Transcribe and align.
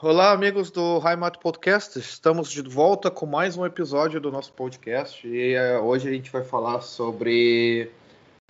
Olá, 0.00 0.30
amigos 0.30 0.70
do 0.70 1.02
Heimat 1.04 1.38
Podcast. 1.38 1.98
Estamos 1.98 2.52
de 2.52 2.62
volta 2.62 3.10
com 3.10 3.26
mais 3.26 3.56
um 3.56 3.66
episódio 3.66 4.20
do 4.20 4.30
nosso 4.30 4.52
podcast 4.52 5.26
e 5.26 5.56
uh, 5.56 5.82
hoje 5.82 6.08
a 6.08 6.12
gente 6.12 6.30
vai 6.30 6.44
falar 6.44 6.82
sobre 6.82 7.90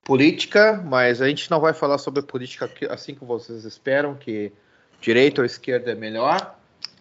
política, 0.04 0.74
mas 0.84 1.22
a 1.22 1.28
gente 1.28 1.50
não 1.50 1.58
vai 1.58 1.72
falar 1.72 1.96
sobre 1.96 2.20
política 2.20 2.70
assim 2.90 3.14
como 3.14 3.38
vocês 3.38 3.64
esperam, 3.64 4.14
que 4.14 4.52
direita 5.00 5.40
ou 5.40 5.46
esquerda 5.46 5.92
é 5.92 5.94
melhor, 5.94 6.54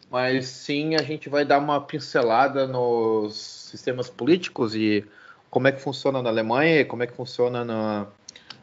mas 0.10 0.48
sim 0.48 0.96
a 0.96 1.02
gente 1.02 1.28
vai 1.28 1.44
dar 1.44 1.58
uma 1.58 1.82
pincelada 1.82 2.66
nos 2.66 3.36
sistemas 3.36 4.10
políticos 4.10 4.74
e 4.74 5.06
como 5.50 5.68
é 5.68 5.74
que 5.74 5.82
funciona 5.82 6.22
na 6.22 6.30
Alemanha, 6.30 6.86
como 6.86 7.04
é 7.04 7.08
que 7.08 7.14
funciona 7.14 7.66
na, 7.66 8.08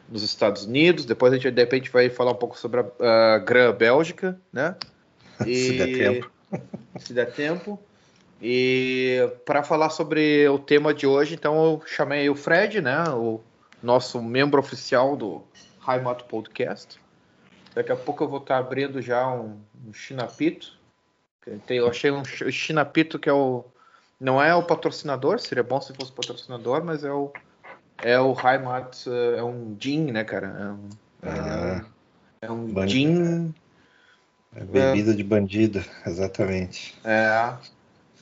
nos 0.09 0.23
Estados 0.23 0.65
Unidos. 0.65 1.05
Depois 1.05 1.31
a 1.31 1.35
gente 1.35 1.51
de 1.51 1.61
repente 1.61 1.91
vai 1.91 2.09
falar 2.09 2.31
um 2.31 2.37
pouco 2.37 2.57
sobre 2.57 2.79
a, 2.79 3.35
a 3.35 3.37
Grã-Bélgica, 3.37 4.35
né? 4.51 4.75
E, 5.45 5.55
se 5.55 5.77
der 5.77 5.97
tempo. 5.97 6.31
Se 6.99 7.13
der 7.13 7.33
tempo. 7.33 7.79
E 8.41 9.29
para 9.45 9.63
falar 9.63 9.89
sobre 9.89 10.47
o 10.49 10.59
tema 10.59 10.93
de 10.93 11.07
hoje, 11.07 11.33
então 11.33 11.55
eu 11.63 11.81
chamei 11.85 12.29
o 12.29 12.35
Fred, 12.35 12.81
né? 12.81 13.09
O 13.09 13.41
nosso 13.81 14.21
membro 14.21 14.59
oficial 14.59 15.15
do 15.15 15.43
Heimat 15.87 16.23
Podcast. 16.23 16.99
Daqui 17.73 17.91
a 17.91 17.95
pouco 17.95 18.23
eu 18.23 18.27
vou 18.27 18.39
estar 18.39 18.57
abrindo 18.57 19.01
já 19.01 19.27
um, 19.29 19.59
um 19.85 19.93
Chinapito. 19.93 20.77
Eu 21.69 21.87
achei 21.87 22.09
um 22.09 22.23
Chinapito 22.23 23.19
que 23.19 23.29
é 23.29 23.33
o. 23.33 23.65
Não 24.19 24.41
é 24.41 24.55
o 24.55 24.63
patrocinador, 24.63 25.39
seria 25.39 25.63
bom 25.63 25.79
se 25.81 25.93
fosse 25.93 26.11
patrocinador, 26.11 26.83
mas 26.83 27.03
é 27.03 27.11
o. 27.11 27.31
É 28.01 28.19
o 28.19 28.33
Heimat, 28.33 29.07
é 29.37 29.43
um 29.43 29.75
gin, 29.79 30.11
né, 30.11 30.23
cara? 30.23 30.47
É 30.47 30.65
um, 30.65 30.89
ah, 31.23 31.85
é, 32.41 32.45
é 32.47 32.51
um 32.51 32.87
gin. 32.87 33.53
É 34.55 34.63
bebida 34.63 35.11
é. 35.11 35.15
de 35.15 35.23
bandido, 35.23 35.83
exatamente. 36.07 36.97
É. 37.03 37.53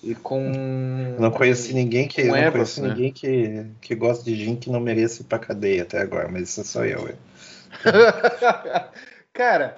E 0.04 0.16
com. 0.16 0.52
não 1.18 1.32
conheci 1.32 1.74
ninguém 1.74 2.08
que. 2.08 2.24
não 2.24 2.52
conheci 2.52 2.82
né? 2.82 2.90
ninguém 2.90 3.14
que, 3.14 3.66
que 3.80 3.96
gosta 3.96 4.24
de 4.26 4.36
gin 4.36 4.56
que 4.56 4.70
não 4.70 4.80
mereça 4.80 5.22
ir 5.22 5.26
pra 5.26 5.40
cadeia 5.40 5.84
até 5.84 6.02
agora, 6.02 6.28
mas 6.28 6.50
isso 6.50 6.62
é 6.62 6.64
só 6.64 6.84
eu. 6.84 7.16
Cara, 9.32 9.78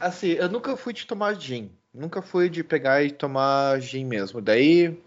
assim, 0.00 0.28
eu 0.28 0.48
nunca 0.48 0.76
fui 0.76 0.94
de 0.94 1.06
tomar 1.06 1.34
gin. 1.34 1.70
Nunca 1.92 2.22
fui 2.22 2.48
de 2.48 2.64
pegar 2.64 3.02
e 3.02 3.10
tomar 3.10 3.78
gin 3.80 4.06
mesmo. 4.06 4.40
Daí, 4.40 4.98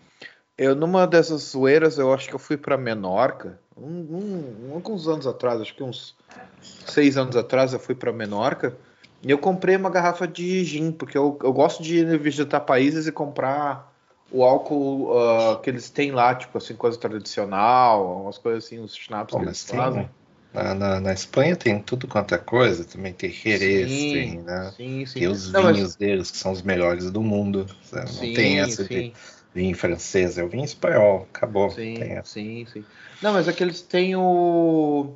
eu 0.56 0.76
numa 0.76 1.08
dessas 1.08 1.42
zoeiras, 1.42 1.98
eu 1.98 2.14
acho 2.14 2.30
que 2.30 2.36
eu 2.36 2.40
fui 2.40 2.58
pra 2.58 2.78
Menorca. 2.78 3.60
Um, 3.76 4.70
um, 4.70 4.74
alguns 4.76 5.08
anos 5.08 5.26
atrás, 5.26 5.60
acho 5.60 5.76
que 5.76 5.84
uns 5.84 6.16
seis 6.62 7.18
anos 7.18 7.36
atrás, 7.36 7.74
eu 7.74 7.80
fui 7.80 7.96
pra 7.96 8.14
Menorca. 8.14 8.78
E 9.26 9.32
eu 9.32 9.40
comprei 9.40 9.76
uma 9.76 9.90
garrafa 9.90 10.28
de 10.28 10.64
gin, 10.64 10.92
porque 10.92 11.18
eu, 11.18 11.36
eu 11.44 11.52
gosto 11.52 11.82
de 11.82 12.06
visitar 12.18 12.60
países 12.60 13.08
e 13.08 13.12
comprar 13.12 13.92
o 14.32 14.44
álcool 14.44 15.10
uh, 15.12 15.60
que 15.62 15.70
eles 15.70 15.90
têm 15.90 16.12
lá, 16.12 16.36
tipo 16.36 16.56
assim, 16.60 16.76
coisa 16.76 16.96
tradicional, 16.96 18.22
umas 18.22 18.38
coisas 18.38 18.66
assim, 18.66 18.78
os 18.78 18.96
schnapps 18.96 19.34
Bom, 19.34 19.40
que 19.40 19.46
eles 19.48 19.64
fazem. 19.64 20.04
Né? 20.04 20.10
Na, 20.54 20.76
na, 20.76 21.00
na, 21.02 21.12
Espanha 21.12 21.56
tem 21.56 21.80
tudo 21.80 22.08
quanto 22.08 22.36
é 22.36 22.38
coisa, 22.38 22.86
também 22.86 23.14
tem 23.14 23.32
Jerez, 23.32 23.92
sim, 23.92 24.12
tem, 24.14 24.42
né? 24.44 24.74
Sim, 24.78 25.06
sim. 25.08 25.20
Tem 25.20 25.28
os 25.28 25.52
Não, 25.52 25.62
vinhos 25.64 25.80
mas... 25.80 25.96
deles, 25.96 26.30
que 26.30 26.38
são 26.38 26.52
os 26.52 26.62
melhores 26.62 27.10
do 27.10 27.22
mundo. 27.22 27.66
Não 27.92 28.06
sim, 28.06 28.34
tem 28.34 28.60
essa 28.60 28.84
sim. 28.84 28.90
de 28.90 29.14
vinho 29.56 29.76
francês, 29.76 30.38
é 30.38 30.44
o 30.44 30.48
vinho 30.48 30.66
espanhol, 30.66 31.28
acabou. 31.34 31.72
Sim, 31.72 32.22
sim, 32.24 32.68
sim. 32.72 32.86
Não, 33.24 33.34
mas 33.34 33.48
é 33.48 33.54
que 33.54 33.64
eles 33.64 33.82
têm 33.82 34.16
o. 34.16 35.16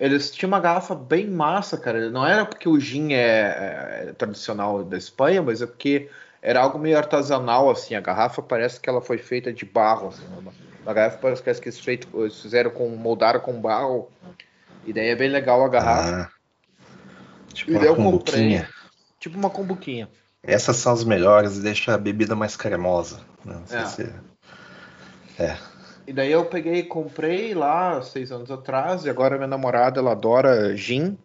Eles 0.00 0.30
tinham 0.30 0.48
uma 0.48 0.60
garrafa 0.60 0.94
bem 0.94 1.26
massa, 1.26 1.76
cara. 1.76 2.08
Não 2.08 2.24
era 2.24 2.46
porque 2.46 2.68
o 2.68 2.78
gin 2.78 3.12
é, 3.12 4.06
é 4.08 4.14
tradicional 4.16 4.84
da 4.84 4.96
Espanha, 4.96 5.42
mas 5.42 5.60
é 5.60 5.66
porque 5.66 6.08
era 6.40 6.60
algo 6.60 6.78
meio 6.78 6.96
artesanal, 6.96 7.68
assim. 7.68 7.94
A 7.94 8.00
garrafa 8.00 8.40
parece 8.40 8.80
que 8.80 8.88
ela 8.88 9.00
foi 9.00 9.18
feita 9.18 9.52
de 9.52 9.64
barro, 9.64 10.08
assim. 10.08 10.24
Uma, 10.38 10.52
uma 10.82 10.94
garrafa 10.94 11.18
parece 11.18 11.42
que 11.42 11.68
eles, 11.68 11.80
feito, 11.80 12.08
eles 12.14 12.40
fizeram 12.40 12.70
com, 12.70 12.88
moldaram 12.90 13.40
com 13.40 13.60
barro. 13.60 14.08
E 14.86 14.92
daí 14.92 15.08
é 15.08 15.16
bem 15.16 15.28
legal 15.28 15.64
a 15.64 15.68
garrafa. 15.68 16.22
Ah, 16.22 17.52
tipo 17.52 17.72
e 17.72 17.76
uma 17.76 17.96
comprei, 17.96 18.64
Tipo 19.18 19.36
uma 19.36 19.50
combuquinha. 19.50 20.08
Essas 20.42 20.76
são 20.76 20.92
as 20.92 21.02
melhores 21.02 21.56
e 21.56 21.60
deixa 21.60 21.92
a 21.92 21.98
bebida 21.98 22.36
mais 22.36 22.56
cremosa. 22.56 23.20
Né? 23.44 23.54
Não 23.54 23.66
sei 23.66 23.78
é. 23.78 23.86
se... 23.86 24.14
É. 25.40 25.56
E 26.08 26.12
daí 26.14 26.32
eu 26.32 26.46
peguei 26.46 26.76
e 26.76 26.82
comprei 26.84 27.52
lá 27.52 28.00
seis 28.00 28.32
anos 28.32 28.50
atrás, 28.50 29.04
e 29.04 29.10
agora 29.10 29.36
minha 29.36 29.46
namorada 29.46 30.00
ela 30.00 30.12
adora 30.12 30.74
gin. 30.74 31.18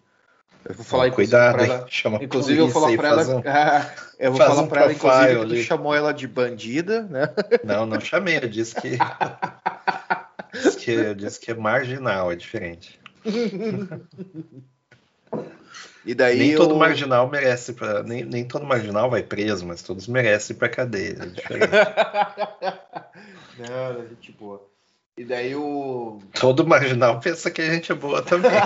Eu 0.65 0.75
vou 0.75 0.83
falar 0.83 1.07
oh, 1.07 1.11
cuidado, 1.13 1.55
pra 1.55 1.63
ela. 1.63 1.85
Chama 1.87 2.21
inclusive 2.21 2.59
eu 2.59 2.67
vou 2.67 2.81
falar 2.81 2.97
para 2.97 3.07
ela, 3.07 3.35
um, 3.37 3.41
eu 4.19 4.31
vou 4.33 4.41
falar 4.41 4.61
um 4.61 4.67
para 4.67 4.81
ela 4.81 4.91
inclusive 4.91 5.39
que 5.39 5.45
tu 5.45 5.55
chamou 5.63 5.95
ela 5.95 6.13
de 6.13 6.27
bandida, 6.27 7.03
né? 7.03 7.29
Não, 7.63 7.85
não 7.85 7.97
chamei, 8.01 8.35
eu 8.35 8.49
disse 8.49 8.75
que 8.75 8.97
disse 10.51 10.77
que, 10.77 10.91
eu 10.91 11.15
disse 11.15 11.39
que 11.39 11.51
é 11.51 11.53
marginal, 11.53 12.29
é 12.29 12.35
diferente. 12.35 12.99
E 16.05 16.13
daí 16.13 16.37
nem 16.37 16.51
eu... 16.51 16.57
todo 16.57 16.75
marginal 16.75 17.29
merece 17.29 17.71
para 17.71 18.03
nem, 18.03 18.25
nem 18.25 18.45
todo 18.45 18.65
marginal 18.65 19.09
vai 19.09 19.23
preso, 19.23 19.65
mas 19.65 19.81
todos 19.81 20.05
merecem 20.05 20.53
para 20.53 20.67
cadeia. 20.67 21.15
É 21.17 21.25
diferente. 21.27 21.71
Não, 23.57 24.07
gente 24.09 24.33
boa. 24.33 24.72
E 25.17 25.23
daí 25.23 25.55
o. 25.55 26.19
Todo 26.33 26.65
marginal 26.65 27.19
pensa 27.19 27.51
que 27.51 27.61
a 27.61 27.73
gente 27.73 27.91
é 27.91 27.95
boa 27.95 28.21
também. 28.21 28.51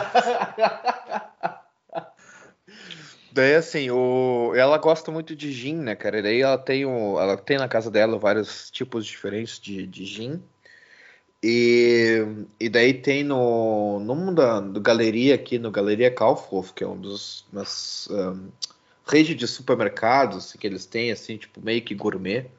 daí 3.34 3.56
assim, 3.56 3.90
o... 3.92 4.54
ela 4.56 4.78
gosta 4.78 5.12
muito 5.12 5.36
de 5.36 5.52
gin, 5.52 5.76
né, 5.76 5.96
cara? 5.96 6.20
E 6.20 6.22
daí 6.22 6.42
ela 6.42 6.58
tem, 6.58 6.86
o... 6.86 7.20
ela 7.20 7.36
tem 7.36 7.58
na 7.58 7.68
casa 7.68 7.92
dela 7.92 8.18
vários 8.18 8.72
tipos 8.72 9.06
diferentes 9.06 9.60
de, 9.60 9.86
de 9.86 10.06
gin. 10.06 10.42
E, 11.44 12.26
e 12.60 12.68
daí 12.68 12.94
tem 12.94 13.24
no, 13.24 14.00
no 14.00 14.34
da 14.34 14.60
do 14.60 14.82
galeria 14.82 15.36
aqui, 15.36 15.60
no 15.60 15.70
Galeria 15.70 16.10
Kaufhof, 16.10 16.74
que 16.74 16.84
é 16.84 16.88
um 16.88 17.00
dos 17.00 17.46
umas, 17.54 18.08
um, 18.10 18.50
rede 19.08 19.36
de 19.36 19.48
supermercados 19.48 20.54
que 20.54 20.66
eles 20.66 20.86
têm, 20.86 21.12
assim, 21.12 21.38
tipo 21.38 21.62
meio 21.62 21.82
que 21.82 21.94
gourmet. 21.94 22.50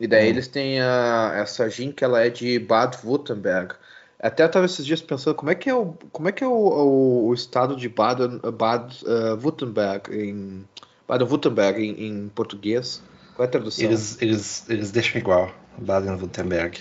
E 0.00 0.06
daí 0.06 0.26
hum. 0.26 0.30
eles 0.30 0.48
têm 0.48 0.80
a, 0.80 1.32
essa 1.36 1.68
gin 1.68 1.90
que 1.92 2.04
ela 2.04 2.24
é 2.24 2.30
de 2.30 2.58
Bad 2.58 2.98
Württemberg. 3.04 3.74
Até 4.20 4.42
eu 4.42 4.46
estava 4.46 4.66
esses 4.66 4.84
dias 4.84 5.00
pensando 5.00 5.34
como 5.34 5.50
é 5.50 5.54
que 5.54 5.70
é 5.70 5.74
o, 5.74 5.94
como 6.10 6.28
é, 6.28 6.32
que 6.32 6.42
é 6.42 6.46
o, 6.46 6.50
o, 6.50 7.26
o 7.28 7.34
estado 7.34 7.76
de 7.76 7.88
Baden, 7.88 8.40
Bad 8.52 9.04
uh, 9.04 10.12
em 10.12 10.64
Baden-Württemberg 11.06 11.80
em, 11.80 12.06
em, 12.06 12.28
português. 12.28 13.02
Qual 13.36 13.44
é 13.44 13.48
a 13.48 13.50
tradução? 13.50 13.84
Eles, 13.84 14.20
eles, 14.20 14.68
eles 14.68 14.90
deixam 14.90 15.20
igual. 15.20 15.50
Baden-Württemberg. 15.78 16.80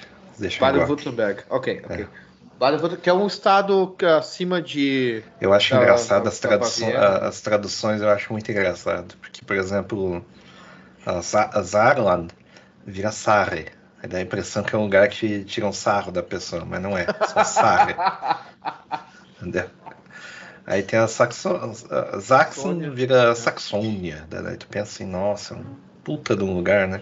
Baden-Württemberg, 0.60 1.44
ok, 1.50 1.82
ok. 1.86 2.02
É. 2.04 2.08
Baden-Württemberg, 2.60 3.02
que 3.04 3.10
é 3.10 3.14
um 3.14 3.28
estado 3.28 3.96
é 4.02 4.14
acima 4.14 4.60
de. 4.60 5.24
Eu 5.40 5.54
acho 5.54 5.76
da, 5.76 5.82
engraçado 5.82 6.24
da, 6.24 6.30
as, 6.30 6.40
traduções, 6.40 6.96
as 6.96 7.42
traduções, 7.42 8.02
eu 8.02 8.10
acho 8.10 8.34
muito 8.34 8.52
engraçado. 8.52 9.16
Porque, 9.22 9.46
por 9.46 9.56
exemplo, 9.56 10.26
a 11.06 11.22
Saarland 11.22 12.34
vira 12.88 13.12
Sarre. 13.12 13.66
Aí 14.02 14.08
dá 14.08 14.18
a 14.20 14.22
impressão 14.22 14.64
que 14.64 14.74
é 14.74 14.78
um 14.78 14.84
lugar 14.84 15.10
que 15.10 15.44
tira 15.44 15.68
um 15.68 15.74
sarro 15.74 16.12
da 16.12 16.24
pessoa, 16.24 16.64
mas 16.64 16.82
não 16.82 16.98
é, 16.98 17.06
só 17.28 17.44
Sarre. 17.44 17.96
Entendeu? 19.42 19.70
Aí 20.66 20.84
tem 20.84 21.00
a 21.00 21.08
Saxon, 21.08 21.74
a 21.90 22.20
Saxon 22.20 22.92
vira 22.92 23.34
Saxônia. 23.36 24.26
Daí 24.30 24.58
tu 24.58 24.68
pensa 24.68 25.04
assim, 25.04 25.06
nossa, 25.06 25.56
um 25.56 25.76
puta 26.04 26.36
de 26.36 26.44
um 26.44 26.54
lugar, 26.54 26.88
né? 26.88 27.02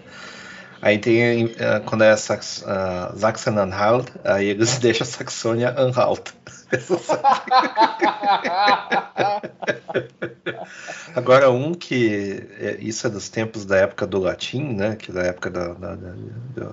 Aí 0.82 0.98
tem, 0.98 1.46
uh, 1.46 1.80
quando 1.86 2.04
é 2.04 2.14
Sax, 2.16 2.62
uh, 2.62 3.18
Sachsen-Anhalt, 3.18 4.08
aí 4.24 4.46
eles 4.46 4.78
deixam 4.88 5.06
Saxônia-Anhalt. 5.06 6.32
Agora, 11.14 11.50
um 11.50 11.74
que. 11.74 12.42
É, 12.58 12.76
isso 12.80 13.06
é 13.06 13.10
dos 13.10 13.28
tempos 13.28 13.64
da 13.64 13.76
época 13.76 14.06
do 14.06 14.18
latim, 14.18 14.74
né? 14.74 14.96
Que 14.96 15.10
é 15.10 15.14
da 15.14 15.22
época 15.22 15.50
da, 15.50 15.74
da, 15.74 15.94
da 15.94 16.14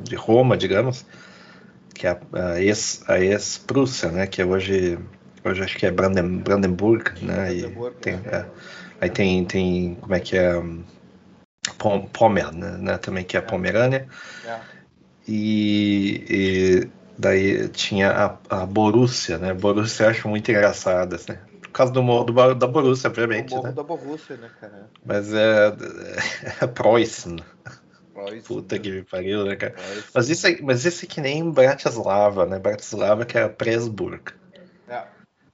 de 0.01 0.15
Roma, 0.15 0.57
digamos. 0.57 1.05
Que 1.93 2.07
é 2.07 2.19
a, 2.33 2.59
ex-Prússia, 2.59 4.07
ex 4.07 4.15
né? 4.15 4.27
Que 4.27 4.41
é 4.41 4.45
hoje. 4.45 4.97
Hoje 5.45 5.61
acho 5.61 5.77
que 5.77 5.85
é 5.85 5.91
Branden, 5.91 6.39
Brandenburg, 6.39 7.23
né? 7.23 7.53
E 7.53 7.63
tem, 8.01 8.13
é, 8.25 8.45
aí 8.99 9.09
tem, 9.09 9.45
tem. 9.45 9.95
Como 10.01 10.15
é 10.15 10.19
que 10.19 10.37
é? 10.37 10.61
Pomer, 12.11 12.51
né, 12.53 12.77
né, 12.77 12.97
também 12.97 13.23
que 13.23 13.37
é 13.37 13.39
a 13.39 13.43
Pomerânia. 13.43 14.07
É. 14.45 14.59
E, 15.27 16.25
e, 16.29 16.89
daí 17.17 17.69
tinha 17.69 18.11
a, 18.11 18.37
a 18.49 18.65
Borussia, 18.65 19.37
né? 19.37 19.53
Borussia 19.53 20.05
eu 20.05 20.09
acho 20.09 20.27
muito 20.27 20.51
engraçada, 20.51 21.17
né? 21.29 21.39
Por 21.61 21.69
causa 21.71 21.93
do 21.93 22.03
morro 22.03 22.25
do, 22.25 22.53
da 22.55 22.67
Borussia, 22.67 23.09
obviamente. 23.09 23.53
O 23.53 23.55
morro 23.55 23.67
né? 23.67 23.73
da 23.73 23.83
Borussia, 23.83 24.37
né, 24.37 24.49
cara? 24.59 24.89
Mas 25.05 25.33
é, 25.33 25.73
é 26.61 26.67
Preußen. 26.67 27.37
Puta 28.45 28.75
né? 28.75 28.81
que 28.81 28.91
me 28.91 29.03
pariu, 29.03 29.45
né, 29.45 29.55
cara? 29.55 29.75
Mas 30.13 30.29
isso, 30.29 30.45
é, 30.47 30.61
mas 30.61 30.85
isso 30.85 31.05
é 31.05 31.07
que 31.07 31.19
nem 31.19 31.49
Bratislava, 31.49 32.45
né? 32.45 32.59
Bratislava 32.59 33.25
que 33.25 33.37
é 33.37 33.47
Presburg. 33.47 34.33
É. 34.87 35.03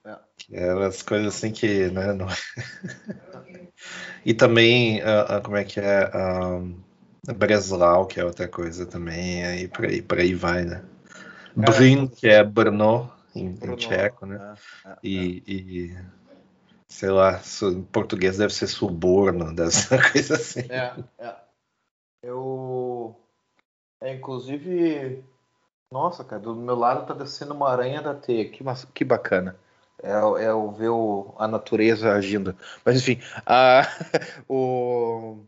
é. 0.06 0.18
É 0.52 0.74
umas 0.74 1.02
coisas 1.02 1.36
assim 1.36 1.52
que, 1.52 1.90
né, 1.90 2.14
não... 2.14 2.28
E 4.26 4.34
também, 4.34 5.02
uh, 5.02 5.38
uh, 5.38 5.42
como 5.42 5.58
é 5.58 5.64
que 5.64 5.80
é? 5.80 6.10
Uh, 6.10 6.76
Breslau, 7.34 8.06
que 8.06 8.20
é 8.20 8.26
outra 8.26 8.48
coisa 8.48 8.86
também, 8.86 9.44
aí 9.44 9.68
por 9.68 9.86
aí, 9.86 10.02
por 10.02 10.18
aí 10.18 10.34
vai, 10.34 10.64
né? 10.64 10.84
É, 11.58 11.72
Bryn, 11.72 12.08
que 12.08 12.28
é 12.28 12.44
Brno, 12.44 13.12
em, 13.36 13.52
Brno, 13.52 13.74
em 13.74 13.78
tcheco, 13.78 14.26
né? 14.26 14.56
É, 14.86 14.90
é, 14.90 14.98
e, 15.04 15.44
é. 15.46 15.52
e, 15.52 15.98
sei 16.88 17.10
lá, 17.10 17.40
em 17.64 17.84
português 17.84 18.38
deve 18.38 18.54
ser 18.54 18.68
suborno, 18.68 19.46
uma 19.92 20.12
coisa 20.12 20.36
assim. 20.36 20.62
É, 20.70 20.94
é. 21.18 21.36
Eu. 22.24 23.16
É, 24.02 24.14
inclusive. 24.14 25.24
Nossa, 25.92 26.24
cara, 26.24 26.42
do 26.42 26.56
meu 26.56 26.76
lado 26.76 27.08
tá 27.08 27.14
descendo 27.14 27.54
uma 27.54 27.70
aranha 27.70 28.02
da 28.02 28.14
teia. 28.14 28.50
Que, 28.50 28.64
que 28.94 29.04
bacana. 29.04 29.58
É, 30.02 30.46
é 30.46 30.54
o 30.54 30.72
ver 30.72 30.90
o, 30.90 31.34
a 31.38 31.48
natureza 31.48 32.14
agindo. 32.14 32.56
Mas 32.86 32.98
enfim, 32.98 33.20
a, 33.46 33.88
o, 34.48 35.40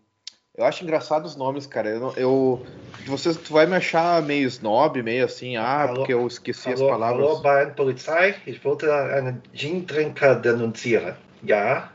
eu 0.56 0.66
acho 0.66 0.84
engraçado 0.84 1.26
os 1.26 1.36
nomes, 1.36 1.66
cara. 1.66 1.90
Eu, 1.90 2.14
eu 2.18 2.66
você 3.06 3.34
tu 3.34 3.54
vai 3.54 3.66
me 3.66 3.76
achar 3.76 4.22
meio 4.22 4.48
snob, 4.48 5.02
meio 5.02 5.26
assim, 5.26 5.56
ah, 5.58 5.84
hallo, 5.84 5.96
porque 5.96 6.14
eu 6.14 6.28
esqueci 6.28 6.70
hallo, 6.70 6.84
as 6.84 6.90
palavras. 6.90 7.28
Hallo, 7.28 7.42
Bayern 7.42 7.74
Polizei. 7.74 8.36
Ich 8.46 8.64
wollte 8.64 8.92
einen 8.92 9.42
Gin-Trinker 9.54 10.36
denunzieren. 10.36 11.16
Ja, 11.44 11.90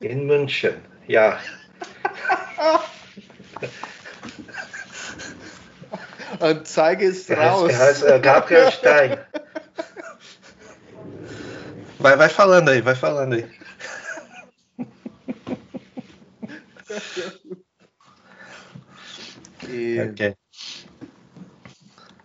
in 0.00 0.26
München. 0.26 0.76
Ja. 1.06 1.38
Anzeige 6.40 7.04
ist 7.04 7.30
raus. 7.30 7.70
Er 7.70 7.78
heißt, 7.78 8.02
er 8.02 8.14
heißt 8.14 8.22
Gabriel 8.22 8.72
Stein. 8.72 9.18
Vai, 12.00 12.16
vai 12.16 12.28
falando 12.30 12.70
aí, 12.70 12.80
vai 12.80 12.94
falando 12.94 13.34
aí. 13.34 13.48
E... 19.68 20.00
Okay. 20.00 20.34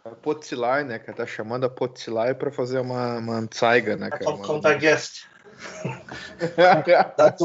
A 0.03 0.09
Potzilar, 0.09 0.83
né, 0.83 0.97
cara? 0.97 1.17
Tá 1.17 1.27
chamando 1.27 1.65
a 1.65 1.69
Potzilar 1.69 2.33
pra 2.33 2.51
fazer 2.51 2.79
uma, 2.79 3.19
uma 3.19 3.35
Anzeiga, 3.35 3.95
né, 3.95 4.09
cara? 4.09 4.31
Uma... 4.31 4.43
Conta 4.43 4.73
guest. 4.73 5.27
Dá. 7.17 7.35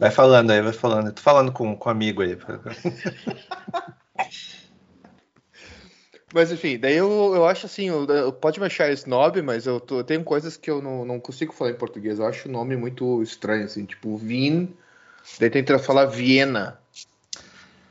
Vai 0.00 0.10
falando 0.10 0.50
aí, 0.50 0.60
vai 0.60 0.72
falando. 0.72 1.12
Tô 1.12 1.22
falando 1.22 1.52
com, 1.52 1.76
com 1.76 1.88
um 1.88 1.92
amigo 1.92 2.22
aí. 2.22 2.36
Mas 6.34 6.50
enfim, 6.50 6.76
daí 6.76 6.96
eu, 6.96 7.32
eu 7.32 7.46
acho 7.46 7.66
assim, 7.66 7.88
eu, 7.88 8.04
eu, 8.06 8.32
pode 8.32 8.58
me 8.58 8.66
achar 8.66 8.90
snob, 8.90 9.40
mas 9.40 9.66
eu, 9.66 9.78
tô, 9.78 9.98
eu 9.98 10.04
tenho 10.04 10.24
coisas 10.24 10.56
que 10.56 10.68
eu 10.68 10.82
não, 10.82 11.04
não 11.04 11.20
consigo 11.20 11.52
falar 11.52 11.70
em 11.70 11.76
português. 11.76 12.18
Eu 12.18 12.26
acho 12.26 12.48
o 12.48 12.50
nome 12.50 12.76
muito 12.76 13.22
estranho, 13.22 13.66
assim, 13.66 13.84
tipo 13.84 14.16
Vin, 14.16 14.74
daí 15.38 15.48
tenta 15.48 15.78
falar 15.78 16.06
Viena. 16.06 16.80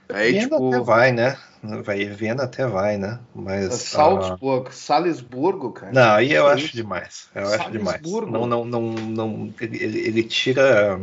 Aí, 0.09 0.33
Viena 0.33 0.49
tipo, 0.49 0.67
até 0.67 0.79
vai, 0.81 1.11
né? 1.13 1.37
Vai, 1.85 2.03
Viena 2.03 2.43
até 2.43 2.67
vai, 2.67 2.97
né? 2.97 3.17
Mas. 3.33 3.75
Salzburgo, 3.75 4.67
uh... 4.67 4.73
Salisburgo, 4.73 5.71
cara. 5.71 5.93
Não, 5.93 6.11
aí 6.15 6.33
eu 6.33 6.45
acho 6.45 6.75
demais. 6.75 7.29
Eu 7.33 7.47
acho 7.47 7.71
demais. 7.71 8.01
Não, 8.01 8.45
não, 8.45 8.65
não, 8.65 8.81
não. 8.91 9.53
Ele, 9.61 9.99
ele 9.99 10.23
tira. 10.23 10.99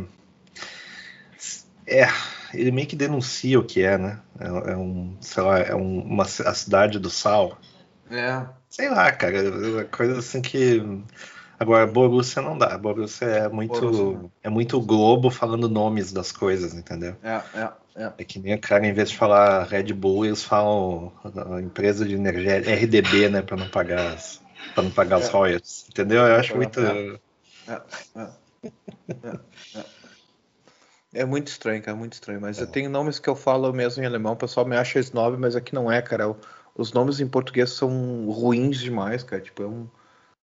É 1.87 2.07
ele 2.53 2.71
meio 2.71 2.87
que 2.87 2.95
denuncia 2.95 3.59
o 3.59 3.63
que 3.63 3.81
é, 3.81 3.97
né? 3.97 4.19
É, 4.39 4.71
é 4.71 4.77
um, 4.77 5.17
sei 5.21 5.43
lá, 5.43 5.59
é 5.59 5.75
um, 5.75 6.01
uma 6.01 6.23
a 6.23 6.53
cidade 6.53 6.99
do 6.99 7.09
sal. 7.09 7.57
É. 8.09 8.45
Sei 8.69 8.89
lá, 8.89 9.11
cara, 9.11 9.37
é 9.81 9.83
coisa 9.85 10.19
assim 10.19 10.41
que 10.41 10.81
Agora, 11.61 11.85
Borussia 11.85 12.41
não 12.41 12.57
dá. 12.57 12.75
Borussia 12.75 13.27
é 13.27 13.47
muito, 13.47 13.79
Borussia. 13.79 14.31
é 14.41 14.49
muito 14.49 14.81
Globo 14.81 15.29
falando 15.29 15.69
nomes 15.69 16.11
das 16.11 16.31
coisas, 16.31 16.73
entendeu? 16.73 17.15
É, 17.21 17.39
é, 17.53 17.69
é. 17.97 18.13
É 18.17 18.23
que 18.23 18.39
nem 18.39 18.53
a 18.53 18.57
cara, 18.57 18.87
em 18.87 18.93
vez 18.93 19.11
de 19.11 19.17
falar 19.17 19.67
Red 19.67 19.93
Bull, 19.93 20.25
eles 20.25 20.43
falam 20.43 21.11
empresa 21.61 22.03
de 22.03 22.15
energia 22.15 22.57
RDB, 22.57 23.29
né, 23.29 23.43
para 23.43 23.57
não 23.57 23.69
pagar 23.69 24.13
as, 24.13 24.41
para 24.73 24.81
não 24.85 24.89
pagar 24.89 25.17
é. 25.17 25.23
os 25.23 25.29
royalties, 25.29 25.85
entendeu? 25.87 26.25
Eu 26.25 26.35
acho 26.37 26.53
é, 26.53 26.55
muito. 26.55 26.79
É, 26.79 27.19
é, 27.67 27.81
é. 28.15 28.27
É. 31.13 31.21
É 31.21 31.25
muito 31.25 31.47
estranho, 31.47 31.81
cara, 31.81 31.95
muito 31.97 32.13
estranho. 32.13 32.41
Mas 32.41 32.59
é. 32.59 32.63
eu 32.63 32.67
tenho 32.67 32.89
nomes 32.89 33.19
que 33.19 33.29
eu 33.29 33.35
falo 33.35 33.71
mesmo 33.73 34.03
em 34.03 34.05
alemão, 34.05 34.33
o 34.33 34.37
pessoal 34.37 34.65
me 34.65 34.75
acha 34.75 34.99
snob, 34.99 35.37
mas 35.37 35.55
aqui 35.55 35.73
não 35.73 35.91
é, 35.91 36.01
cara. 36.01 36.35
Os 36.75 36.93
nomes 36.93 37.19
em 37.19 37.27
português 37.27 37.71
são 37.71 38.29
ruins 38.29 38.79
demais, 38.79 39.23
cara. 39.23 39.41
Tipo, 39.41 39.63
é 39.63 39.67
um. 39.67 39.87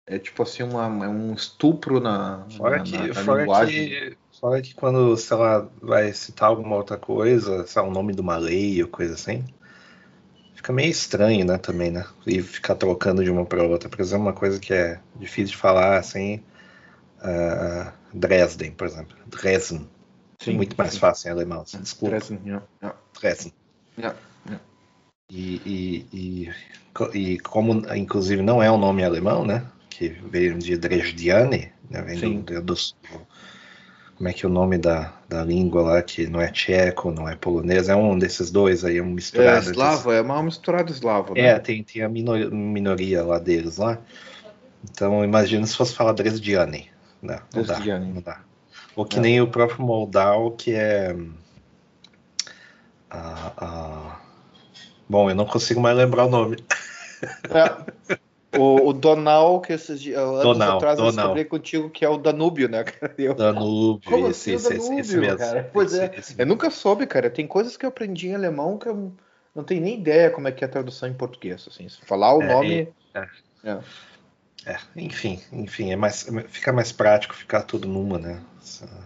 É 0.06 0.20
tipo 0.20 0.44
assim, 0.44 0.64
uma, 0.64 1.06
é 1.06 1.08
um 1.08 1.34
estupro 1.34 2.02
na, 2.02 2.46
fora 2.58 2.80
na, 2.80 2.84
que, 2.84 2.98
na, 2.98 3.08
na 3.08 3.14
fora 3.14 3.42
linguagem. 3.42 3.90
Que, 3.90 4.18
fora 4.38 4.62
que 4.62 4.76
quando, 4.76 5.16
sei 5.16 5.38
lá, 5.38 5.70
vai 5.82 6.12
citar 6.12 6.50
alguma 6.50 6.76
outra 6.76 6.98
coisa, 6.98 7.66
sei 7.66 7.82
lá, 7.82 7.88
o 7.88 7.92
nome 7.92 8.14
de 8.14 8.20
uma 8.20 8.36
lei 8.36 8.82
ou 8.84 8.90
coisa 8.90 9.14
assim, 9.14 9.46
fica 10.56 10.74
meio 10.74 10.90
estranho, 10.90 11.46
né, 11.46 11.58
também, 11.58 11.92
né? 11.92 12.06
E 12.26 12.42
ficar 12.42 12.76
trocando 12.76 13.24
de 13.24 13.30
uma 13.30 13.46
para 13.46 13.64
outra. 13.64 13.88
Por 13.88 14.02
exemplo, 14.02 14.26
uma 14.26 14.34
coisa 14.34 14.60
que 14.60 14.74
é 14.74 15.00
difícil 15.16 15.52
de 15.52 15.58
falar, 15.58 15.98
assim, 15.98 16.42
uh, 17.20 17.92
Dresden, 18.14 18.72
por 18.72 18.88
exemplo. 18.88 19.16
Dresden. 19.28 19.90
Sim, 20.40 20.54
muito 20.54 20.76
mais 20.78 20.94
sim. 20.94 21.00
fácil 21.00 21.30
em 21.30 21.32
alemão. 21.32 21.64
Desculpa. 21.64 22.16
Dresden, 22.16 22.40
yeah, 22.46 22.66
yeah. 22.82 22.98
Yeah, 23.98 24.18
yeah. 24.48 24.64
E, 25.30 25.62
e, 25.66 26.08
e, 26.14 26.52
e, 27.18 27.40
como, 27.40 27.84
inclusive, 27.96 28.42
não 28.42 28.62
é 28.62 28.72
um 28.72 28.78
nome 28.78 29.04
alemão, 29.04 29.46
né? 29.46 29.66
Que 29.90 30.10
veio 30.10 30.58
de 30.58 30.78
Dresdiane, 30.78 31.72
né? 31.90 32.02
Vem 32.02 32.42
do, 32.42 32.62
do, 32.62 32.76
como 34.16 34.30
é 34.30 34.34
que 34.34 34.46
é 34.46 34.50
o 34.50 34.52
nome 34.52 34.78
da, 34.78 35.12
da 35.28 35.44
língua 35.44 35.82
lá, 35.82 36.02
que 36.02 36.28
não 36.28 36.40
é 36.40 36.52
tcheco, 36.52 37.12
não 37.12 37.28
é 37.28 37.36
polonês, 37.36 37.90
é 37.90 37.96
um 37.96 38.18
desses 38.18 38.52
dois 38.52 38.86
aí, 38.86 39.02
um 39.02 39.06
misturado. 39.06 39.68
É 39.68 39.72
eslava, 39.72 40.14
é 40.14 40.22
uma 40.22 40.42
misturada 40.44 40.92
eslava. 40.92 41.34
Né? 41.34 41.42
É, 41.42 41.60
tem, 41.60 41.84
tem 41.84 42.04
a 42.04 42.10
minor, 42.10 42.52
minoria 42.52 43.24
lá 43.24 43.40
deles 43.40 43.78
lá. 43.78 44.00
Então, 44.90 45.24
imagina 45.24 45.66
se 45.66 45.76
fosse 45.76 45.96
falar 45.96 46.14
Dresdiane. 46.14 46.90
Não, 47.22 47.40
não 47.54 47.64
dá, 47.64 47.80
não 47.80 48.22
dá. 48.22 48.42
Ou 48.96 49.06
que 49.06 49.18
é. 49.18 49.22
nem 49.22 49.42
o 49.42 49.48
próprio 49.48 49.82
Moldau, 49.82 50.52
que 50.52 50.74
é. 50.74 51.16
Bom, 55.08 55.30
eu 55.30 55.36
não 55.36 55.46
consigo 55.46 55.80
mais 55.80 55.96
lembrar 55.96 56.26
o 56.26 56.30
nome. 56.30 56.58
É. 57.50 58.18
O, 58.58 58.90
o, 58.90 58.94
Donal, 58.94 59.62
que 59.62 59.74
esses 59.74 60.00
dias 60.00 60.20
Donal, 60.20 60.78
atrás 60.78 60.98
Donal. 60.98 61.10
eu 61.10 61.16
descobri 61.16 61.46
contigo 61.46 61.90
que 61.90 62.06
é 62.06 62.10
o 62.10 62.18
Danúbio, 62.18 62.70
né, 62.70 62.84
cara? 62.84 63.14
Eu, 63.18 63.34
Danúbio, 63.34 64.08
Como 64.08 64.28
esse, 64.28 64.54
assim, 64.54 64.76
esse, 64.76 64.78
Danúbio, 64.78 65.00
esse, 65.00 65.18
mesmo. 65.18 65.38
Cara? 65.40 65.70
Pois 65.74 65.94
esse, 65.94 66.04
é, 66.04 66.20
esse 66.20 66.36
eu 66.38 66.46
nunca 66.46 66.70
soube, 66.70 67.08
cara. 67.08 67.32
Tem 67.32 67.48
coisas 67.48 67.76
que 67.76 67.86
eu 67.86 67.90
aprendi 67.90 68.28
em 68.28 68.36
alemão 68.36 68.78
que 68.78 68.88
eu 68.88 69.12
não 69.56 69.64
tenho 69.64 69.82
nem 69.82 69.96
ideia 70.00 70.30
como 70.30 70.48
é 70.48 70.52
que 70.52 70.64
é 70.64 70.68
a 70.68 70.70
tradução 70.70 71.10
em 71.10 71.14
português. 71.14 71.66
Assim, 71.68 71.90
se 71.90 72.00
falar 72.06 72.36
o 72.36 72.44
é, 72.44 72.48
nome. 72.48 72.94
É. 73.14 73.28
É. 73.64 73.80
É, 74.66 74.78
enfim, 74.96 75.42
enfim, 75.52 75.92
é 75.92 75.96
mais, 75.96 76.26
fica 76.48 76.72
mais 76.72 76.92
prático 76.92 77.36
ficar 77.36 77.64
tudo 77.64 77.88
numa, 77.88 78.18
né? 78.18 78.42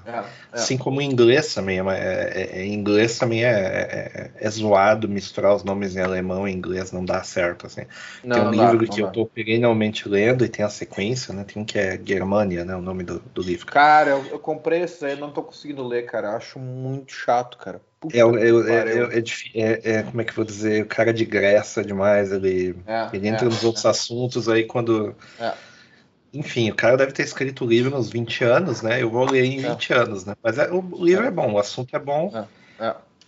É, 0.06 0.12
é. 0.12 0.24
Assim 0.52 0.78
como 0.78 1.02
em 1.02 1.10
inglês 1.10 1.54
também, 1.54 1.80
é, 1.80 1.84
é, 1.92 2.60
é 2.60 2.66
em 2.66 2.74
inglês 2.74 3.18
também 3.18 3.44
é, 3.44 4.32
é, 4.36 4.50
zoado 4.50 5.10
misturar 5.10 5.56
os 5.56 5.64
nomes 5.64 5.96
em 5.96 6.00
alemão 6.00 6.48
e 6.48 6.52
inglês, 6.52 6.92
não 6.92 7.04
dá 7.04 7.24
certo, 7.24 7.66
assim. 7.68 7.82
Não, 8.24 8.36
tem 8.36 8.46
um 8.46 8.52
livro 8.52 8.88
dá, 8.88 8.94
que 8.94 9.02
eu 9.02 9.12
tô 9.12 9.26
perennialmente 9.26 10.08
lendo 10.08 10.46
e 10.46 10.50
tem 10.50 10.64
a 10.64 10.70
sequência, 10.70 11.34
né? 11.34 11.44
Tem 11.44 11.62
um 11.62 11.66
que 11.66 11.78
é 11.78 12.00
Germania, 12.04 12.64
né? 12.64 12.76
O 12.76 12.82
nome 12.82 13.04
do, 13.04 13.20
do 13.20 13.42
livro. 13.42 13.66
Cara, 13.66 14.12
eu, 14.12 14.26
eu 14.28 14.40
comprei 14.40 14.84
esse 14.84 15.04
aí, 15.06 15.20
não 15.20 15.32
tô 15.32 15.42
conseguindo 15.42 15.86
ler, 15.86 16.06
cara. 16.06 16.36
Acho 16.36 16.60
muito 16.60 17.12
chato, 17.12 17.58
cara. 17.58 17.82
É, 18.14 18.20
é, 18.20 19.20
é, 19.54 19.98
é, 19.98 20.04
como 20.04 20.22
é 20.22 20.24
que 20.24 20.32
eu 20.32 20.36
vou 20.36 20.46
dizer, 20.46 20.84
o 20.84 20.88
cara 20.88 21.14
de 21.14 21.26
graça 21.26 21.84
demais, 21.84 22.32
ele, 22.32 22.76
ele 23.14 23.28
entra 23.28 23.46
nos 23.46 23.64
outros 23.64 23.86
assuntos 23.86 24.48
aí 24.50 24.66
quando. 24.66 25.16
Enfim, 26.34 26.70
o 26.70 26.76
cara 26.76 26.98
deve 26.98 27.14
ter 27.14 27.24
escrito 27.24 27.64
o 27.64 27.68
livro 27.68 27.92
nos 27.92 28.10
20 28.10 28.44
anos, 28.44 28.82
né? 28.82 29.02
Eu 29.02 29.10
vou 29.10 29.30
ler 29.30 29.46
em 29.46 29.58
20 29.60 29.94
anos, 29.94 30.26
né? 30.26 30.36
Mas 30.44 30.58
o 30.58 31.04
livro 31.04 31.26
é. 31.26 31.32
bom, 31.32 31.54
o 31.54 31.60
assunto 31.60 31.96
é 31.96 32.00
bom. 32.00 32.32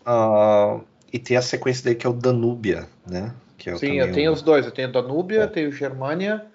Uh, 0.05 0.83
e 1.11 1.17
tem 1.17 1.37
a 1.37 1.41
sequência 1.41 1.83
dele 1.83 1.95
que 1.95 2.05
é 2.05 2.09
o 2.09 2.13
Danúbia, 2.13 2.87
né? 3.07 3.33
Que 3.57 3.75
Sim, 3.77 3.99
eu 3.99 4.11
tenho 4.11 4.31
os 4.31 4.41
dois. 4.41 4.65
Eu 4.65 4.71
tenho 4.71 4.91
Danúbia, 4.91 5.47
tenho 5.47 5.71
Germânia, 5.71 6.45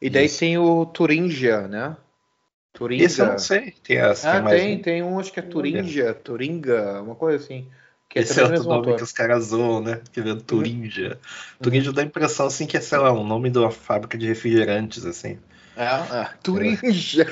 e 0.00 0.10
daí 0.10 0.26
Isso. 0.26 0.40
tem 0.40 0.58
o 0.58 0.84
Turingia, 0.86 1.68
né? 1.68 1.96
Turinga. 2.72 3.04
Esse 3.04 3.20
eu 3.20 3.26
não 3.26 3.38
sei. 3.38 3.74
Tem, 3.82 3.98
as, 3.98 4.24
ah, 4.24 4.42
tem, 4.42 4.50
tem, 4.50 4.76
um... 4.76 4.82
tem 4.82 5.02
um, 5.02 5.18
acho 5.18 5.32
que 5.32 5.40
é 5.40 5.42
Turinga, 5.42 6.14
Turinga, 6.14 7.02
uma 7.02 7.14
coisa 7.14 7.44
assim. 7.44 7.68
Que 8.08 8.18
é 8.18 8.22
Esse 8.22 8.38
é 8.40 8.42
outro 8.42 8.62
nome 8.64 8.74
autor. 8.76 8.96
que 8.96 9.02
os 9.02 9.12
caras 9.12 9.44
zoam, 9.44 9.80
né? 9.80 10.00
Que 10.12 10.20
é 10.20 10.34
Turinja. 10.34 11.12
Uhum. 11.12 11.62
Turinja 11.62 11.92
dá 11.92 12.02
a 12.02 12.04
impressão, 12.04 12.46
assim, 12.46 12.66
que 12.66 12.76
é, 12.76 12.80
sei 12.80 12.98
lá, 12.98 13.10
um 13.10 13.24
nome 13.24 13.48
de 13.48 13.58
uma 13.58 13.70
fábrica 13.70 14.18
de 14.18 14.26
refrigerantes, 14.26 15.06
assim. 15.06 15.38
É, 15.74 15.84
é. 15.84 16.28
Turinja. 16.42 17.26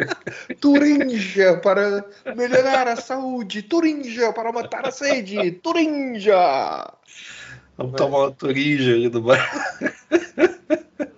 Turinja 0.60 1.56
para 1.56 2.04
melhorar 2.36 2.88
a 2.88 2.96
saúde. 2.96 3.62
Turinja 3.62 4.30
para 4.32 4.52
matar 4.52 4.86
a 4.86 4.90
sede. 4.90 5.52
Turinja. 5.52 6.92
Vamos 7.78 7.96
tomar 7.96 8.18
uma 8.18 8.32
turinja 8.32 8.92
ali 8.92 9.08
do 9.08 9.22
bar. 9.22 9.50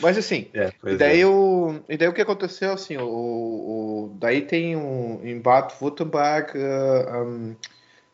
Mas 0.00 0.16
assim, 0.16 0.48
é, 0.54 0.72
e, 0.84 0.96
daí 0.96 1.20
é. 1.20 1.26
o, 1.26 1.80
e 1.88 1.96
daí 1.96 2.08
o 2.08 2.12
que 2.12 2.22
aconteceu, 2.22 2.72
assim, 2.72 2.96
o, 2.96 3.04
o 3.04 4.16
daí 4.18 4.42
tem 4.42 4.76
um, 4.76 5.20
em 5.24 5.40
Bad 5.40 5.74
Württemberg, 5.80 6.52
uh, 6.56 7.24
um, 7.24 7.56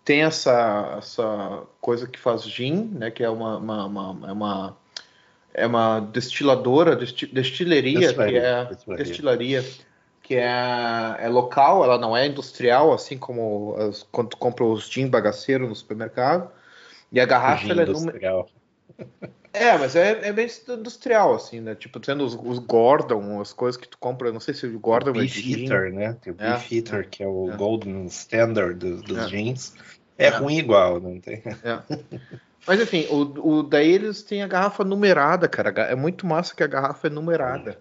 tem 0.04 0.22
essa, 0.22 0.96
essa 0.98 1.62
coisa 1.80 2.06
que 2.06 2.18
faz 2.18 2.42
gin, 2.42 2.90
né, 2.92 3.10
que 3.10 3.22
é 3.22 3.28
uma, 3.28 3.58
uma, 3.58 3.86
uma, 3.86 4.28
é 4.28 4.32
uma, 4.32 4.76
é 5.52 5.66
uma 5.66 6.00
destiladora, 6.00 6.96
desti, 6.96 7.26
destileria, 7.26 8.00
destilaria, 8.00 8.40
que 8.40 8.46
é 8.46 8.64
destilaria. 8.64 9.04
destilaria, 9.04 9.64
que 10.22 10.34
é, 10.36 11.16
é 11.20 11.28
local, 11.28 11.84
ela 11.84 11.98
não 11.98 12.16
é 12.16 12.26
industrial, 12.26 12.92
assim 12.92 13.18
como 13.18 13.76
as, 13.78 14.02
quando 14.10 14.36
compra 14.36 14.64
os 14.64 14.88
gin 14.88 15.08
bagaceiros 15.08 15.68
no 15.68 15.74
supermercado, 15.74 16.50
e 17.12 17.20
a 17.20 17.26
garrafa 17.26 17.70
ela 17.70 17.82
é. 17.82 18.63
É, 19.54 19.78
mas 19.78 19.94
é, 19.94 20.28
é 20.28 20.32
bem 20.32 20.48
industrial, 20.68 21.32
assim, 21.32 21.60
né? 21.60 21.76
Tipo, 21.76 22.00
tendo 22.00 22.24
os, 22.24 22.34
os, 22.34 22.58
Gordon, 22.58 23.40
as 23.40 23.52
coisas 23.52 23.80
que 23.80 23.86
tu 23.86 23.96
compra, 23.98 24.32
não 24.32 24.40
sei 24.40 24.52
se 24.52 24.66
o 24.66 24.80
Gordon 24.80 25.12
o 25.12 25.16
é 25.16 25.20
Beef 25.20 25.46
Eater, 25.46 25.92
né? 25.92 26.16
Tem 26.20 26.32
o 26.32 26.36
é, 26.40 26.50
Beef 26.54 26.72
Eater, 26.72 27.00
é, 27.00 27.04
que 27.04 27.22
é 27.22 27.28
o 27.28 27.52
é. 27.52 27.56
Golden 27.56 28.04
Standard 28.06 28.74
dos, 28.74 29.02
dos 29.02 29.18
é. 29.18 29.26
jeans. 29.28 29.74
É, 30.18 30.26
é, 30.26 30.28
ruim 30.30 30.58
igual, 30.58 31.00
não 31.00 31.20
tem? 31.20 31.40
É. 31.62 31.80
Mas 32.66 32.80
enfim, 32.80 33.06
o, 33.10 33.58
o, 33.58 33.62
daí 33.62 33.92
eles 33.92 34.22
têm 34.22 34.42
a 34.42 34.48
garrafa 34.48 34.82
numerada, 34.82 35.46
cara. 35.46 35.70
É 35.82 35.94
muito 35.94 36.26
massa 36.26 36.54
que 36.54 36.62
a 36.62 36.66
garrafa 36.66 37.06
é 37.06 37.10
numerada. 37.10 37.78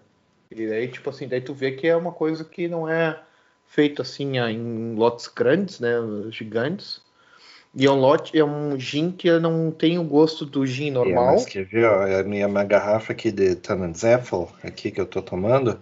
E 0.50 0.68
daí, 0.68 0.86
tipo 0.86 1.10
assim, 1.10 1.26
daí 1.26 1.40
tu 1.40 1.54
vê 1.54 1.72
que 1.72 1.88
é 1.88 1.96
uma 1.96 2.12
coisa 2.12 2.44
que 2.44 2.68
não 2.68 2.88
é 2.88 3.20
feito 3.66 4.00
assim 4.00 4.38
em 4.38 4.94
lotes 4.94 5.26
grandes, 5.26 5.80
né? 5.80 5.94
Gigantes. 6.30 7.02
E 7.76 7.86
é 7.86 7.90
um 7.90 8.74
é 8.74 8.78
gin 8.78 9.10
que 9.10 9.28
não 9.38 9.72
tem 9.72 9.98
o 9.98 10.04
gosto 10.04 10.46
do 10.46 10.64
gin 10.64 10.92
normal. 10.92 11.30
É, 11.30 11.32
mas 11.32 11.46
quer 11.46 11.64
ver, 11.64 11.86
ó, 11.86 12.20
a 12.20 12.22
minha, 12.22 12.46
minha 12.46 12.62
garrafa 12.62 13.12
aqui 13.12 13.32
de 13.32 13.56
Tannenzapfel, 13.56 14.48
aqui 14.62 14.92
que 14.92 15.00
eu 15.00 15.06
tô 15.06 15.20
tomando, 15.20 15.80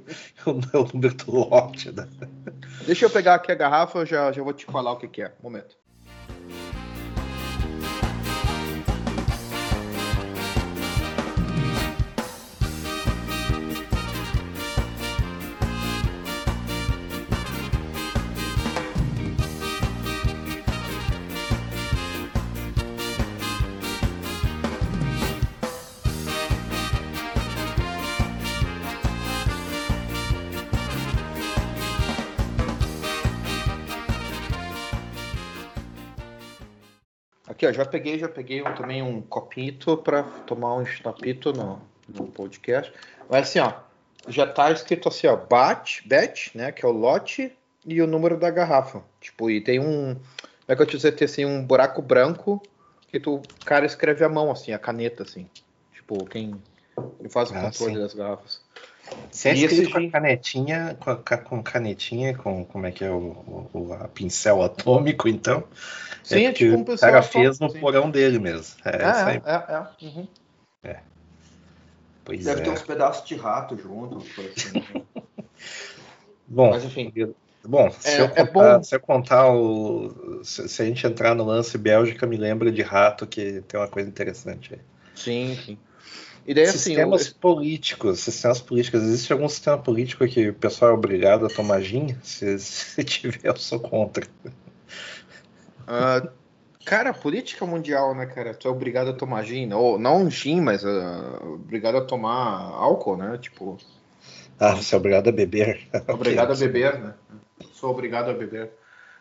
o 0.46 0.60
número 0.92 1.14
do 1.14 1.30
lote. 1.30 1.90
Né? 1.90 2.06
Deixa 2.84 3.06
eu 3.06 3.10
pegar 3.10 3.36
aqui 3.36 3.50
a 3.50 3.54
garrafa, 3.54 4.00
eu 4.00 4.06
já, 4.06 4.30
já 4.30 4.42
vou 4.42 4.52
te 4.52 4.66
falar 4.66 4.92
o 4.92 4.96
que, 4.96 5.08
que 5.08 5.22
é. 5.22 5.32
Um 5.40 5.44
momento. 5.44 5.74
Já 37.76 37.84
peguei, 37.84 38.18
já 38.18 38.28
peguei 38.28 38.62
um, 38.62 38.74
também 38.74 39.02
um 39.02 39.20
copito 39.20 39.96
para 39.96 40.22
tomar 40.22 40.74
um 40.74 40.82
snapito 40.82 41.52
no, 41.52 41.80
no 42.08 42.26
podcast. 42.26 42.92
Mas 43.30 43.48
assim, 43.48 43.60
ó, 43.60 43.72
já 44.28 44.46
tá 44.46 44.70
escrito 44.70 45.08
assim, 45.08 45.26
ó, 45.26 45.36
bat, 45.36 46.02
bet, 46.06 46.50
né, 46.56 46.72
que 46.72 46.84
é 46.84 46.88
o 46.88 46.92
lote 46.92 47.56
e 47.84 48.02
o 48.02 48.06
número 48.06 48.36
da 48.36 48.50
garrafa. 48.50 49.02
Tipo, 49.20 49.50
e 49.50 49.60
tem 49.60 49.78
um, 49.78 50.14
como 50.14 50.22
é 50.68 50.76
que 50.76 50.82
eu 50.82 50.86
te 50.86 50.96
dizer, 50.96 51.12
tem 51.12 51.26
assim 51.26 51.44
um 51.44 51.64
buraco 51.64 52.02
branco 52.02 52.60
que 53.08 53.20
tu, 53.20 53.36
o 53.36 53.64
cara 53.64 53.86
escreve 53.86 54.24
a 54.24 54.28
mão 54.28 54.50
assim, 54.50 54.72
a 54.72 54.78
caneta 54.78 55.22
assim. 55.22 55.48
Tipo, 55.92 56.24
quem, 56.26 56.60
quem 57.18 57.28
faz 57.28 57.50
o 57.50 57.54
ah, 57.54 57.62
controle 57.62 57.94
sim. 57.94 58.00
das 58.00 58.14
garrafas. 58.14 58.60
Se 59.30 59.48
é 59.48 59.54
escrito 59.54 59.90
com 59.90 60.10
canetinha, 60.10 60.96
com, 60.98 61.16
com, 61.16 61.62
canetinha, 61.62 62.36
com 62.36 62.64
como 62.64 62.86
é 62.86 62.90
que 62.90 63.04
é 63.04 63.10
o, 63.10 63.68
o 63.72 63.92
a 63.92 64.08
pincel 64.08 64.62
atômico, 64.62 65.28
então. 65.28 65.64
Sim, 66.22 66.44
é, 66.44 66.44
é 66.46 66.52
tipo 66.52 66.76
um 66.76 66.84
pincel 66.84 67.08
O 67.08 67.12
cara 67.12 67.22
fez 67.22 67.60
no 67.60 67.70
sim. 67.70 67.78
porão 67.78 68.10
dele 68.10 68.38
mesmo. 68.38 68.76
É, 68.84 68.90
é, 68.90 69.42
é, 69.44 69.74
é, 69.74 70.06
uhum. 70.06 70.28
é. 70.82 71.00
Pois 72.24 72.44
Deve 72.44 72.60
é. 72.60 72.64
ter 72.64 72.70
uns 72.70 72.82
pedaços 72.82 73.28
de 73.28 73.36
rato 73.36 73.76
junto. 73.76 74.18
Assim, 74.18 74.78
né? 74.78 75.02
bom, 76.48 76.70
Mas 76.70 76.84
enfim. 76.84 77.12
Bom, 77.64 77.90
se, 77.90 78.08
é, 78.08 78.20
eu 78.20 78.24
é 78.26 78.46
contar, 78.46 78.82
se 78.82 78.94
eu 78.94 79.00
contar 79.00 79.52
o. 79.52 80.42
Se, 80.42 80.68
se, 80.68 80.82
a 80.82 80.84
gente 80.84 81.06
entrar 81.06 81.34
no 81.34 81.44
lance 81.44 81.76
Bélgica, 81.76 82.26
me 82.26 82.36
lembra 82.36 82.70
de 82.70 82.82
rato, 82.82 83.26
que 83.26 83.60
tem 83.62 83.78
uma 83.78 83.88
coisa 83.88 84.08
interessante 84.08 84.74
aí. 84.74 84.80
Sim, 85.14 85.58
sim. 85.64 85.78
E 86.46 86.54
daí, 86.54 86.64
assim, 86.64 86.78
sistemas 86.78 87.28
políticos, 87.28 88.20
sistemas 88.20 88.60
políticos. 88.60 89.02
Existe 89.02 89.32
algum 89.32 89.48
sistema 89.48 89.78
político 89.78 90.26
que 90.28 90.48
o 90.48 90.54
pessoal 90.54 90.92
é 90.92 90.94
obrigado 90.94 91.44
a 91.44 91.48
tomar 91.48 91.80
gin? 91.80 92.16
Se, 92.22 92.56
se 92.60 93.02
tiver, 93.02 93.40
eu 93.42 93.56
sou 93.56 93.80
contra. 93.80 94.24
Uh, 95.82 96.28
cara, 96.84 97.12
política 97.12 97.66
mundial, 97.66 98.14
né, 98.14 98.26
cara? 98.26 98.54
Tu 98.54 98.68
é 98.68 98.70
obrigado 98.70 99.10
a 99.10 99.12
tomar 99.12 99.42
gin. 99.42 99.72
Ou 99.72 99.98
não 99.98 100.30
gin, 100.30 100.60
mas 100.60 100.84
uh, 100.84 101.54
obrigado 101.54 101.96
a 101.96 102.02
tomar 102.02 102.70
álcool, 102.74 103.16
né? 103.16 103.36
Tipo. 103.38 103.76
Ah, 104.58 104.76
você 104.76 104.94
é 104.94 104.98
obrigado 104.98 105.28
a 105.28 105.32
beber. 105.32 105.80
Obrigado 106.08 106.52
a 106.52 106.56
beber, 106.56 106.98
né? 106.98 107.14
Sou 107.72 107.90
obrigado 107.90 108.30
a 108.30 108.32
beber. 108.32 108.70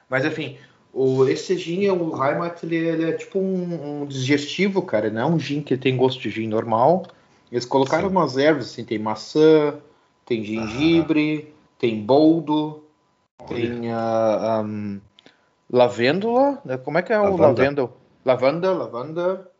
Mas 0.07 0.23
enfim, 0.23 0.57
o, 0.93 1.27
esse 1.27 1.57
gin, 1.57 1.89
o 1.89 2.23
Heimat, 2.23 2.63
ele, 2.63 2.77
ele 2.77 3.09
é 3.09 3.11
tipo 3.11 3.37
um, 3.37 4.03
um, 4.03 4.05
digestivo, 4.05 4.81
cara. 4.81 5.09
Não 5.09 5.21
é 5.21 5.25
um 5.25 5.37
gin 5.37 5.61
que 5.61 5.75
tem 5.75 5.97
gosto 5.97 6.21
de 6.21 6.29
gin 6.29 6.47
normal. 6.47 7.05
Eles 7.55 7.65
colocaram 7.65 8.09
Sim. 8.09 8.15
umas 8.15 8.37
ervas, 8.37 8.65
assim, 8.65 8.83
tem 8.83 8.99
maçã, 8.99 9.75
tem 10.25 10.43
gengibre, 10.43 11.47
ah. 11.47 11.53
tem 11.79 12.01
boldo, 12.01 12.83
Olha. 13.39 13.47
tem 13.47 13.93
uh, 13.93 14.61
um, 14.61 14.99
lavêndula. 15.71 16.61
Né? 16.65 16.77
Como 16.77 16.97
é 16.97 17.01
que 17.01 17.13
é 17.13 17.17
lavanda. 17.17 17.33
o 17.33 17.37
lavêndula? 17.37 17.93
Lavanda, 18.25 18.73
lavanda. 18.73 19.51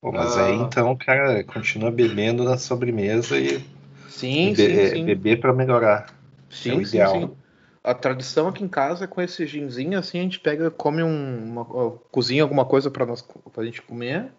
Pô, 0.00 0.10
mas 0.10 0.34
uh, 0.34 0.40
aí 0.40 0.54
então, 0.56 0.96
cara, 0.96 1.44
continua 1.44 1.92
bebendo 1.92 2.42
na 2.42 2.58
sobremesa 2.58 3.38
e, 3.38 3.64
sim, 4.08 4.52
be 4.52 4.56
sim, 4.56 4.88
sim. 4.88 5.04
beber 5.04 5.38
para 5.38 5.52
melhorar. 5.52 6.06
Sim, 6.50 6.72
é 6.72 6.74
o 6.74 6.82
ideal. 6.82 7.12
Sim, 7.12 7.20
sim 7.20 7.36
a 7.84 7.94
tradição 7.94 8.48
aqui 8.48 8.64
em 8.64 8.68
casa 8.68 9.04
é 9.04 9.06
com 9.06 9.20
esse 9.20 9.46
ginzinho, 9.46 9.98
assim, 9.98 10.18
a 10.18 10.22
gente 10.22 10.40
pega, 10.40 10.70
come 10.70 11.02
um, 11.02 11.52
uma, 11.52 11.64
cozinha 12.10 12.42
alguma 12.42 12.64
coisa 12.64 12.90
para 12.90 13.04
nós 13.04 13.22
pra 13.52 13.64
gente 13.64 13.80
comer. 13.82 14.32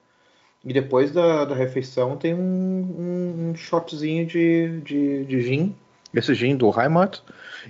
E 0.66 0.74
depois 0.74 1.12
da, 1.12 1.46
da 1.46 1.54
refeição 1.54 2.18
tem 2.18 2.34
um, 2.34 2.40
um, 2.40 3.50
um 3.50 3.56
shotzinho 3.56 4.26
de, 4.26 4.82
de, 4.82 5.26
de 5.26 5.42
gin. 5.42 5.76
Esse 6.12 6.34
gin 6.34 6.56
do 6.56 6.70
Heimat. 6.70 7.22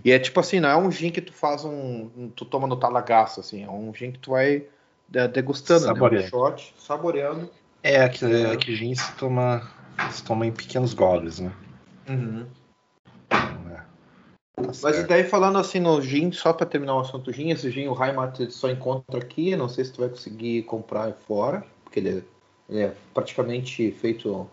E 0.03 0.11
é 0.11 0.19
tipo 0.19 0.39
assim, 0.39 0.59
não 0.61 0.69
é 0.69 0.77
um 0.77 0.89
gin 0.89 1.11
que 1.11 1.21
tu 1.21 1.33
faz 1.33 1.65
um. 1.65 2.29
Tu 2.35 2.45
toma 2.45 2.67
no 2.67 2.77
talagaço, 2.77 3.41
assim. 3.41 3.63
É 3.63 3.69
um 3.69 3.93
gin 3.93 4.11
que 4.11 4.19
tu 4.19 4.31
vai 4.31 4.63
degustando, 5.33 5.81
saboreando. 5.81 6.21
né? 6.21 6.27
Um 6.27 6.29
shot, 6.29 6.75
saboreando. 6.77 7.51
É, 7.83 8.01
aqui, 8.01 8.25
é. 8.25 8.55
que 8.55 8.75
gin 8.75 8.95
se 8.95 9.11
toma, 9.15 9.69
se 10.09 10.23
toma 10.23 10.45
em 10.45 10.51
pequenos 10.51 10.93
goles, 10.93 11.39
né? 11.39 11.51
Uhum. 12.09 12.45
Tá 13.29 13.57
Mas 14.81 15.05
daí 15.07 15.23
falando 15.23 15.57
assim 15.57 15.79
no 15.79 16.01
gin, 16.01 16.31
só 16.31 16.53
para 16.53 16.65
terminar 16.65 16.95
o 16.95 16.99
assunto 17.01 17.31
gin, 17.31 17.49
esse 17.49 17.69
gin 17.69 17.87
o 17.87 18.03
Heimat 18.03 18.49
só 18.49 18.69
encontra 18.69 19.19
aqui, 19.19 19.55
não 19.55 19.67
sei 19.67 19.83
se 19.83 19.91
tu 19.91 20.01
vai 20.01 20.09
conseguir 20.09 20.63
comprar 20.63 21.11
fora, 21.13 21.65
porque 21.83 21.99
ele 21.99 22.09
é, 22.19 22.21
ele 22.69 22.81
é 22.81 22.93
praticamente 23.13 23.91
feito 23.91 24.49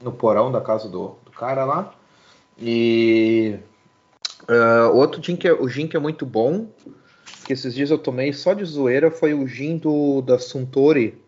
no 0.00 0.12
porão 0.12 0.52
da 0.52 0.60
casa 0.60 0.88
do, 0.88 1.16
do 1.24 1.30
cara 1.30 1.64
lá. 1.64 1.94
E 2.58 3.58
uh, 4.48 4.94
outro 4.94 5.22
gin 5.22 5.36
que 5.36 5.48
é, 5.48 5.52
o 5.52 5.68
gin 5.68 5.88
que 5.88 5.96
é 5.96 6.00
muito 6.00 6.24
bom, 6.26 6.68
que 7.44 7.52
esses 7.52 7.74
dias 7.74 7.90
eu 7.90 7.98
tomei 7.98 8.32
só 8.32 8.52
de 8.52 8.64
zoeira, 8.64 9.10
foi 9.10 9.34
o 9.34 9.46
gin 9.46 9.78
do 9.78 10.22
da 10.22 10.38
Suntory. 10.38 11.22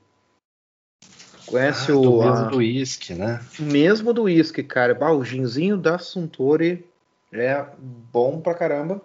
Conhece 1.47 1.93
ah, 1.93 1.97
o 1.97 2.19
mesmo 2.19 2.45
a, 2.45 2.49
do 2.49 2.57
uísque, 2.57 3.14
né? 3.14 3.40
Mesmo 3.59 4.12
do 4.12 4.25
uísque, 4.25 4.62
cara. 4.62 4.95
Bah, 4.95 5.12
o 5.12 5.25
ginzinho 5.25 5.76
da 5.76 5.97
Suntory 5.97 6.85
é 7.33 7.64
bom 8.12 8.40
pra 8.40 8.55
caramba. 8.55 9.00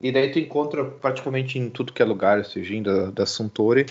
E 0.00 0.10
daí 0.10 0.30
tu 0.30 0.38
encontra 0.38 0.84
praticamente 0.84 1.58
em 1.58 1.68
tudo 1.68 1.92
que 1.92 2.00
é 2.00 2.04
lugar 2.04 2.40
esse 2.40 2.62
gin 2.62 2.82
da, 2.82 3.10
da 3.10 3.26
Suntory. 3.26 3.86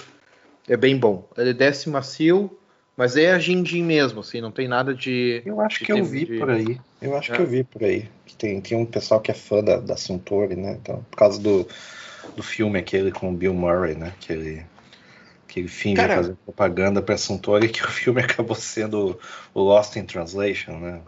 É 0.67 0.77
bem 0.77 0.97
bom. 0.97 1.27
Ele 1.37 1.53
desce 1.53 1.89
macio, 1.89 2.57
mas 2.99 3.15
é 3.15 3.31
a 3.31 3.39
gin 3.39 3.63
mesmo, 3.81 4.19
assim, 4.19 4.41
não 4.41 4.51
tem 4.51 4.67
nada 4.67 4.93
de. 4.93 5.41
Eu 5.45 5.61
acho 5.61 5.79
de 5.79 5.85
que 5.85 5.91
eu 5.93 6.03
vi 6.03 6.25
de... 6.25 6.37
por 6.37 6.49
aí. 6.49 6.81
Eu 7.01 7.15
acho 7.15 7.31
é. 7.31 7.35
que 7.37 7.41
eu 7.41 7.47
vi 7.47 7.63
por 7.63 7.81
aí. 7.81 8.09
Tem, 8.37 8.59
tem 8.59 8.77
um 8.77 8.85
pessoal 8.85 9.21
que 9.21 9.31
é 9.31 9.33
fã 9.33 9.63
da, 9.63 9.77
da 9.77 9.95
Suntory, 9.95 10.57
né? 10.57 10.77
Então, 10.81 11.01
por 11.09 11.15
causa 11.15 11.39
do, 11.39 11.65
do 12.35 12.43
filme 12.43 12.77
aquele 12.77 13.09
com 13.09 13.29
o 13.29 13.33
Bill 13.33 13.53
Murray, 13.53 13.95
né? 13.95 14.11
Que 14.19 14.33
ele 14.33 14.65
Aquele 15.47 15.69
fim 15.69 15.93
de 15.93 16.01
fazer 16.01 16.35
propaganda 16.43 17.01
para 17.01 17.17
Suntory 17.17 17.69
que 17.69 17.85
o 17.85 17.87
filme 17.87 18.21
acabou 18.21 18.55
sendo 18.55 19.17
o 19.53 19.61
Lost 19.61 19.95
in 19.95 20.03
Translation, 20.03 20.73
né? 20.79 21.01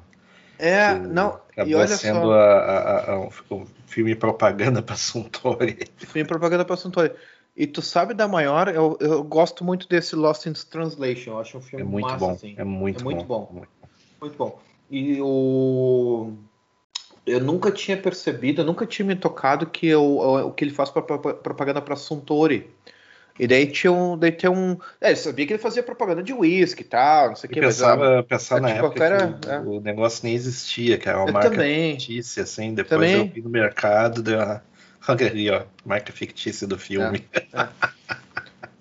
É, 0.57 0.93
que 0.93 0.99
não. 1.07 1.41
Acabou 1.51 1.71
e 1.73 1.75
olha 1.75 1.87
sendo 1.87 2.21
só... 2.21 2.31
a, 2.31 2.77
a, 2.77 3.11
a, 3.11 3.19
um 3.19 3.65
filme 3.85 4.15
propaganda 4.15 4.81
para 4.81 4.95
Suntory. 4.95 5.77
Filme 5.97 6.25
propaganda 6.25 6.63
para 6.63 6.77
Suntory. 6.77 7.11
E 7.61 7.67
tu 7.67 7.79
sabe 7.79 8.15
da 8.15 8.27
maior, 8.27 8.69
eu, 8.69 8.97
eu 8.99 9.23
gosto 9.23 9.63
muito 9.63 9.87
desse 9.87 10.15
Lost 10.15 10.47
in 10.47 10.53
Translation. 10.53 11.33
Eu 11.33 11.39
acho 11.39 11.59
um 11.59 11.61
filme 11.61 11.85
é 11.85 11.87
muito 11.87 12.07
massa, 12.07 12.17
bom. 12.17 12.31
Assim. 12.31 12.55
É 12.57 12.63
muito, 12.63 13.01
é 13.01 13.03
muito 13.03 13.23
bom. 13.23 13.47
bom. 13.51 13.63
Muito 14.19 14.35
bom. 14.35 14.59
E 14.89 15.21
o 15.21 16.33
eu 17.23 17.39
nunca 17.39 17.69
tinha 17.71 17.95
percebido, 17.95 18.61
eu 18.61 18.65
nunca 18.65 18.83
tinha 18.87 19.05
me 19.05 19.15
tocado 19.15 19.67
que 19.67 19.85
eu, 19.85 20.03
o 20.03 20.51
que 20.51 20.63
ele 20.63 20.73
faz 20.73 20.89
pra, 20.89 21.03
pra, 21.03 21.35
propaganda 21.35 21.79
para 21.79 21.95
Suntory. 21.95 22.67
E 23.39 23.45
daí 23.45 23.67
tinha 23.67 23.91
um. 23.91 24.17
Daí 24.17 24.31
tinha 24.31 24.51
um 24.51 24.75
é, 24.99 25.11
eu 25.11 25.15
sabia 25.15 25.45
que 25.45 25.53
ele 25.53 25.61
fazia 25.61 25.83
propaganda 25.83 26.23
de 26.23 26.33
uísque 26.33 26.81
e 26.81 26.85
tal, 26.85 27.27
não 27.27 27.35
sei 27.35 27.47
o 27.47 27.53
que. 27.53 27.59
Pensava, 27.59 28.15
mas, 28.17 28.25
pensava 28.25 28.59
é, 28.59 28.63
na 28.63 28.73
tipo, 28.73 28.85
época 28.87 29.03
era, 29.03 29.33
que 29.33 29.49
é. 29.49 29.59
o, 29.59 29.77
o, 29.77 29.81
negócio 29.81 30.21
nem 30.23 30.33
existia, 30.33 30.97
que 30.97 31.07
era 31.07 31.19
uma 31.19 31.29
eu 31.29 31.33
marca 31.33 31.51
também. 31.51 31.91
fictícia, 31.91 32.41
assim. 32.41 32.73
Depois 32.73 32.89
também. 32.89 33.27
eu 33.27 33.31
vi 33.31 33.41
no 33.43 33.51
mercado, 33.51 34.23
deu 34.23 34.39
uma. 34.39 34.63
Ali, 35.07 35.49
ó, 35.49 35.63
marca 35.85 36.11
fictícia 36.11 36.67
do 36.67 36.77
filme. 36.77 37.27
É, 37.33 37.67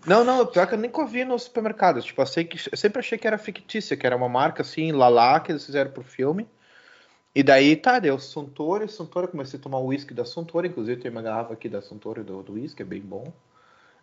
não, 0.06 0.24
não, 0.24 0.46
pior 0.46 0.66
que 0.66 0.74
eu 0.74 0.78
nunca 0.78 1.06
vi 1.06 1.24
nos 1.24 1.44
supermercados. 1.44 2.04
Tipo, 2.04 2.20
eu, 2.20 2.26
sei 2.26 2.44
que, 2.44 2.58
eu 2.70 2.76
sempre 2.76 2.98
achei 2.98 3.16
que 3.16 3.26
era 3.26 3.38
fictícia, 3.38 3.96
que 3.96 4.06
era 4.06 4.16
uma 4.16 4.28
marca 4.28 4.62
assim, 4.62 4.92
Lala, 4.92 5.40
que 5.40 5.52
eles 5.52 5.64
fizeram 5.64 5.90
pro 5.90 6.02
filme. 6.02 6.46
E 7.34 7.42
daí, 7.42 7.76
tá, 7.76 7.98
deu 7.98 8.18
Suntory, 8.18 8.88
Suntory, 8.88 9.28
comecei 9.28 9.58
a 9.58 9.62
tomar 9.62 9.78
o 9.78 9.86
uísque 9.86 10.12
da 10.12 10.24
Suntory, 10.24 10.68
inclusive 10.68 11.00
tem 11.00 11.10
uma 11.10 11.22
garrafa 11.22 11.52
aqui 11.52 11.68
da 11.68 11.80
Suntory 11.80 12.22
do 12.22 12.44
uísque, 12.52 12.82
é 12.82 12.84
bem 12.84 13.00
bom. 13.00 13.32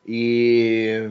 E, 0.05 1.09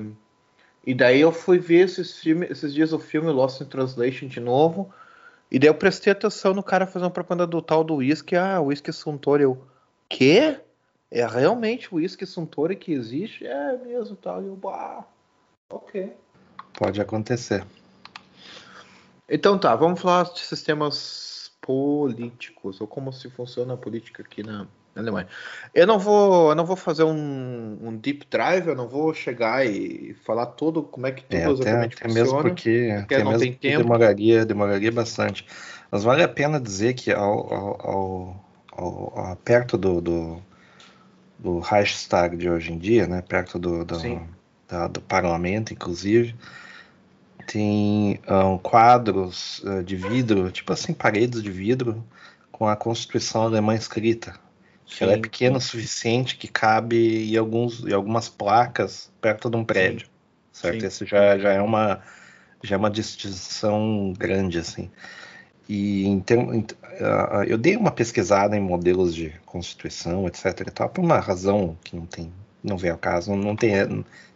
e 0.86 0.94
daí 0.94 1.20
eu 1.20 1.30
fui 1.30 1.58
ver 1.58 1.84
esses, 1.84 2.18
filme, 2.18 2.46
esses 2.48 2.72
dias 2.72 2.94
o 2.94 2.98
filme 2.98 3.30
Lost 3.30 3.60
in 3.60 3.66
Translation 3.66 4.28
de 4.28 4.40
novo, 4.40 4.90
e 5.50 5.58
daí 5.58 5.68
eu 5.68 5.74
prestei 5.74 6.10
atenção 6.10 6.54
no 6.54 6.62
cara 6.62 6.86
fazendo 6.86 7.04
uma 7.04 7.10
propaganda 7.10 7.46
do 7.46 7.60
tal 7.60 7.84
do 7.84 7.96
uísque, 7.96 8.34
ah, 8.34 8.62
uísque 8.62 8.90
Suntory, 8.92 9.42
eu, 9.42 9.62
quê? 10.08 10.58
É 11.16 11.26
realmente 11.26 11.88
o 11.90 11.96
uísque 11.96 12.26
Suntory 12.26 12.76
que 12.76 12.92
existe? 12.92 13.46
É 13.46 13.74
mesmo, 13.78 14.14
tal, 14.16 14.42
e 14.42 14.48
eu, 14.48 14.54
bah, 14.54 15.02
ok. 15.70 16.12
Pode 16.78 17.00
acontecer. 17.00 17.64
Então 19.26 19.58
tá, 19.58 19.74
vamos 19.74 19.98
falar 19.98 20.24
de 20.24 20.40
sistemas 20.40 21.50
políticos, 21.58 22.82
ou 22.82 22.86
como 22.86 23.14
se 23.14 23.30
funciona 23.30 23.72
a 23.72 23.76
política 23.78 24.22
aqui 24.22 24.42
na, 24.42 24.66
na 24.94 25.00
Alemanha. 25.00 25.26
Eu 25.74 25.86
não 25.86 25.98
vou, 25.98 26.50
eu 26.50 26.54
não 26.54 26.66
vou 26.66 26.76
fazer 26.76 27.04
um, 27.04 27.78
um, 27.80 27.96
deep 27.96 28.26
drive, 28.30 28.66
eu 28.66 28.76
não 28.76 28.86
vou 28.86 29.14
chegar 29.14 29.64
e 29.64 30.12
falar 30.22 30.44
tudo 30.44 30.82
como 30.82 31.06
é 31.06 31.12
que 31.12 31.22
tudo 31.22 31.34
é, 31.34 31.50
exatamente 31.50 31.96
até, 31.96 32.08
funciona. 32.08 32.24
Mesmo 32.24 32.42
porque, 32.42 32.94
porque 32.98 33.14
até 33.14 33.24
não 33.24 33.30
mesmo 33.30 33.46
tem 33.46 33.54
tempo. 33.54 33.82
demoraria, 33.84 34.44
demoraria 34.44 34.92
bastante. 34.92 35.46
Mas 35.90 36.04
vale 36.04 36.22
a 36.22 36.28
pena 36.28 36.60
dizer 36.60 36.92
que 36.92 37.10
ao, 37.10 37.54
ao, 37.54 38.44
ao, 38.70 39.18
ao 39.18 39.36
perto 39.36 39.78
do, 39.78 40.02
do, 40.02 40.42
do 41.38 41.58
Reichstag 41.58 42.36
de 42.36 42.48
hoje 42.48 42.72
em 42.72 42.78
dia, 42.78 43.06
né, 43.06 43.22
perto 43.22 43.58
do, 43.58 43.84
do, 43.84 43.96
da, 44.68 44.88
do 44.88 45.00
parlamento, 45.00 45.72
inclusive, 45.72 46.34
tem 47.46 48.20
um, 48.28 48.58
quadros 48.58 49.60
uh, 49.60 49.82
de 49.82 49.96
vidro, 49.96 50.50
tipo 50.50 50.72
assim, 50.72 50.92
paredes 50.92 51.42
de 51.42 51.50
vidro, 51.50 52.04
com 52.50 52.66
a 52.66 52.76
Constituição 52.76 53.42
Alemã 53.42 53.74
escrita. 53.74 54.34
Sim, 54.86 55.04
ela 55.04 55.12
é 55.14 55.18
pequena 55.18 55.58
o 55.58 55.60
suficiente 55.60 56.36
que 56.36 56.48
cabe 56.48 57.30
em, 57.32 57.36
alguns, 57.36 57.84
em 57.84 57.92
algumas 57.92 58.28
placas 58.28 59.10
perto 59.20 59.50
de 59.50 59.56
um 59.56 59.64
prédio. 59.64 60.06
Sim. 60.06 60.12
Certo? 60.52 60.80
Sim. 60.80 60.86
Isso 60.86 61.06
já, 61.06 61.38
já, 61.38 61.52
é 61.52 61.60
uma, 61.60 62.00
já 62.62 62.76
é 62.76 62.78
uma 62.78 62.90
distinção 62.90 64.12
grande, 64.16 64.58
assim. 64.58 64.90
E 65.68 66.06
então, 66.06 66.50
eu 67.46 67.58
dei 67.58 67.76
uma 67.76 67.90
pesquisada 67.90 68.56
em 68.56 68.60
modelos 68.60 69.14
de 69.14 69.30
Constituição, 69.44 70.26
etc. 70.26 70.60
E 70.60 70.70
tal, 70.70 70.88
por 70.88 71.04
uma 71.04 71.18
razão 71.18 71.76
que 71.82 71.96
não 71.96 72.06
tem, 72.06 72.32
não 72.62 72.76
vem 72.76 72.90
ao 72.90 72.98
caso, 72.98 73.34
não, 73.34 73.56
tem 73.56 73.72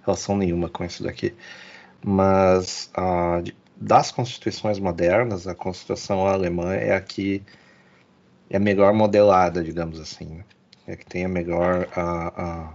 relação 0.02 0.36
nenhuma 0.36 0.68
com 0.68 0.84
isso 0.84 1.02
daqui 1.02 1.34
mas 2.02 2.90
das 3.76 4.10
constituições 4.10 4.78
modernas, 4.78 5.46
a 5.46 5.54
constituição 5.54 6.26
alemã 6.26 6.74
é 6.74 6.94
a 6.94 7.00
que 7.00 7.42
é 8.48 8.58
melhor 8.58 8.92
modelada, 8.92 9.62
digamos 9.62 10.00
assim, 10.00 10.26
né? 10.26 10.44
é 10.86 10.96
que 10.96 11.06
tem 11.06 11.24
a 11.24 11.28
melhor, 11.28 11.88
a, 11.94 12.42
a 12.42 12.74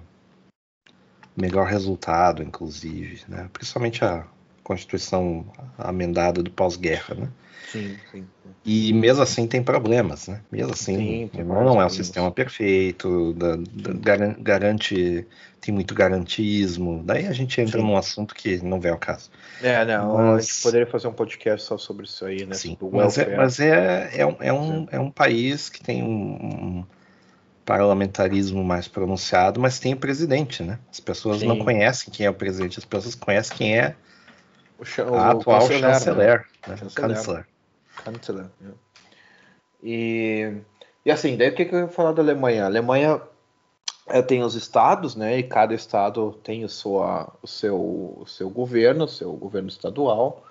melhor 1.35 1.67
resultado, 1.67 2.41
inclusive, 2.41 3.23
né? 3.27 3.49
principalmente 3.51 4.05
a 4.05 4.25
constituição 4.65 5.45
amendada 5.77 6.41
do 6.41 6.49
pós-guerra, 6.49 7.13
né? 7.13 7.29
Sim, 7.71 7.95
sim, 8.11 8.25
E 8.65 8.93
mesmo 8.93 9.21
assim 9.21 9.47
tem 9.47 9.61
problemas, 9.61 10.27
né? 10.27 10.41
Mesmo 10.51 10.73
assim, 10.73 11.29
sim, 11.31 11.43
não 11.43 11.79
é 11.81 11.85
um 11.85 11.89
sistema 11.89 12.31
perfeito, 12.31 13.33
da, 13.33 13.55
da, 13.57 13.93
garante, 14.39 15.25
tem 15.61 15.73
muito 15.73 15.93
garantismo. 15.93 17.03
Daí 17.05 17.27
a 17.27 17.31
gente 17.31 17.61
entra 17.61 17.79
sim. 17.79 17.85
num 17.85 17.95
assunto 17.95 18.33
que 18.33 18.57
não 18.63 18.79
vem 18.79 18.91
ao 18.91 18.97
caso. 18.97 19.29
É, 19.61 19.85
não, 19.85 20.15
mas, 20.15 20.37
a 20.37 20.41
gente 20.41 20.63
poderia 20.63 20.87
fazer 20.87 21.07
um 21.07 21.13
podcast 21.13 21.67
só 21.67 21.77
sobre 21.77 22.05
isso 22.05 22.25
aí, 22.25 22.45
né? 22.45 22.55
Sim, 22.55 22.77
mas, 22.91 23.17
é, 23.17 23.35
mas 23.35 23.59
é, 23.59 24.09
é, 24.13 24.25
um, 24.25 24.35
é, 24.39 24.53
um, 24.53 24.87
é 24.91 24.99
um 24.99 25.11
país 25.11 25.69
que 25.69 25.83
tem 25.83 26.01
um, 26.01 26.07
um 26.07 26.85
parlamentarismo 27.63 28.63
mais 28.63 28.87
pronunciado, 28.87 29.59
mas 29.59 29.79
tem 29.79 29.93
o 29.93 29.97
presidente, 29.97 30.63
né? 30.63 30.79
As 30.91 30.99
pessoas 30.99 31.39
sim. 31.39 31.47
não 31.47 31.59
conhecem 31.59 32.11
quem 32.11 32.25
é 32.25 32.29
o 32.29 32.33
presidente, 32.33 32.79
as 32.79 32.85
pessoas 32.85 33.13
conhecem 33.13 33.55
quem 33.55 33.77
é 33.77 33.95
o, 34.79 35.11
o, 35.11 35.15
a 35.15 35.31
atual 35.31 35.61
chanceler, 35.61 35.93
chanceler, 35.93 36.45
né? 36.67 36.75
né? 36.75 36.77
chanceler. 36.89 37.47
Kanzler. 38.03 38.45
Né? 38.59 38.71
E, 39.83 40.53
e 41.05 41.11
assim, 41.11 41.37
daí 41.37 41.49
o 41.49 41.55
que, 41.55 41.65
que 41.65 41.75
eu 41.75 41.79
ia 41.79 41.87
falar 41.87 42.11
da 42.11 42.21
Alemanha? 42.21 42.63
A 42.63 42.67
Alemanha 42.67 43.21
é, 44.07 44.21
tem 44.21 44.43
os 44.43 44.55
estados, 44.55 45.15
né? 45.15 45.39
E 45.39 45.43
cada 45.43 45.73
estado 45.73 46.37
tem 46.43 46.63
o, 46.63 46.69
sua, 46.69 47.31
o, 47.41 47.47
seu, 47.47 47.75
o 47.75 48.25
seu 48.27 48.49
governo, 48.49 49.05
o 49.05 49.07
seu 49.07 49.31
governo 49.33 49.69
estadual. 49.69 50.43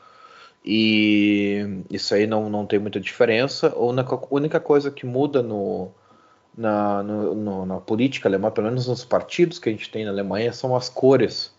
E 0.64 1.82
isso 1.90 2.14
aí 2.14 2.26
não, 2.26 2.48
não 2.48 2.66
tem 2.66 2.78
muita 2.78 2.98
diferença. 2.98 3.68
A 3.68 3.78
única, 3.78 4.18
única 4.30 4.58
coisa 4.60 4.90
que 4.90 5.04
muda 5.04 5.42
no, 5.42 5.90
na, 6.56 7.02
no, 7.02 7.34
no, 7.34 7.66
na 7.66 7.76
política 7.78 8.28
alemã, 8.28 8.50
pelo 8.50 8.68
menos 8.68 8.88
nos 8.88 9.04
partidos 9.04 9.58
que 9.58 9.68
a 9.68 9.72
gente 9.72 9.90
tem 9.90 10.04
na 10.04 10.10
Alemanha, 10.10 10.52
são 10.52 10.74
as 10.74 10.88
cores. 10.88 11.53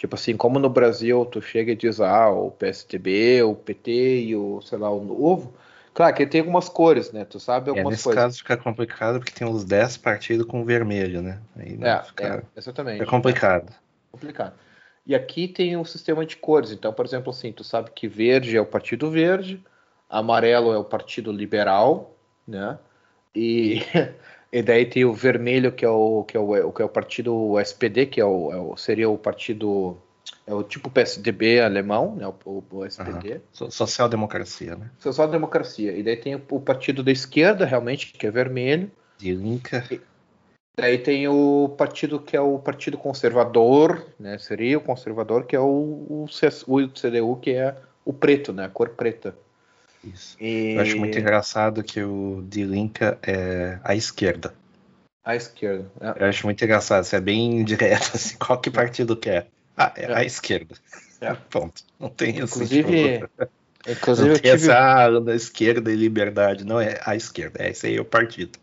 Tipo 0.00 0.14
assim, 0.14 0.34
como 0.34 0.58
no 0.58 0.70
Brasil 0.70 1.26
tu 1.26 1.42
chega 1.42 1.72
e 1.72 1.76
diz, 1.76 2.00
ah, 2.00 2.30
o 2.30 2.50
PSDB, 2.52 3.42
o 3.42 3.54
PT 3.54 4.22
e 4.22 4.34
o, 4.34 4.62
sei 4.62 4.78
lá, 4.78 4.90
o 4.90 5.04
Novo. 5.04 5.52
Claro 5.92 6.16
que 6.16 6.26
tem 6.26 6.40
algumas 6.40 6.70
cores, 6.70 7.12
né? 7.12 7.26
Tu 7.26 7.38
sabe 7.38 7.68
é, 7.68 7.68
algumas 7.68 7.86
é, 7.86 7.90
nesse 7.90 8.04
coisas. 8.04 8.22
caso 8.22 8.38
fica 8.38 8.56
complicado 8.56 9.18
porque 9.18 9.30
tem 9.30 9.46
uns 9.46 9.62
10 9.62 9.98
partidos 9.98 10.46
com 10.46 10.64
vermelho, 10.64 11.20
né? 11.20 11.38
Aí 11.54 11.78
é, 11.82 12.02
fica... 12.02 12.24
é, 12.24 12.42
exatamente. 12.58 13.02
É 13.02 13.04
complicado. 13.04 13.68
É 13.68 14.10
complicado. 14.10 14.54
E 15.04 15.14
aqui 15.14 15.46
tem 15.46 15.76
um 15.76 15.84
sistema 15.84 16.24
de 16.24 16.34
cores. 16.34 16.72
Então, 16.72 16.94
por 16.94 17.04
exemplo, 17.04 17.28
assim, 17.28 17.52
tu 17.52 17.62
sabe 17.62 17.90
que 17.90 18.08
verde 18.08 18.56
é 18.56 18.60
o 18.60 18.64
Partido 18.64 19.10
Verde, 19.10 19.62
amarelo 20.08 20.72
é 20.72 20.78
o 20.78 20.84
Partido 20.84 21.30
Liberal, 21.30 22.16
né? 22.48 22.78
E 23.34 23.82
E 24.52 24.62
daí 24.62 24.84
tem 24.84 25.04
o 25.04 25.12
vermelho, 25.12 25.70
que 25.70 25.84
é 25.84 25.88
o, 25.88 26.24
que 26.24 26.36
é 26.36 26.40
o, 26.40 26.72
que 26.72 26.82
é 26.82 26.84
o 26.84 26.88
partido 26.88 27.58
SPD, 27.60 28.06
que 28.06 28.20
é 28.20 28.24
o, 28.24 28.52
é 28.52 28.56
o 28.56 28.76
seria 28.76 29.08
o 29.08 29.16
partido. 29.16 29.96
É 30.46 30.52
o 30.52 30.62
tipo 30.64 30.90
PSDB 30.90 31.60
alemão, 31.60 32.16
né? 32.16 32.26
O, 32.44 32.62
o 32.70 32.84
SPD. 32.84 33.40
Uhum. 33.60 33.70
Social-democracia, 33.70 34.74
né? 34.74 34.90
Social-democracia. 34.98 35.96
E 35.96 36.02
daí 36.02 36.16
tem 36.16 36.34
o, 36.34 36.42
o, 36.50 36.60
partido 36.60 37.02
da 37.02 37.12
esquerda, 37.12 37.64
realmente, 37.64 38.12
que 38.12 38.26
é 38.26 38.30
vermelho. 38.30 38.90
De 39.16 39.32
Linka. 39.32 39.84
E 39.90 40.00
daí 40.76 40.98
tem 40.98 41.28
o 41.28 41.68
partido 41.76 42.18
que 42.18 42.36
é 42.36 42.40
o 42.40 42.58
partido 42.58 42.98
conservador, 42.98 44.04
né? 44.18 44.36
Seria 44.38 44.78
o 44.78 44.80
conservador, 44.80 45.44
que 45.44 45.54
é 45.54 45.60
o, 45.60 45.64
o, 45.64 46.24
o 46.24 46.88
CDU, 46.88 47.36
que 47.36 47.52
é 47.52 47.76
o 48.04 48.12
preto, 48.12 48.52
né? 48.52 48.64
A 48.64 48.68
cor 48.68 48.90
preta. 48.90 49.36
Isso. 50.04 50.36
E... 50.40 50.74
Eu 50.74 50.80
acho 50.80 50.96
muito 50.98 51.18
engraçado 51.18 51.82
que 51.82 52.02
o 52.02 52.42
de 52.48 52.64
Linka 52.64 53.18
é 53.22 53.78
a 53.84 53.94
esquerda. 53.94 54.54
A 55.24 55.36
esquerda. 55.36 55.90
É. 56.00 56.24
Eu 56.24 56.28
acho 56.28 56.46
muito 56.46 56.64
engraçado, 56.64 57.04
isso 57.04 57.14
é 57.14 57.20
bem 57.20 57.62
direto, 57.64 58.10
assim, 58.14 58.36
qual 58.38 58.58
que 58.58 58.70
partido 58.70 59.16
quer? 59.16 59.48
Ah, 59.76 59.92
é, 59.96 60.04
é. 60.04 60.14
a 60.14 60.24
esquerda. 60.24 60.74
É. 61.20 61.34
Ponto. 61.50 61.82
Não 61.98 62.08
tem 62.08 62.38
Inclusive, 62.38 63.16
assim, 63.16 63.92
inclusive 63.92 64.28
não 64.28 64.34
tem 64.38 64.52
tive... 64.52 64.64
essa 64.64 65.04
ah, 65.04 65.20
da 65.20 65.34
esquerda 65.34 65.92
e 65.92 65.96
liberdade, 65.96 66.64
não 66.64 66.80
é 66.80 66.98
a 67.04 67.14
esquerda, 67.14 67.62
é 67.62 67.70
esse 67.70 67.86
aí 67.86 67.96
é 67.96 68.00
o 68.00 68.04
partido. 68.04 68.58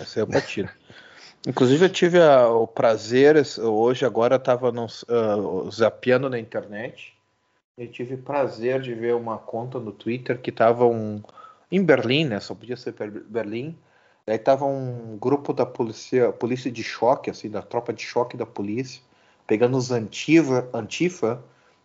Esse 0.00 0.18
aí 0.18 0.20
é 0.20 0.24
o 0.24 0.30
partido. 0.30 0.68
Inclusive 1.48 1.84
eu 1.84 1.90
tive 1.90 2.20
a, 2.20 2.48
o 2.48 2.66
prazer, 2.66 3.36
hoje 3.58 4.04
agora 4.04 4.34
estava 4.34 4.68
uh, 4.70 5.70
zapeando 5.70 6.28
na 6.28 6.38
internet 6.40 7.15
eu 7.76 7.90
tive 7.90 8.16
prazer 8.16 8.80
de 8.80 8.94
ver 8.94 9.14
uma 9.14 9.38
conta 9.38 9.78
no 9.78 9.92
Twitter 9.92 10.40
que 10.40 10.50
tava 10.50 10.86
um 10.86 11.22
em 11.70 11.82
Berlim, 11.84 12.24
né? 12.24 12.40
Só 12.40 12.54
podia 12.54 12.76
ser 12.76 12.92
Berlim. 12.92 13.76
Daí 14.24 14.38
tava 14.38 14.64
um 14.64 15.16
grupo 15.18 15.52
da 15.52 15.66
polícia, 15.66 16.32
polícia 16.32 16.70
de 16.70 16.82
choque, 16.82 17.30
assim, 17.30 17.50
da 17.50 17.62
tropa 17.62 17.92
de 17.92 18.02
choque 18.02 18.36
da 18.36 18.46
polícia, 18.46 19.02
pegando 19.46 19.76
os 19.76 19.90
antifa, 19.90 20.68
antifa 20.72 21.42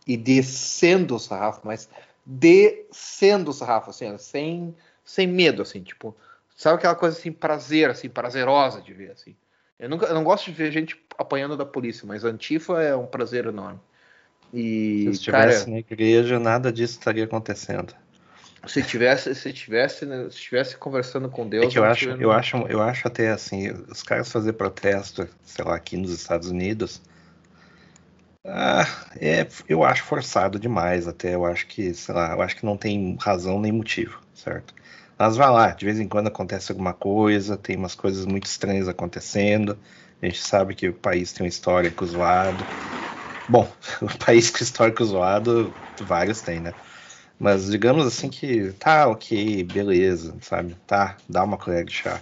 e 0.08 0.18
descendo 0.18 1.16
o 1.16 1.20
sarrafo, 1.20 1.62
mas 1.64 1.90
descendo 2.26 3.52
o 3.52 3.54
sarrafo, 3.54 3.90
assim, 3.90 4.18
sem, 4.18 4.76
sem 5.04 5.28
medo, 5.28 5.62
assim, 5.62 5.82
tipo, 5.84 6.16
sabe 6.56 6.78
aquela 6.78 6.96
coisa 6.96 7.18
assim, 7.18 7.32
prazer, 7.32 7.90
assim, 7.90 8.10
prazerosa 8.10 8.82
de 8.82 8.94
ver, 8.94 9.12
assim. 9.12 9.36
Eu, 9.78 9.90
nunca, 9.90 10.06
eu 10.06 10.16
não 10.16 10.24
gosto 10.24 10.46
de 10.46 10.52
ver 10.52 10.72
gente 10.72 11.00
apanhando 11.18 11.58
da 11.58 11.66
polícia, 11.66 12.08
mas 12.08 12.24
antifa 12.24 12.82
é 12.82 12.96
um 12.96 13.06
prazer 13.06 13.46
enorme. 13.46 13.80
E, 14.54 15.04
se 15.06 15.12
estivesse 15.12 15.66
cara, 15.66 15.72
na 15.72 15.80
igreja, 15.80 16.40
nada 16.40 16.72
disso 16.72 17.00
estaria 17.00 17.24
acontecendo. 17.24 17.94
Se 18.68 18.84
tivesse, 18.84 19.34
se 19.34 19.52
tivesse, 19.52 20.06
né, 20.06 20.28
se 20.30 20.38
tivesse 20.38 20.78
conversando 20.78 21.30
com 21.30 21.48
Deus. 21.48 21.66
É 21.66 21.70
que 21.70 21.80
eu 21.80 21.84
acho, 21.84 22.10
eu 22.12 22.32
acho, 22.32 22.58
eu 22.68 22.82
acho 22.82 23.08
até 23.08 23.32
assim, 23.32 23.72
os 23.90 24.04
caras 24.04 24.32
fazer 24.32 24.54
protesto, 24.54 25.28
sei 25.44 25.66
lá, 25.66 25.76
aqui 25.76 25.98
nos 25.98 26.12
Estados 26.12 26.50
Unidos, 26.50 27.02
ah, 28.44 28.88
é, 29.20 29.48
eu 29.70 29.84
acho 29.84 30.04
forçado 30.04 30.60
demais 30.60 31.08
até. 31.08 31.36
Eu 31.36 31.46
acho 31.46 31.68
que, 31.68 31.94
sei 31.94 32.16
lá, 32.16 32.34
eu 32.34 32.42
acho 32.42 32.56
que 32.56 32.66
não 32.66 32.76
tem 32.76 33.16
razão 33.20 33.60
nem 33.60 33.72
motivo, 33.72 34.20
certo? 34.34 34.74
Mas 35.18 35.38
vai 35.38 35.50
lá, 35.52 35.70
de 35.70 35.86
vez 35.86 36.00
em 36.00 36.08
quando 36.08 36.28
acontece 36.28 36.72
alguma 36.72 36.94
coisa, 36.94 37.56
tem 37.56 37.78
umas 37.78 37.94
coisas 37.94 38.26
muito 38.26 38.46
estranhas 38.48 38.88
acontecendo. 38.88 39.78
A 40.22 40.26
gente 40.26 40.42
sabe 40.42 40.74
que 40.74 40.90
o 40.90 40.94
país 40.94 41.32
tem 41.32 41.46
um 41.46 41.50
histórico 41.50 42.06
zoado. 42.06 42.64
Bom, 43.50 43.72
país 44.24 44.50
com 44.50 44.64
histórico 44.64 45.04
zoado, 45.04 45.74
vários 46.02 46.42
tem, 46.42 46.60
né? 46.60 46.74
Mas 47.40 47.72
digamos 47.72 48.06
assim 48.06 48.30
que 48.30 48.72
tá 48.74 49.08
ok, 49.08 49.64
beleza, 49.64 50.36
sabe? 50.42 50.76
Tá, 50.86 51.18
dá 51.28 51.44
uma 51.44 51.58
colher 51.58 51.84
de 51.84 51.92
chá. 51.92 52.22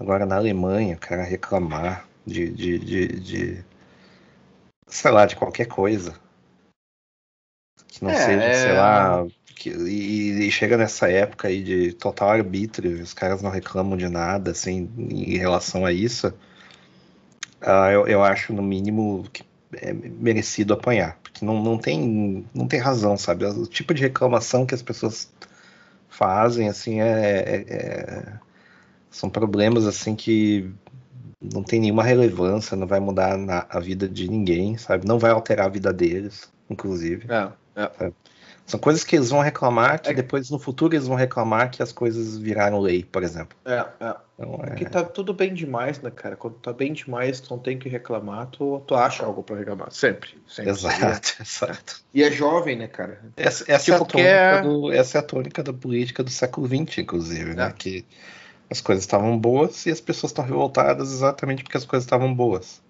Agora 0.00 0.26
na 0.26 0.36
Alemanha, 0.36 0.96
o 0.96 0.98
cara 0.98 1.22
reclamar 1.22 2.04
de, 2.26 2.50
de, 2.50 2.78
de, 2.78 3.20
de 3.20 3.64
sei 4.88 5.10
lá, 5.10 5.26
de 5.26 5.36
qualquer 5.36 5.66
coisa. 5.66 6.14
Que 7.86 8.02
não 8.02 8.10
é, 8.10 8.16
seja, 8.16 8.42
é... 8.42 8.54
sei 8.54 8.72
lá. 8.72 9.26
Que, 9.54 9.70
e, 9.70 10.46
e, 10.46 10.50
chega 10.52 10.76
nessa 10.76 11.10
época 11.10 11.48
aí 11.48 11.62
de 11.64 11.92
total 11.92 12.30
arbítrio, 12.30 13.02
os 13.02 13.12
caras 13.12 13.42
não 13.42 13.50
reclamam 13.50 13.96
de 13.96 14.08
nada, 14.08 14.52
assim, 14.52 14.88
em 14.96 15.36
relação 15.36 15.84
a 15.84 15.92
isso. 15.92 16.28
Uh, 17.60 17.90
eu, 17.92 18.06
eu 18.06 18.22
acho, 18.22 18.52
no 18.52 18.62
mínimo, 18.62 19.24
que 19.32 19.42
é 19.74 19.92
merecido 19.92 20.74
apanhar. 20.74 21.18
Porque 21.22 21.44
não, 21.44 21.62
não, 21.62 21.78
tem, 21.78 22.44
não 22.54 22.66
tem 22.66 22.80
razão, 22.80 23.16
sabe? 23.16 23.44
O 23.44 23.66
tipo 23.66 23.94
de 23.94 24.02
reclamação 24.02 24.66
que 24.66 24.74
as 24.74 24.82
pessoas 24.82 25.32
fazem, 26.08 26.68
assim, 26.68 27.00
é, 27.00 27.06
é, 27.06 27.64
é 27.68 28.38
são 29.10 29.30
problemas, 29.30 29.86
assim, 29.86 30.14
que 30.14 30.70
não 31.40 31.62
tem 31.62 31.80
nenhuma 31.80 32.02
relevância, 32.02 32.76
não 32.76 32.86
vai 32.86 33.00
mudar 33.00 33.36
na, 33.38 33.66
a 33.68 33.80
vida 33.80 34.08
de 34.08 34.28
ninguém, 34.28 34.76
sabe? 34.76 35.06
Não 35.06 35.18
vai 35.18 35.30
alterar 35.30 35.66
a 35.66 35.70
vida 35.70 35.92
deles, 35.92 36.52
inclusive. 36.68 37.26
É, 37.30 37.82
é. 38.00 38.12
São 38.68 38.78
coisas 38.78 39.02
que 39.02 39.16
eles 39.16 39.30
vão 39.30 39.40
reclamar, 39.40 39.98
que 39.98 40.10
é. 40.10 40.12
depois 40.12 40.50
no 40.50 40.58
futuro 40.58 40.94
eles 40.94 41.06
vão 41.06 41.16
reclamar 41.16 41.70
que 41.70 41.82
as 41.82 41.90
coisas 41.90 42.36
viraram 42.36 42.78
lei, 42.78 43.02
por 43.02 43.22
exemplo. 43.22 43.56
É, 43.64 43.86
é. 43.98 44.14
Então, 44.38 44.60
é... 44.62 44.74
que 44.74 44.84
tá 44.84 45.02
tudo 45.02 45.32
bem 45.32 45.54
demais, 45.54 46.02
né, 46.02 46.10
cara? 46.10 46.36
Quando 46.36 46.56
tá 46.56 46.70
bem 46.70 46.92
demais, 46.92 47.40
tu 47.40 47.50
não 47.50 47.58
tem 47.58 47.78
que 47.78 47.88
reclamar, 47.88 48.46
tu, 48.48 48.82
tu 48.86 48.94
acha 48.94 49.24
algo 49.24 49.42
para 49.42 49.56
reclamar. 49.56 49.90
Sempre. 49.90 50.36
sempre 50.46 50.70
exato, 50.70 51.36
exato. 51.40 52.04
E 52.12 52.22
é 52.22 52.30
jovem, 52.30 52.76
né, 52.76 52.86
cara? 52.88 53.22
Essa, 53.38 53.64
essa, 53.66 53.84
tipo 53.84 53.96
é, 53.96 53.96
a 53.96 54.04
tônica 54.04 54.28
é... 54.28 54.62
do, 54.62 54.92
essa 54.92 55.16
é 55.16 55.20
a 55.20 55.24
tônica 55.24 55.62
da 55.62 55.72
política 55.72 56.22
do 56.22 56.30
século 56.30 56.66
XX, 56.66 56.98
inclusive, 56.98 57.54
né? 57.54 57.68
É. 57.68 57.72
Que 57.72 58.04
as 58.68 58.82
coisas 58.82 59.02
estavam 59.02 59.38
boas 59.38 59.86
e 59.86 59.90
as 59.90 60.00
pessoas 60.00 60.30
estão 60.30 60.44
revoltadas 60.44 61.10
exatamente 61.10 61.62
porque 61.62 61.78
as 61.78 61.86
coisas 61.86 62.04
estavam 62.04 62.34
boas. 62.34 62.82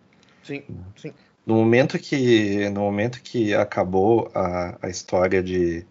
Sim, 0.42 0.64
sim. 0.96 1.14
No 1.48 1.54
momento 1.54 1.98
que, 1.98 2.68
no 2.68 2.82
momento 2.82 3.22
que 3.22 3.54
acabou 3.54 4.30
a, 4.34 4.76
a 4.82 4.90
história 4.90 5.42
de 5.42 5.82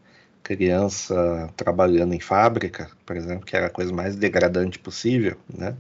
criança 0.43 1.51
trabalhando 1.57 2.13
em 2.13 2.19
fábrica, 2.19 2.91
por 3.03 3.15
exemplo, 3.15 3.43
que 3.43 3.57
era 3.57 3.65
a 3.65 3.69
coisa 3.71 3.91
mais 3.91 4.15
degradante 4.15 4.77
possível, 4.77 5.35
né? 5.51 5.75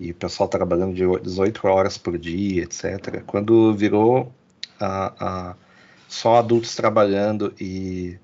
E 0.00 0.10
o 0.10 0.14
pessoal 0.16 0.48
trabalhando 0.48 0.94
de 0.94 1.04
18 1.22 1.68
horas 1.68 1.96
por 1.96 2.18
dia, 2.18 2.64
etc. 2.64 3.22
Quando 3.24 3.72
virou 3.72 4.32
a, 4.80 5.50
a, 5.50 5.56
só 6.08 6.38
adultos 6.38 6.74
trabalhando 6.74 7.54
e 7.60 8.18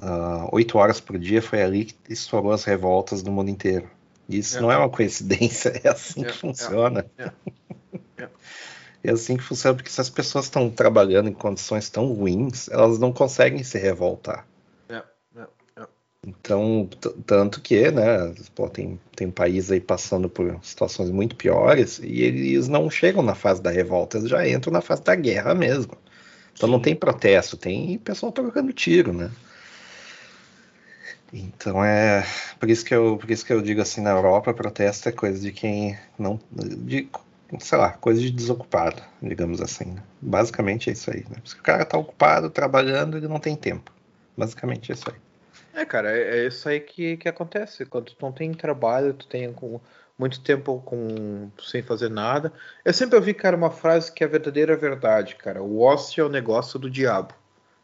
uh, 0.00 0.48
8 0.50 0.76
horas 0.76 1.00
por 1.00 1.16
dia, 1.16 1.40
foi 1.40 1.62
ali 1.62 1.84
que 1.84 2.12
estourou 2.12 2.50
as 2.50 2.64
revoltas 2.64 3.22
no 3.22 3.30
mundo 3.30 3.48
inteiro. 3.48 3.88
Isso 4.28 4.58
é. 4.58 4.60
não 4.60 4.72
é 4.72 4.76
uma 4.76 4.90
coincidência, 4.90 5.68
é 5.84 5.88
assim 5.88 6.24
é, 6.24 6.26
que 6.26 6.36
funciona. 6.36 7.06
É. 7.16 7.30
é. 9.04 9.10
Assim 9.10 9.36
que 9.36 9.42
funciona, 9.42 9.76
porque 9.76 9.90
se 9.90 10.00
as 10.00 10.10
pessoas 10.10 10.46
estão 10.46 10.70
trabalhando 10.70 11.28
em 11.28 11.32
condições 11.32 11.90
tão 11.90 12.12
ruins, 12.12 12.68
elas 12.68 12.98
não 12.98 13.12
conseguem 13.12 13.62
se 13.64 13.78
revoltar. 13.78 14.46
É, 14.88 15.02
é, 15.36 15.46
é. 15.76 15.86
Então, 16.26 16.88
tanto 17.26 17.60
que, 17.60 17.90
né, 17.90 18.34
pô, 18.54 18.68
tem, 18.68 19.00
tem 19.16 19.30
país 19.30 19.70
aí 19.70 19.80
passando 19.80 20.28
por 20.28 20.58
situações 20.62 21.10
muito 21.10 21.36
piores 21.36 21.98
e 22.02 22.22
eles 22.22 22.68
não 22.68 22.90
chegam 22.90 23.22
na 23.22 23.34
fase 23.34 23.60
da 23.60 23.70
revolta, 23.70 24.18
eles 24.18 24.30
já 24.30 24.48
entram 24.48 24.72
na 24.72 24.80
fase 24.80 25.02
da 25.02 25.14
guerra 25.14 25.54
mesmo. 25.54 25.96
Então 26.54 26.68
Sim. 26.68 26.72
não 26.72 26.80
tem 26.80 26.94
protesto, 26.94 27.56
tem 27.56 27.98
pessoal 27.98 28.30
trocando 28.30 28.72
tiro, 28.72 29.12
né? 29.12 29.30
Então 31.32 31.82
é 31.82 32.26
por 32.60 32.68
isso 32.68 32.84
que 32.84 32.94
eu 32.94 33.16
por 33.16 33.30
isso 33.30 33.44
que 33.44 33.52
eu 33.52 33.62
digo 33.62 33.80
assim 33.80 34.02
na 34.02 34.10
Europa 34.10 34.52
protesto 34.52 35.08
é 35.08 35.12
coisa 35.12 35.40
de 35.40 35.50
quem 35.50 35.98
não 36.18 36.38
de 36.50 37.08
sei 37.60 37.78
lá, 37.78 37.90
coisa 37.90 38.20
de 38.20 38.30
desocupado, 38.30 39.02
digamos 39.22 39.60
assim. 39.60 39.92
Né? 39.92 40.02
Basicamente 40.20 40.90
é 40.90 40.92
isso 40.92 41.10
aí. 41.10 41.24
Né? 41.28 41.36
Se 41.44 41.54
o 41.54 41.62
cara 41.62 41.84
tá 41.84 41.98
ocupado, 41.98 42.50
trabalhando, 42.50 43.16
ele 43.16 43.28
não 43.28 43.38
tem 43.38 43.56
tempo. 43.56 43.92
Basicamente 44.36 44.90
é 44.90 44.94
isso 44.94 45.10
aí. 45.10 45.16
É, 45.74 45.84
cara, 45.84 46.16
é, 46.16 46.40
é 46.40 46.46
isso 46.46 46.68
aí 46.68 46.80
que, 46.80 47.16
que 47.16 47.28
acontece. 47.28 47.84
Quando 47.86 48.06
tu 48.06 48.16
não 48.20 48.32
tem 48.32 48.52
trabalho, 48.52 49.14
tu 49.14 49.26
tem 49.26 49.52
com, 49.52 49.80
muito 50.18 50.40
tempo 50.40 50.80
com, 50.84 51.50
sem 51.62 51.82
fazer 51.82 52.10
nada. 52.10 52.52
Eu 52.84 52.92
sempre 52.92 53.16
ouvi, 53.16 53.34
cara, 53.34 53.56
uma 53.56 53.70
frase 53.70 54.12
que 54.12 54.22
é 54.22 54.26
a 54.26 54.30
verdadeira 54.30 54.76
verdade, 54.76 55.36
cara. 55.36 55.62
O 55.62 55.80
ócio 55.80 56.20
é 56.20 56.24
o 56.24 56.28
negócio 56.28 56.78
do 56.78 56.90
diabo. 56.90 57.34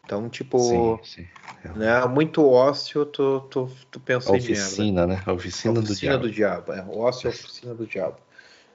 Então, 0.04 0.26
tipo, 0.28 0.58
sim, 0.58 0.98
sim. 1.02 1.28
Né, 1.76 2.02
muito 2.06 2.46
ócio, 2.48 3.04
tu, 3.04 3.40
tu, 3.50 3.70
tu 3.90 4.00
pensa 4.00 4.32
oficina, 4.32 5.04
em 5.04 5.06
né? 5.06 5.22
A 5.26 5.32
oficina, 5.32 5.74
a 5.78 5.80
oficina 5.80 5.80
do, 5.80 5.82
do 5.82 5.94
diabo. 5.94 6.22
do 6.22 6.30
diabo. 6.30 6.72
É, 6.72 6.82
o 6.82 6.98
ócio 7.00 7.26
é 7.26 7.30
a 7.30 7.34
oficina 7.34 7.74
do 7.74 7.86
diabo. 7.86 8.16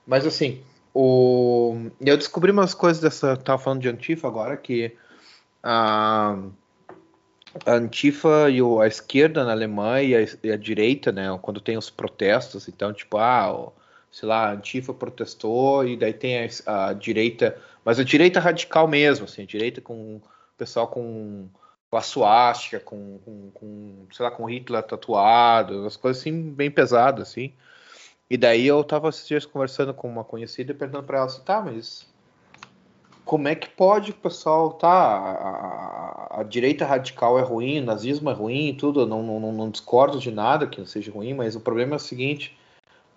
Mas 0.05 0.27
assim, 0.27 0.61
o... 0.93 1.89
Eu 1.99 2.17
descobri 2.17 2.51
umas 2.51 2.73
coisas 2.73 3.01
dessa. 3.01 3.35
Tava 3.35 3.61
falando 3.61 3.81
de 3.81 3.89
Antifa 3.89 4.27
agora, 4.27 4.55
que 4.55 4.95
a, 5.63 6.37
a 7.65 7.71
Antifa 7.71 8.49
e 8.49 8.61
o, 8.61 8.81
a 8.81 8.87
esquerda 8.87 9.43
na 9.43 9.51
Alemanha 9.51 10.03
e 10.03 10.15
a, 10.15 10.27
e 10.43 10.51
a, 10.51 10.57
direita, 10.57 11.11
né? 11.11 11.37
Quando 11.41 11.61
tem 11.61 11.77
os 11.77 11.89
protestos, 11.89 12.67
então, 12.67 12.93
tipo, 12.93 13.17
ah, 13.17 13.71
sei 14.11 14.27
lá, 14.27 14.49
a 14.49 14.51
Antifa 14.53 14.93
protestou 14.93 15.87
e 15.87 15.97
daí 15.97 16.13
tem 16.13 16.45
a, 16.65 16.89
a 16.89 16.93
direita, 16.93 17.57
mas 17.83 17.99
a 17.99 18.03
direita 18.03 18.39
radical 18.39 18.87
mesmo, 18.87 19.25
assim, 19.25 19.43
a 19.43 19.47
direita 19.47 19.81
com 19.81 20.17
o 20.17 20.21
pessoal 20.57 20.87
com, 20.87 21.47
com 21.89 21.97
a 21.97 22.01
suástica, 22.01 22.79
com, 22.79 23.19
com, 23.25 23.51
com, 23.51 24.07
sei 24.11 24.23
lá, 24.25 24.31
com 24.31 24.45
Hitler 24.45 24.83
tatuado, 24.83 25.85
as 25.85 25.97
coisas 25.97 26.21
assim, 26.21 26.51
bem 26.51 26.69
pesadas, 26.69 27.29
assim. 27.29 27.53
E 28.33 28.37
daí 28.37 28.65
eu 28.65 28.83
tava 28.83 29.09
esses 29.09 29.27
dias 29.27 29.45
conversando 29.45 29.93
com 29.93 30.09
uma 30.09 30.23
conhecida 30.23 30.71
e 30.71 30.75
perguntando 30.75 31.05
pra 31.05 31.17
ela 31.17 31.27
assim, 31.27 31.43
tá, 31.43 31.61
mas 31.61 32.11
como 33.23 33.47
é 33.47 33.53
que 33.53 33.69
pode 33.69 34.09
o 34.09 34.15
pessoal, 34.15 34.71
tá, 34.73 34.89
a, 34.89 36.37
a, 36.37 36.39
a, 36.39 36.43
direita 36.43 36.83
radical 36.83 37.37
é 37.37 37.43
ruim, 37.43 37.79
o 37.79 37.85
nazismo 37.85 38.31
é 38.31 38.33
ruim, 38.33 38.73
tudo, 38.73 39.05
não, 39.05 39.21
não, 39.21 39.51
não 39.51 39.69
discordo 39.69 40.17
de 40.17 40.31
nada 40.31 40.65
que 40.65 40.79
não 40.79 40.87
seja 40.87 41.11
ruim, 41.11 41.35
mas 41.35 41.55
o 41.55 41.59
problema 41.59 41.93
é 41.93 41.97
o 41.97 41.99
seguinte, 41.99 42.57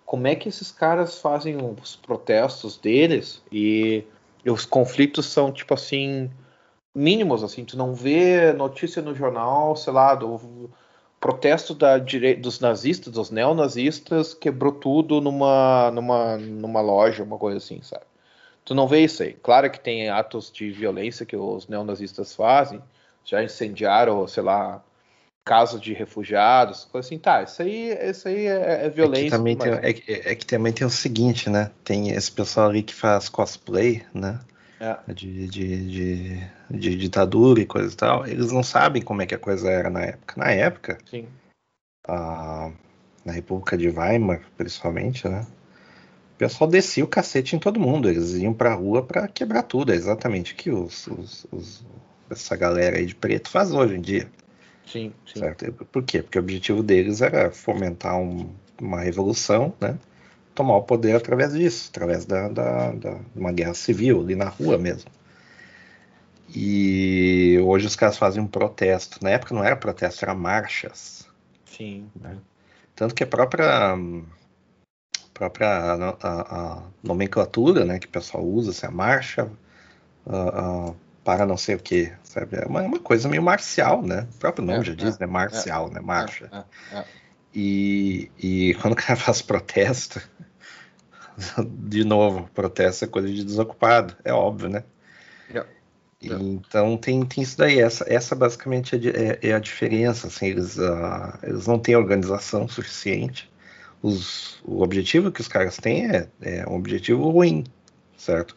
como 0.05 0.27
é 0.27 0.35
que 0.35 0.49
esses 0.49 0.71
caras 0.71 1.19
fazem 1.19 1.57
os 1.57 1.95
protestos 1.95 2.77
deles 2.77 3.41
e, 3.51 4.03
e 4.45 4.51
os 4.51 4.67
conflitos 4.67 5.25
são, 5.25 5.51
tipo 5.51 5.73
assim, 5.73 6.29
mínimos, 6.93 7.43
assim, 7.43 7.65
tu 7.65 7.75
não 7.75 7.91
vê 7.95 8.53
notícia 8.53 9.01
no 9.01 9.15
jornal, 9.15 9.75
sei 9.75 9.93
lá, 9.93 10.13
do 10.13 10.69
protesto 11.19 11.73
da 11.73 11.97
dos 11.97 12.59
nazistas, 12.59 13.13
dos 13.13 13.31
neonazistas, 13.31 14.33
quebrou 14.33 14.71
tudo 14.71 15.19
numa, 15.19 15.91
numa, 15.91 16.37
numa 16.37 16.81
loja, 16.81 17.23
uma 17.23 17.37
coisa 17.37 17.57
assim, 17.57 17.81
sabe? 17.81 18.05
Tu 18.63 18.75
não 18.75 18.87
vê 18.87 19.01
isso 19.01 19.23
aí. 19.23 19.33
Claro 19.33 19.69
que 19.71 19.79
tem 19.79 20.09
atos 20.09 20.51
de 20.51 20.69
violência 20.69 21.25
que 21.25 21.35
os 21.35 21.67
neonazistas 21.67 22.35
fazem, 22.35 22.81
já 23.23 23.43
incendiaram, 23.43 24.27
sei 24.27 24.43
lá, 24.43 24.83
casa 25.45 25.79
de 25.79 25.93
refugiados, 25.93 26.83
coisa 26.85 27.07
assim, 27.07 27.17
tá, 27.17 27.41
isso 27.41 27.61
aí, 27.61 27.97
isso 28.09 28.27
aí 28.27 28.45
é, 28.45 28.85
é 28.85 28.89
violência. 28.89 29.27
É 29.27 29.29
que, 29.29 29.37
também 29.37 29.57
tem, 29.57 29.71
é, 29.71 30.31
é 30.31 30.35
que 30.35 30.45
também 30.45 30.73
tem 30.73 30.85
o 30.85 30.89
seguinte, 30.89 31.49
né? 31.49 31.71
Tem 31.85 32.09
esse 32.09 32.29
pessoal 32.31 32.69
ali 32.69 32.83
que 32.83 32.93
faz 32.93 33.29
cosplay, 33.29 34.05
né? 34.13 34.39
É. 34.79 35.13
de, 35.13 35.47
de, 35.47 35.87
de, 35.87 36.47
de, 36.69 36.95
ditadura 36.95 37.61
e 37.61 37.65
coisa 37.65 37.93
e 37.93 37.97
tal, 37.97 38.27
eles 38.27 38.51
não 38.51 38.63
sabem 38.63 39.01
como 39.01 39.21
é 39.21 39.25
que 39.25 39.35
a 39.35 39.39
coisa 39.39 39.69
era 39.69 39.89
na 39.89 40.01
época. 40.01 40.33
Na 40.37 40.51
época. 40.51 40.97
A, 42.07 42.71
na 43.25 43.33
República 43.33 43.77
de 43.77 43.89
Weimar, 43.89 44.41
principalmente, 44.55 45.27
né? 45.27 45.45
pessoal 46.37 46.69
descia 46.69 47.03
o 47.03 47.07
cacete 47.07 47.55
em 47.55 47.59
todo 47.59 47.79
mundo. 47.79 48.09
Eles 48.09 48.33
iam 48.35 48.53
pra 48.53 48.73
rua 48.73 49.03
para 49.03 49.27
quebrar 49.27 49.63
tudo. 49.63 49.91
É 49.91 49.95
exatamente 49.95 50.53
o 50.53 50.55
que 50.55 50.69
os, 50.69 51.07
os, 51.07 51.47
os, 51.51 51.85
essa 52.29 52.55
galera 52.55 52.97
aí 52.97 53.05
de 53.05 53.15
preto 53.15 53.49
faz 53.49 53.73
hoje 53.73 53.95
em 53.95 54.01
dia. 54.01 54.29
Sim, 54.85 55.11
sim. 55.25 55.39
Certo? 55.39 55.73
Por 55.85 56.03
quê? 56.03 56.21
Porque 56.21 56.37
o 56.37 56.41
objetivo 56.41 56.83
deles 56.83 57.21
era 57.21 57.51
fomentar 57.51 58.17
um, 58.17 58.49
uma 58.79 59.01
revolução, 59.01 59.73
né? 59.81 59.97
Tomar 60.57 60.77
o 60.77 60.81
poder 60.81 61.15
através 61.15 61.53
disso, 61.53 61.89
através 61.91 62.25
da, 62.25 62.49
da, 62.49 62.91
da 62.91 63.19
uma 63.35 63.51
guerra 63.51 63.75
civil 63.75 64.21
ali 64.21 64.35
na 64.35 64.49
rua 64.49 64.75
mesmo. 64.75 65.11
E 66.49 67.59
hoje 67.63 67.85
os 67.85 67.95
caras 67.95 68.17
fazem 68.17 68.41
um 68.41 68.47
protesto. 68.47 69.23
Na 69.23 69.29
época 69.29 69.53
não 69.53 69.63
era 69.63 69.75
protesto, 69.75 70.25
era 70.25 70.33
marchas. 70.33 71.27
Sim. 71.63 72.09
Né? 72.19 72.37
Tanto 72.95 73.13
que 73.13 73.23
a 73.23 73.27
própria 73.27 73.95
própria 75.31 75.67
a, 75.67 76.09
a, 76.09 76.41
a 76.79 76.83
nomenclatura 77.03 77.85
né, 77.85 77.99
que 77.99 78.07
o 78.07 78.09
pessoal 78.09 78.43
usa, 78.43 78.71
assim, 78.71 78.87
a 78.87 78.91
marcha 78.91 79.47
a, 80.25 80.91
para 81.23 81.45
não 81.45 81.55
sei 81.55 81.75
o 81.75 81.79
que, 81.79 82.11
sabe? 82.23 82.57
É 82.57 82.65
uma, 82.65 82.81
uma, 82.81 82.99
coisa 82.99 83.29
meio 83.29 83.43
marcial, 83.43 84.01
né? 84.01 84.27
O 84.33 84.37
próprio 84.39 84.65
nome 84.65 84.79
é, 84.79 84.83
já 84.85 84.95
diz, 84.95 85.17
é, 85.17 85.19
né? 85.19 85.27
Marcial, 85.27 85.91
né? 85.91 85.99
Marcha. 85.99 86.49
É, 86.91 86.97
é, 86.97 87.05
e, 87.53 88.31
e 88.37 88.73
quando 88.75 88.93
o 88.93 88.95
cara 88.95 89.15
faz 89.15 89.41
protesto, 89.41 90.21
de 91.87 92.03
novo, 92.03 92.49
protesto 92.53 93.05
é 93.05 93.07
coisa 93.07 93.27
de 93.27 93.43
desocupado, 93.43 94.15
é 94.23 94.33
óbvio, 94.33 94.69
né? 94.69 94.83
Então 96.21 96.97
tem, 96.97 97.23
tem 97.25 97.43
isso 97.43 97.57
daí, 97.57 97.79
essa, 97.79 98.05
essa 98.07 98.35
basicamente 98.35 98.95
é, 98.95 99.39
é, 99.43 99.49
é 99.49 99.53
a 99.53 99.59
diferença, 99.59 100.27
assim, 100.27 100.47
eles, 100.47 100.77
uh, 100.77 101.37
eles 101.43 101.67
não 101.67 101.77
têm 101.77 101.95
organização 101.95 102.67
suficiente 102.67 103.49
os, 104.01 104.59
o 104.63 104.81
objetivo 104.81 105.31
que 105.31 105.41
os 105.41 105.47
caras 105.47 105.77
têm 105.77 106.09
é, 106.09 106.27
é 106.41 106.67
um 106.67 106.75
objetivo 106.75 107.29
ruim, 107.29 107.63
certo? 108.17 108.55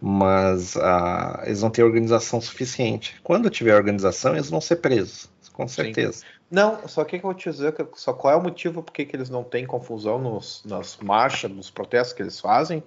Mas 0.00 0.76
ah, 0.76 1.42
eles 1.46 1.62
não 1.62 1.70
têm 1.70 1.84
organização 1.84 2.40
suficiente. 2.40 3.16
Quando 3.22 3.48
tiver 3.48 3.74
organização, 3.74 4.34
eles 4.34 4.50
vão 4.50 4.60
ser 4.60 4.76
presos, 4.76 5.30
com 5.52 5.66
certeza. 5.66 6.18
Sim. 6.18 6.26
Não, 6.50 6.86
só 6.86 7.04
que 7.04 7.16
eu 7.16 7.20
vou 7.20 7.34
te 7.34 7.50
dizer, 7.50 7.74
só 7.94 8.12
qual 8.12 8.34
é 8.34 8.36
o 8.36 8.42
motivo 8.42 8.82
por 8.82 8.92
que 8.92 9.08
eles 9.12 9.28
não 9.28 9.42
têm 9.42 9.66
confusão 9.66 10.18
nos, 10.18 10.62
nas 10.64 10.96
marchas, 10.98 11.50
nos 11.50 11.70
protestos 11.70 12.12
que 12.12 12.22
eles 12.22 12.40
fazem? 12.40 12.82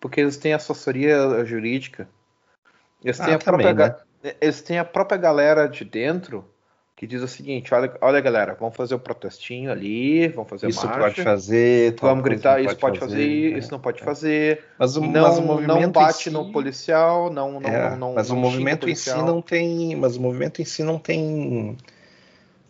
Porque 0.00 0.20
eles 0.20 0.36
têm 0.36 0.52
assessoria 0.52 1.44
jurídica. 1.44 2.08
Eles 3.04 3.18
têm, 3.18 3.34
ah, 3.34 3.36
a, 3.36 3.38
própria, 3.38 3.68
também, 3.68 3.86
né? 4.22 4.34
eles 4.40 4.60
têm 4.62 4.78
a 4.78 4.84
própria 4.84 5.18
galera 5.18 5.68
de 5.68 5.84
dentro 5.84 6.44
que 6.98 7.06
diz 7.06 7.22
o 7.22 7.28
seguinte: 7.28 7.72
olha, 7.72 7.96
olha 8.00 8.20
galera, 8.20 8.56
vamos 8.58 8.74
fazer 8.74 8.94
o 8.94 8.96
um 8.96 9.00
protestinho 9.00 9.70
ali, 9.70 10.26
vamos 10.26 10.50
fazer 10.50 10.68
isso 10.68 10.84
marcha. 10.84 11.00
pode 11.00 11.22
fazer, 11.22 11.94
vamos 12.00 12.24
gritar, 12.24 12.60
isso 12.60 12.76
pode 12.76 12.98
fazer, 12.98 13.14
fazer 13.14 13.54
é, 13.54 13.58
isso 13.58 13.70
não 13.70 13.78
pode 13.78 14.02
é. 14.02 14.04
fazer. 14.04 14.64
Mas 14.76 14.96
o, 14.96 15.00
não, 15.00 15.22
mas 15.22 15.38
o 15.38 15.42
movimento 15.42 15.80
não 15.80 15.92
bate 15.92 16.24
si, 16.24 16.30
no 16.30 16.50
policial, 16.50 17.32
não, 17.32 17.60
não, 17.60 17.70
é, 17.70 17.96
não, 17.96 18.14
Mas 18.14 18.28
não 18.30 18.36
o 18.36 18.40
movimento 18.40 18.88
em 18.88 18.96
si 18.96 19.14
não 19.14 19.40
tem, 19.40 19.94
mas 19.94 20.16
o 20.16 20.20
movimento 20.20 20.60
em 20.60 20.64
si 20.64 20.82
não 20.82 20.98
tem, 20.98 21.76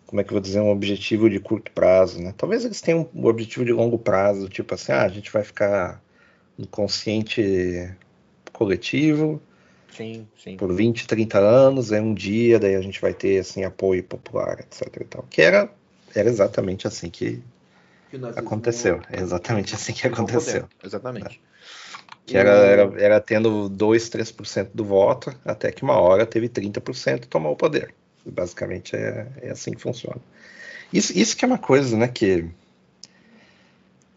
como 0.09 0.21
é 0.21 0.25
que 0.25 0.31
eu 0.31 0.35
vou 0.35 0.41
dizer, 0.41 0.61
um 0.61 0.71
objetivo 0.71 1.31
de 1.31 1.39
curto 1.39 1.71
prazo, 1.71 2.21
né? 2.21 2.35
Talvez 2.37 2.65
eles 2.65 2.81
tenham 2.81 3.09
um 3.15 3.27
objetivo 3.27 3.65
de 3.65 3.73
longo 3.73 3.97
prazo, 3.99 4.49
tipo 4.49 4.75
assim, 4.75 4.91
ah, 4.91 5.03
a 5.05 5.09
gente 5.09 5.31
vai 5.31 5.45
ficar 5.45 6.03
inconsciente 6.59 7.95
coletivo 8.53 9.41
Sim, 9.99 10.29
sim. 10.37 10.57
Por 10.57 10.73
20, 10.73 11.09
30 11.09 11.39
anos, 11.39 11.91
é 11.91 12.01
um 12.01 12.15
dia, 12.15 12.57
daí 12.61 12.77
a 12.77 12.81
gente 12.81 13.01
vai 13.01 13.13
ter 13.13 13.41
assim 13.41 13.65
apoio 13.65 14.05
popular, 14.05 14.61
etc. 14.61 14.83
E 15.01 15.05
tal. 15.05 15.25
Que 15.29 15.43
era, 15.43 15.69
era 16.15 16.29
exatamente 16.29 16.87
assim 16.87 17.11
que, 17.11 17.43
que 18.09 18.17
aconteceu. 18.37 19.01
É 19.11 19.21
exatamente 19.21 19.75
assim 19.75 19.93
que 19.93 20.07
aconteceu. 20.07 20.63
Poder. 20.63 20.87
Exatamente. 20.87 21.41
Que 22.25 22.37
era, 22.37 22.51
era, 22.51 23.03
era 23.03 23.21
tendo 23.21 23.69
2, 23.69 24.09
3% 24.09 24.71
do 24.73 24.85
voto, 24.85 25.35
até 25.45 25.73
que 25.73 25.83
uma 25.83 25.99
hora 25.99 26.25
teve 26.25 26.49
30% 26.49 27.25
e 27.25 27.27
tomou 27.27 27.55
o 27.55 27.57
poder. 27.57 27.93
Basicamente 28.25 28.97
é, 28.97 29.27
é 29.43 29.51
assim 29.51 29.73
que 29.73 29.81
funciona. 29.81 30.21
Isso, 30.93 31.17
isso 31.19 31.37
que 31.37 31.45
é 31.45 31.49
uma 31.49 31.59
coisa, 31.59 31.97
né, 31.97 32.09
que 32.09 32.51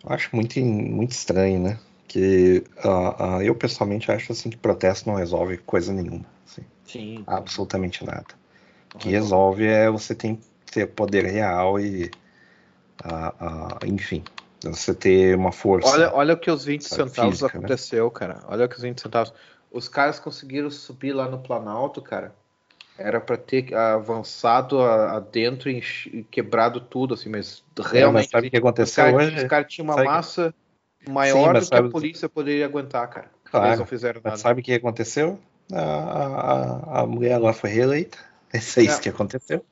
eu 0.04 0.10
acho 0.10 0.36
muito, 0.36 0.60
muito 0.60 1.12
estranho, 1.12 1.60
né? 1.60 1.80
que 2.12 2.62
uh, 2.84 3.38
uh, 3.38 3.42
eu 3.42 3.56
pessoalmente 3.56 4.12
acho 4.12 4.34
assim 4.34 4.50
que 4.50 4.58
protesto 4.58 5.08
não 5.10 5.16
resolve 5.16 5.56
coisa 5.60 5.94
nenhuma. 5.94 6.26
Assim, 6.46 6.62
Sim. 6.86 7.24
Absolutamente 7.26 8.06
nada. 8.06 8.26
O 8.94 8.98
que 8.98 9.08
resolve 9.08 9.66
é 9.66 9.90
você 9.90 10.14
tem 10.14 10.38
ter 10.70 10.88
poder 10.88 11.24
real 11.24 11.80
e, 11.80 12.12
uh, 13.06 13.86
enfim, 13.86 14.26
você 14.62 14.94
ter 14.94 15.38
uma 15.38 15.54
força. 15.54 15.88
Olha, 15.88 16.14
olha 16.14 16.34
o 16.34 16.38
que 16.38 16.52
os 16.52 16.66
20 16.66 16.82
sabe, 16.82 17.10
centavos 17.10 17.40
física, 17.40 17.58
né? 17.58 17.66
aconteceu, 17.66 18.06
né? 18.06 18.12
cara. 18.14 18.44
Olha 18.50 18.66
o 18.66 18.70
que 18.70 18.76
os 18.76 18.82
20 18.82 19.00
centavos. 19.00 19.34
Os 19.72 19.88
caras 19.88 20.20
conseguiram 20.20 20.70
subir 20.70 21.14
lá 21.14 21.30
no 21.30 21.40
Planalto, 21.40 22.02
cara. 22.02 22.36
Era 22.98 23.20
para 23.20 23.38
ter 23.38 23.74
avançado 23.74 24.82
adentro 24.82 25.70
e 25.70 25.82
quebrado 26.30 26.80
tudo, 26.80 27.14
assim, 27.14 27.30
mas 27.30 27.64
realmente. 27.78 28.04
É, 28.04 28.12
mas 28.12 28.30
sabe 28.30 28.48
o 28.48 28.52
que 28.52 28.58
aconteceu 28.58 29.06
os 29.06 29.12
cara, 29.12 29.24
hoje? 29.24 29.38
Os 29.38 29.44
caras 29.46 29.74
tinham 29.74 29.86
uma 29.86 30.04
massa. 30.04 30.54
Que 31.00 31.10
maior 31.12 31.56
Sim, 31.56 31.60
do 31.60 31.66
sabe... 31.66 31.82
que 31.82 31.88
a 31.88 31.92
polícia 31.92 32.30
poderia 32.30 32.66
aguentar, 32.66 33.10
cara. 33.10 33.32
Claro. 33.46 33.68
Eles 33.68 33.80
não 33.80 33.86
fizeram 33.86 34.22
nada. 34.24 34.38
Sabe 34.38 34.62
o 34.62 34.64
que 34.64 34.74
aconteceu? 34.74 35.40
A, 35.72 35.82
a, 35.82 37.02
a 37.02 37.08
mulher 37.08 37.38
lá 37.38 37.54
foi 37.54 37.70
reeleita. 37.70 38.18
É 38.54 38.58
isso 38.58 38.82
é. 38.82 39.00
que 39.00 39.08
aconteceu. 39.08 39.64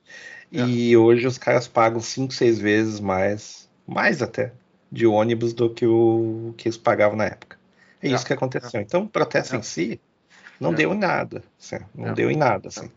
É. 0.54 0.62
E 0.62 0.96
hoje 0.96 1.28
os 1.28 1.38
caras 1.38 1.68
pagam 1.68 2.00
5, 2.00 2.34
6 2.34 2.60
vezes 2.60 3.00
mais, 3.02 3.70
mais 3.86 4.22
até, 4.22 4.54
de 4.90 5.06
ônibus 5.06 5.54
do 5.54 5.70
que 5.70 5.86
o 5.86 6.54
que 6.56 6.70
eles 6.70 6.78
pagavam 6.78 7.18
na 7.18 7.26
época. 7.26 7.58
É, 8.02 8.08
é. 8.08 8.12
isso 8.14 8.26
que 8.26 8.32
aconteceu. 8.32 8.80
Então, 8.80 9.04
o 9.04 9.10
protesto 9.10 9.58
em 9.58 9.62
si 9.62 10.00
não 10.60 10.74
deu 10.74 10.94
em 10.94 10.98
nada. 10.98 11.44
Assim, 11.60 11.80
não 11.94 12.14
deu 12.14 12.32
em 12.32 12.38
nada. 12.38 12.70
Assim. 12.70 12.90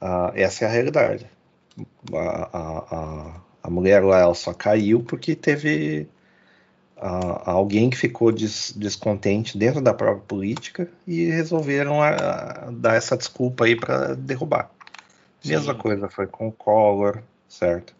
Uh, 0.00 0.32
essa 0.34 0.64
é 0.64 0.68
a 0.68 0.70
realidade. 0.70 1.26
A, 2.12 2.58
a, 2.58 2.78
a, 2.96 3.40
a 3.64 3.70
mulher 3.70 4.02
lá 4.02 4.20
ela 4.20 4.34
só 4.34 4.52
caiu 4.52 5.02
porque 5.02 5.34
teve 5.34 6.08
a, 6.96 7.50
alguém 7.50 7.90
que 7.90 7.96
ficou 7.96 8.32
des, 8.32 8.72
descontente 8.76 9.56
dentro 9.56 9.80
da 9.80 9.94
própria 9.94 10.24
política 10.24 10.88
e 11.06 11.26
resolveram 11.26 12.02
a, 12.02 12.10
a 12.10 12.70
dar 12.70 12.94
essa 12.94 13.16
desculpa 13.16 13.64
aí 13.64 13.76
para 13.76 14.14
derrubar. 14.14 14.70
Sim. 15.40 15.50
Mesma 15.50 15.74
coisa 15.74 16.08
foi 16.08 16.26
com 16.26 16.48
o 16.48 16.52
Collor, 16.52 17.22
certo? 17.48 17.94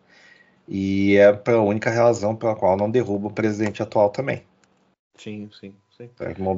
E 0.67 1.17
é 1.17 1.27
a 1.27 1.61
única 1.61 1.91
razão 1.91 2.37
pela 2.37 2.55
qual 2.55 2.77
não 2.77 2.91
derruba 2.91 3.29
o 3.29 3.33
presidente 3.33 3.83
atual 3.83 4.11
também. 4.11 4.43
Sim, 5.17 5.49
sim. 5.59 5.75
Sim. 5.99 6.11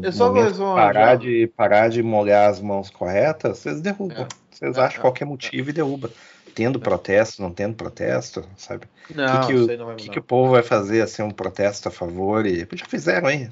É 0.03 0.12
só 0.12 0.33
parar, 0.74 1.16
de, 1.16 1.46
parar 1.57 1.88
de 1.88 2.03
molhar 2.03 2.50
as 2.50 2.61
mãos 2.61 2.90
corretas, 2.90 3.59
vocês 3.59 3.81
derrubam. 3.81 4.24
É. 4.24 4.29
Vocês 4.50 4.76
é, 4.76 4.81
acham 4.81 4.98
é, 4.98 5.00
qualquer 5.00 5.24
motivo 5.24 5.70
e 5.70 5.72
derruba 5.72 6.11
tendo 6.55 6.81
protesto, 6.81 7.40
não 7.40 7.53
tendo 7.53 7.74
protesto, 7.74 8.44
sabe? 8.57 8.87
Não, 9.14 9.40
que 9.40 9.46
que 9.46 9.55
o, 9.55 9.79
não 9.79 9.96
que, 9.96 10.11
que, 10.11 10.18
o 10.18 10.22
povo 10.22 10.50
vai 10.53 10.62
fazer 10.62 11.00
assim 11.00 11.22
um 11.22 11.31
protesto 11.31 11.88
a 11.88 11.90
favor 11.90 12.44
e 12.44 12.66
já 12.72 12.85
fizeram, 12.87 13.31
hein? 13.31 13.48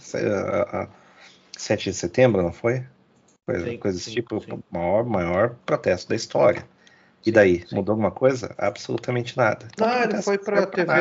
7 1.57 1.90
de 1.90 1.96
setembro, 1.96 2.42
não 2.42 2.53
foi? 2.53 2.85
Coisa, 3.46 3.64
sim, 3.64 3.79
coisa 3.79 3.96
desse 3.96 4.11
tipo, 4.12 4.40
sim. 4.40 4.62
maior 4.70 5.05
maior 5.05 5.55
protesto 5.64 6.11
da 6.11 6.16
história. 6.16 6.66
E 7.24 7.33
daí, 7.33 7.66
sim. 7.66 7.77
mudou 7.77 7.94
alguma 7.94 8.11
coisa? 8.11 8.55
Absolutamente 8.59 9.37
nada. 9.37 9.66
Então, 9.72 9.88
não, 9.88 10.03
ele 10.03 10.22
foi 10.22 10.38
pra 10.38 10.66
TV 10.66 10.92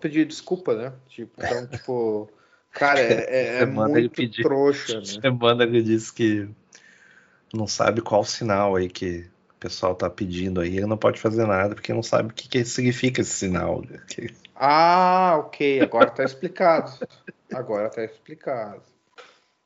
pedir 0.00 0.26
desculpa, 0.26 0.74
né? 0.74 0.92
Tipo, 1.08 1.32
então, 1.38 1.66
tipo, 1.68 2.30
cara, 2.74 3.00
é, 3.00 3.12
é, 3.58 3.62
é 3.62 3.66
muito 3.66 4.10
pedir, 4.10 4.42
trouxa, 4.42 4.98
né? 5.00 5.04
Semana 5.04 5.64
ele 5.64 5.82
disse 5.82 6.12
que 6.12 6.48
não 7.52 7.66
sabe 7.66 8.02
qual 8.02 8.24
sinal 8.24 8.76
aí 8.76 8.90
que 8.90 9.32
pessoal 9.64 9.94
tá 9.94 10.10
pedindo 10.10 10.60
aí, 10.60 10.76
ele 10.76 10.84
não 10.84 10.98
pode 10.98 11.18
fazer 11.18 11.46
nada 11.46 11.74
porque 11.74 11.90
não 11.90 12.02
sabe 12.02 12.28
o 12.28 12.34
que, 12.34 12.46
que 12.46 12.62
significa 12.66 13.22
esse 13.22 13.30
sinal. 13.30 13.82
Ah, 14.54 15.36
ok, 15.38 15.80
agora 15.80 16.10
tá 16.10 16.22
explicado. 16.22 16.92
Agora 17.50 17.88
tá 17.88 18.04
explicado. 18.04 18.82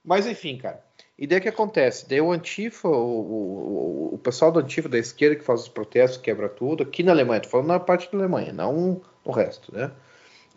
Mas 0.05 0.25
enfim, 0.25 0.57
cara. 0.57 0.81
E 1.19 1.27
daí 1.27 1.41
o 1.41 1.43
que 1.43 1.49
acontece? 1.49 2.09
Daí 2.09 2.21
o 2.21 2.31
Antifa, 2.31 2.87
o, 2.87 2.93
o, 2.93 4.15
o, 4.15 4.19
pessoal 4.19 4.53
do 4.53 4.61
Antifa 4.61 4.89
da 4.89 4.99
esquerda 4.99 5.35
que 5.35 5.45
faz 5.45 5.63
os 5.63 5.69
protestos, 5.69 6.23
quebra 6.23 6.49
tudo, 6.49 6.85
aqui 6.85 7.03
na 7.03 7.11
Alemanha, 7.11 7.41
tô 7.41 7.49
falando 7.49 7.67
na 7.67 7.81
parte 7.81 8.09
da 8.13 8.19
Alemanha, 8.19 8.53
não 8.53 9.03
no 9.27 9.33
resto, 9.33 9.75
né? 9.75 9.91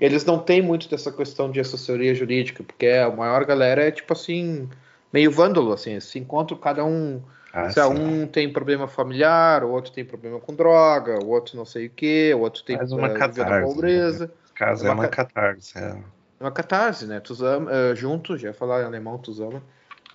Eles 0.01 0.25
não 0.25 0.39
têm 0.39 0.61
muito 0.61 0.89
dessa 0.89 1.11
questão 1.11 1.51
de 1.51 1.59
assessoria 1.59 2.13
jurídica, 2.13 2.63
porque 2.63 2.87
a 2.87 3.09
maior 3.09 3.45
galera 3.45 3.87
é 3.87 3.91
tipo 3.91 4.11
assim, 4.11 4.67
meio 5.13 5.31
vândalo, 5.31 5.71
assim, 5.71 5.99
se 5.99 6.17
encontram 6.17 6.57
cada 6.57 6.83
um 6.83 7.21
ah, 7.53 7.69
Se 7.69 7.81
um 7.81 8.25
tem 8.25 8.51
problema 8.51 8.87
familiar, 8.87 9.63
o 9.63 9.71
outro 9.71 9.91
tem 9.91 10.05
problema 10.05 10.39
com 10.39 10.55
droga, 10.55 11.19
o 11.21 11.27
outro 11.27 11.57
não 11.57 11.65
sei 11.65 11.87
o 11.87 11.89
que, 11.89 12.33
o 12.33 12.39
outro 12.39 12.63
tem 12.63 12.77
Faz 12.77 12.93
uma 12.93 13.09
uh, 13.09 13.13
catarse, 13.13 13.73
pobreza. 13.73 14.27
Né? 14.27 14.33
Caso 14.55 14.87
é 14.87 14.89
uma, 14.91 15.03
é 15.03 15.05
uma 15.05 15.09
catarse. 15.09 15.77
É. 15.77 15.81
é 15.89 16.43
uma 16.43 16.51
catarse, 16.51 17.05
né? 17.05 17.19
Tuzama, 17.19 17.69
uh, 17.69 17.95
juntos, 17.95 18.39
já 18.39 18.53
falar 18.53 18.83
em 18.83 18.85
alemão, 18.85 19.17
Tuzama. 19.17 19.61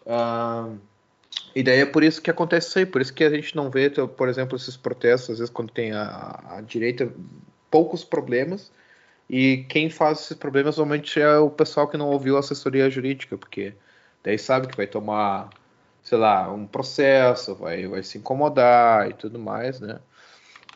Uh, 0.06 0.78
e 1.54 1.62
daí 1.62 1.80
é 1.80 1.86
por 1.86 2.02
isso 2.02 2.22
que 2.22 2.30
acontece 2.30 2.68
isso 2.68 2.78
aí, 2.78 2.86
por 2.86 3.02
isso 3.02 3.12
que 3.12 3.22
a 3.22 3.30
gente 3.30 3.54
não 3.54 3.70
vê, 3.70 3.90
por 3.90 4.30
exemplo, 4.30 4.56
esses 4.56 4.76
protestos, 4.76 5.30
às 5.30 5.38
vezes 5.38 5.52
quando 5.52 5.70
tem 5.70 5.92
a, 5.92 6.40
a 6.48 6.60
direita 6.62 7.10
poucos 7.70 8.02
problemas, 8.02 8.72
E 9.28 9.64
quem 9.68 9.90
faz 9.90 10.20
esses 10.20 10.36
problemas 10.36 10.76
normalmente 10.76 11.20
é 11.20 11.38
o 11.38 11.50
pessoal 11.50 11.88
que 11.88 11.96
não 11.96 12.08
ouviu 12.08 12.36
a 12.36 12.40
assessoria 12.40 12.88
jurídica, 12.88 13.36
porque 13.36 13.74
daí 14.22 14.38
sabe 14.38 14.68
que 14.68 14.76
vai 14.76 14.86
tomar, 14.86 15.50
sei 16.02 16.18
lá, 16.18 16.50
um 16.52 16.66
processo, 16.66 17.54
vai, 17.54 17.86
vai 17.86 18.02
se 18.02 18.18
incomodar 18.18 19.10
e 19.10 19.14
tudo 19.14 19.38
mais, 19.38 19.80
né? 19.80 20.00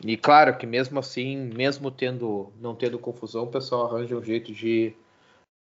E 0.05 0.17
claro 0.17 0.57
que 0.57 0.67
mesmo 0.67 0.99
assim, 0.99 1.37
mesmo 1.55 1.91
tendo 1.91 2.53
não 2.61 2.75
tendo 2.75 2.99
confusão, 2.99 3.45
o 3.45 3.51
pessoal 3.51 3.87
arranja 3.87 4.17
um 4.17 4.25
jeito 4.25 4.53
de 4.53 4.95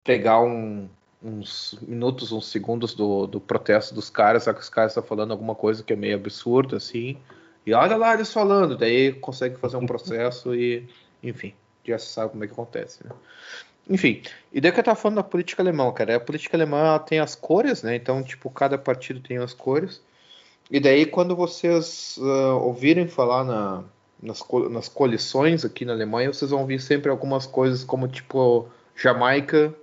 pegar 0.04 0.40
um, 0.40 0.88
uns 1.22 1.78
minutos, 1.82 2.32
uns 2.32 2.46
segundos 2.46 2.94
do, 2.94 3.26
do 3.26 3.40
protesto 3.40 3.94
dos 3.94 4.10
caras, 4.10 4.44
só 4.44 4.52
que 4.52 4.60
os 4.60 4.68
caras 4.68 4.92
estão 4.92 5.02
falando 5.02 5.32
alguma 5.32 5.54
coisa 5.54 5.84
que 5.84 5.92
é 5.92 5.96
meio 5.96 6.16
absurda, 6.16 6.78
assim, 6.78 7.18
e 7.64 7.72
olha 7.72 7.96
lá 7.96 8.14
eles 8.14 8.32
falando, 8.32 8.76
daí 8.76 9.12
consegue 9.12 9.56
fazer 9.56 9.76
um 9.76 9.86
processo 9.86 10.54
e, 10.54 10.88
enfim, 11.22 11.54
já 11.84 11.98
se 11.98 12.06
sabe 12.06 12.30
como 12.30 12.44
é 12.44 12.46
que 12.46 12.52
acontece, 12.52 13.04
né? 13.04 13.10
Enfim, 13.88 14.22
e 14.52 14.60
daí 14.60 14.70
que 14.70 14.78
eu 14.78 14.84
tava 14.84 14.98
falando 14.98 15.16
da 15.16 15.24
política 15.24 15.62
alemã, 15.62 15.90
cara, 15.92 16.16
a 16.16 16.20
política 16.20 16.56
alemã 16.56 16.98
tem 16.98 17.18
as 17.18 17.34
cores, 17.34 17.82
né? 17.82 17.96
Então, 17.96 18.22
tipo, 18.22 18.48
cada 18.48 18.78
partido 18.78 19.20
tem 19.20 19.38
as 19.38 19.52
cores. 19.52 20.00
E 20.70 20.78
daí, 20.78 21.04
quando 21.04 21.34
vocês 21.34 22.16
uh, 22.18 22.58
ouvirem 22.62 23.08
falar 23.08 23.44
na, 23.44 23.84
nas, 24.22 24.42
nas 24.70 24.88
coalições 24.88 25.64
aqui 25.64 25.84
na 25.84 25.92
Alemanha, 25.92 26.32
vocês 26.32 26.50
vão 26.50 26.60
ouvir 26.60 26.80
sempre 26.80 27.10
algumas 27.10 27.44
coisas 27.44 27.82
como, 27.82 28.06
tipo, 28.06 28.68
Jamaica, 28.96 29.74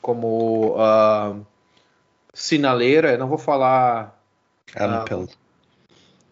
como 0.00 0.76
uh, 0.76 1.44
sinaleira, 2.32 3.12
eu 3.12 3.18
não 3.18 3.28
vou 3.28 3.38
falar. 3.38 4.18
Ampel. 4.76 5.22
Uh, 5.22 5.43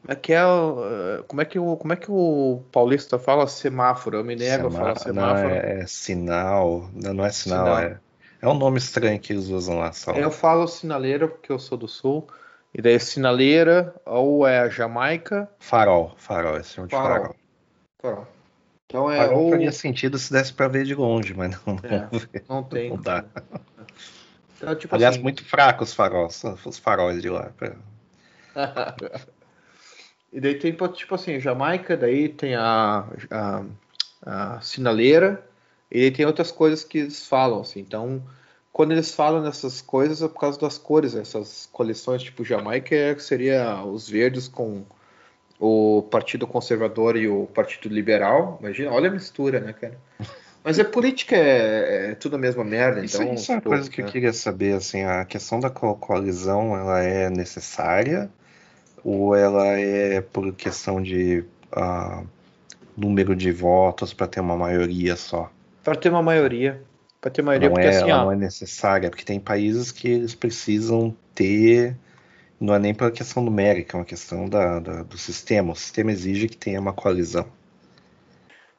é 0.09 0.15
que 0.17 0.33
é, 0.33 0.43
como 1.29 1.41
é 1.41 1.45
que 1.45 1.59
o 1.59 1.77
como 1.77 1.93
é 1.93 1.97
que 1.97 2.11
o 2.11 2.63
paulista 2.73 3.19
fala 3.19 3.47
semáforo? 3.47 4.17
Eu 4.17 4.25
me 4.25 4.35
nego 4.35 4.67
a 4.67 4.71
falar 4.71 4.99
semáforo. 4.99 5.49
Não, 5.49 5.55
é, 5.55 5.81
é 5.81 5.87
sinal, 5.87 6.91
não, 6.93 7.15
não 7.15 7.25
é 7.25 7.31
sinal, 7.31 7.67
sinal. 7.67 7.79
É, 7.79 8.01
é 8.41 8.49
um 8.49 8.55
nome 8.55 8.79
estranho 8.79 9.21
que 9.21 9.33
eles 9.33 9.47
usam 9.49 9.79
lá. 9.79 9.93
Só. 9.93 10.13
Eu 10.13 10.31
falo 10.31 10.67
sinaleira 10.67 11.29
porque 11.29 11.53
eu 11.53 11.59
sou 11.59 11.79
do 11.79 11.87
sul. 11.87 12.27
E 12.75 12.81
daí 12.81 12.99
sinaleira 12.99 13.95
ou 14.05 14.47
é 14.47 14.61
a 14.61 14.69
Jamaica. 14.69 15.49
Farol, 15.61 16.15
farol, 16.17 16.57
esse 16.57 16.81
é 16.81 16.83
um 16.83 16.87
de 16.87 16.97
farol. 16.97 17.17
farol. 17.19 17.37
farol. 18.01 18.29
Então 18.87 19.11
é 19.11 19.19
farol 19.19 19.45
ou... 19.45 19.51
faria 19.51 19.71
sentido 19.71 20.19
se 20.19 20.33
desse 20.33 20.53
para 20.53 20.69
ver 20.69 20.85
de 20.85 20.95
longe, 20.95 21.35
mas 21.35 21.51
não, 21.51 21.77
é, 21.83 22.09
não, 22.49 22.63
tem. 22.63 22.91
Não 22.91 22.97
dá. 22.97 23.25
Então, 24.57 24.75
tipo 24.75 24.95
Aliás, 24.95 25.15
assim... 25.15 25.23
muito 25.23 25.45
fracos 25.45 25.91
os 25.91 25.95
faróis, 25.95 26.43
os 26.65 26.79
faróis 26.79 27.21
de 27.21 27.29
lá. 27.29 27.53
E 30.33 30.41
daí 30.41 30.55
tem, 30.55 30.73
tipo 30.73 31.15
assim, 31.15 31.39
Jamaica, 31.39 31.97
daí 31.97 32.29
tem 32.29 32.55
a, 32.55 33.07
a, 33.31 33.65
a 34.25 34.61
sinaleira, 34.63 35.45
e 35.91 36.01
daí 36.01 36.11
tem 36.11 36.25
outras 36.25 36.51
coisas 36.51 36.83
que 36.83 36.99
eles 36.99 37.27
falam, 37.27 37.61
assim. 37.61 37.81
Então, 37.81 38.23
quando 38.73 38.93
eles 38.93 39.15
falam 39.15 39.43
nessas 39.43 39.83
coisas 39.83 40.23
é 40.23 40.29
por 40.29 40.41
causa 40.41 40.59
das 40.59 40.79
cores, 40.79 41.15
essas 41.15 41.69
coleções, 41.71 42.23
tipo 42.23 42.43
Jamaica, 42.43 42.95
é, 42.95 43.19
seria 43.19 43.85
os 43.85 44.09
verdes 44.09 44.49
com 44.49 44.85
o 45.61 46.03
Partido 46.11 46.47
Conservador 46.47 47.17
e 47.17 47.29
o 47.29 47.47
Partido 47.47 47.93
Liberal. 47.93 48.57
Imagina, 48.61 48.91
olha 48.91 49.11
a 49.11 49.13
mistura, 49.13 49.61
né, 49.61 49.75
cara? 49.75 49.99
Mas 50.65 50.79
a 50.79 50.85
política 50.85 51.37
é, 51.37 52.13
é 52.13 52.15
tudo 52.15 52.37
a 52.37 52.39
mesma 52.39 52.65
merda, 52.65 53.05
isso, 53.05 53.21
então... 53.21 53.35
Isso 53.35 53.53
é 53.53 53.57
uma 53.57 53.61
coisa 53.61 53.91
que 53.91 54.01
eu 54.01 54.07
né? 54.07 54.13
queria 54.13 54.33
saber, 54.33 54.75
assim, 54.75 55.03
a 55.03 55.25
questão 55.27 55.61
da 55.61 55.69
coalizão, 55.69 56.75
ela 56.75 57.03
é 57.03 57.29
necessária 57.29 58.31
ou 59.05 59.35
ela 59.35 59.67
é 59.79 60.21
por 60.21 60.53
questão 60.55 61.03
de 61.03 61.45
uh, 61.77 62.27
número 62.97 63.35
de 63.35 63.51
votos 63.51 64.13
para 64.13 64.27
ter 64.27 64.41
uma 64.41 64.57
maioria 64.57 65.17
só? 65.17 65.51
Para 65.83 65.97
ter 65.97 66.09
uma 66.09 66.23
maioria. 66.23 66.83
Para 67.21 67.31
ter 67.31 67.43
maioria, 67.43 67.69
não 67.69 67.75
porque 67.75 67.89
é, 67.89 67.91
assim. 67.91 68.11
Ela 68.11 68.23
ó, 68.23 68.25
não 68.25 68.33
é 68.33 68.37
necessária, 68.37 69.09
porque 69.09 69.25
tem 69.25 69.39
países 69.39 69.93
que 69.93 70.09
eles 70.09 70.35
precisam 70.35 71.15
ter. 71.35 71.97
Não 72.61 72.75
é 72.75 72.79
nem 72.79 72.95
pela 72.95 73.11
questão 73.11 73.43
numérica, 73.43 73.97
é 73.97 74.01
uma 74.01 74.05
questão 74.05 74.49
da, 74.49 74.79
da, 74.79 75.03
do 75.03 75.19
sistema. 75.19 75.73
O 75.73 75.77
sistema 75.77 76.13
exige 76.13 76.49
que 76.49 76.57
tenha 76.57 76.81
uma 76.81 76.93
coalizão. 76.93 77.47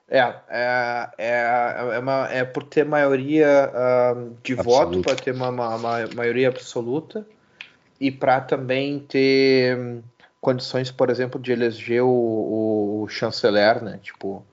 É, 0.10 0.20
é, 0.20 1.10
é, 1.18 1.96
é, 1.96 2.00
uma, 2.00 2.28
é 2.32 2.44
por 2.44 2.64
ter 2.64 2.86
maioria 2.86 3.72
uh, 3.74 4.36
de 4.44 4.54
Absoluto. 4.54 4.86
voto, 4.86 5.02
para 5.02 5.16
ter 5.16 5.34
uma, 5.34 5.50
uma, 5.50 5.76
uma, 5.76 6.08
maioria 6.16 6.50
absoluta 6.50 7.26
e 8.00 8.12
para 8.12 8.42
também 8.42 9.00
ter 9.00 10.04
condições, 10.44 10.92
por 10.92 11.10
exemplo, 11.10 11.40
de 11.40 11.54
eleger 11.54 12.04
o, 12.04 13.04
o 13.04 13.08
chanceler, 13.08 13.82
né? 13.82 13.98
Tipo, 14.04 14.46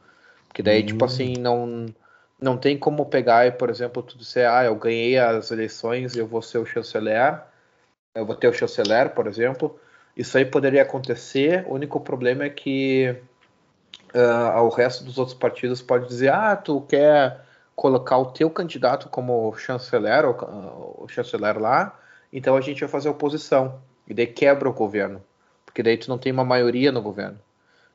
que 0.55 0.63
daí, 0.63 0.85
tipo 0.85 0.93
hum. 0.93 0.99
tipo 0.99 1.05
assim, 1.05 1.35
não, 1.37 1.87
não 2.41 2.57
tem 2.57 2.79
como 2.79 3.05
pegar 3.07 3.45
e, 3.49 3.51
por 3.51 3.69
exemplo, 3.69 4.01
tu 4.01 4.17
dizer, 4.17 4.47
ah, 4.47 4.65
eu 4.65 4.77
ganhei 4.77 5.19
as 5.19 5.51
eleições, 5.51 6.15
eu 6.15 6.29
vou 6.29 6.43
ser 6.43 6.59
o 6.59 6.65
chanceler, 6.65 7.43
eu 8.15 8.25
vou 8.25 8.37
ter 8.37 8.47
o 8.47 8.53
chanceler, 8.53 9.11
por 9.11 9.27
exemplo. 9.27 9.81
Isso 10.17 10.39
aí 10.39 10.45
poderia 10.45 10.83
acontecer, 10.83 11.67
o 11.67 11.75
único 11.75 12.01
problema 12.01 12.45
é 12.45 12.51
que 12.51 13.17
uh, 14.15 14.61
o 14.61 14.69
resto 14.69 15.03
dos 15.03 15.19
outros 15.19 15.37
partidos 15.37 15.83
pode 15.83 16.07
dizer, 16.07 16.33
ah, 16.33 16.55
tu 16.55 16.83
quer 16.83 17.45
colocar 17.75 18.17
o 18.17 18.27
teu 18.27 18.49
candidato 18.49 19.09
como 19.09 19.53
chanceler, 19.57 20.25
o, 20.25 21.03
o 21.03 21.09
chanceler 21.09 21.59
lá, 21.59 21.99
então 22.33 22.57
a 22.57 22.61
gente 22.61 22.79
vai 22.79 22.89
fazer 22.89 23.09
oposição. 23.09 23.81
E 24.07 24.15
daí 24.15 24.29
quebra 24.29 24.69
o 24.69 24.73
governo 24.73 25.21
porque 25.71 25.85
daí 25.85 25.97
tu 25.97 26.11
não 26.11 26.19
tem 26.19 26.33
uma 26.33 26.45
maioria 26.45 26.91
no 26.91 27.01
governo. 27.01 27.39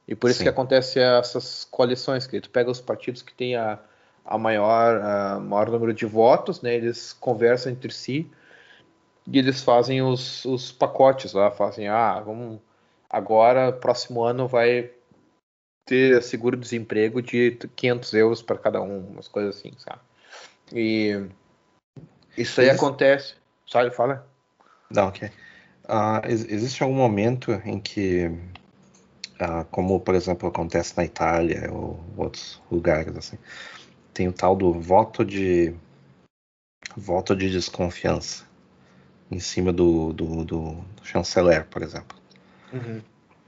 E 0.08 0.16
por 0.16 0.30
isso 0.30 0.38
Sim. 0.40 0.46
que 0.46 0.50
acontece 0.50 0.98
essas 0.98 1.66
coalições, 1.66 2.26
que 2.26 2.40
tu 2.40 2.50
pega 2.50 2.72
os 2.72 2.80
partidos 2.80 3.22
que 3.22 3.34
têm 3.34 3.58
a, 3.58 3.78
a 4.24 4.38
maior, 4.38 5.02
a 5.02 5.40
maior 5.42 5.70
número 5.70 5.94
de 5.94 6.06
votos, 6.06 6.62
né, 6.62 6.74
eles 6.74 7.12
conversam 7.12 7.74
entre 7.74 7.92
si 7.92 8.32
e 9.28 9.38
eles 9.38 9.62
fazem 9.62 10.02
os, 10.02 10.46
os 10.46 10.72
pacotes 10.72 11.34
lá, 11.34 11.52
fazem, 11.52 11.90
ah, 11.90 12.18
vamos, 12.22 12.62
agora, 13.10 13.74
próximo 13.74 14.24
ano 14.24 14.48
vai 14.48 14.90
ter 15.86 16.24
seguro-desemprego 16.24 17.22
de 17.22 17.58
500 17.76 18.14
euros 18.14 18.42
para 18.42 18.58
cada 18.58 18.82
um, 18.82 19.00
umas 19.00 19.28
coisas 19.28 19.58
assim, 19.58 19.74
sabe? 19.78 20.00
E 20.72 21.28
isso 22.38 22.62
aí 22.62 22.70
acontece, 22.70 23.36
sabe, 23.68 23.92
fala? 23.92 24.26
Não, 24.90 25.10
ok. 25.10 25.30
Uh, 25.88 26.26
existe 26.28 26.82
algum 26.82 26.96
momento 26.96 27.52
em 27.64 27.80
que, 27.80 28.26
uh, 29.40 29.64
como 29.70 30.00
por 30.00 30.16
exemplo 30.16 30.50
acontece 30.50 30.98
na 30.98 31.06
Itália 31.06 31.72
ou 31.72 32.04
outros 32.18 32.62
lugares 32.72 33.16
assim, 33.16 33.38
tem 34.14 34.28
o 34.28 34.34
tal 34.34 34.56
do 34.56 34.74
voto 34.74 35.24
de 35.24 35.76
voto 36.98 37.36
de 37.36 37.52
desconfiança 37.52 38.46
em 39.30 39.40
cima 39.40 39.72
do, 39.72 40.14
do, 40.14 40.44
do 40.44 40.86
chanceler, 41.04 41.66
por 41.66 41.82
exemplo. 41.82 42.18
Uhum. 42.74 43.02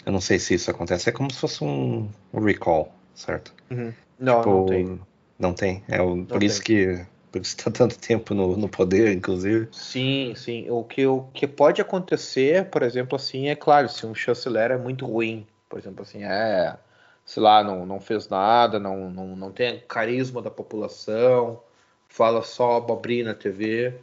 Eu 0.05 0.11
não 0.11 0.21
sei 0.21 0.39
se 0.39 0.53
isso 0.53 0.71
acontece. 0.71 1.09
É 1.09 1.11
como 1.11 1.31
se 1.31 1.39
fosse 1.39 1.63
um 1.63 2.09
recall, 2.33 2.93
certo? 3.13 3.53
Uhum. 3.69 3.93
Não, 4.19 4.41
tipo, 4.41 4.49
não 4.49 4.65
tem. 4.65 4.99
Não 5.39 5.53
tem. 5.53 5.83
É 5.87 6.01
o, 6.01 6.25
por 6.25 6.39
tem. 6.39 6.47
isso 6.47 6.61
que 6.61 7.05
por 7.31 7.41
está 7.41 7.69
tanto 7.69 7.97
tempo 7.99 8.33
no, 8.33 8.55
no 8.57 8.69
poder, 8.69 9.13
inclusive. 9.13 9.67
Sim, 9.71 10.33
sim. 10.35 10.69
O 10.69 10.83
que, 10.83 11.05
o 11.05 11.23
que 11.33 11.47
pode 11.47 11.81
acontecer, 11.81 12.69
por 12.69 12.83
exemplo, 12.83 13.15
assim, 13.15 13.47
é 13.49 13.55
claro, 13.55 13.89
se 13.89 14.05
um 14.05 14.15
chanceler 14.15 14.71
é 14.71 14.77
muito 14.77 15.05
ruim, 15.05 15.45
por 15.69 15.79
exemplo, 15.79 16.01
assim, 16.01 16.23
é, 16.23 16.77
sei 17.25 17.43
lá, 17.43 17.63
não, 17.63 17.85
não 17.85 17.99
fez 17.99 18.29
nada, 18.29 18.79
não, 18.79 19.09
não, 19.11 19.35
não 19.35 19.51
tem 19.51 19.79
carisma 19.87 20.41
da 20.41 20.49
população, 20.49 21.61
fala 22.07 22.41
só 22.41 22.77
abobrinha 22.77 23.25
na 23.25 23.33
TV. 23.33 23.93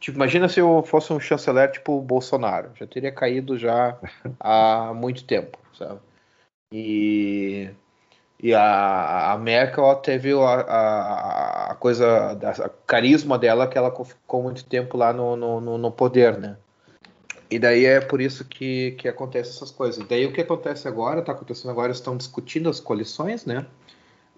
Tipo, 0.00 0.16
imagina 0.16 0.48
se 0.48 0.60
eu 0.60 0.82
fosse 0.82 1.12
um 1.12 1.20
chanceler 1.20 1.70
tipo 1.70 1.98
o 1.98 2.02
Bolsonaro, 2.02 2.70
já 2.74 2.86
teria 2.86 3.12
caído 3.12 3.58
já 3.58 3.98
há 4.40 4.92
muito 4.94 5.24
tempo, 5.24 5.58
sabe? 5.74 6.00
E 6.72 7.70
e 8.42 8.54
a, 8.54 9.32
a 9.32 9.38
Merkel 9.38 9.94
teve 9.96 10.32
a, 10.32 10.36
a, 10.38 11.72
a 11.72 11.74
coisa, 11.74 12.32
a 12.32 12.68
carisma 12.86 13.38
dela 13.38 13.68
que 13.68 13.76
ela 13.76 13.92
ficou 14.04 14.42
muito 14.42 14.64
tempo 14.64 14.96
lá 14.96 15.12
no, 15.12 15.36
no, 15.36 15.76
no 15.76 15.92
poder, 15.92 16.38
né? 16.38 16.56
E 17.50 17.58
daí 17.58 17.84
é 17.84 18.00
por 18.00 18.18
isso 18.20 18.44
que, 18.44 18.92
que 18.92 19.08
acontece 19.08 19.50
essas 19.50 19.70
coisas. 19.70 20.02
E 20.02 20.08
daí 20.08 20.24
o 20.24 20.32
que 20.32 20.40
acontece 20.40 20.88
agora, 20.88 21.20
está 21.20 21.32
acontecendo 21.32 21.70
agora, 21.70 21.92
estão 21.92 22.16
discutindo 22.16 22.70
as 22.70 22.80
coalições, 22.80 23.44
né? 23.44 23.66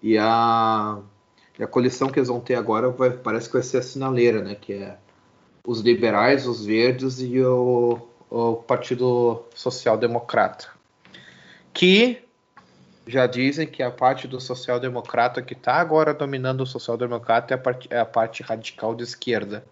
E 0.01 0.17
a, 0.17 0.99
a 1.57 1.67
coalição 1.67 2.09
que 2.09 2.19
eles 2.19 2.27
vão 2.27 2.41
ter 2.41 2.55
agora 2.55 2.89
vai, 2.89 3.11
parece 3.11 3.47
que 3.47 3.53
vai 3.53 3.63
ser 3.63 3.77
a 3.77 3.83
sinaleira, 3.83 4.41
né? 4.41 4.55
Que 4.55 4.73
é 4.73 4.97
os 5.65 5.79
liberais, 5.79 6.45
os 6.45 6.65
verdes 6.65 7.21
e 7.21 7.39
o, 7.39 8.01
o 8.29 8.55
Partido 8.55 9.43
Social 9.55 9.97
Democrata. 9.97 10.67
Que 11.73 12.23
já 13.05 13.27
dizem 13.27 13.67
que 13.67 13.83
a 13.83 13.91
parte 13.91 14.27
do 14.27 14.39
social-democrata 14.39 15.41
que 15.41 15.53
está 15.53 15.75
agora 15.75 16.13
dominando 16.13 16.61
o 16.61 16.65
social-democrata 16.65 17.53
é, 17.53 17.55
a 17.55 17.57
parte, 17.57 17.87
é 17.91 17.99
a 17.99 18.05
parte 18.05 18.43
radical 18.43 18.95
de 18.95 19.03
esquerda. 19.03 19.65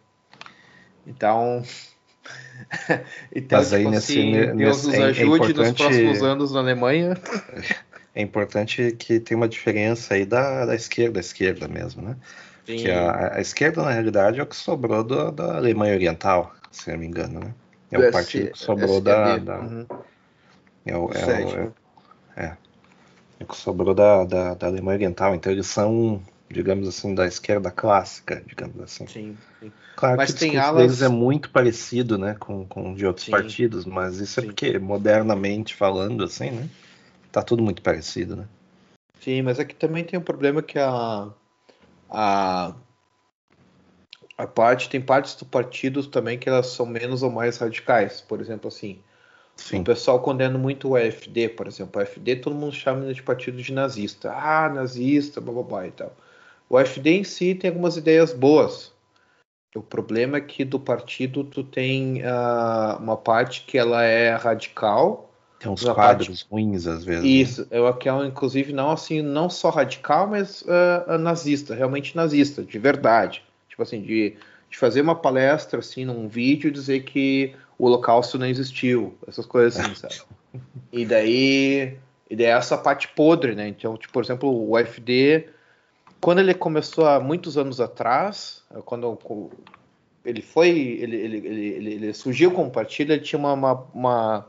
Então, 1.06 1.64
então 3.34 3.58
Mas 3.58 3.74
aí 3.74 3.82
tipo 3.82 3.92
nesse, 3.92 4.20
assim, 4.20 4.56
Deus 4.56 4.86
nos 4.86 4.94
é, 4.94 5.04
ajude 5.04 5.52
é 5.52 5.54
nos 5.54 5.72
próximos 5.72 6.24
anos 6.24 6.52
na 6.52 6.60
Alemanha. 6.60 7.18
É 8.14 8.22
importante 8.22 8.92
que 9.00 9.22
tem 9.22 9.38
uma 9.38 9.48
diferença 9.48 10.16
aí 10.16 10.26
da, 10.26 10.66
da 10.66 10.76
esquerda, 10.76 11.14
da 11.14 11.20
esquerda 11.22 11.66
mesmo, 11.70 12.02
né? 12.02 12.18
Sim. 12.66 12.76
Que 12.76 12.92
a, 12.92 13.36
a, 13.36 13.40
esquerda, 13.40 13.84
na 13.84 13.92
realidade, 13.92 14.38
é 14.38 14.44
o 14.44 14.46
que 14.46 14.56
sobrou 14.58 15.02
do, 15.02 15.32
da 15.32 15.56
Alemanha 15.56 15.94
Oriental, 15.94 16.54
se 16.70 16.92
não 16.92 16.98
me 16.98 17.08
engano, 17.08 17.40
né? 17.40 17.54
É 17.90 17.98
o, 17.98 18.12
partido 18.12 18.52
que 18.52 18.60
sobrou 18.60 19.00
da. 19.00 19.38
da 19.38 19.60
uhum. 19.60 19.88
É 20.86 20.98
o. 20.98 21.06
O, 21.06 21.14
é, 21.14 21.42
é 21.42 21.72
o 23.44 23.48
que 23.48 23.58
sobrou 23.58 23.94
da, 23.94 24.24
da, 24.26 24.54
da 24.54 24.68
Alemanha 24.68 24.98
Oriental. 24.98 25.36
Então 25.36 25.52
eles 25.52 25.68
são 25.68 26.22
digamos 26.52 26.88
assim, 26.88 27.16
da 27.16 27.26
esquerda 27.26 27.72
clássica, 27.72 28.44
digamos 28.46 28.80
assim. 28.82 29.08
Sim, 29.08 29.38
sim. 29.60 29.72
Claro 29.96 30.18
mas 30.18 30.34
que 30.34 30.40
tem 30.40 30.58
o 30.58 30.62
alas... 30.62 30.82
deles 30.82 31.02
é 31.02 31.08
muito 31.08 31.50
parecido, 31.50 32.18
né, 32.18 32.36
com, 32.40 32.66
com 32.66 32.94
de 32.94 33.06
outros 33.06 33.26
sim, 33.26 33.32
partidos, 33.32 33.86
mas 33.86 34.18
isso 34.20 34.40
é 34.40 34.44
sim. 34.44 34.50
é 34.50 34.52
porque, 34.52 34.80
modernamente 34.80 35.76
falando, 35.76 36.24
assim, 36.24 36.52
né, 36.52 36.70
tá 37.32 37.42
tudo 37.42 37.64
muito 37.64 37.82
parecido, 37.82 38.36
né. 38.36 38.46
Sim, 39.20 39.44
mas 39.44 39.60
aqui 39.60 39.76
também 39.76 40.04
tem 40.04 40.20
um 40.20 40.24
problema 40.24 40.62
que 40.62 40.80
a, 40.80 41.30
a, 42.10 42.74
a 44.38 44.48
parte, 44.48 44.90
tem 44.90 45.00
partes 45.00 45.36
do 45.36 45.46
partido 45.46 46.06
também 46.08 46.40
que 46.40 46.50
elas 46.50 46.68
são 46.68 46.86
menos 46.86 47.22
ou 47.22 47.30
mais 47.30 47.58
radicais, 47.58 48.22
por 48.22 48.42
exemplo, 48.42 48.68
assim, 48.68 49.00
Sim. 49.62 49.82
O 49.82 49.84
pessoal 49.84 50.20
condena 50.20 50.58
muito 50.58 50.90
o 50.90 50.96
AFD, 50.96 51.50
por 51.50 51.68
exemplo. 51.68 52.00
O 52.00 52.04
AFD 52.04 52.38
todo 52.38 52.56
mundo 52.56 52.74
chama 52.74 53.14
de 53.14 53.22
partido 53.22 53.62
de 53.62 53.72
nazista. 53.72 54.32
Ah, 54.32 54.68
nazista, 54.68 55.40
blá 55.40 55.88
e 55.88 55.92
tal. 55.92 56.12
O 56.68 56.78
AFD 56.78 57.12
em 57.12 57.24
si 57.24 57.54
tem 57.54 57.70
algumas 57.70 57.96
ideias 57.96 58.34
boas. 58.34 58.92
O 59.76 59.82
problema 59.82 60.38
é 60.38 60.42
que 60.42 60.66
do 60.66 60.80
partido 60.80 61.44
tu 61.44 61.64
tem 61.64 62.22
uh, 62.24 62.98
uma 63.00 63.16
parte 63.16 63.64
que 63.66 63.78
ela 63.78 64.04
é 64.04 64.36
radical. 64.36 65.32
Tem 65.60 65.72
uns 65.72 65.84
quadros 65.84 66.44
parte... 66.44 66.48
ruins 66.52 66.88
às 66.88 67.06
vezes. 67.06 67.24
Né? 67.24 67.30
Isso, 67.30 67.68
né? 67.70 67.80
é 67.80 67.94
que 67.94 68.10
é 68.10 68.26
inclusive 68.26 68.74
não 68.74 68.92
assim, 68.92 69.22
não 69.22 69.50
só 69.50 69.70
radical, 69.70 70.28
mas 70.28 70.64
uh, 70.64 71.18
nazista, 71.20 71.76
realmente 71.76 72.16
nazista, 72.16 72.64
de 72.64 72.80
verdade. 72.80 73.44
Tipo 73.70 73.84
assim, 73.84 74.02
de, 74.02 74.36
de 74.70 74.78
fazer 74.78 75.02
uma 75.02 75.16
palestra 75.16 75.80
assim 75.80 76.04
num 76.04 76.28
vídeo 76.28 76.68
e 76.68 76.72
dizer 76.72 77.04
que 77.04 77.56
o 77.82 77.86
holocausto 77.86 78.38
não 78.38 78.46
existiu, 78.46 79.18
essas 79.28 79.46
coisas 79.46 79.80
assim, 79.80 79.96
sabe? 79.96 80.16
E 80.92 81.06
daí, 81.06 81.98
e 82.30 82.36
daí 82.36 82.48
essa 82.48 82.78
parte 82.78 83.08
podre, 83.08 83.56
né? 83.56 83.70
Então, 83.70 83.96
tipo, 83.96 84.12
por 84.12 84.22
exemplo, 84.22 84.50
o 84.50 84.74
UFD 84.76 85.48
quando 86.22 86.38
ele 86.38 86.54
começou 86.54 87.08
há 87.08 87.20
muitos 87.20 87.58
anos 87.58 87.82
atrás, 87.82 88.64
quando 88.86 89.18
ele 90.24 90.42
foi, 90.44 90.70
ele, 90.70 91.16
ele, 91.16 91.38
ele, 91.38 91.94
ele 91.94 92.14
surgiu 92.14 92.52
como 92.52 92.70
partido, 92.70 93.12
ele 93.12 93.24
tinha 93.24 93.40
uma, 93.40 93.54
uma, 93.54 93.74
uma, 93.92 94.48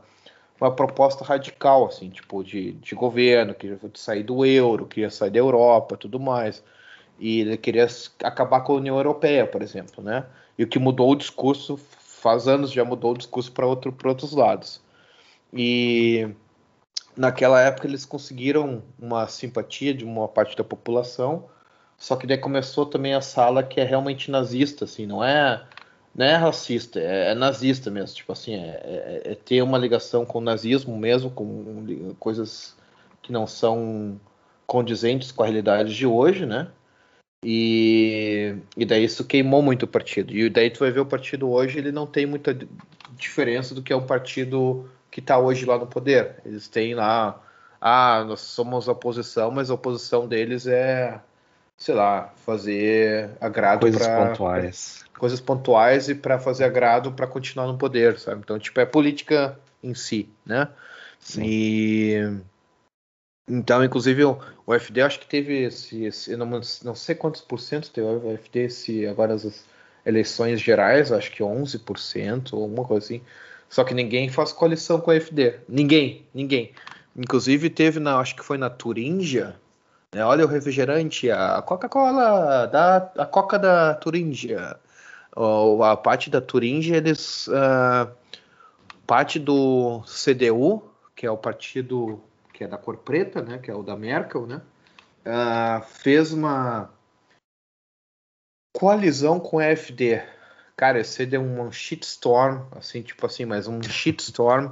uma, 0.61 0.71
proposta 0.75 1.25
radical, 1.25 1.87
assim, 1.87 2.11
tipo, 2.11 2.43
de, 2.43 2.73
de 2.73 2.93
governo, 2.93 3.55
queria 3.55 3.79
sair 3.95 4.21
do 4.21 4.45
euro, 4.45 4.85
queria 4.85 5.09
sair 5.09 5.31
da 5.31 5.39
Europa, 5.39 5.97
tudo 5.97 6.19
mais. 6.19 6.63
E 7.19 7.41
ele 7.41 7.57
queria 7.57 7.87
acabar 8.23 8.61
com 8.61 8.73
a 8.73 8.77
União 8.77 8.95
Europeia, 8.95 9.47
por 9.47 9.63
exemplo, 9.63 10.03
né? 10.03 10.27
E 10.57 10.63
o 10.63 10.67
que 10.67 10.77
mudou 10.77 11.11
o 11.11 11.15
discurso, 11.15 11.79
faz 12.23 12.47
anos 12.47 12.71
já 12.71 12.85
mudou 12.85 13.11
o 13.11 13.17
discurso 13.17 13.51
para 13.51 13.67
outro, 13.67 13.93
outros 14.05 14.31
lados. 14.31 14.81
E 15.51 16.29
naquela 17.17 17.59
época 17.59 17.85
eles 17.85 18.05
conseguiram 18.05 18.81
uma 18.97 19.27
simpatia 19.27 19.93
de 19.93 20.05
uma 20.05 20.25
parte 20.29 20.55
da 20.55 20.63
população, 20.63 21.49
só 21.97 22.15
que 22.15 22.25
daí 22.25 22.37
começou 22.37 22.85
também 22.85 23.13
a 23.13 23.19
sala 23.19 23.61
que 23.61 23.81
é 23.81 23.83
realmente 23.83 24.31
nazista, 24.31 24.85
assim, 24.85 25.05
não 25.05 25.21
é, 25.21 25.65
não 26.15 26.25
é 26.25 26.35
racista, 26.35 26.97
é, 26.97 27.31
é 27.31 27.35
nazista 27.35 27.91
mesmo, 27.91 28.15
tipo 28.15 28.31
assim, 28.31 28.55
é, 28.55 28.81
é, 28.85 29.21
é, 29.33 29.35
ter 29.35 29.61
uma 29.61 29.77
ligação 29.77 30.25
com 30.25 30.37
o 30.37 30.41
nazismo 30.41 30.97
mesmo, 30.97 31.29
com 31.29 32.15
coisas 32.19 32.73
que 33.21 33.33
não 33.33 33.45
são 33.45 34.17
condizentes 34.65 35.29
com 35.29 35.43
a 35.43 35.45
realidade 35.45 35.93
de 35.93 36.07
hoje, 36.07 36.45
né? 36.45 36.69
E, 37.43 38.55
e 38.77 38.85
daí 38.85 39.03
isso 39.03 39.25
queimou 39.25 39.61
muito 39.61 39.83
o 39.83 39.87
partido. 39.87 40.33
E 40.33 40.49
daí 40.49 40.69
tu 40.69 40.79
vai 40.79 40.91
ver 40.91 41.01
o 41.01 41.05
partido 41.05 41.49
hoje, 41.49 41.77
ele 41.77 41.91
não 41.91 42.07
tem 42.07 42.25
muita 42.25 42.57
diferença 43.11 43.75
do 43.75 43.81
que 43.81 43.91
é 43.91 43.95
o 43.95 44.01
partido 44.01 44.89
que 45.11 45.19
está 45.19 45.37
hoje 45.37 45.65
lá 45.65 45.77
no 45.77 45.87
poder. 45.87 46.35
Eles 46.45 46.67
têm 46.67 46.95
lá, 46.95 47.41
ah, 47.79 48.23
nós 48.25 48.41
somos 48.41 48.87
oposição, 48.87 49.51
mas 49.51 49.69
a 49.69 49.73
oposição 49.73 50.27
deles 50.27 50.67
é 50.67 51.19
sei 51.77 51.95
lá, 51.95 52.31
fazer 52.45 53.31
agrado 53.41 53.81
coisas 53.81 54.07
pra, 54.07 54.29
pontuais. 54.29 55.05
Pra, 55.11 55.19
coisas 55.19 55.41
pontuais 55.41 56.07
e 56.07 56.15
para 56.15 56.39
fazer 56.39 56.63
agrado 56.63 57.11
para 57.11 57.27
continuar 57.27 57.67
no 57.67 57.77
poder, 57.77 58.17
sabe? 58.19 58.41
Então, 58.41 58.57
tipo, 58.57 58.79
é 58.79 58.85
política 58.85 59.59
em 59.83 59.93
si, 59.93 60.29
né? 60.45 60.69
Sim. 61.19 61.43
E 61.45 62.37
então, 63.47 63.83
inclusive, 63.83 64.23
o, 64.23 64.39
FD 64.73 65.01
acho 65.01 65.19
que 65.19 65.27
teve 65.27 65.63
esse, 65.63 66.05
esse 66.05 66.35
não, 66.37 66.61
não 66.83 66.95
sei 66.95 67.15
quantos 67.15 67.41
por 67.41 67.59
cento 67.59 67.91
teve 67.91 68.07
o 68.07 68.37
FD 68.37 68.59
esse, 68.59 69.05
agora 69.05 69.33
as 69.33 69.65
eleições 70.05 70.61
gerais, 70.61 71.11
acho 71.11 71.31
que 71.31 71.43
11% 71.43 72.53
ou 72.53 72.63
alguma 72.63 72.85
coisa 72.85 73.05
assim. 73.05 73.21
Só 73.69 73.83
que 73.83 73.93
ninguém 73.93 74.29
faz 74.29 74.51
coalição 74.51 74.99
com 75.01 75.11
o 75.11 75.13
FD. 75.13 75.55
Ninguém, 75.67 76.25
ninguém. 76.33 76.71
Inclusive 77.15 77.69
teve 77.69 77.99
na, 77.99 78.17
acho 78.19 78.35
que 78.35 78.43
foi 78.43 78.57
na 78.57 78.69
Turíngia, 78.69 79.55
né? 80.13 80.23
Olha 80.23 80.45
o 80.45 80.47
refrigerante, 80.47 81.29
a 81.31 81.61
Coca-Cola, 81.61 82.67
da, 82.67 83.11
a 83.17 83.25
Coca 83.25 83.57
da 83.59 83.95
Turíngia. 83.95 84.77
a 85.83 85.97
parte 85.97 86.29
da 86.29 86.39
Turíngia, 86.41 86.97
eles. 86.97 87.47
Uh, 87.47 88.09
parte 89.07 89.39
do 89.39 90.01
CDU, 90.05 90.83
que 91.15 91.25
é 91.25 91.31
o 91.31 91.37
partido 91.37 92.21
que 92.63 92.65
é 92.65 92.67
da 92.67 92.77
cor 92.77 92.97
preta, 92.97 93.41
né? 93.41 93.57
Que 93.57 93.69
é 93.69 93.75
o 93.75 93.83
da 93.83 93.95
Merkel, 93.95 94.47
né? 94.47 94.61
Uh, 95.25 95.83
fez 95.83 96.31
uma 96.31 96.89
coalizão 98.73 99.39
com 99.39 99.59
a 99.59 99.65
FD. 99.65 100.21
Cara, 100.75 100.99
esse 100.99 101.25
deu 101.25 101.41
um 101.41 101.71
shitstorm, 101.71 102.63
assim, 102.71 103.01
tipo 103.01 103.25
assim, 103.25 103.45
mas 103.45 103.67
um 103.67 103.81
shitstorm 103.81 104.71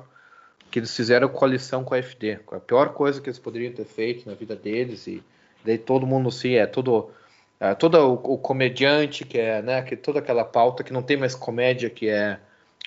que 0.72 0.80
eles 0.80 0.96
fizeram 0.96 1.28
coalição 1.28 1.84
com 1.84 1.94
a 1.94 2.02
FD. 2.02 2.40
A 2.52 2.60
pior 2.60 2.94
coisa 2.94 3.20
que 3.20 3.30
eles 3.30 3.40
poderiam 3.40 3.74
ter 3.74 3.86
feito 3.86 4.28
na 4.28 4.36
vida 4.36 4.56
deles 4.56 5.06
e 5.06 5.22
daí 5.66 5.78
todo 5.78 6.08
mundo 6.08 6.30
assim 6.30 6.54
é 6.54 6.66
todo 6.66 7.12
é, 7.60 7.76
todo 7.76 7.96
o, 7.96 8.14
o, 8.34 8.38
comediante 8.38 9.26
que 9.26 9.38
é 9.38 9.62
né 9.62 9.82
que 9.84 9.96
toda 9.96 10.20
aquela 10.20 10.44
pauta 10.44 10.84
que 10.84 10.94
não 10.94 11.04
tem 11.04 11.18
mais 11.18 11.36
comédia 11.36 11.90
que 11.90 12.10
é 12.10 12.40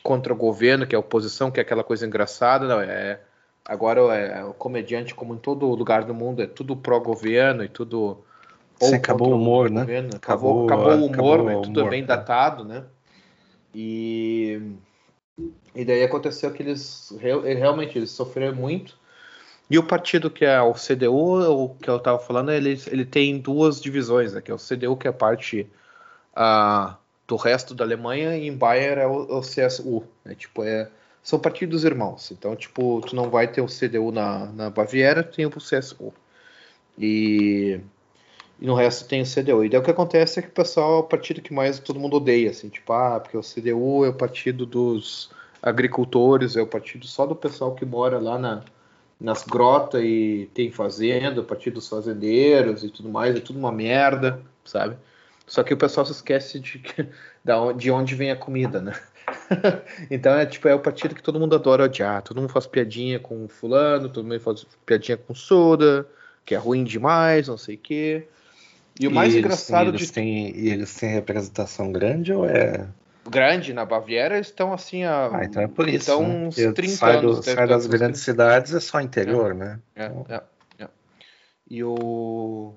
contra 0.03 0.33
o 0.33 0.37
governo 0.37 0.87
que 0.87 0.95
é 0.95 0.99
oposição 0.99 1.53
que 1.53 1.61
é 1.61 1.63
aquela 1.63 1.85
coisa 1.85 2.05
engraçada 2.05 2.67
não 2.67 2.81
é 2.81 3.21
agora 3.65 4.01
é, 4.15 4.45
o 4.45 4.53
comediante 4.55 5.15
como 5.15 5.35
em 5.35 5.39
todo 5.39 5.67
lugar 5.75 6.05
do 6.05 6.15
mundo 6.15 6.43
é 6.43 6.47
tudo 6.47 6.77
pró 6.77 7.01
governo 7.01 7.65
e 7.65 7.69
tudo 7.69 8.19
Você 8.79 8.97
acabou 8.97 9.33
o 9.33 9.37
humor 9.37 9.71
né 9.71 9.83
acabou, 10.15 10.65
acabou, 10.65 10.67
acabou 10.67 10.93
o 10.93 11.07
humor, 11.07 11.35
acabou 11.35 11.45
né? 11.45 11.61
tudo 11.63 11.81
humor, 11.81 11.87
é 11.87 11.91
bem 11.91 12.05
datado 12.05 12.65
né 12.65 12.85
e 13.75 14.61
e 15.75 15.85
daí 15.85 16.05
aconteceu 16.05 16.53
que 16.53 16.63
eles 16.63 17.13
realmente 17.19 17.99
eles 17.99 18.11
sofreram 18.11 18.55
muito. 18.55 18.97
E 19.69 19.79
o 19.79 19.83
partido 19.83 20.31
que 20.31 20.45
é 20.45 20.61
o 20.61 20.75
CDU, 20.75 21.65
o 21.65 21.75
que 21.75 21.89
eu 21.89 21.97
estava 21.97 22.19
falando, 22.19 22.53
ele, 22.53 22.81
ele 22.87 23.05
tem 23.05 23.39
duas 23.39 23.81
divisões, 23.81 24.33
né, 24.33 24.41
que 24.41 24.51
é 24.51 24.55
o 24.55 24.59
CDU, 24.59 24.97
que 24.97 25.09
é 25.09 25.13
parte 25.13 25.67
uh, 26.37 26.95
do 27.27 27.37
resto 27.37 27.75
da 27.75 27.83
Alemanha, 27.83 28.37
e 28.37 28.47
em 28.47 28.57
Bayern 28.57 29.01
é 29.01 29.07
o, 29.07 29.39
o 29.39 29.41
CSU. 29.41 30.05
Né, 30.25 30.35
tipo, 30.35 30.63
é, 30.63 30.89
são 31.25 31.39
partidos 31.39 31.85
irmãos. 31.85 32.31
Então, 32.31 32.55
tipo, 32.55 33.01
tu 33.01 33.17
não 33.17 33.31
vai 33.31 33.49
ter 33.49 33.63
o 33.63 33.67
CDU 33.67 34.13
na, 34.13 34.47
na 34.53 34.71
Baviera, 34.71 35.25
tu 35.25 35.35
tem 35.35 35.47
o 35.47 35.51
CSU. 35.51 36.13
E, 36.99 37.81
e 38.61 38.67
no 38.67 38.75
resto 38.75 39.09
tem 39.09 39.23
o 39.23 39.25
CDU. 39.25 39.65
E 39.65 39.71
daí 39.71 39.81
o 39.81 39.83
que 39.83 39.91
acontece 39.91 40.39
é 40.39 40.43
que 40.43 40.49
o 40.49 40.53
pessoal 40.53 40.97
é 40.97 41.01
o 41.01 41.03
partido 41.03 41.41
que 41.41 41.53
mais 41.53 41.79
todo 41.79 41.99
mundo 41.99 42.19
odeia, 42.19 42.51
assim, 42.51 42.69
tipo, 42.69 42.93
ah, 42.93 43.19
porque 43.19 43.39
o 43.39 43.41
CDU 43.41 44.05
é 44.05 44.11
o 44.11 44.15
partido 44.15 44.67
dos 44.67 45.31
agricultores, 45.63 46.57
é 46.57 46.63
o 46.63 46.67
partido 46.67 47.07
só 47.07 47.25
do 47.25 47.35
pessoal 47.35 47.75
que 47.75 47.87
mora 47.87 48.19
lá 48.19 48.39
na, 48.39 48.63
nas 49.19 49.45
grotas 49.45 50.03
e 50.05 50.51
tem 50.53 50.71
fazenda, 50.71 51.41
o 51.41 51.45
partido 51.45 51.75
dos 51.75 51.89
fazendeiros 51.89 52.85
e 52.85 52.91
tudo 52.91 53.09
mais, 53.09 53.35
é 53.35 53.41
tudo 53.41 53.59
uma 53.59 53.73
merda, 53.73 54.43
sabe? 54.63 54.95
Só 55.47 55.63
que 55.63 55.73
o 55.73 55.77
pessoal 55.77 56.05
se 56.05 56.13
esquece 56.13 56.61
de, 56.61 56.83
de 57.77 57.91
onde 57.91 58.15
vem 58.15 58.31
a 58.31 58.37
comida, 58.37 58.81
né? 58.83 58.93
então 60.11 60.35
é 60.35 60.47
tipo, 60.47 60.69
é 60.69 60.75
o 60.75 60.81
partido 60.81 61.15
que 61.15 61.23
todo 61.23 61.39
mundo 61.39 61.55
adora 61.55 61.85
odiar. 61.85 62.23
Todo 62.23 62.41
mundo 62.41 62.51
faz 62.51 62.67
piadinha 62.67 63.19
com 63.19 63.49
fulano, 63.49 64.09
todo 64.09 64.27
mundo 64.27 64.41
faz 64.41 64.67
piadinha 64.85 65.17
com 65.17 65.35
soda, 65.35 66.07
que 66.45 66.55
é 66.55 66.59
ruim 66.59 66.85
demais, 66.85 67.49
não 67.49 67.57
sei 67.57 67.75
o 67.77 67.79
quê. 67.79 68.27
E 68.99 69.09
o 69.09 69.11
mais 69.11 69.35
engraçado 69.35 69.91
eles, 69.91 70.01
de. 70.03 70.13
Têm, 70.13 70.57
e 70.57 70.71
eles 70.71 70.95
têm 70.95 71.11
representação 71.11 71.91
grande 71.91 72.33
ou 72.33 72.47
é 72.47 72.87
grande 73.29 73.73
na 73.73 73.85
Baviera 73.85 74.39
estão 74.39 74.73
assim 74.73 75.05
a 75.05 75.31
ah, 75.33 75.45
então 75.45 75.63
é 75.63 75.67
por 75.67 75.89
isso, 75.89 76.11
então 76.11 76.23
né? 76.23 76.47
uns 76.47 76.55
30 76.55 76.89
sai 76.89 77.17
anos. 77.17 77.37
Do, 77.37 77.43
sai 77.43 77.67
das 77.67 77.87
grandes 77.87 78.21
cidades 78.21 78.75
é 78.75 78.81
só 78.81 79.01
interior, 79.01 79.53
é, 79.53 79.55
né? 79.55 79.81
É, 79.97 80.07
então... 80.07 80.27
é, 80.29 80.85
é. 80.85 80.89
E 81.71 81.83
o 81.83 82.75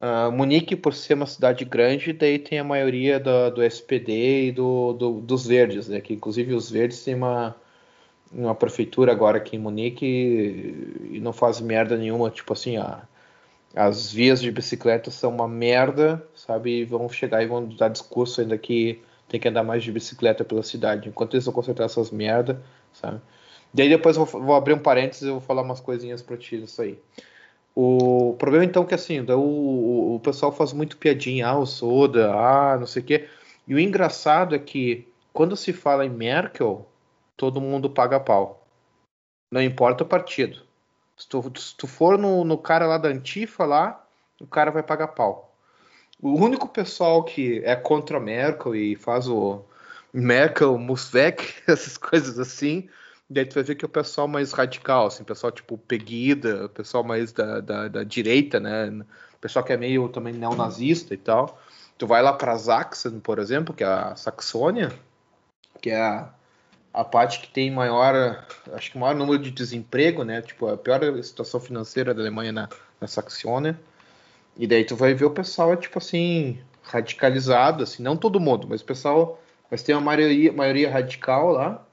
uh, 0.00 0.32
Munique, 0.32 0.76
por 0.76 0.94
ser 0.94 1.14
uma 1.14 1.26
cidade 1.26 1.64
grande, 1.64 2.12
daí 2.12 2.38
tem 2.38 2.58
a 2.58 2.64
maioria 2.64 3.20
do, 3.20 3.50
do 3.50 3.62
SPD 3.62 4.48
e 4.48 4.52
do, 4.52 4.92
do, 4.94 5.20
dos 5.20 5.46
verdes, 5.46 5.88
né? 5.88 6.00
Que 6.00 6.14
inclusive 6.14 6.54
os 6.54 6.70
verdes 6.70 7.04
têm 7.04 7.14
uma, 7.14 7.56
uma 8.32 8.54
prefeitura 8.54 9.12
agora 9.12 9.38
aqui 9.38 9.56
em 9.56 9.58
Munique 9.58 10.06
e 11.12 11.20
não 11.20 11.32
faz 11.32 11.60
merda 11.60 11.96
nenhuma, 11.96 12.30
tipo 12.30 12.52
assim, 12.52 12.76
a 12.76 13.02
as 13.74 14.12
vias 14.12 14.40
de 14.40 14.50
bicicleta 14.50 15.10
são 15.10 15.30
uma 15.30 15.46
merda, 15.46 16.26
sabe? 16.34 16.80
E 16.80 16.84
vão 16.84 17.08
chegar 17.08 17.42
e 17.42 17.46
vão 17.46 17.68
dar 17.68 17.88
discurso 17.88 18.40
ainda 18.40 18.58
que 18.58 19.00
tem 19.28 19.38
que 19.38 19.48
andar 19.48 19.62
mais 19.62 19.84
de 19.84 19.92
bicicleta 19.92 20.44
pela 20.44 20.62
cidade. 20.62 21.08
Enquanto 21.08 21.34
eles 21.34 21.44
vão 21.44 21.54
consertar 21.54 21.84
essas 21.84 22.10
merda, 22.10 22.62
sabe? 22.92 23.20
Daí 23.72 23.88
depois 23.88 24.16
eu 24.16 24.24
vou, 24.24 24.42
vou 24.42 24.54
abrir 24.56 24.74
um 24.74 24.78
parênteses 24.78 25.22
e 25.22 25.30
vou 25.30 25.40
falar 25.40 25.62
umas 25.62 25.80
coisinhas 25.80 26.20
pra 26.20 26.36
ti 26.36 26.58
disso 26.58 26.82
aí. 26.82 26.98
O 27.74 28.34
problema 28.38 28.64
então 28.64 28.82
é 28.82 28.86
que 28.86 28.94
assim, 28.94 29.20
o, 29.20 30.14
o 30.16 30.20
pessoal 30.20 30.52
faz 30.52 30.72
muito 30.72 30.96
piadinha, 30.96 31.48
ah, 31.48 31.58
o 31.58 31.66
Soda, 31.66 32.32
ah, 32.34 32.76
não 32.78 32.86
sei 32.86 33.02
o 33.02 33.04
quê. 33.04 33.28
E 33.66 33.74
o 33.74 33.78
engraçado 33.78 34.54
é 34.54 34.58
que 34.58 35.08
quando 35.32 35.56
se 35.56 35.72
fala 35.72 36.04
em 36.04 36.10
Merkel, 36.10 36.86
todo 37.36 37.60
mundo 37.60 37.88
paga 37.88 38.18
pau. 38.18 38.66
Não 39.50 39.62
importa 39.62 40.04
o 40.04 40.06
partido. 40.06 40.62
Se 41.16 41.28
tu, 41.28 41.52
se 41.56 41.76
tu 41.76 41.86
for 41.86 42.18
no, 42.18 42.44
no 42.44 42.58
cara 42.58 42.86
lá 42.86 42.98
da 42.98 43.08
Antifa 43.08 43.64
lá, 43.64 44.04
o 44.40 44.46
cara 44.46 44.70
vai 44.70 44.82
pagar 44.82 45.08
pau. 45.08 45.54
O 46.20 46.34
único 46.34 46.68
pessoal 46.68 47.24
que 47.24 47.62
é 47.64 47.74
contra 47.76 48.18
a 48.18 48.20
Merkel 48.20 48.74
e 48.74 48.96
faz 48.96 49.28
o 49.28 49.64
Merkel, 50.12 50.76
Musvec, 50.78 51.54
essas 51.66 51.96
coisas 51.96 52.38
assim, 52.38 52.88
daí 53.30 53.46
tu 53.46 53.54
vai 53.54 53.62
ver 53.62 53.76
que 53.76 53.84
é 53.84 53.86
o 53.86 53.88
pessoal 53.88 54.26
mais 54.26 54.52
radical, 54.52 55.06
assim, 55.06 55.22
pessoal 55.22 55.52
tipo 55.52 55.78
Peguida, 55.78 56.68
pessoal 56.70 57.04
mais 57.04 57.32
da, 57.32 57.60
da, 57.60 57.88
da 57.88 58.02
direita, 58.04 58.58
né? 58.58 59.04
Pessoal 59.40 59.64
que 59.64 59.72
é 59.72 59.76
meio 59.76 60.08
também 60.08 60.34
neonazista 60.34 61.14
e 61.14 61.16
tal. 61.16 61.58
Tu 61.96 62.06
vai 62.06 62.22
lá 62.22 62.32
para 62.32 62.58
Sachsen, 62.58 63.20
por 63.20 63.38
exemplo, 63.38 63.74
que 63.74 63.84
é 63.84 63.86
a 63.86 64.16
Saxônia, 64.16 64.92
que 65.80 65.90
é 65.90 66.00
a, 66.00 66.28
a 66.92 67.04
parte 67.04 67.40
que 67.40 67.48
tem 67.48 67.70
maior, 67.70 68.44
acho 68.72 68.90
que 68.90 68.98
maior 68.98 69.14
número 69.14 69.38
de 69.38 69.50
desemprego, 69.50 70.24
né? 70.24 70.42
Tipo, 70.42 70.68
a 70.68 70.76
pior 70.76 71.00
situação 71.22 71.60
financeira 71.60 72.12
da 72.12 72.20
Alemanha 72.20 72.52
na, 72.52 72.68
na 73.00 73.06
Saxônia. 73.06 73.78
E 74.56 74.66
daí 74.66 74.84
tu 74.84 74.96
vai 74.96 75.14
ver 75.14 75.24
o 75.26 75.30
pessoal, 75.30 75.76
tipo 75.76 75.98
assim, 75.98 76.58
radicalizado, 76.82 77.84
assim, 77.84 78.02
não 78.02 78.16
todo 78.16 78.40
mundo, 78.40 78.66
mas 78.68 78.80
o 78.80 78.84
pessoal, 78.84 79.40
mas 79.70 79.82
tem 79.82 79.94
uma 79.94 80.00
maioria, 80.00 80.52
maioria 80.52 80.90
radical 80.90 81.52
lá. 81.52 81.86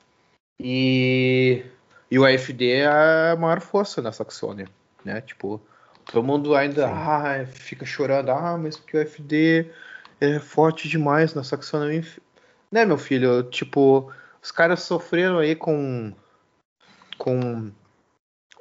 E, 0.60 1.64
e 2.10 2.18
o 2.18 2.26
AFD 2.26 2.72
é 2.72 2.88
a 2.88 3.36
maior 3.38 3.62
força 3.62 4.02
na 4.02 4.12
Saxônia, 4.12 4.68
né? 5.06 5.22
Tipo, 5.22 5.62
todo 6.06 6.24
mundo 6.24 6.56
ainda 6.56 6.88
ah, 6.88 7.46
fica 7.46 7.86
chorando, 7.86 8.32
ah, 8.32 8.58
mas 8.58 8.78
porque 8.78 8.98
o 8.98 9.02
AFD 9.02 9.72
é 10.20 10.40
forte 10.40 10.90
demais 10.90 11.34
na 11.34 11.44
Saxônia. 11.44 12.04
Né, 12.72 12.86
meu 12.86 12.98
filho? 12.98 13.44
Tipo, 13.44 14.12
os 14.42 14.52
caras 14.52 14.82
sofreram 14.82 15.40
aí 15.40 15.56
com 15.56 16.14
com 17.18 17.72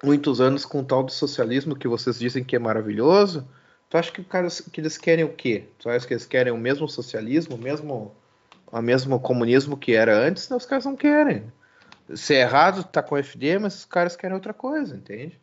muitos 0.02 0.40
anos 0.40 0.64
com 0.64 0.80
o 0.80 0.84
tal 0.84 1.02
do 1.02 1.12
socialismo 1.12 1.76
que 1.76 1.88
vocês 1.88 2.18
dizem 2.18 2.44
que 2.44 2.56
é 2.56 2.58
maravilhoso. 2.58 3.46
Tu 3.88 3.96
acha 3.96 4.12
que, 4.12 4.24
cara, 4.24 4.48
que 4.72 4.80
eles 4.80 4.98
querem 4.98 5.24
o 5.24 5.32
quê? 5.32 5.64
Tu 5.78 5.88
acha 5.88 6.06
que 6.06 6.14
eles 6.14 6.26
querem 6.26 6.52
o 6.52 6.58
mesmo 6.58 6.88
socialismo, 6.88 7.56
o 7.56 7.58
mesmo, 7.58 8.14
o 8.66 8.82
mesmo 8.82 9.20
comunismo 9.20 9.76
que 9.76 9.94
era 9.94 10.16
antes? 10.16 10.48
Não, 10.48 10.56
os 10.56 10.66
caras 10.66 10.84
não 10.84 10.96
querem. 10.96 11.44
Se 12.14 12.34
é 12.34 12.42
errado, 12.42 12.84
tá 12.84 13.02
com 13.02 13.14
o 13.14 13.18
FD, 13.18 13.58
mas 13.58 13.74
os 13.74 13.84
caras 13.84 14.14
querem 14.14 14.34
outra 14.34 14.54
coisa, 14.54 14.94
entende? 14.94 15.38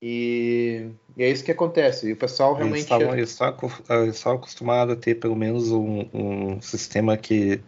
E, 0.00 0.90
e 1.16 1.22
é 1.22 1.30
isso 1.30 1.44
que 1.44 1.50
acontece. 1.50 2.08
E 2.08 2.12
o 2.12 2.16
pessoal 2.16 2.54
realmente. 2.54 2.90
Eles 2.92 3.30
estavam, 3.30 4.02
eles 4.02 4.16
estavam 4.16 4.38
acostumados 4.38 4.94
a 4.94 4.96
ter 4.98 5.16
pelo 5.16 5.34
menos 5.34 5.72
um, 5.72 6.08
um 6.12 6.60
sistema 6.60 7.16
que 7.16 7.60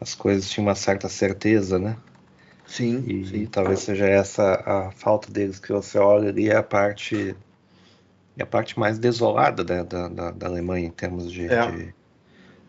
as 0.00 0.14
coisas 0.14 0.48
tinham 0.48 0.66
uma 0.66 0.74
certa 0.74 1.08
certeza, 1.08 1.78
né? 1.78 1.96
Sim. 2.66 3.04
E, 3.06 3.26
sim. 3.26 3.46
talvez 3.46 3.80
seja 3.80 4.06
essa 4.06 4.62
a 4.64 4.90
falta 4.92 5.30
deles 5.30 5.58
que 5.58 5.72
você 5.72 5.98
olha 5.98 6.30
ali 6.30 6.48
é 6.48 6.56
a 6.56 6.62
parte 6.62 7.36
é 8.38 8.42
a 8.42 8.46
parte 8.46 8.78
mais 8.78 8.98
desolada 8.98 9.62
da, 9.62 9.82
da, 9.82 10.30
da 10.30 10.46
Alemanha 10.46 10.86
em 10.86 10.90
termos 10.90 11.30
de, 11.30 11.46
é. 11.46 11.70
de 11.70 11.94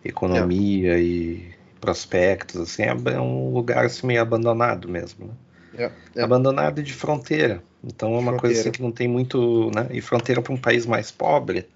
economia 0.03 0.95
é. 0.97 1.01
e 1.01 1.52
prospectos, 1.83 2.61
assim, 2.61 2.83
é 2.83 3.19
um 3.19 3.53
lugar 3.53 3.85
assim, 3.85 4.07
meio 4.07 4.21
abandonado 4.21 4.87
mesmo, 4.87 5.27
né? 5.27 5.33
É, 5.75 5.91
é. 6.15 6.23
Abandonado 6.23 6.81
de 6.81 6.93
fronteira. 6.93 7.61
Então 7.83 8.15
é 8.15 8.19
uma 8.19 8.31
fronteira. 8.31 8.39
coisa 8.39 8.61
assim 8.61 8.71
que 8.71 8.81
não 8.81 8.91
tem 8.91 9.05
muito, 9.05 9.69
né? 9.75 9.87
E 9.91 9.99
fronteira 9.99 10.41
para 10.41 10.53
um 10.53 10.57
país 10.57 10.85
mais 10.85 11.11
pobre, 11.11 11.67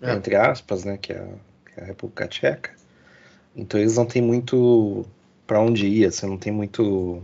é. 0.00 0.12
entre 0.12 0.36
aspas, 0.36 0.84
né? 0.84 0.96
Que 0.96 1.12
é, 1.12 1.26
que 1.64 1.80
é, 1.80 1.82
a 1.82 1.86
República 1.86 2.28
Tcheca. 2.28 2.70
Então 3.56 3.80
eles 3.80 3.96
não 3.96 4.06
têm 4.06 4.22
muito 4.22 5.04
para 5.44 5.60
onde 5.60 5.88
ir, 5.88 6.04
assim, 6.04 6.28
não 6.28 6.38
tem 6.38 6.52
muito 6.52 7.20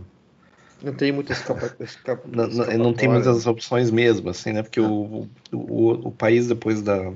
não 0.83 0.93
tem 0.93 1.11
muitas 1.11 1.37
escapa... 1.37 1.75
escapa... 1.79 2.27
não, 2.27 2.47
não, 2.47 2.77
não, 2.77 2.93
tem 2.93 3.07
muitas 3.07 3.47
opções 3.47 3.89
mesmo, 3.89 4.29
assim, 4.29 4.51
né? 4.51 4.61
Porque 4.61 4.81
o, 4.81 5.27
o, 5.53 5.91
o, 6.07 6.11
país 6.11 6.47
depois 6.47 6.81
da, 6.81 7.13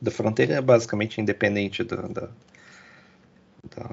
da 0.00 0.10
fronteira 0.10 0.54
é 0.54 0.60
basicamente 0.60 1.20
independente 1.20 1.84
da, 1.84 1.96
da, 1.96 2.28
da, 3.76 3.90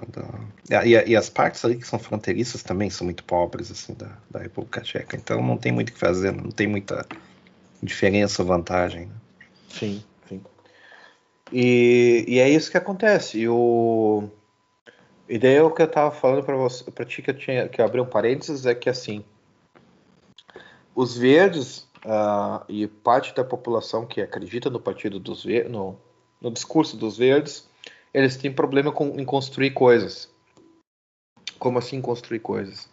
da... 0.70 0.84
E, 0.86 1.12
e, 1.12 1.16
as 1.16 1.30
partes 1.30 1.64
ali 1.64 1.78
que 1.78 1.88
são 1.88 2.00
fronteiriças 2.00 2.64
também 2.64 2.90
são 2.90 3.06
muito 3.06 3.24
pobres, 3.24 3.72
assim, 3.72 3.94
da, 3.94 4.18
da 4.30 4.40
República 4.40 4.82
Tcheca. 4.82 5.16
Então 5.16 5.42
não 5.42 5.58
tem 5.58 5.72
muito 5.72 5.90
o 5.90 5.94
que 5.94 6.00
fazer, 6.00 6.32
não 6.32 6.52
tem 6.52 6.68
muita 6.68 7.06
diferença 7.82 8.42
ou 8.42 8.48
vantagem. 8.48 9.08
Né? 9.08 9.16
Sim, 9.70 10.04
sim. 10.28 10.42
E, 11.52 12.26
e 12.28 12.40
é 12.40 12.50
isso 12.50 12.72
que 12.72 12.78
acontece. 12.78 13.40
E 13.40 13.50
o 13.50 14.30
e 15.28 15.38
daí 15.38 15.62
o 15.62 15.72
que 15.72 15.82
eu 15.82 15.88
tava 15.88 16.12
falando 16.12 16.44
para 16.44 16.58
você, 16.58 16.92
para 16.92 17.06
ti 17.06 17.22
que 17.22 17.30
eu 17.30 17.38
tinha 17.38 17.70
que 17.70 17.82
abrir 17.82 18.02
um 18.02 18.06
parênteses 18.06 18.66
é 18.66 18.76
que 18.76 18.90
assim, 18.90 19.24
os 20.94 21.18
verdes 21.18 21.88
uh, 22.06 22.66
e 22.68 22.86
parte 22.86 23.34
da 23.34 23.42
população 23.42 24.06
que 24.06 24.22
acredita 24.22 24.70
no 24.70 24.78
partido 24.78 25.20
dos 25.20 25.46
verdes, 25.46 25.72
no, 25.72 25.98
no 26.42 26.52
discurso 26.52 26.98
dos 26.98 27.18
verdes, 27.18 27.66
eles 28.14 28.38
têm 28.38 28.51
problema 28.51 28.91
com, 28.91 29.20
em 29.20 29.26
construir 29.26 29.72
coisas. 29.72 30.30
Como 31.57 31.78
assim 31.78 32.01
construir 32.01 32.39
coisas? 32.39 32.89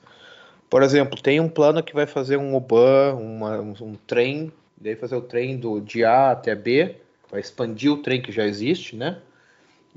Por 0.68 0.82
exemplo, 0.82 1.20
tem 1.20 1.40
um 1.40 1.48
plano 1.48 1.82
que 1.82 1.94
vai 1.94 2.06
fazer 2.06 2.36
um 2.36 2.56
uma, 2.56 3.60
um, 3.60 3.74
um 3.80 3.94
trem, 4.06 4.52
daí 4.76 4.94
fazer 4.96 5.16
o 5.16 5.22
trem 5.22 5.56
do 5.56 5.80
de 5.80 6.04
A 6.04 6.32
até 6.32 6.54
B, 6.54 6.96
vai 7.30 7.40
expandir 7.40 7.92
o 7.92 8.02
trem 8.02 8.20
que 8.20 8.30
já 8.30 8.44
existe, 8.44 8.94
né? 8.94 9.20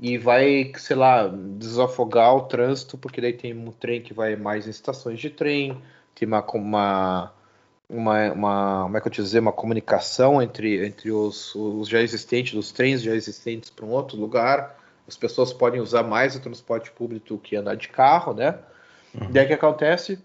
e 0.02 0.18
vai, 0.18 0.72
sei 0.76 0.96
lá, 0.96 1.28
desafogar 1.28 2.34
o 2.34 2.42
trânsito, 2.42 2.98
porque 2.98 3.20
daí 3.20 3.32
tem 3.32 3.56
um 3.56 3.70
trem 3.70 4.02
que 4.02 4.12
vai 4.12 4.34
mais 4.34 4.66
em 4.66 4.70
estações 4.70 5.20
de 5.20 5.30
trem, 5.30 5.80
tem 6.12 6.26
uma, 6.26 6.44
uma, 6.54 7.32
uma, 7.88 8.32
uma 8.32 8.82
como 8.82 8.96
é 8.96 9.00
que 9.00 9.06
eu 9.06 9.12
te 9.12 9.22
dizer, 9.22 9.38
uma 9.38 9.52
comunicação 9.52 10.42
entre, 10.42 10.84
entre 10.84 11.12
os, 11.12 11.54
os 11.54 11.88
já 11.88 12.00
existentes, 12.00 12.54
os 12.54 12.72
trens 12.72 13.00
já 13.00 13.14
existentes 13.14 13.70
para 13.70 13.86
um 13.86 13.90
outro 13.90 14.16
lugar. 14.16 14.76
As 15.12 15.16
pessoas 15.18 15.52
podem 15.52 15.78
usar 15.78 16.02
mais 16.02 16.34
o 16.34 16.40
transporte 16.40 16.90
público 16.90 17.28
do 17.28 17.38
que 17.38 17.54
andar 17.54 17.76
de 17.76 17.88
carro, 17.88 18.32
né? 18.32 18.58
Uhum. 19.14 19.30
Daí 19.30 19.44
o 19.44 19.48
que 19.48 19.52
acontece? 19.52 20.18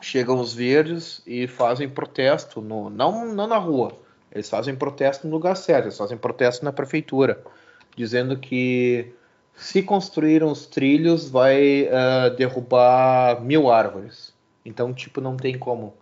Chegam 0.00 0.40
os 0.40 0.54
verdes 0.54 1.20
e 1.26 1.46
fazem 1.46 1.88
protesto, 1.88 2.62
no, 2.62 2.88
não, 2.88 3.26
não 3.34 3.46
na 3.46 3.58
rua, 3.58 3.92
eles 4.32 4.48
fazem 4.48 4.74
protesto 4.74 5.26
no 5.26 5.32
lugar 5.34 5.54
certo, 5.56 5.84
eles 5.84 5.98
fazem 5.98 6.16
protesto 6.16 6.64
na 6.64 6.72
prefeitura 6.72 7.44
dizendo 7.94 8.38
que 8.38 9.12
se 9.54 9.82
construir 9.82 10.42
uns 10.42 10.66
trilhos 10.66 11.28
vai 11.28 11.82
uh, 11.82 12.34
derrubar 12.34 13.42
mil 13.42 13.70
árvores. 13.70 14.32
Então, 14.64 14.94
tipo, 14.94 15.20
não 15.20 15.36
tem 15.36 15.58
como. 15.58 15.94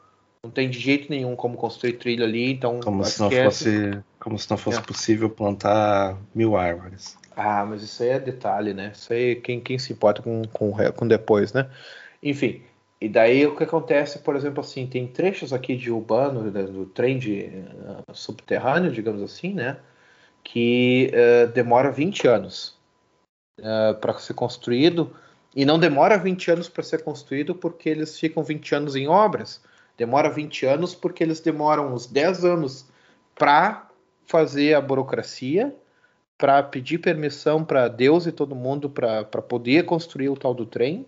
Não 0.45 0.51
tem 0.51 0.71
de 0.71 0.79
jeito 0.79 1.11
nenhum 1.11 1.35
como 1.35 1.57
construir 1.57 1.95
trilho 1.95 2.25
ali, 2.25 2.53
então 2.53 2.79
como 2.81 3.05
se 3.05 3.21
não 3.21 3.31
fosse 3.31 4.01
como 4.21 4.39
se 4.39 4.49
não 4.51 4.57
fosse 4.57 4.79
é. 4.79 4.83
possível 4.83 5.29
plantar 5.29 6.17
mil 6.35 6.57
árvores. 6.57 7.19
Ah, 7.43 7.65
mas 7.65 7.83
isso 7.83 8.03
aí 8.03 8.11
é 8.11 8.19
detalhe, 8.19 8.75
né? 8.75 8.93
Isso 8.95 9.13
aí 9.13 9.37
quem, 9.37 9.61
quem 9.61 9.79
se 9.79 9.93
importa 9.93 10.23
com, 10.23 10.43
com, 10.53 10.73
com 10.95 11.09
depois, 11.09 11.53
né? 11.53 11.71
Enfim, 12.23 12.63
e 13.01 13.09
daí 13.09 13.47
o 13.47 13.57
que 13.57 13.65
acontece, 13.65 14.19
por 14.19 14.37
exemplo, 14.37 14.61
assim, 14.61 14.87
tem 14.87 15.07
trechos 15.07 15.53
aqui 15.53 15.77
de 15.77 15.91
urbano, 15.91 16.51
né, 16.51 16.63
do 16.65 16.85
trem 16.87 17.19
de 17.19 17.51
uh, 18.09 18.15
subterrâneo, 18.15 18.91
digamos 18.91 19.23
assim, 19.23 19.55
né? 19.55 19.79
que 20.43 21.13
uh, 21.13 21.51
demora 21.53 21.91
20 21.91 22.27
anos 22.27 22.79
uh, 23.59 23.95
para 24.01 24.19
ser 24.19 24.35
construído 24.35 25.15
e 25.55 25.65
não 25.65 25.79
demora 25.79 26.19
20 26.19 26.51
anos 26.51 26.69
para 26.69 26.83
ser 26.83 27.03
construído 27.03 27.55
porque 27.55 27.89
eles 27.89 28.19
ficam 28.19 28.43
20 28.43 28.75
anos 28.75 28.97
em 28.97 29.09
obras. 29.09 29.63
Demora 29.97 30.31
20 30.31 30.67
anos 30.67 30.95
porque 30.95 31.23
eles 31.23 31.41
demoram 31.41 31.93
uns 31.93 32.07
10 32.07 32.45
anos 32.45 32.89
para 33.35 33.89
fazer 34.27 34.75
a 34.75 34.81
burocracia, 34.81 35.75
para 36.41 36.63
pedir 36.63 36.99
permissão 36.99 37.63
para 37.63 37.87
Deus 37.87 38.27
e 38.27 38.33
todo 38.33 38.57
mundo 38.57 38.89
para 38.89 39.25
poder 39.25 39.85
construir 39.85 40.31
o 40.31 40.37
tal 40.37 40.55
do 40.55 40.65
trem. 40.65 41.05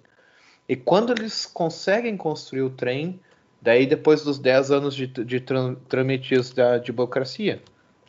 E 0.69 0.77
quando 0.77 1.13
eles 1.13 1.47
conseguem 1.47 2.17
construir 2.17 2.63
o 2.63 2.71
trem, 2.71 3.19
daí 3.61 3.87
depois 3.87 4.23
dos 4.23 4.39
10 4.39 4.71
anos 4.71 4.95
de, 4.95 5.07
de 5.07 5.41
trâmites 5.41 6.53
da, 6.53 6.79
de 6.79 6.93
burocracia 6.93 7.63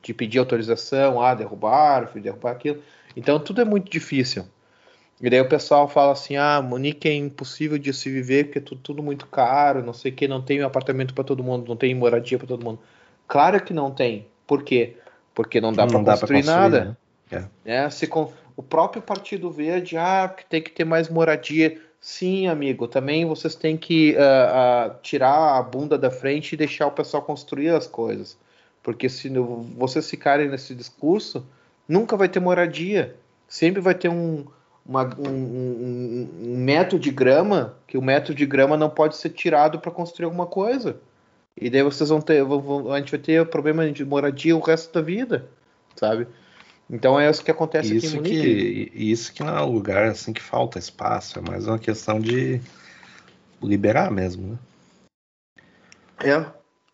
de 0.03 0.13
pedir 0.13 0.37
autorização, 0.37 1.21
ah, 1.21 1.33
derrubar, 1.33 2.11
derrubar 2.13 2.51
aquilo. 2.51 2.83
Então 3.15 3.39
tudo 3.39 3.61
é 3.61 3.65
muito 3.65 3.89
difícil. 3.89 4.45
E 5.21 5.29
daí 5.29 5.39
o 5.39 5.47
pessoal 5.47 5.87
fala 5.87 6.11
assim: 6.11 6.35
ah, 6.35 6.61
Munique 6.61 7.07
é 7.07 7.13
impossível 7.13 7.77
de 7.77 7.93
se 7.93 8.11
viver 8.11 8.45
porque 8.45 8.59
é 8.59 8.61
tudo, 8.61 8.81
tudo 8.81 9.01
muito 9.01 9.25
caro, 9.27 9.81
não 9.81 9.93
sei 9.93 10.11
o 10.11 10.15
que, 10.15 10.27
não 10.27 10.41
tem 10.41 10.61
apartamento 10.61 11.13
para 11.13 11.23
todo 11.23 11.41
mundo, 11.41 11.69
não 11.69 11.77
tem 11.77 11.95
moradia 11.95 12.37
para 12.37 12.47
todo 12.47 12.63
mundo. 12.63 12.79
Claro 13.25 13.63
que 13.63 13.73
não 13.73 13.89
tem. 13.89 14.27
Por 14.45 14.63
quê? 14.63 14.97
Porque 15.33 15.61
não 15.61 15.71
dá 15.71 15.87
para 15.87 16.03
construir, 16.03 16.19
construir, 16.19 16.43
nada. 16.43 16.85
Né? 16.85 16.97
É. 17.33 17.85
é 17.85 17.89
se 17.89 18.07
com, 18.07 18.31
o 18.55 18.63
próprio 18.63 19.01
Partido 19.01 19.49
Verde, 19.49 19.97
ah, 19.97 20.33
tem 20.49 20.61
que 20.61 20.71
ter 20.71 20.85
mais 20.85 21.09
moradia. 21.09 21.79
Sim, 21.99 22.47
amigo, 22.47 22.87
também 22.87 23.25
vocês 23.25 23.55
têm 23.55 23.77
que 23.77 24.13
uh, 24.13 24.91
uh, 24.91 24.95
tirar 25.01 25.57
a 25.57 25.63
bunda 25.63 25.97
da 25.97 26.11
frente 26.11 26.53
e 26.53 26.57
deixar 26.57 26.87
o 26.87 26.91
pessoal 26.91 27.23
construir 27.23 27.69
as 27.69 27.87
coisas. 27.87 28.37
Porque 28.83 29.07
se 29.07 29.29
vocês 29.77 30.09
ficarem 30.09 30.49
nesse 30.49 30.75
discurso, 30.75 31.45
nunca 31.87 32.17
vai 32.17 32.27
ter 32.27 32.41
moradia. 32.41 33.15
Sempre 33.47 33.79
vai 33.79 33.95
ter 33.95 34.09
um, 34.09 34.45
uma, 34.85 35.05
um, 35.17 35.29
um, 35.29 36.29
um, 36.41 36.57
metro 36.57 36.99
de 36.99 37.09
grama, 37.09 37.77
que 37.87 37.97
o 37.97 38.01
metro 38.01 38.35
de 38.35 38.45
grama 38.45 38.75
não 38.75 38.89
pode 38.89 39.15
ser 39.15 39.29
tirado 39.29 39.79
para 39.79 39.91
construir 39.91 40.25
alguma 40.25 40.45
coisa. 40.45 40.97
E 41.55 41.69
daí 41.69 41.83
vocês 41.83 42.09
vão 42.09 42.19
ter. 42.19 42.43
Vão, 42.43 42.91
a 42.91 42.99
gente 42.99 43.11
vai 43.11 43.19
ter 43.19 43.45
problema 43.45 43.89
de 43.89 44.03
moradia 44.03 44.57
o 44.57 44.59
resto 44.59 44.93
da 44.93 45.01
vida, 45.01 45.45
sabe? 45.95 46.27
Então 46.93 47.19
é 47.19 47.27
isso 47.27 47.43
que 47.43 47.49
acontece 47.49 47.95
isso 47.95 48.05
aqui 48.05 48.15
em 48.15 48.17
Munique. 48.17 48.91
Que, 48.91 49.03
isso 49.03 49.33
que 49.33 49.43
não 49.43 49.57
é 49.57 49.63
um 49.63 49.71
lugar 49.71 50.03
assim 50.03 50.31
que 50.31 50.41
falta 50.41 50.77
espaço, 50.77 51.39
é 51.39 51.41
mais 51.41 51.65
uma 51.67 51.79
questão 51.79 52.19
de 52.19 52.61
liberar 53.63 54.11
mesmo, 54.11 54.51
né? 54.51 54.59
É. 56.23 56.45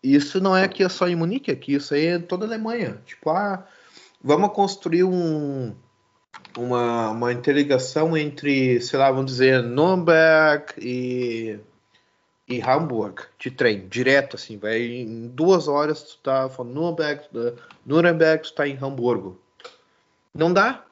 Isso 0.02 0.40
não 0.40 0.56
é 0.56 0.64
aqui 0.64 0.88
só 0.88 1.06
em 1.06 1.14
Munique, 1.14 1.50
aqui 1.50 1.74
isso 1.74 1.92
aí 1.92 2.06
é 2.06 2.18
toda 2.18 2.46
a 2.46 2.48
Alemanha. 2.48 3.02
Tipo, 3.04 3.28
ah, 3.28 3.66
vamos 4.24 4.54
construir 4.54 5.04
um, 5.04 5.74
uma, 6.56 7.10
uma 7.10 7.30
interligação 7.30 8.16
entre, 8.16 8.80
sei 8.80 8.98
lá, 8.98 9.10
vamos 9.10 9.32
dizer, 9.32 9.62
Nürnberg 9.62 10.64
e, 10.78 11.58
e 12.48 12.62
Hamburg 12.62 13.24
de 13.38 13.50
trem, 13.50 13.86
direto, 13.86 14.36
assim, 14.36 14.56
vai 14.56 14.80
em 14.80 15.28
duas 15.28 15.68
horas 15.68 16.02
tu 16.02 16.16
tá 16.22 16.48
falando 16.48 16.72
Nürnberg, 16.72 17.22
Nuremberg, 17.84 18.44
tu 18.44 18.54
tá 18.54 18.66
em 18.66 18.78
Hamburgo. 18.80 19.38
Não 20.34 20.52
dá. 20.52 20.84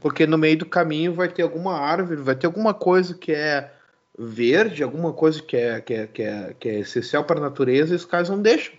Porque 0.00 0.26
no 0.26 0.36
meio 0.36 0.58
do 0.58 0.66
caminho 0.66 1.14
vai 1.14 1.28
ter 1.28 1.42
alguma 1.42 1.78
árvore, 1.78 2.20
vai 2.20 2.34
ter 2.34 2.46
alguma 2.46 2.74
coisa 2.74 3.14
que 3.14 3.32
é 3.32 3.72
verde, 4.18 4.82
alguma 4.82 5.12
coisa 5.12 5.40
que 5.42 5.56
é, 5.56 5.80
que 5.80 5.94
é, 5.94 6.06
que 6.06 6.22
é, 6.22 6.56
que 6.58 6.68
é 6.68 6.78
essencial 6.80 7.24
para 7.24 7.38
a 7.38 7.42
natureza 7.42 7.92
e 7.92 7.96
os 7.96 8.04
caras 8.04 8.28
não 8.28 8.42
deixam. 8.42 8.74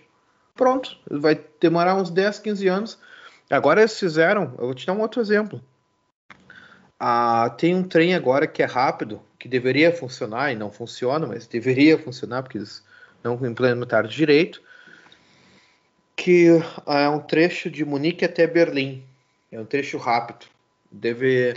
Pronto. 0.54 0.96
Vai 1.10 1.40
demorar 1.60 1.94
uns 1.96 2.10
10, 2.10 2.38
15 2.40 2.68
anos. 2.68 2.98
Agora 3.50 3.80
eles 3.80 3.98
fizeram, 3.98 4.54
eu 4.58 4.66
vou 4.66 4.74
te 4.74 4.86
dar 4.86 4.92
um 4.92 5.00
outro 5.00 5.20
exemplo. 5.20 5.60
Ah, 6.98 7.54
tem 7.58 7.74
um 7.74 7.82
trem 7.82 8.14
agora 8.14 8.46
que 8.46 8.62
é 8.62 8.66
rápido, 8.66 9.20
que 9.38 9.48
deveria 9.48 9.92
funcionar 9.92 10.52
e 10.52 10.56
não 10.56 10.70
funciona, 10.70 11.26
mas 11.26 11.46
deveria 11.46 11.98
funcionar 11.98 12.42
porque 12.42 12.58
eles 12.58 12.84
não 13.22 13.34
implementaram 13.46 14.08
direito, 14.08 14.62
que 16.16 16.48
é 16.86 17.08
um 17.08 17.18
trecho 17.18 17.70
de 17.70 17.84
Munique 17.84 18.24
até 18.24 18.46
Berlim. 18.46 19.04
É 19.54 19.60
um 19.60 19.64
trecho 19.64 19.98
rápido. 19.98 20.46
Deve. 20.90 21.54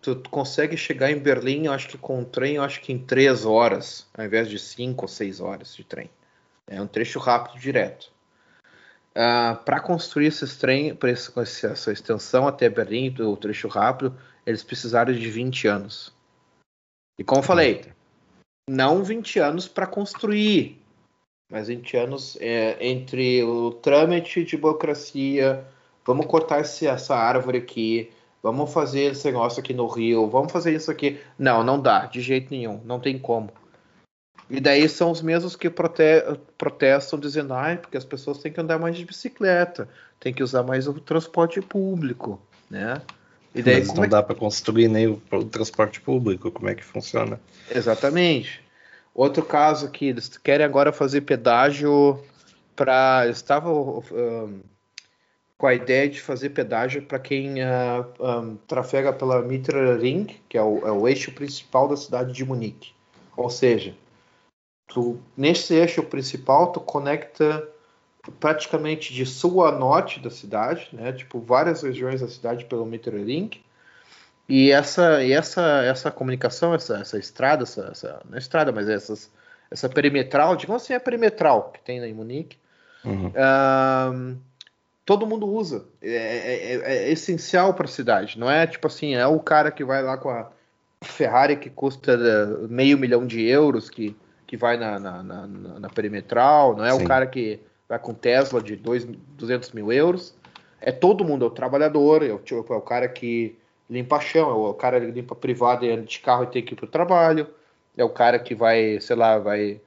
Tu 0.00 0.16
consegue 0.30 0.78
chegar 0.78 1.10
em 1.10 1.18
Berlim, 1.18 1.66
acho 1.66 1.88
que 1.88 1.98
com 1.98 2.20
o 2.20 2.24
trem, 2.24 2.56
acho 2.56 2.80
que 2.80 2.92
em 2.92 2.98
três 2.98 3.44
horas, 3.44 4.06
ao 4.14 4.24
invés 4.24 4.48
de 4.48 4.58
cinco 4.58 5.04
ou 5.04 5.08
seis 5.08 5.40
horas 5.40 5.74
de 5.76 5.84
trem. 5.84 6.10
É 6.66 6.80
um 6.80 6.86
trecho 6.86 7.18
rápido 7.18 7.60
direto. 7.60 8.04
Uh, 9.14 9.20
ah, 9.20 9.62
para 9.62 9.80
construir 9.80 10.26
esses 10.26 10.56
trem, 10.56 10.96
com 10.96 11.40
essa 11.40 11.92
extensão 11.92 12.48
até 12.48 12.68
Berlim, 12.68 13.10
do 13.10 13.36
trecho 13.36 13.68
rápido, 13.68 14.18
eles 14.46 14.64
precisaram 14.64 15.12
de 15.12 15.30
20 15.30 15.68
anos. 15.68 16.12
E 17.18 17.24
como 17.24 17.40
eu 17.40 17.44
falei, 17.44 17.84
não 18.68 19.04
20 19.04 19.38
anos 19.38 19.68
para 19.68 19.86
construir, 19.86 20.82
mas 21.50 21.68
20 21.68 21.96
anos 21.96 22.36
é, 22.40 22.76
entre 22.84 23.42
o 23.44 23.70
trâmite 23.70 24.44
de 24.44 24.56
burocracia, 24.56 25.64
vamos 26.04 26.26
cortar 26.26 26.60
esse, 26.60 26.86
essa 26.86 27.14
árvore 27.14 27.58
aqui, 27.58 28.10
vamos 28.42 28.72
fazer 28.72 29.12
esse 29.12 29.26
negócio 29.26 29.60
aqui 29.60 29.72
no 29.72 29.86
rio, 29.86 30.28
vamos 30.28 30.52
fazer 30.52 30.74
isso 30.74 30.90
aqui. 30.90 31.18
Não, 31.38 31.62
não 31.62 31.80
dá, 31.80 32.06
de 32.06 32.20
jeito 32.20 32.50
nenhum, 32.50 32.80
não 32.84 33.00
tem 33.00 33.18
como. 33.18 33.50
E 34.50 34.60
daí 34.60 34.88
são 34.88 35.10
os 35.10 35.22
mesmos 35.22 35.56
que 35.56 35.70
prote 35.70 36.02
protestam 36.58 37.18
dizendo, 37.18 37.54
ah, 37.54 37.76
porque 37.80 37.96
as 37.96 38.04
pessoas 38.04 38.38
têm 38.38 38.52
que 38.52 38.60
andar 38.60 38.78
mais 38.78 38.96
de 38.96 39.04
bicicleta, 39.04 39.88
tem 40.20 40.34
que 40.34 40.42
usar 40.42 40.62
mais 40.62 40.86
o 40.86 40.94
transporte 40.94 41.60
público, 41.62 42.40
né? 42.70 43.00
E 43.54 43.62
daí, 43.62 43.78
Mas 43.78 43.94
não 43.94 44.04
é... 44.04 44.08
dá 44.08 44.22
para 44.22 44.34
construir 44.34 44.88
nem 44.88 45.06
o, 45.06 45.22
o, 45.30 45.44
transporte 45.44 46.00
público, 46.00 46.50
como 46.50 46.68
é 46.68 46.74
que 46.74 46.84
funciona? 46.84 47.40
Exatamente. 47.70 48.62
Outro 49.14 49.44
caso 49.44 49.90
que 49.90 50.06
eles 50.06 50.28
querem 50.36 50.66
agora 50.66 50.92
fazer 50.92 51.20
pedágio 51.20 52.20
para 52.74 53.28
estavam 53.28 54.02
um, 54.10 54.60
com 55.56 55.66
a 55.66 55.74
ideia 55.74 56.08
de 56.08 56.20
fazer 56.20 56.50
pedágio 56.50 57.02
para 57.02 57.18
quem 57.18 57.62
uh, 57.62 58.04
um, 58.20 58.56
trafega 58.56 59.12
pela 59.12 59.40
Mitra 59.42 59.96
Ring, 59.96 60.26
que 60.48 60.58
é 60.58 60.62
o, 60.62 60.86
é 60.86 60.90
o, 60.90 61.06
eixo 61.06 61.32
principal 61.32 61.88
da 61.88 61.96
cidade 61.96 62.32
de 62.32 62.44
Munique. 62.44 62.92
Ou 63.36 63.48
seja, 63.48 63.94
tu, 64.88 65.20
nesse 65.36 65.74
eixo 65.74 66.02
principal 66.02 66.72
tu 66.72 66.80
conecta 66.80 67.68
praticamente 68.40 69.12
de 69.12 69.24
sul 69.26 69.64
a 69.64 69.72
norte 69.72 70.18
da 70.18 70.30
cidade, 70.30 70.88
né? 70.92 71.12
Tipo 71.12 71.40
várias 71.40 71.82
regiões 71.82 72.20
da 72.20 72.28
cidade 72.28 72.64
pelo 72.64 72.86
Metrolink. 72.86 73.62
E 74.48 74.70
essa 74.70 75.22
e 75.22 75.32
essa 75.32 75.82
essa 75.84 76.10
comunicação, 76.10 76.74
essa, 76.74 76.98
essa 76.98 77.18
estrada, 77.18 77.62
essa, 77.62 77.88
essa 77.90 78.22
não 78.28 78.36
é 78.36 78.38
estrada, 78.38 78.72
mas 78.72 78.88
essas, 78.88 79.30
essa 79.70 79.88
perimetral, 79.88 80.56
digamos 80.56 80.82
assim, 80.82 80.94
é 80.94 80.98
perimetral 80.98 81.70
que 81.70 81.80
tem 81.80 81.98
em 81.98 82.14
Munique. 82.14 82.58
Uhum. 83.04 83.32
Um, 83.36 84.38
todo 85.04 85.26
mundo 85.26 85.46
usa. 85.46 85.84
É, 86.02 86.08
é, 86.08 86.74
é, 86.74 87.06
é 87.06 87.12
essencial 87.12 87.74
para 87.74 87.84
a 87.84 87.88
cidade. 87.88 88.38
Não 88.38 88.50
é 88.50 88.66
tipo 88.66 88.86
assim, 88.86 89.14
é 89.14 89.26
o 89.26 89.38
cara 89.38 89.70
que 89.70 89.84
vai 89.84 90.02
lá 90.02 90.16
com 90.16 90.30
a 90.30 90.50
Ferrari 91.02 91.56
que 91.56 91.70
custa 91.70 92.12
eh, 92.12 92.66
meio 92.68 92.98
milhão 92.98 93.26
de 93.26 93.42
euros 93.46 93.90
que, 93.90 94.16
que 94.46 94.56
vai 94.56 94.76
na, 94.76 94.98
na, 94.98 95.22
na, 95.22 95.46
na 95.46 95.88
perimetral. 95.90 96.76
Não 96.76 96.84
é 96.84 96.92
Sim. 96.92 97.04
o 97.04 97.06
cara 97.06 97.26
que 97.26 97.60
vai 97.88 97.98
com 97.98 98.14
Tesla 98.14 98.62
de 98.62 98.76
dois, 98.76 99.04
200 99.04 99.72
mil 99.72 99.92
euros. 99.92 100.34
É 100.80 100.92
todo 100.92 101.24
mundo, 101.24 101.44
é 101.44 101.48
o 101.48 101.50
trabalhador, 101.50 102.22
é 102.22 102.32
o, 102.32 102.38
tipo, 102.38 102.72
é 102.72 102.76
o 102.76 102.80
cara 102.80 103.08
que 103.08 103.56
limpa 103.88 104.20
chão, 104.20 104.50
é 104.50 104.68
o 104.68 104.74
cara 104.74 105.00
que 105.00 105.06
limpa 105.06 105.34
privado 105.34 105.84
e 105.84 105.90
anda 105.90 106.02
de 106.02 106.18
carro 106.18 106.44
e 106.44 106.48
tem 106.48 106.62
que 106.62 106.74
ir 106.74 106.76
para 106.76 106.84
o 106.84 106.88
trabalho. 106.88 107.46
É 107.96 108.04
o 108.04 108.10
cara 108.10 108.38
que 108.38 108.54
vai, 108.54 109.00
sei 109.00 109.16
lá, 109.16 109.38
vai 109.38 109.80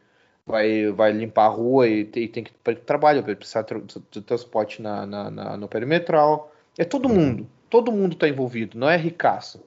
vai, 0.48 0.90
vai 0.92 1.12
limpar 1.12 1.46
a 1.46 1.50
rua 1.50 1.88
e, 1.88 2.06
tem, 2.06 2.28
tem 2.28 2.44
que 2.44 2.52
ir 2.52 2.56
para 2.64 2.76
trabalho, 2.76 3.22
vai 3.22 3.36
precisar 3.36 3.66
de 4.10 4.22
transporte 4.22 4.82
na, 4.82 5.06
na, 5.06 5.30
na, 5.30 5.58
no 5.58 5.68
perimetral. 5.68 6.52
É 6.78 6.86
todo 6.86 7.10
mundo, 7.10 7.46
todo 7.70 7.92
mundo 7.92 8.14
está 8.14 8.30
envolvido, 8.30 8.80
não 8.80 8.90
é 8.90 8.96
ricaço. 8.96 9.62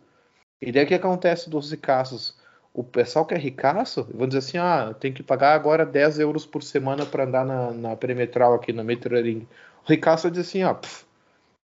E 0.60 0.72
daí 0.72 0.84
o 0.84 0.86
que 0.86 0.94
acontece 0.94 1.50
dos 1.50 1.70
ricaços? 1.70 2.34
O 2.72 2.82
pessoal 2.82 3.26
que 3.26 3.34
é 3.34 3.38
ricaço, 3.38 4.08
vão 4.14 4.26
dizer 4.26 4.38
assim, 4.38 4.58
ah, 4.58 4.94
tem 4.98 5.12
que 5.12 5.22
pagar 5.22 5.54
agora 5.54 5.84
10 5.84 6.20
euros 6.20 6.46
por 6.46 6.62
semana 6.62 7.04
para 7.04 7.24
andar 7.24 7.44
na, 7.44 7.72
na 7.72 7.96
perimetral 7.96 8.54
aqui 8.54 8.72
no 8.72 8.84
Metroring. 8.84 9.46
O 9.84 9.90
ricaço 9.90 10.30
dizer 10.30 10.42
assim, 10.42 10.62
ah, 10.62 10.74
pff, 10.74 11.04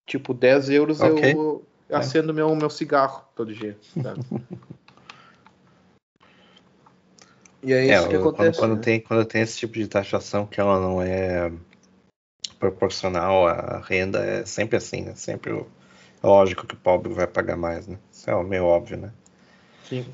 tipo, 0.07 0.33
10 0.33 0.69
euros 0.69 1.01
okay. 1.01 1.33
eu 1.33 1.63
acendo 1.91 2.31
é. 2.31 2.35
meu, 2.35 2.55
meu 2.55 2.69
cigarro 2.69 3.23
todo 3.35 3.53
dia. 3.53 3.77
E 7.63 7.71
é 7.71 7.85
isso 7.85 8.05
é, 8.05 8.09
que 8.09 8.15
acontece. 8.15 8.59
Quando, 8.59 8.69
quando, 8.71 8.75
né? 8.75 8.81
tem, 8.81 8.99
quando 8.99 9.25
tem 9.25 9.41
esse 9.41 9.57
tipo 9.57 9.73
de 9.73 9.87
taxação 9.87 10.45
que 10.45 10.59
ela 10.59 10.79
não 10.79 11.01
é 11.01 11.51
proporcional 12.59 13.47
à 13.47 13.79
renda, 13.79 14.19
é 14.19 14.45
sempre 14.45 14.77
assim, 14.77 15.01
né? 15.01 15.15
Sempre 15.15 15.53
o, 15.53 15.67
é 16.21 16.27
lógico 16.27 16.67
que 16.67 16.75
o 16.75 16.77
pobre 16.77 17.13
vai 17.13 17.27
pagar 17.27 17.55
mais, 17.55 17.87
né? 17.87 17.97
Isso 18.11 18.29
é 18.29 18.43
meio 18.43 18.65
óbvio, 18.65 18.97
né? 18.97 19.11
Sim. 19.87 20.05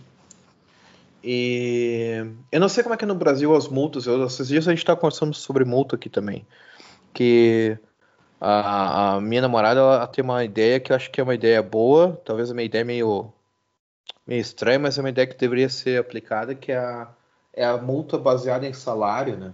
E 1.24 2.24
eu 2.52 2.60
não 2.60 2.70
sei 2.70 2.84
como 2.84 2.94
é 2.94 2.98
que 2.98 3.04
é 3.04 3.08
no 3.08 3.16
Brasil 3.16 3.54
as 3.56 3.68
multas. 3.68 4.06
Eu, 4.06 4.26
esses 4.26 4.48
dias 4.48 4.68
a 4.68 4.72
gente 4.72 4.80
está 4.80 4.96
conversando 4.96 5.34
sobre 5.34 5.66
multa 5.66 5.96
aqui 5.96 6.10
também. 6.10 6.46
Que 7.14 7.78
a, 8.40 9.16
a, 9.16 9.22
minha 9.22 9.42
namorada 9.42 9.80
ela 9.80 10.08
tem 10.08 10.24
uma 10.24 10.44
ideia 10.44 10.80
que 10.80 10.92
eu 10.92 10.96
acho 10.96 11.12
que 11.12 11.20
é 11.20 11.24
uma 11.24 11.36
ideia 11.36 11.62
boa, 11.62 12.20
talvez 12.24 12.52
uma 12.52 12.64
ideia 12.64 12.86
meio, 12.86 13.34
meio 14.26 14.40
estranha, 14.40 14.80
mas 14.80 14.98
é 14.98 15.02
uma 15.02 15.10
ideia 15.10 15.28
que 15.28 15.38
deveria 15.38 15.68
ser 15.68 16.00
aplicada, 16.00 16.56
que 16.56 16.72
é 16.72 16.78
a, 16.78 17.10
é 17.54 17.66
a 17.66 17.78
multa 17.78 18.18
baseada 18.18 18.68
em 18.68 18.74
salário, 18.74 19.38
né? 19.38 19.54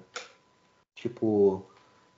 Tipo, 0.96 1.66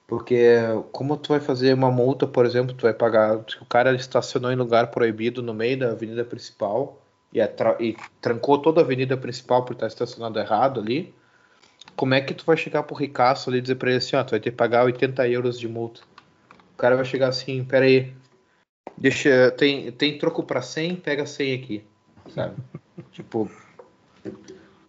porque 0.07 0.57
como 0.91 1.17
tu 1.17 1.29
vai 1.29 1.39
fazer 1.39 1.73
uma 1.73 1.91
multa, 1.91 2.25
por 2.25 2.45
exemplo, 2.45 2.73
tu 2.73 2.83
vai 2.83 2.93
pagar, 2.93 3.37
o 3.37 3.65
cara 3.65 3.93
estacionou 3.93 4.51
em 4.51 4.55
lugar 4.55 4.87
proibido 4.91 5.41
no 5.43 5.53
meio 5.53 5.79
da 5.79 5.91
avenida 5.91 6.23
principal 6.23 7.01
e, 7.33 7.39
e 7.39 7.97
trancou 8.21 8.57
toda 8.59 8.81
a 8.81 8.83
avenida 8.83 9.17
principal 9.17 9.65
por 9.65 9.73
estar 9.73 9.87
estacionado 9.87 10.39
errado 10.39 10.79
ali, 10.79 11.13
como 11.95 12.13
é 12.13 12.21
que 12.21 12.33
tu 12.33 12.45
vai 12.45 12.55
chegar 12.55 12.83
pro 12.83 12.95
ricaço 12.95 13.49
ali 13.49 13.59
e 13.59 13.61
dizer 13.61 13.75
pra 13.75 13.89
ele 13.89 13.97
assim, 13.97 14.15
ó, 14.15 14.23
tu 14.23 14.31
vai 14.31 14.39
ter 14.39 14.51
que 14.51 14.55
pagar 14.55 14.85
80 14.85 15.27
euros 15.27 15.59
de 15.59 15.67
multa? 15.67 16.01
O 16.73 16.77
cara 16.77 16.95
vai 16.95 17.05
chegar 17.05 17.27
assim, 17.27 17.63
pera 17.63 17.85
aí, 17.85 18.13
deixa, 18.95 19.51
tem, 19.51 19.91
tem 19.91 20.17
troco 20.17 20.43
pra 20.43 20.61
100, 20.61 20.95
pega 20.95 21.25
100 21.25 21.53
aqui, 21.55 21.83
sabe? 22.33 22.55
tipo, 23.11 23.49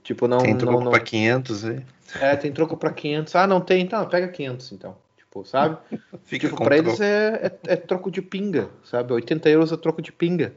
Tipo, 0.09 0.27
não. 0.27 0.39
Tem 0.39 0.57
troco 0.57 0.79
não, 0.79 0.85
não... 0.85 0.91
pra 0.91 1.01
500 1.01 1.67
aí? 1.67 1.85
É, 2.19 2.35
tem 2.35 2.51
troco 2.51 2.79
pra 2.79 2.91
500. 2.91 3.37
Ah, 3.37 3.47
não 3.47 3.61
tem? 3.61 3.83
Então, 3.83 4.09
pega 4.09 4.27
500 4.27 4.73
então. 4.73 4.97
Tipo, 5.19 5.45
sabe? 5.45 5.77
Fica 6.25 6.49
tipo, 6.49 6.65
pra 6.65 6.79
eles 6.79 6.99
é, 6.99 7.59
é, 7.67 7.73
é, 7.75 7.77
troco 7.77 8.11
de 8.11 8.23
pinga, 8.23 8.71
sabe? 8.83 9.13
80 9.13 9.51
euros 9.51 9.71
é 9.71 9.77
troco 9.77 10.01
de 10.01 10.11
pinga. 10.11 10.55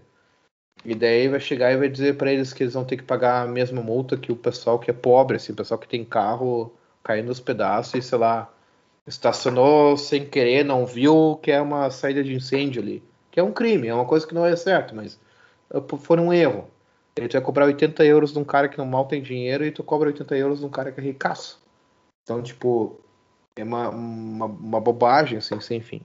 E 0.85 0.95
daí 0.95 1.27
vai 1.27 1.41
chegar 1.41 1.73
e 1.73 1.75
vai 1.75 1.89
dizer 1.89 2.15
para 2.15 2.31
eles 2.31 2.53
que 2.53 2.63
eles 2.63 2.75
vão 2.75 2.85
ter 2.85 2.95
que 2.95 3.03
pagar 3.03 3.41
a 3.41 3.45
mesma 3.45 3.81
multa 3.81 4.15
que 4.15 4.31
o 4.31 4.37
pessoal 4.37 4.79
que 4.79 4.89
é 4.89 4.93
pobre, 4.93 5.35
assim, 5.35 5.51
o 5.51 5.55
pessoal 5.55 5.77
que 5.77 5.87
tem 5.87 6.05
carro 6.05 6.73
caindo 7.03 7.27
nos 7.27 7.41
pedaços 7.41 7.93
e, 7.95 8.01
sei 8.01 8.17
lá, 8.17 8.49
estacionou 9.05 9.97
sem 9.97 10.25
querer, 10.25 10.63
não 10.63 10.85
viu 10.85 11.37
que 11.43 11.51
é 11.51 11.59
uma 11.59 11.89
saída 11.89 12.23
de 12.23 12.33
incêndio 12.33 12.81
ali. 12.81 13.03
Que 13.29 13.41
é 13.41 13.43
um 13.43 13.51
crime, 13.51 13.89
é 13.89 13.93
uma 13.93 14.05
coisa 14.05 14.25
que 14.25 14.33
não 14.33 14.45
é 14.45 14.55
certo, 14.55 14.95
mas 14.95 15.19
foi 15.99 16.17
um 16.21 16.31
erro. 16.31 16.69
Ele 17.15 17.27
vai 17.27 17.41
cobrar 17.41 17.65
80 17.65 18.05
euros 18.05 18.31
de 18.31 18.39
um 18.39 18.43
cara 18.43 18.69
que 18.69 18.77
não 18.77 18.85
mal 18.85 19.05
tem 19.05 19.21
dinheiro 19.21 19.65
e 19.65 19.71
tu 19.71 19.83
cobra 19.83 20.07
80 20.07 20.35
euros 20.37 20.59
de 20.59 20.65
um 20.65 20.69
cara 20.69 20.91
que 20.91 20.99
é 20.99 21.03
ricaço. 21.03 21.61
Então, 22.23 22.41
tipo, 22.41 22.99
é 23.55 23.63
uma, 23.63 23.89
uma, 23.89 24.45
uma 24.45 24.79
bobagem, 24.79 25.37
assim, 25.37 25.59
sem 25.59 25.81
fim. 25.81 26.01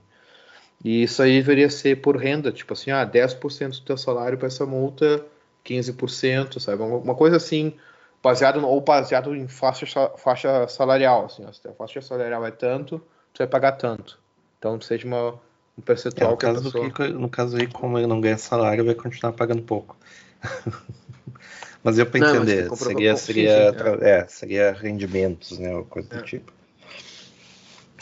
E 0.83 1.03
isso 1.03 1.21
aí 1.21 1.33
deveria 1.33 1.69
ser 1.69 2.01
por 2.01 2.17
renda, 2.17 2.51
tipo 2.51 2.73
assim, 2.73 2.91
ah, 2.91 3.05
10% 3.05 3.79
do 3.79 3.81
teu 3.81 3.97
salário 3.97 4.37
para 4.37 4.47
essa 4.47 4.65
multa, 4.65 5.25
15%, 5.65 6.59
sabe? 6.59 6.81
Uma, 6.83 7.15
coisa 7.15 7.37
assim, 7.37 7.73
baseado 8.21 8.65
ou 8.65 8.79
baseado 8.81 9.35
em 9.35 9.47
faixa, 9.47 10.09
faixa 10.17 10.67
salarial, 10.67 11.25
assim, 11.25 11.43
ó, 11.45 11.51
se 11.51 11.67
a 11.67 11.73
faixa 11.73 12.01
salarial 12.01 12.45
é 12.45 12.51
tanto, 12.51 12.99
tu 13.33 13.39
vai 13.39 13.47
pagar 13.47 13.73
tanto. 13.73 14.19
Então 14.59 14.79
seja 14.79 15.07
uma, 15.07 15.39
um 15.77 15.81
percentual 15.81 16.29
é, 16.29 16.31
no 16.31 16.37
caso 16.37 16.63
pessoa... 16.63 16.89
do 16.89 17.19
no 17.19 17.29
caso 17.29 17.57
aí, 17.57 17.67
como 17.67 17.97
ele 17.97 18.07
não 18.07 18.21
ganha 18.21 18.37
salário, 18.37 18.85
vai 18.85 18.95
continuar 18.95 19.33
pagando 19.33 19.63
pouco. 19.63 19.97
mas 21.83 21.97
eu 21.97 22.05
para 22.05 22.19
entender, 22.19 22.69
seria, 22.75 23.15
seria, 23.17 23.75
é. 24.01 24.09
é. 24.09 24.27
seria 24.27 24.71
rendimentos, 24.71 25.57
né, 25.59 25.75
ou 25.75 25.85
coisa 25.85 26.07
é. 26.11 26.17
do 26.17 26.23
tipo. 26.23 26.51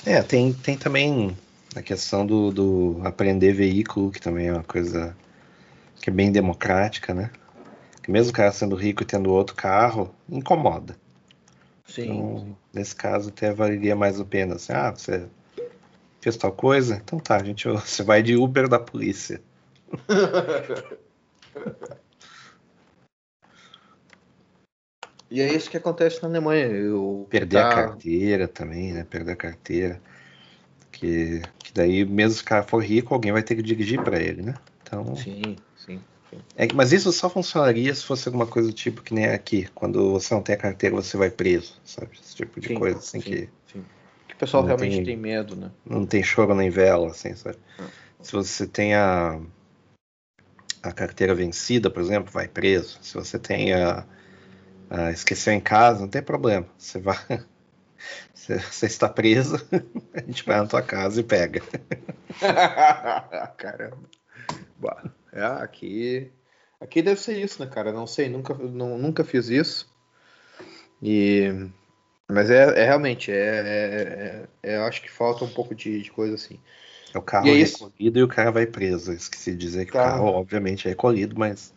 É, 0.06 0.22
tem, 0.22 0.54
tem 0.54 0.78
também 0.78 1.36
a 1.76 1.82
questão 1.82 2.26
do, 2.26 2.52
do 2.52 3.02
aprender 3.04 3.54
veículo, 3.54 4.12
que 4.12 4.22
também 4.22 4.48
é 4.48 4.54
uma 4.54 4.64
coisa 4.64 5.16
que 6.02 6.10
é 6.10 6.14
bem 6.14 6.32
democrática, 6.32 7.14
né? 7.14 7.32
Que 8.04 8.12
mesmo 8.12 8.32
o 8.32 8.34
cara 8.34 8.52
sendo 8.52 8.76
rico 8.76 9.02
e 9.02 9.06
tendo 9.06 9.32
outro 9.32 9.56
carro, 9.56 10.14
incomoda. 10.30 10.96
Sim. 11.88 12.04
Então, 12.04 12.58
nesse 12.72 12.96
caso, 12.96 13.30
até 13.30 13.52
valeria 13.52 13.96
mais 13.96 14.20
a 14.20 14.26
pena. 14.26 14.56
Assim, 14.56 14.74
ah, 14.74 14.92
você 14.92 15.26
fez 16.22 16.38
tal 16.38 16.52
coisa? 16.52 17.02
Então 17.04 17.20
tá, 17.20 17.44
gente, 17.44 17.68
você 17.68 18.04
vai 18.04 18.22
de 18.22 18.36
Uber 18.36 18.68
da 18.68 18.80
polícia. 18.80 19.42
e 25.36 25.42
é 25.42 25.54
isso 25.54 25.70
que 25.70 25.76
acontece 25.76 26.24
na 26.24 26.30
Alemanha. 26.30 26.68
Eu, 26.68 27.28
Perder 27.30 27.58
tá... 27.58 27.68
a 27.70 27.74
carteira 27.74 28.48
também, 28.48 28.94
né? 28.94 29.04
Perder 29.04 29.34
a 29.34 29.36
carteira. 29.36 30.02
Que, 30.90 31.42
que 31.60 31.74
daí, 31.74 32.06
mesmo 32.06 32.38
se 32.38 32.42
o 32.42 32.46
cara 32.46 32.64
for 32.64 32.82
rico, 32.82 33.14
alguém 33.14 33.34
vai 33.34 33.44
ter 33.44 33.54
que 33.58 33.62
dirigir 33.62 34.02
para 34.02 34.18
ele, 34.18 34.42
né? 34.42 34.56
Então, 34.82 35.14
sim, 35.18 35.58
sim. 35.76 36.00
sim. 36.30 36.40
É, 36.56 36.66
mas 36.74 36.94
isso 36.94 37.12
só 37.12 37.30
funcionaria 37.30 37.94
se 37.94 38.06
fosse 38.06 38.30
alguma 38.30 38.48
coisa 38.48 38.70
do 38.70 38.74
tipo 38.74 39.02
que 39.02 39.14
nem 39.14 39.26
aqui. 39.26 39.68
Quando 39.76 40.10
você 40.14 40.34
não 40.34 40.42
tem 40.42 40.56
a 40.56 40.58
carteira, 40.58 40.96
você 40.96 41.18
vai 41.18 41.30
preso, 41.30 41.82
sabe? 41.84 42.12
Esse 42.18 42.34
tipo 42.34 42.58
de 42.58 42.70
sim, 42.70 42.76
coisa 42.76 42.98
assim 42.98 43.20
sim, 43.20 43.30
que. 43.30 43.50
Sim. 43.74 43.86
Que 44.30 44.36
o 44.36 44.38
pessoal 44.38 44.64
realmente 44.64 44.96
tem, 44.96 45.04
tem, 45.04 45.18
medo, 45.18 45.54
né? 45.58 45.70
Não 45.86 46.06
tem 46.06 46.24
choro 46.24 46.56
nem 46.56 46.70
vela, 46.70 47.08
assim, 47.08 47.36
sabe? 47.36 47.58
Ah. 47.78 47.88
Se 48.22 48.32
você 48.32 48.66
tem 48.66 48.96
a, 48.96 49.38
a 50.82 50.94
carteira 50.94 51.36
vencida, 51.36 51.90
por 51.90 52.02
exemplo, 52.02 52.32
vai 52.32 52.48
preso. 52.48 53.00
Se 53.02 53.16
você 53.16 53.38
tem 53.38 53.74
a, 53.74 54.06
a 54.90 55.12
esqueceu 55.12 55.54
em 55.54 55.60
casa, 55.60 56.02
não 56.02 56.08
tem 56.08 56.22
problema. 56.22 56.66
Você 56.78 57.00
vai 57.00 57.18
você 58.34 58.86
está 58.86 59.10
preso, 59.10 59.56
a 60.14 60.22
gente 60.22 60.44
vai 60.46 60.58
na 60.58 60.68
tua 60.68 60.82
casa 60.82 61.20
e 61.20 61.24
pega. 61.24 61.62
Caramba. 63.58 64.10
É, 65.32 65.44
aqui, 65.44 66.32
aqui 66.80 67.02
deve 67.02 67.20
ser 67.20 67.38
isso, 67.38 67.64
né, 67.64 67.70
cara? 67.70 67.92
Não 67.92 68.08
sei, 68.08 68.30
nunca, 68.30 68.54
não, 68.54 68.98
nunca 68.98 69.24
fiz 69.24 69.50
isso. 69.50 69.94
E, 71.02 71.70
mas 72.30 72.50
é, 72.50 72.82
é 72.82 72.86
realmente, 72.86 73.32
é, 73.32 73.36
é, 73.36 74.48
é, 74.64 74.78
eu 74.78 74.84
acho 74.86 75.02
que 75.02 75.12
falta 75.12 75.44
um 75.44 75.50
pouco 75.50 75.76
de, 75.76 76.02
de 76.02 76.12
coisa 76.12 76.36
assim. 76.36 76.60
É 77.14 77.18
o 77.18 77.22
carro 77.22 77.48
e 77.48 77.62
é 77.62 77.66
recolhido 77.66 78.20
e 78.20 78.24
o 78.24 78.28
cara 78.28 78.52
vai 78.52 78.66
preso. 78.66 79.12
esqueci 79.14 79.52
de 79.52 79.58
dizer 79.58 79.86
que 79.86 79.92
tá. 79.92 80.00
o 80.00 80.04
carro, 80.04 80.26
obviamente, 80.28 80.88
é 80.88 80.90
recolhido, 80.90 81.38
mas 81.38 81.74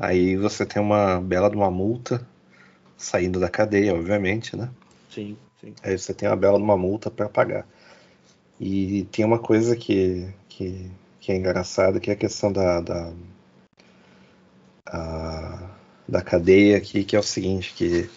aí 0.00 0.36
você 0.36 0.64
tem 0.64 0.80
uma 0.80 1.20
bela 1.20 1.50
de 1.50 1.56
uma 1.56 1.70
multa 1.70 2.26
saindo 2.96 3.40
da 3.40 3.48
cadeia, 3.48 3.94
obviamente, 3.94 4.56
né? 4.56 4.70
Sim. 5.10 5.36
Sim. 5.60 5.74
Aí 5.82 5.98
você 5.98 6.12
tem 6.12 6.28
uma 6.28 6.36
bela 6.36 6.58
uma 6.58 6.76
multa 6.76 7.10
para 7.10 7.28
pagar. 7.28 7.66
E 8.60 9.04
tem 9.10 9.24
uma 9.24 9.38
coisa 9.38 9.74
que, 9.74 10.28
que, 10.48 10.90
que 11.20 11.32
é 11.32 11.36
engraçada, 11.36 11.98
que 11.98 12.10
é 12.10 12.12
a 12.12 12.16
questão 12.16 12.52
da, 12.52 12.80
da, 12.80 13.12
a, 14.86 15.70
da 16.08 16.22
cadeia 16.22 16.76
aqui, 16.76 17.04
que 17.04 17.16
é 17.16 17.18
o 17.18 17.22
seguinte, 17.22 17.74
que 17.74 18.08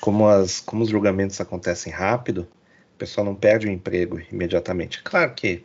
como, 0.00 0.28
as, 0.28 0.60
como 0.60 0.82
os 0.82 0.90
julgamentos 0.90 1.40
acontecem 1.40 1.92
rápido, 1.92 2.46
o 2.94 2.98
pessoal 2.98 3.24
não 3.24 3.34
perde 3.34 3.66
o 3.66 3.70
emprego 3.70 4.20
imediatamente. 4.30 5.02
Claro 5.02 5.34
que 5.34 5.64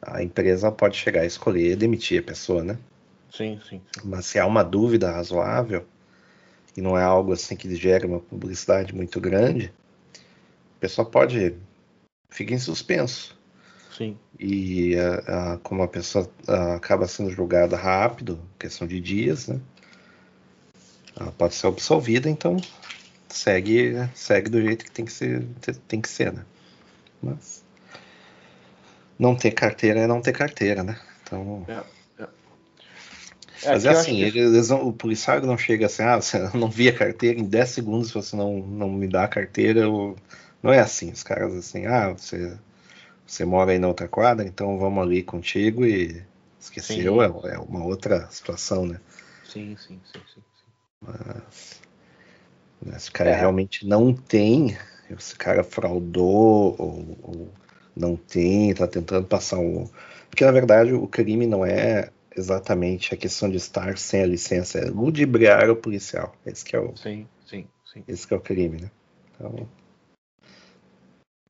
a 0.00 0.22
empresa 0.22 0.70
pode 0.70 0.96
chegar 0.96 1.22
a 1.22 1.26
escolher 1.26 1.76
demitir 1.76 2.20
a 2.20 2.26
pessoa, 2.26 2.62
né? 2.62 2.78
Sim, 3.30 3.60
sim, 3.68 3.80
sim. 3.92 4.02
Mas 4.04 4.26
se 4.26 4.38
há 4.38 4.46
uma 4.46 4.62
dúvida 4.62 5.10
razoável, 5.10 5.86
e 6.76 6.80
não 6.80 6.96
é 6.96 7.02
algo 7.02 7.32
assim 7.32 7.56
que 7.56 7.74
gere 7.74 8.06
uma 8.06 8.20
publicidade 8.20 8.94
muito 8.94 9.20
grande, 9.20 9.72
o 10.76 10.80
pessoal 10.80 11.06
pode 11.08 11.56
fica 12.30 12.54
em 12.54 12.58
suspenso. 12.58 13.36
Sim. 13.90 14.16
E 14.38 14.96
a, 14.96 15.54
a, 15.54 15.58
como 15.58 15.82
a 15.82 15.88
pessoa 15.88 16.30
a, 16.46 16.74
acaba 16.74 17.08
sendo 17.08 17.30
julgada 17.30 17.76
rápido, 17.76 18.40
questão 18.58 18.86
de 18.86 19.00
dias, 19.00 19.48
né? 19.48 19.60
Ela 21.18 21.32
pode 21.32 21.54
ser 21.54 21.66
absolvida, 21.66 22.30
então 22.30 22.56
segue 23.28 23.94
segue 24.14 24.48
do 24.48 24.62
jeito 24.62 24.84
que 24.84 24.90
tem 24.90 25.04
que 25.04 25.12
ser 25.12 25.44
tem 25.88 26.00
que 26.00 26.08
ser, 26.08 26.32
né? 26.32 26.44
Mas 27.20 27.64
não 29.18 29.34
ter 29.34 29.50
carteira 29.50 30.00
é 30.00 30.06
não 30.06 30.22
ter 30.22 30.32
carteira, 30.32 30.84
né? 30.84 30.98
Então. 31.22 31.64
É, 31.66 31.82
Mas 33.64 33.84
é 33.84 33.90
assim, 33.90 34.16
que... 34.16 34.38
eles, 34.38 34.70
o 34.70 34.92
policial 34.92 35.40
não 35.40 35.58
chega 35.58 35.86
assim, 35.86 36.02
ah, 36.02 36.16
você 36.16 36.38
não 36.56 36.68
via 36.68 36.92
carteira, 36.92 37.38
em 37.38 37.44
10 37.44 37.68
segundos 37.68 38.08
se 38.08 38.14
você 38.14 38.36
não, 38.36 38.58
não 38.58 38.88
me 38.88 39.08
dá 39.08 39.24
a 39.24 39.28
carteira, 39.28 39.80
eu 39.80 40.16
não 40.62 40.72
é 40.72 40.78
assim, 40.78 41.10
os 41.10 41.22
caras 41.22 41.54
assim, 41.54 41.86
ah, 41.86 42.10
você, 42.10 42.56
você 43.26 43.44
mora 43.44 43.72
aí 43.72 43.78
na 43.78 43.88
outra 43.88 44.08
quadra, 44.08 44.46
então 44.46 44.78
vamos 44.78 45.02
ali 45.02 45.22
contigo 45.22 45.84
e 45.84 46.22
esqueceu, 46.60 47.22
é, 47.22 47.26
é, 47.54 47.58
uma 47.58 47.84
outra 47.84 48.28
situação, 48.30 48.86
né? 48.86 49.00
Sim, 49.44 49.76
sim, 49.76 50.00
sim, 50.04 50.20
sim. 50.34 50.40
sim. 50.40 50.42
Mas 51.00 51.80
né, 52.82 52.98
se 52.98 53.10
o 53.10 53.12
cara 53.12 53.30
é. 53.30 53.34
realmente 53.34 53.86
não 53.86 54.12
tem, 54.12 54.76
se 55.18 55.34
o 55.34 55.38
cara 55.38 55.64
fraudou 55.64 56.76
ou, 56.78 57.18
ou 57.22 57.48
não 57.96 58.16
tem, 58.16 58.72
tá 58.74 58.86
tentando 58.86 59.26
passar 59.26 59.58
um. 59.58 59.88
Porque 60.30 60.44
na 60.44 60.52
verdade 60.52 60.92
o 60.92 61.06
crime 61.06 61.46
não 61.46 61.64
é 61.64 62.10
exatamente 62.38 63.14
a 63.14 63.16
questão 63.16 63.50
de 63.50 63.56
estar 63.56 63.98
sem 63.98 64.22
a 64.22 64.26
licença, 64.26 64.78
é 64.78 64.90
ludibriar 64.90 65.70
o 65.70 65.76
policial. 65.76 66.34
Esse 66.46 66.64
que 66.64 66.76
é 66.76 66.80
o. 66.80 66.96
Sim, 66.96 67.28
sim, 67.46 67.66
sim. 67.84 68.04
Esse 68.06 68.26
que 68.26 68.34
é 68.34 68.36
o 68.36 68.40
crime, 68.40 68.82
né? 68.82 68.90
Então. 69.34 69.68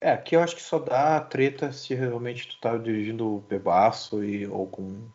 É, 0.01 0.13
aqui 0.13 0.37
eu 0.37 0.41
acho 0.41 0.55
que 0.55 0.63
só 0.63 0.79
dá 0.79 1.21
treta 1.21 1.73
se 1.73 1.95
realmente 1.95 2.49
tu 2.49 2.61
tá 2.61 2.77
dirigindo 2.77 3.45
bebaço 3.49 4.23
e, 4.23 4.47
ou 4.47 4.67
com 4.67 5.09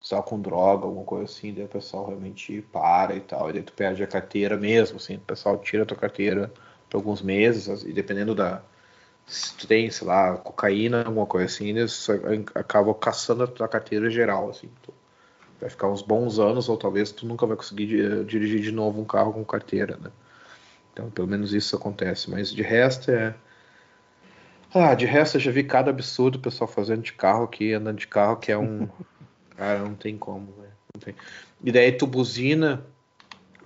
só 0.00 0.22
com 0.22 0.40
droga, 0.40 0.86
alguma 0.86 1.04
coisa 1.04 1.24
assim, 1.24 1.52
daí 1.52 1.64
o 1.64 1.68
pessoal 1.68 2.06
realmente 2.06 2.62
para 2.72 3.14
e 3.14 3.20
tal, 3.20 3.50
e 3.50 3.52
daí 3.52 3.62
tu 3.62 3.72
perde 3.74 4.02
a 4.02 4.06
carteira 4.06 4.56
mesmo, 4.56 4.96
assim, 4.96 5.16
o 5.16 5.20
pessoal 5.20 5.58
tira 5.58 5.82
a 5.82 5.86
tua 5.86 5.96
carteira 5.96 6.50
por 6.88 6.96
alguns 6.96 7.20
meses, 7.20 7.84
e 7.84 7.92
dependendo 7.92 8.34
da. 8.34 8.62
Se 9.30 9.54
tu 9.54 9.66
tem, 9.66 9.90
sei 9.90 10.06
lá, 10.06 10.36
cocaína, 10.36 11.04
alguma 11.04 11.26
coisa 11.26 11.46
assim, 11.46 11.68
eles 11.68 12.08
acabam 12.54 12.92
caçando 12.94 13.44
a 13.44 13.46
tua 13.46 13.68
carteira 13.68 14.10
geral, 14.10 14.50
assim. 14.50 14.68
Vai 15.60 15.70
ficar 15.70 15.88
uns 15.88 16.02
bons 16.02 16.38
anos, 16.38 16.68
ou 16.68 16.76
talvez 16.76 17.12
tu 17.12 17.26
nunca 17.26 17.46
vai 17.46 17.56
conseguir 17.56 18.24
dirigir 18.24 18.60
de 18.60 18.72
novo 18.72 19.00
um 19.00 19.04
carro 19.04 19.32
com 19.32 19.44
carteira, 19.44 19.96
né? 20.02 20.10
Então, 20.92 21.10
pelo 21.10 21.28
menos 21.28 21.54
isso 21.54 21.76
acontece, 21.76 22.28
mas 22.28 22.52
de 22.52 22.62
resto 22.62 23.10
é 23.10 23.34
ah, 24.72 24.94
de 24.94 25.04
resto 25.04 25.36
eu 25.36 25.40
já 25.40 25.50
vi 25.50 25.64
cada 25.64 25.90
absurdo 25.90 26.36
o 26.36 26.40
pessoal 26.40 26.68
fazendo 26.68 27.02
de 27.02 27.12
carro 27.12 27.42
aqui, 27.42 27.72
andando 27.72 27.98
de 27.98 28.06
carro, 28.06 28.36
que 28.36 28.52
é 28.52 28.58
um. 28.58 28.88
Cara, 29.56 29.80
não 29.80 29.94
tem 29.94 30.16
como, 30.16 30.52
velho. 30.52 31.16
E 31.62 31.72
daí 31.72 31.92
tu 31.92 32.06
buzina, 32.06 32.86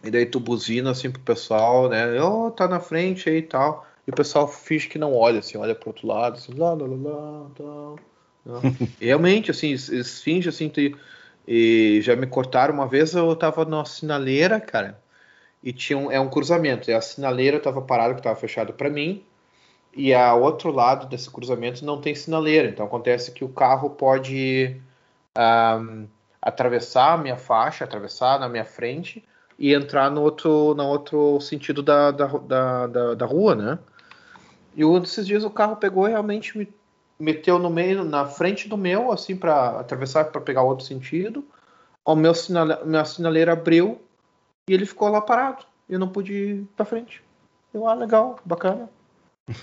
e 0.03 0.11
daí 0.11 0.25
tu 0.25 0.41
buzina 0.41 0.91
assim 0.91 1.11
pro 1.11 1.21
pessoal, 1.21 1.89
né? 1.91 2.21
Oh, 2.23 2.51
tá 2.51 2.67
na 2.67 2.81
frente 2.81 3.29
aí 3.29 3.39
e 3.39 3.43
tal. 3.43 3.87
E 4.07 4.11
o 4.11 4.15
pessoal 4.15 4.47
finge 4.47 4.89
que 4.89 4.99
não 4.99 5.15
olha, 5.15 5.39
assim, 5.39 5.57
olha 5.57 5.75
pro 5.75 5.91
outro 5.91 6.07
lado, 6.07 6.37
assim, 6.37 6.53
lá, 6.55 6.75
lá, 6.75 6.87
lá, 6.87 7.11
lá, 7.11 7.47
tal. 7.57 7.99
Realmente, 9.01 9.51
assim, 9.51 9.69
eles 9.69 10.23
fingem 10.23 10.51
assim, 10.51 10.69
te... 10.69 10.95
e 11.49 12.01
já 12.03 12.15
me 12.15 12.27
cortaram 12.27 12.75
uma 12.75 12.87
vez, 12.87 13.15
eu 13.15 13.35
tava 13.35 13.65
na 13.65 13.85
sinaleira, 13.85 14.61
cara, 14.61 15.01
e 15.63 15.73
tinha 15.73 15.99
um, 15.99 16.11
é 16.11 16.21
um 16.21 16.29
cruzamento, 16.29 16.91
e 16.91 16.95
a 16.95 17.01
sinaleira 17.01 17.59
tava 17.59 17.81
parada, 17.81 18.15
que 18.15 18.23
tava 18.23 18.37
fechado 18.37 18.75
para 18.75 18.91
mim, 18.91 19.25
e 19.97 20.13
a 20.13 20.35
outro 20.35 20.71
lado 20.71 21.07
desse 21.07 21.31
cruzamento 21.31 21.85
não 21.85 22.01
tem 22.01 22.15
sinaleira. 22.15 22.69
Então 22.69 22.85
acontece 22.85 23.31
que 23.31 23.45
o 23.45 23.49
carro 23.49 23.91
pode 23.91 24.77
um, 25.39 26.07
atravessar 26.43 27.15
a 27.15 27.17
minha 27.17 27.37
faixa, 27.37 27.85
atravessar 27.85 28.39
na 28.39 28.49
minha 28.49 28.65
frente 28.65 29.25
e 29.59 29.73
entrar 29.73 30.11
no 30.11 30.21
outro, 30.21 30.75
no 30.75 30.85
outro 30.87 31.41
sentido 31.41 31.83
da, 31.83 32.11
da, 32.11 32.27
da, 32.27 32.87
da, 32.87 33.15
da 33.15 33.27
rua, 33.27 33.55
né? 33.55 33.79
E 34.75 34.85
um 34.85 34.99
desses 35.01 35.27
dias 35.27 35.45
o 35.45 35.51
carro 35.51 35.77
pegou 35.77 36.05
realmente 36.05 36.57
me 36.59 36.69
meteu 37.19 37.59
no 37.59 37.71
meio, 37.71 38.05
na 38.05 38.27
frente 38.27 38.69
do 38.69 38.77
meu, 38.77 39.13
assim, 39.13 39.37
para 39.37 39.81
atravessar, 39.81 40.25
para 40.27 40.41
pegar 40.41 40.63
outro 40.63 40.85
sentido. 40.85 41.45
O 42.05 42.15
meu 42.15 42.35
sinale, 42.35 42.85
minha 42.85 43.05
sinaleira 43.05 43.53
abriu 43.53 44.01
e 44.69 44.75
ele 44.75 44.85
ficou 44.85 45.09
lá 45.09 45.21
parado. 45.21 45.65
Eu 45.89 45.99
não 45.99 46.09
pude 46.09 46.33
ir 46.33 46.69
para 46.77 46.85
frente. 46.85 47.23
Eu, 47.73 47.87
ah, 47.89 47.95
legal, 47.95 48.39
bacana. 48.45 48.89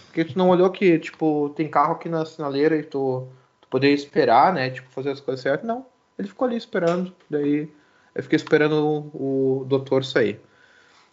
Porque 0.06 0.26
tu 0.26 0.38
não 0.38 0.50
olhou 0.50 0.70
que, 0.70 1.00
tipo, 1.00 1.52
tem 1.56 1.70
carro 1.70 1.94
aqui 1.94 2.08
na 2.08 2.26
sinaleira 2.26 2.76
e 2.76 2.84
tu, 2.84 3.28
tu 3.60 3.68
poderia 3.68 3.96
esperar, 3.96 4.54
né? 4.54 4.70
Tipo, 4.70 4.90
fazer 4.92 5.12
as 5.12 5.20
coisas 5.20 5.42
certas. 5.42 5.68
Não. 5.68 5.86
Ele 6.18 6.28
ficou 6.28 6.48
ali 6.48 6.56
esperando. 6.56 7.14
Daí 7.30 7.70
eu 8.14 8.24
fiquei 8.24 8.36
esperando 8.36 9.10
o, 9.14 9.62
o 9.62 9.66
doutor 9.66 10.06
sair. 10.06 10.40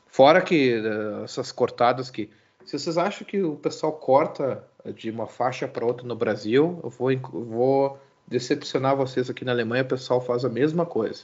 Fora 0.07 0.41
que 0.41 0.79
uh, 0.79 1.25
essas 1.25 1.53
cortadas 1.53 2.11
que. 2.11 2.31
Se 2.69 2.79
vocês 2.79 2.99
acham 2.99 3.27
que 3.27 3.43
o 3.43 3.57
pessoal 3.57 3.93
corta 3.93 4.63
de 4.95 5.11
uma 5.11 5.27
faixa 5.27 5.67
para 5.67 5.87
outra 5.87 6.07
no 6.07 6.15
Brasil, 6.15 6.79
eu 6.85 6.91
vou, 6.91 7.09
vou 7.33 7.99
decepcionar 8.27 8.95
vocês 8.95 9.31
aqui 9.31 9.43
na 9.43 9.53
Alemanha, 9.53 9.85
o 9.85 9.87
pessoal 9.87 10.21
faz 10.21 10.45
a 10.45 10.51
mesma 10.51 10.85
coisa. 10.85 11.23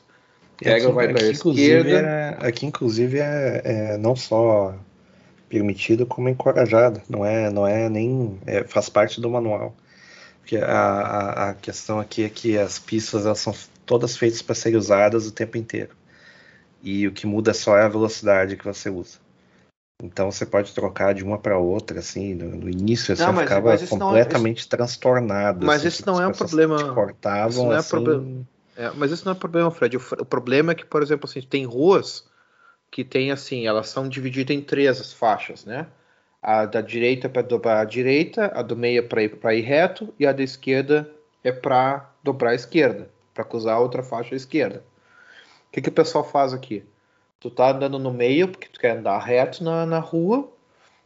Pega, 0.57 0.87
aqui, 0.87 0.95
vai 0.95 1.13
para 1.13 1.23
a 1.23 1.29
esquerda. 1.29 1.91
É, 1.91 2.49
aqui, 2.49 2.65
inclusive, 2.65 3.19
é, 3.19 3.61
é 3.63 3.99
não 3.99 4.17
só 4.17 4.75
permitido 5.47 6.07
como 6.07 6.31
encorajado. 6.31 7.03
Não 7.11 7.27
é, 7.27 7.51
não 7.51 7.67
é 7.67 7.91
nem 7.91 8.41
é, 8.47 8.65
faz 8.65 8.89
parte 8.89 9.21
do 9.21 9.29
manual. 9.29 9.77
Porque 10.41 10.57
a, 10.57 10.65
a, 10.65 11.51
a, 11.51 11.55
questão 11.57 12.01
aqui 12.01 12.25
é 12.25 12.31
que 12.31 12.57
as 12.57 12.79
pistas 12.79 13.27
elas 13.27 13.41
são 13.41 13.55
todas 13.85 14.17
feitas 14.17 14.41
para 14.41 14.55
serem 14.55 14.79
usadas 14.79 15.27
o 15.27 15.31
tempo 15.31 15.59
inteiro. 15.59 15.91
E 16.83 17.07
o 17.07 17.13
que 17.13 17.27
muda 17.27 17.53
só 17.53 17.77
é 17.77 17.83
a 17.83 17.89
velocidade 17.89 18.57
que 18.57 18.65
você 18.65 18.89
usa. 18.89 19.23
Então 20.03 20.31
você 20.31 20.45
pode 20.45 20.75
trocar 20.75 21.15
de 21.15 21.23
uma 21.23 21.39
para 21.39 21.57
outra, 21.57 22.01
assim, 22.01 22.35
no, 22.35 22.57
no 22.57 22.69
início 22.69 23.15
você 23.15 23.23
assim, 23.23 23.39
ficava 23.39 23.71
mas 23.71 23.89
completamente 23.89 24.65
não, 24.65 24.69
transtornado. 24.69 25.65
Mas 25.65 25.81
assim, 25.81 25.89
isso 25.89 26.07
não 26.07 26.21
é 26.21 26.27
um 26.27 26.33
problema. 26.33 26.95
Cortavam, 26.95 27.67
não 27.67 27.73
é 27.73 27.77
assim... 27.77 27.91
problema. 27.91 28.47
É, 28.77 28.91
mas 28.91 29.13
isso 29.13 29.25
não 29.25 29.33
é 29.33 29.35
problema, 29.37 29.71
Fred. 29.71 29.97
O, 29.97 30.01
o, 30.01 30.25
problema 30.25 30.73
é 30.73 30.75
que, 30.75 30.85
por 30.85 31.01
exemplo, 31.03 31.29
assim, 31.29 31.41
tem 31.41 31.65
ruas 31.65 32.25
que 32.91 33.05
tem 33.05 33.31
assim, 33.31 33.67
elas 33.67 33.89
são 33.89 34.09
divididas 34.09 34.57
em 34.57 34.61
três 34.61 35.13
faixas, 35.13 35.65
né? 35.65 35.87
A 36.43 36.67
da 36.67 36.81
direita 36.81 37.29
para 37.29 37.43
dobrar 37.43 37.81
a 37.81 37.85
direita, 37.85 38.53
a 38.55 38.63
do 38.63 38.77
meio 38.77 39.09
para 39.09 39.23
ir, 39.23 39.39
ir 39.53 39.61
reto 39.63 40.13
e 40.19 40.27
a 40.27 40.33
da 40.33 40.43
esquerda 40.43 41.09
é 41.43 41.53
para 41.53 42.11
dobrar 42.23 42.51
a 42.51 42.55
esquerda, 42.55 43.09
para 43.33 43.45
cruzar 43.45 43.77
a 43.77 43.79
outra 43.79 44.03
faixa 44.03 44.35
à 44.35 44.37
esquerda. 44.37 44.85
O 45.69 45.73
que, 45.73 45.81
que 45.81 45.89
o 45.89 45.93
pessoal 45.93 46.25
faz 46.25 46.53
aqui? 46.53 46.85
Tu 47.45 47.51
tá 47.51 47.73
andando 47.73 47.99
no 47.99 48.11
meio 48.11 48.49
porque 48.49 48.69
tu 48.69 48.81
quer 48.81 48.97
andar 48.97 49.19
reto 49.19 49.63
na, 49.63 49.85
na 49.85 49.99
rua, 49.99 50.51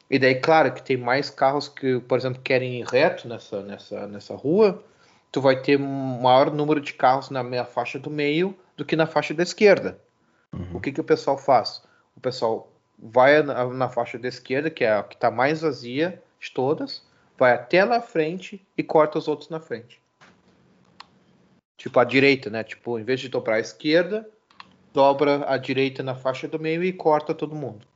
e 0.09 0.21
daí, 0.21 0.37
claro, 0.37 0.73
que 0.73 0.81
tem 0.81 0.97
mais 0.97 1.29
carros 1.29 1.67
que, 1.67 1.99
por 1.99 2.17
exemplo, 2.17 2.41
querem 2.41 2.79
ir 2.79 2.87
reto 2.87 3.27
nessa, 3.27 3.61
nessa, 3.61 4.07
nessa 4.07 4.37
rua, 4.37 4.81
tu 5.33 5.41
vai 5.41 5.61
ter 5.61 5.77
um 5.81 6.21
maior 6.21 6.53
número 6.55 6.81
de 6.81 6.93
carros 6.93 7.29
na 7.29 7.43
meia 7.43 7.65
faixa 7.65 7.99
do 7.99 8.09
meio 8.09 8.57
do 8.77 8.85
que 8.85 8.95
na 8.95 9.05
faixa 9.05 9.35
da 9.35 9.43
esquerda. 9.43 9.99
Uhum. 10.55 10.77
O 10.77 10.81
que, 10.81 10.93
que 10.93 11.01
o 11.01 11.05
pessoal 11.05 11.37
faz? 11.37 11.83
O 12.17 12.21
pessoal 12.21 12.71
vai 12.97 13.43
na, 13.43 13.67
na 13.67 13.89
faixa 13.89 14.17
da 14.17 14.29
esquerda, 14.29 14.71
que 14.71 14.85
é 14.85 14.93
a 14.93 15.03
que 15.03 15.17
está 15.17 15.33
mais 15.33 15.63
vazia 15.63 16.23
de 16.39 16.53
todas, 16.53 17.05
vai 17.37 17.53
até 17.53 17.85
lá 17.85 18.01
frente 18.01 18.65
e 18.77 18.83
corta 18.85 19.19
os 19.19 19.27
outros 19.27 19.51
na 19.51 19.59
frente. 19.59 20.01
Tipo 21.77 21.99
a 21.99 22.05
direita, 22.05 22.49
né? 22.49 22.63
Tipo, 22.63 22.97
em 22.97 23.03
vez 23.03 23.19
de 23.19 23.29
dobrar 23.29 23.57
a 23.57 23.61
esquerda, 23.61 24.25
dobra 24.93 25.45
a 25.49 25.57
direita 25.57 26.03
na 26.03 26.15
faixa 26.15 26.49
do 26.49 26.59
meio 26.59 26.83
e 26.83 26.93
corta 26.93 27.35
todo 27.35 27.55
mundo. 27.55 27.87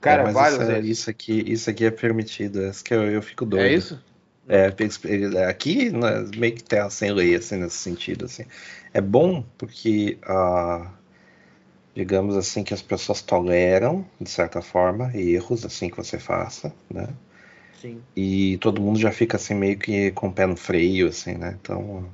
Cara, 0.00 0.28
é, 0.28 0.32
várias 0.32 0.60
isso, 0.60 0.66
vezes. 0.66 0.90
Isso 0.90 1.10
aqui, 1.10 1.44
isso 1.46 1.70
aqui 1.70 1.84
é 1.84 1.90
permitido. 1.90 2.62
É 2.62 2.70
isso 2.70 2.84
que 2.84 2.94
eu, 2.94 3.02
eu 3.10 3.22
fico 3.22 3.44
doido. 3.44 3.64
É 3.64 3.74
isso? 3.74 4.02
É, 4.48 4.66
aqui 5.46 5.90
né, 5.90 6.24
meio 6.36 6.54
que 6.54 6.64
tem 6.64 6.88
sem 6.88 7.12
lei, 7.12 7.34
assim, 7.34 7.56
nesse 7.56 7.76
sentido, 7.76 8.24
assim. 8.24 8.44
É 8.94 9.00
bom 9.00 9.44
porque 9.58 10.16
uh, 10.24 10.88
digamos 11.98 12.36
assim, 12.36 12.62
que 12.62 12.72
as 12.72 12.80
pessoas 12.80 13.20
toleram, 13.20 14.06
de 14.20 14.30
certa 14.30 14.62
forma, 14.62 15.10
erros 15.16 15.64
assim 15.64 15.90
que 15.90 15.96
você 15.96 16.16
faça, 16.16 16.72
né? 16.88 17.08
Sim. 17.80 18.00
E 18.14 18.56
todo 18.58 18.80
mundo 18.80 19.00
já 19.00 19.10
fica 19.10 19.36
assim 19.36 19.54
meio 19.54 19.76
que 19.76 20.12
com 20.12 20.28
o 20.28 20.32
pé 20.32 20.46
no 20.46 20.56
freio, 20.56 21.08
assim, 21.08 21.34
né? 21.34 21.56
Então. 21.60 22.08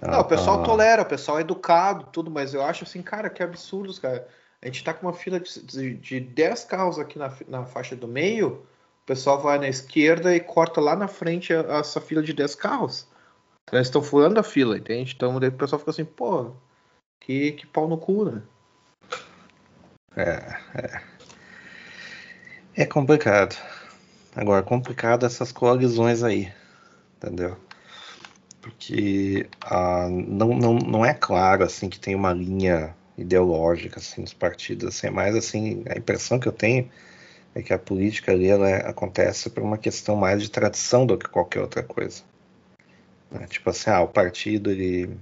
Ah, 0.00 0.12
Não, 0.12 0.20
o 0.20 0.24
pessoal 0.24 0.60
ah, 0.60 0.64
tolera, 0.64 1.02
o 1.02 1.06
pessoal 1.06 1.38
é 1.38 1.42
educado, 1.42 2.06
tudo, 2.12 2.30
mas 2.30 2.54
eu 2.54 2.62
acho 2.62 2.84
assim, 2.84 3.02
cara, 3.02 3.30
que 3.30 3.42
absurdos, 3.42 3.98
cara. 3.98 4.26
A 4.62 4.66
gente 4.66 4.82
tá 4.82 4.92
com 4.92 5.06
uma 5.06 5.12
fila 5.12 5.38
de, 5.38 5.62
de, 5.62 5.94
de 5.94 6.20
10 6.20 6.64
carros 6.64 6.98
aqui 6.98 7.18
na, 7.18 7.32
na 7.46 7.64
faixa 7.64 7.94
do 7.94 8.08
meio, 8.08 8.66
o 9.02 9.06
pessoal 9.06 9.40
vai 9.40 9.58
na 9.58 9.68
esquerda 9.68 10.34
e 10.34 10.40
corta 10.40 10.80
lá 10.80 10.96
na 10.96 11.06
frente 11.06 11.52
essa 11.52 12.00
fila 12.00 12.22
de 12.22 12.32
10 12.32 12.54
carros. 12.54 13.06
Eles 13.72 13.88
estão 13.88 14.02
furando 14.02 14.40
a 14.40 14.42
fila, 14.42 14.76
entende? 14.76 15.12
Então 15.14 15.36
o 15.36 15.52
pessoal 15.52 15.78
fica 15.78 15.90
assim, 15.90 16.04
pô, 16.04 16.52
que, 17.20 17.52
que 17.52 17.66
pau 17.66 17.88
no 17.88 17.98
cu, 17.98 18.24
né? 18.24 18.42
É, 20.16 20.56
é. 20.74 21.02
É 22.78 22.86
complicado. 22.86 23.56
Agora, 24.34 24.62
complicado 24.62 25.24
essas 25.24 25.50
coalizões 25.50 26.22
aí, 26.22 26.52
entendeu? 27.16 27.56
Porque 28.66 29.46
ah, 29.60 30.08
não, 30.10 30.48
não, 30.48 30.74
não 30.74 31.06
é 31.06 31.14
claro 31.14 31.62
assim 31.62 31.88
que 31.88 32.00
tem 32.00 32.16
uma 32.16 32.32
linha 32.32 32.92
ideológica 33.16 34.00
assim 34.00 34.22
nos 34.22 34.34
partidos, 34.34 34.88
assim, 34.88 35.06
é 35.06 35.10
mais 35.10 35.36
assim 35.36 35.84
a 35.88 35.96
impressão 35.96 36.40
que 36.40 36.48
eu 36.48 36.52
tenho 36.52 36.90
é 37.54 37.62
que 37.62 37.72
a 37.72 37.78
política 37.78 38.32
ali 38.32 38.48
ela 38.48 38.68
acontece 38.78 39.50
por 39.50 39.62
uma 39.62 39.78
questão 39.78 40.16
mais 40.16 40.42
de 40.42 40.50
tradição 40.50 41.06
do 41.06 41.16
que 41.16 41.28
qualquer 41.28 41.60
outra 41.60 41.80
coisa. 41.80 42.24
Né? 43.30 43.46
Tipo 43.46 43.70
assim, 43.70 43.88
ah, 43.88 44.02
o 44.02 44.08
partido 44.08 44.68
ele 44.68 45.16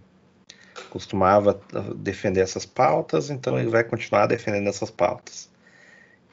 costumava 0.89 1.61
defender 1.97 2.41
essas 2.41 2.65
pautas, 2.65 3.29
então 3.29 3.59
ele 3.59 3.69
vai 3.69 3.85
continuar 3.85 4.27
defendendo 4.27 4.69
essas 4.69 4.91
pautas. 4.91 5.51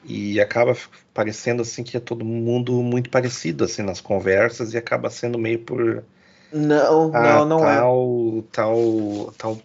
E 0.02 0.40
acaba 0.40 0.74
parecendo 1.12 1.60
assim 1.60 1.84
que 1.84 1.96
é 1.96 2.00
todo 2.00 2.24
mundo 2.24 2.72
muito 2.82 3.10
parecido 3.10 3.64
assim 3.64 3.82
nas 3.82 4.00
conversas 4.00 4.72
e 4.72 4.78
acaba 4.78 5.10
sendo 5.10 5.38
meio 5.38 5.58
por 5.58 6.02
não, 6.52 7.10
ah, 7.14 7.20
não, 7.20 7.44
não 7.44 7.58
tal, 7.58 8.38
é. 8.38 8.42
Tal, 8.52 9.34
tal, 9.38 9.58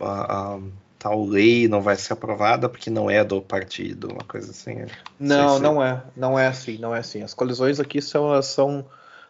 a, 0.00 0.58
tal 0.98 1.24
lei 1.24 1.68
não 1.68 1.80
vai 1.80 1.96
ser 1.96 2.12
aprovada 2.12 2.68
porque 2.68 2.90
não 2.90 3.10
é 3.10 3.24
do 3.24 3.40
partido, 3.42 4.12
uma 4.12 4.24
coisa 4.24 4.50
assim. 4.50 4.86
Não, 5.18 5.56
se... 5.56 5.62
não 5.62 5.82
é, 5.82 6.02
não 6.16 6.38
é 6.38 6.46
assim, 6.46 6.78
não 6.78 6.94
é 6.94 7.00
assim. 7.00 7.22
As 7.22 7.34
colisões 7.34 7.80
aqui 7.80 8.00
são, 8.00 8.40
são 8.42 8.84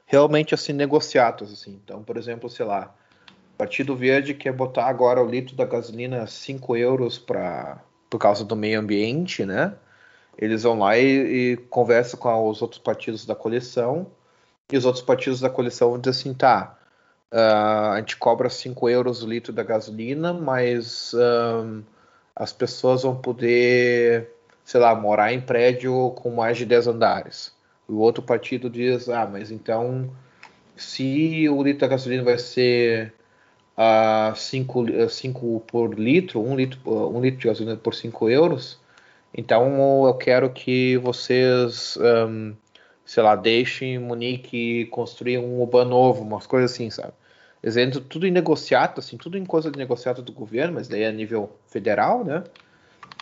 realmente 0.06 0.54
assim 0.54 0.72
negociadas, 0.72 1.52
assim. 1.52 1.78
Então, 1.84 2.02
por 2.02 2.16
exemplo, 2.16 2.48
sei 2.48 2.66
lá, 2.66 2.94
Partido 3.58 3.96
Verde 3.96 4.34
quer 4.34 4.52
botar 4.52 4.86
agora 4.86 5.20
o 5.20 5.26
litro 5.26 5.56
da 5.56 5.64
gasolina 5.64 6.26
5 6.26 6.76
euros 6.76 7.18
pra, 7.18 7.82
por 8.08 8.18
causa 8.18 8.44
do 8.44 8.54
meio 8.54 8.78
ambiente, 8.78 9.44
né? 9.44 9.74
Eles 10.38 10.62
vão 10.62 10.78
lá 10.78 10.96
e, 10.96 11.52
e 11.52 11.56
conversam 11.68 12.20
com 12.20 12.48
os 12.48 12.62
outros 12.62 12.80
partidos 12.80 13.26
da 13.26 13.34
coleção 13.34 14.06
e 14.70 14.76
os 14.76 14.84
outros 14.84 15.04
partidos 15.04 15.40
da 15.40 15.50
coleção 15.50 15.90
vão 15.90 15.98
dizer 15.98 16.10
assim, 16.10 16.32
tá, 16.32 16.77
uh, 17.32 17.92
a 17.92 17.96
gente 17.98 18.16
cobra 18.16 18.48
5 18.48 18.88
euros 18.88 19.22
o 19.22 19.28
litro 19.28 19.52
da 19.52 19.62
gasolina, 19.62 20.32
mas 20.32 21.12
uh, 21.14 21.82
as 22.34 22.52
pessoas 22.52 23.02
vão 23.02 23.16
poder, 23.16 24.30
sei 24.64 24.80
lá, 24.80 24.94
morar 24.94 25.32
em 25.32 25.40
prédio 25.40 26.10
com 26.16 26.30
mais 26.30 26.56
de 26.56 26.64
10 26.64 26.88
andares. 26.88 27.52
O 27.88 27.96
outro 27.96 28.22
partido 28.22 28.68
diz, 28.68 29.08
ah, 29.08 29.26
mas 29.26 29.50
então 29.50 30.10
se 30.76 31.48
o 31.48 31.62
litro 31.62 31.80
da 31.80 31.88
gasolina 31.88 32.22
vai 32.22 32.38
ser 32.38 33.12
a 33.76 34.32
5 34.36 35.60
por 35.66 35.98
litro, 35.98 36.40
1 36.40 36.50
um 36.50 36.56
litro, 36.56 36.80
um 36.86 37.20
litro 37.20 37.40
de 37.40 37.46
gasolina 37.46 37.76
por 37.76 37.94
5 37.94 38.28
euros. 38.28 38.78
Então 39.32 40.06
eu 40.06 40.14
quero 40.14 40.50
que 40.50 40.96
vocês, 40.98 41.96
um, 41.96 42.54
sei 43.08 43.22
lá, 43.22 43.34
deixem 43.34 43.98
Munique 43.98 44.84
construir 44.90 45.38
um 45.38 45.62
UBA 45.62 45.82
novo, 45.82 46.22
umas 46.22 46.46
coisas 46.46 46.72
assim, 46.72 46.90
sabe? 46.90 47.14
Entram 47.64 48.02
tudo 48.02 48.26
em 48.26 48.30
negociado, 48.30 48.98
assim, 48.98 49.16
tudo 49.16 49.38
em 49.38 49.46
coisa 49.46 49.70
de 49.70 49.78
negociado 49.78 50.20
do 50.20 50.30
governo, 50.30 50.74
mas 50.74 50.88
daí 50.88 51.04
é 51.04 51.08
a 51.08 51.12
nível 51.12 51.50
federal, 51.68 52.22
né? 52.22 52.44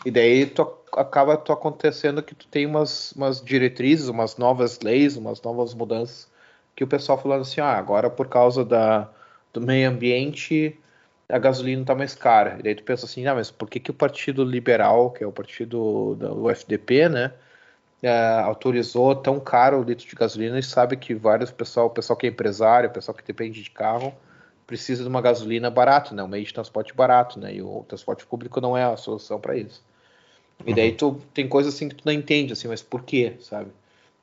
E 0.05 0.11
daí 0.11 0.45
tu, 0.45 0.68
acaba 0.93 1.37
tu 1.37 1.53
acontecendo 1.53 2.20
que 2.20 2.34
tu 2.34 2.49
tem 2.49 2.66
umas, 2.66 3.12
umas 3.12 3.41
diretrizes, 3.41 4.09
umas 4.09 4.37
novas 4.37 4.80
leis, 4.80 5.16
umas 5.16 5.41
novas 5.41 5.72
mudanças, 5.72 6.28
que 6.74 6.82
o 6.82 6.89
pessoal 6.89 7.16
falando 7.16 7.43
assim, 7.43 7.61
ah, 7.61 7.78
agora 7.78 8.11
por 8.11 8.26
causa 8.28 8.64
da, 8.64 9.09
do 9.53 9.61
meio 9.61 9.89
ambiente, 9.89 10.76
a 11.28 11.39
gasolina 11.39 11.82
está 11.82 11.95
mais 11.95 12.12
cara. 12.12 12.57
E 12.59 12.62
daí 12.64 12.74
tu 12.74 12.82
pensa 12.82 13.07
assim, 13.07 13.24
ah, 13.28 13.37
mas 13.37 13.53
por 13.53 13.70
que, 13.70 13.78
que 13.78 13.93
o 13.93 13.95
Partido 13.95 14.43
Liberal, 14.43 15.12
que 15.12 15.22
é 15.22 15.26
o 15.28 15.32
partido 15.32 16.16
do 16.16 16.51
FDP, 16.51 17.09
né, 17.09 17.32
é, 18.03 18.41
autorizou 18.41 19.15
tão 19.15 19.41
caro 19.41 19.81
o 19.81 19.83
litro 19.83 20.07
de 20.07 20.15
gasolina 20.15 20.59
e 20.59 20.63
sabe 20.63 20.97
que 20.97 21.15
vários 21.15 21.51
pessoal, 21.51 21.91
pessoal 21.91 22.17
que 22.17 22.27
é 22.27 22.31
empresário, 22.31 22.91
pessoal 22.91 23.17
que 23.17 23.25
depende 23.25 23.63
de 23.63 23.71
carro, 23.71 24.15
precisa 24.67 25.03
de 25.03 25.09
uma 25.09 25.21
gasolina 25.21 25.71
barata, 25.71 26.15
né? 26.15 26.23
Um 26.23 26.29
meio 26.29 26.45
de 26.45 26.53
transporte 26.53 26.95
barato, 26.95 27.39
né? 27.39 27.55
E 27.55 27.63
o 27.63 27.85
transporte 27.89 28.27
público 28.27 28.61
não 28.61 28.77
é 28.77 28.85
a 28.85 28.97
solução 28.97 29.41
para 29.41 29.57
isso. 29.57 29.83
E 30.65 30.75
daí 30.75 30.91
uhum. 30.91 30.97
tu 30.97 31.21
tem 31.35 31.49
coisas 31.49 31.75
assim 31.75 31.89
que 31.89 31.97
tu 31.97 32.03
não 32.05 32.13
entende, 32.13 32.53
assim, 32.53 32.69
mas 32.69 32.83
por 32.83 33.03
quê, 33.03 33.35
sabe? 33.41 33.71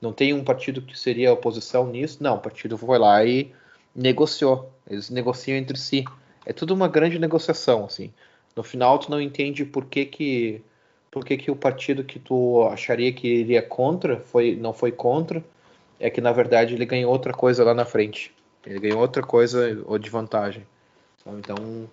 Não 0.01 0.11
tem 0.11 0.33
um 0.33 0.43
partido 0.43 0.81
que 0.81 0.97
seria 0.97 1.31
oposição 1.31 1.87
nisso? 1.87 2.21
Não, 2.21 2.35
o 2.35 2.39
partido 2.39 2.77
foi 2.77 2.97
lá 2.97 3.23
e 3.23 3.53
negociou. 3.95 4.71
Eles 4.89 5.09
negociam 5.09 5.57
entre 5.57 5.77
si. 5.77 6.03
É 6.45 6.51
tudo 6.51 6.73
uma 6.73 6.87
grande 6.87 7.17
negociação, 7.17 7.85
assim. 7.85 8.11
No 8.55 8.63
final 8.63 8.99
tu 8.99 9.09
não 9.09 9.21
entende 9.21 9.63
por 9.63 9.85
que 9.85 10.05
que 10.05 10.61
por 11.13 11.23
que, 11.23 11.37
que 11.37 11.51
o 11.51 11.55
partido 11.55 12.03
que 12.03 12.17
tu 12.17 12.67
acharia 12.67 13.13
que 13.13 13.27
iria 13.27 13.61
contra 13.61 14.17
foi 14.17 14.55
não 14.55 14.73
foi 14.73 14.91
contra, 14.91 15.43
é 15.99 16.09
que 16.09 16.19
na 16.19 16.31
verdade 16.31 16.73
ele 16.73 16.87
ganhou 16.87 17.11
outra 17.11 17.31
coisa 17.31 17.63
lá 17.63 17.71
na 17.71 17.85
frente. 17.85 18.33
Ele 18.65 18.79
ganhou 18.79 18.99
outra 18.99 19.21
coisa 19.21 19.79
ou 19.85 19.99
de 19.99 20.09
vantagem. 20.09 20.65
Então. 21.27 21.87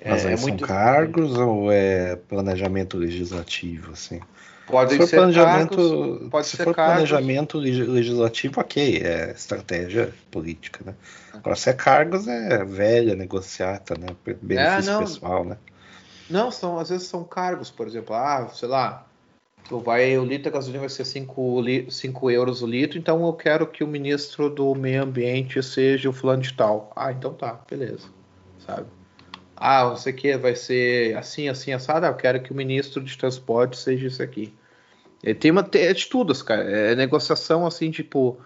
É, 0.00 0.10
Mas 0.10 0.26
aí 0.26 0.32
é 0.32 0.36
são 0.36 0.48
muito... 0.48 0.66
cargos 0.66 1.38
ou 1.38 1.70
é 1.70 2.16
planejamento 2.16 2.98
legislativo, 2.98 3.92
assim? 3.92 4.20
Pode 4.66 4.96
ser 4.96 5.16
planejamento, 5.16 5.76
cargos, 5.76 6.28
pode 6.28 6.46
se 6.48 6.56
ser 6.56 6.64
for 6.64 6.74
cargos. 6.74 6.94
planejamento 6.94 7.58
legislativo, 7.58 8.60
ok, 8.60 9.00
é 9.04 9.30
estratégia 9.30 10.12
política, 10.30 10.80
né? 10.84 10.94
Agora, 11.34 11.54
se 11.54 11.70
é 11.70 11.72
cargos, 11.72 12.26
é 12.26 12.64
velha, 12.64 13.14
negociata, 13.14 13.94
né? 13.96 14.08
Benefício 14.42 14.92
é, 14.92 14.98
pessoal, 14.98 15.44
né? 15.44 15.56
Não, 16.30 16.50
são, 16.50 16.78
às 16.78 16.90
vezes 16.90 17.08
são 17.08 17.24
cargos, 17.24 17.70
por 17.70 17.88
exemplo, 17.88 18.14
ah, 18.14 18.48
sei 18.54 18.68
lá, 18.68 19.04
vai, 19.68 20.16
o 20.16 20.24
litro 20.24 20.44
da 20.44 20.50
gasolina 20.50 20.80
vai 20.80 20.88
ser 20.88 21.04
5 21.04 22.30
euros 22.30 22.62
o 22.62 22.66
litro, 22.66 22.98
então 22.98 23.26
eu 23.26 23.32
quero 23.32 23.66
que 23.66 23.82
o 23.82 23.86
ministro 23.86 24.48
do 24.48 24.72
meio 24.74 25.02
ambiente 25.02 25.60
seja 25.60 26.08
o 26.08 26.12
fulano 26.12 26.42
de 26.42 26.54
tal. 26.54 26.92
Ah, 26.94 27.10
então 27.10 27.34
tá, 27.34 27.60
beleza, 27.68 28.08
sabe? 28.64 28.86
Ah, 29.56 29.94
sei 29.96 30.12
o 30.12 30.16
que, 30.16 30.36
vai 30.36 30.54
ser 30.54 31.16
assim, 31.16 31.48
assim, 31.48 31.72
assado, 31.72 32.06
eu 32.06 32.14
quero 32.14 32.40
que 32.40 32.52
o 32.52 32.56
ministro 32.56 33.02
de 33.02 33.18
transporte 33.18 33.76
seja 33.76 34.06
isso 34.06 34.22
aqui. 34.22 34.54
E 35.22 35.34
tem 35.34 35.50
uma 35.50 35.68
é 35.74 35.92
de 35.92 36.06
tudo, 36.06 36.32
cara, 36.44 36.62
é 36.62 36.94
negociação 36.94 37.66
assim, 37.66 37.90
tipo, 37.90 38.38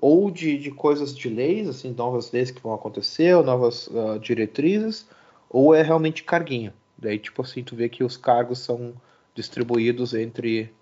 ou 0.00 0.30
de, 0.30 0.58
de 0.58 0.70
coisas 0.70 1.16
de 1.16 1.28
leis, 1.28 1.68
assim, 1.68 1.92
novas 1.96 2.30
leis 2.30 2.50
que 2.50 2.62
vão 2.62 2.74
acontecer, 2.74 3.34
ou 3.34 3.42
novas 3.42 3.88
uh, 3.88 4.18
diretrizes, 4.20 5.08
ou 5.48 5.74
é 5.74 5.82
realmente 5.82 6.22
carguinho. 6.22 6.72
Daí, 7.00 7.18
tipo 7.18 7.42
assim, 7.42 7.62
tu 7.62 7.74
vê 7.74 7.88
que 7.88 8.04
os 8.04 8.16
cargos 8.16 8.58
são 8.58 8.94
distribuídos 9.34 10.12
entre, 10.12 10.72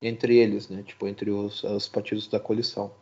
entre 0.00 0.36
eles, 0.36 0.68
né? 0.68 0.82
Tipo, 0.82 1.08
entre 1.08 1.30
os, 1.30 1.64
os 1.64 1.88
partidos 1.88 2.28
da 2.28 2.38
coalição. 2.38 2.92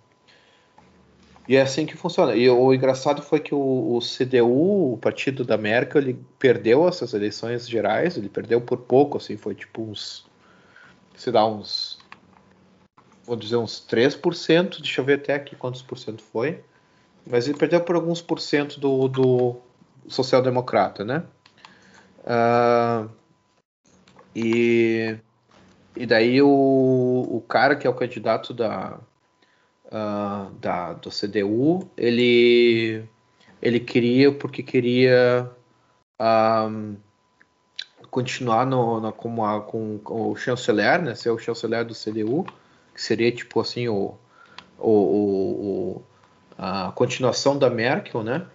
E 1.48 1.56
é 1.56 1.62
assim 1.62 1.84
que 1.84 1.96
funciona. 1.96 2.36
E 2.36 2.48
o 2.48 2.72
engraçado 2.72 3.22
foi 3.22 3.40
que 3.40 3.52
o, 3.52 3.96
o, 3.96 3.98
CDU, 3.98 4.92
o 4.92 4.98
partido 4.98 5.44
da 5.44 5.56
Merkel, 5.58 6.00
ele 6.00 6.24
perdeu 6.38 6.86
essas 6.86 7.12
eleições 7.12 7.68
gerais, 7.68 8.16
ele 8.16 8.28
perdeu 8.28 8.60
por 8.60 8.78
pouco, 8.78 9.18
assim, 9.18 9.36
foi 9.36 9.56
tipo 9.56 9.82
uns, 9.82 10.24
se 11.16 11.32
dá 11.32 11.44
uns, 11.44 11.98
vou 13.24 13.34
dizer 13.34 13.56
uns 13.56 13.84
3%, 13.84 14.80
deixa 14.80 15.00
eu 15.00 15.04
ver 15.04 15.14
até 15.14 15.34
aqui 15.34 15.56
quantos 15.56 15.82
por 15.82 15.98
cento 15.98 16.22
foi, 16.22 16.62
mas 17.26 17.48
ele 17.48 17.58
perdeu 17.58 17.80
por 17.80 17.96
alguns 17.96 18.22
por 18.22 18.40
cento 18.40 18.78
do, 18.78 19.08
do 19.08 19.56
social-democrata, 20.06 21.04
né? 21.04 21.24
Uh, 22.20 23.10
e, 24.34 25.16
e 25.96 26.06
daí 26.06 26.40
o, 26.42 26.48
o 26.48 27.44
cara 27.48 27.74
que 27.76 27.86
é 27.86 27.90
o 27.90 27.94
candidato 27.94 28.52
da, 28.54 28.98
uh, 29.86 30.50
da 30.60 30.92
do 30.94 31.10
CDU, 31.10 31.90
ele, 31.96 33.04
ele 33.60 33.80
queria 33.80 34.32
porque 34.32 34.62
queria 34.62 35.50
um, 36.20 36.96
continuar 38.10 38.66
no, 38.66 39.00
no, 39.00 39.12
como 39.12 39.44
a, 39.44 39.60
com, 39.60 39.98
com, 39.98 40.30
o 40.30 40.36
chanceler, 40.36 41.02
né, 41.02 41.14
ser 41.14 41.30
o 41.30 41.38
chanceler 41.38 41.84
do 41.84 41.94
CDU, 41.94 42.44
que 42.94 43.02
seria 43.02 43.32
tipo 43.32 43.60
assim 43.60 43.88
o, 43.88 44.14
o, 44.78 44.90
o 44.90 46.02
a 46.58 46.92
continuação 46.92 47.58
da 47.58 47.70
Merkel, 47.70 48.22
né? 48.22 48.46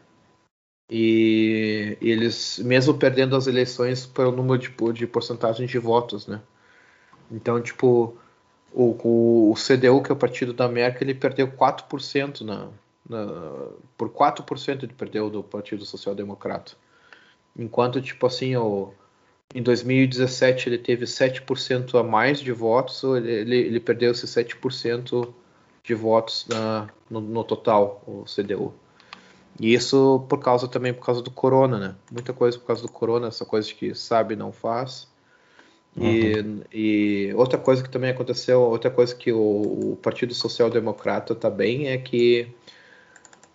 E, 0.89 1.97
eles, 2.01 2.59
mesmo 2.59 2.93
perdendo 2.93 3.35
as 3.35 3.47
eleições 3.47 4.05
pelo 4.05 4.31
número 4.31 4.59
de, 4.59 4.69
de 4.93 5.07
porcentagem 5.07 5.65
de 5.65 5.79
votos, 5.79 6.27
né? 6.27 6.41
Então, 7.31 7.59
tipo, 7.61 8.15
o, 8.71 8.95
o, 9.03 9.51
o, 9.51 9.55
CDU, 9.55 10.03
que 10.03 10.11
é 10.11 10.13
o 10.13 10.17
partido 10.17 10.53
da 10.53 10.67
Merkel, 10.67 11.03
ele 11.03 11.15
perdeu 11.15 11.47
4% 11.47 12.41
na, 12.41 12.67
na, 13.09 13.69
por 13.97 14.09
4% 14.09 14.83
ele 14.83 14.93
perdeu 14.93 15.29
do 15.29 15.43
Partido 15.43 15.85
Social 15.85 16.13
Democrata. 16.13 16.73
Enquanto, 17.57 18.01
tipo 18.01 18.27
assim, 18.27 18.55
o, 18.55 18.93
em 19.55 19.63
2017 19.63 20.69
ele 20.69 20.77
teve 20.77 21.05
7% 21.05 21.99
a 21.99 22.03
mais 22.03 22.39
de 22.39 22.51
votos, 22.51 23.03
ele, 23.03 23.31
ele, 23.31 23.57
ele 23.57 23.79
perdeu 23.79 24.11
esses 24.11 24.29
7% 24.29 25.33
de 25.83 25.93
votos 25.93 26.45
na, 26.47 26.89
no, 27.09 27.21
no 27.21 27.43
total, 27.43 28.03
o 28.05 28.23
CDU. 28.25 28.73
E 29.59 29.73
isso 29.73 30.25
por 30.27 30.39
causa 30.39 30.67
também 30.67 30.93
por 30.93 31.05
causa 31.05 31.21
do 31.21 31.31
corona, 31.31 31.77
né? 31.77 31.95
Muita 32.11 32.33
coisa 32.33 32.57
por 32.59 32.67
causa 32.67 32.81
do 32.81 32.91
corona, 32.91 33.27
essa 33.27 33.45
coisa 33.45 33.73
que 33.73 33.95
sabe 33.95 34.35
não 34.35 34.51
faz. 34.51 35.07
Uhum. 35.95 36.61
E, 36.73 37.29
e, 37.29 37.33
outra 37.35 37.57
coisa 37.57 37.81
que 37.81 37.89
também 37.89 38.09
aconteceu, 38.09 38.59
outra 38.59 38.91
coisa 38.91 39.15
que 39.15 39.31
o, 39.31 39.39
o 39.93 39.99
Partido 40.01 40.33
Social 40.33 40.69
Democrata 40.69 41.33
também 41.33 41.87
é 41.87 41.97
que 41.97 42.53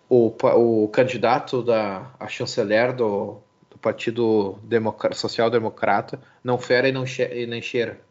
o, 0.09 0.33
o 0.55 0.87
candidato 0.87 1.61
da 1.61 2.11
a 2.19 2.27
chanceler 2.27 2.95
do, 2.95 3.37
do 3.69 3.77
Partido 3.77 4.57
Democr 4.63 5.13
Social 5.13 5.51
Democrata 5.51 6.19
não 6.43 6.57
fera 6.57 6.89
e 6.89 6.91
não, 6.91 7.05
e 7.05 7.45
nem 7.45 7.61
cheira. 7.61 8.01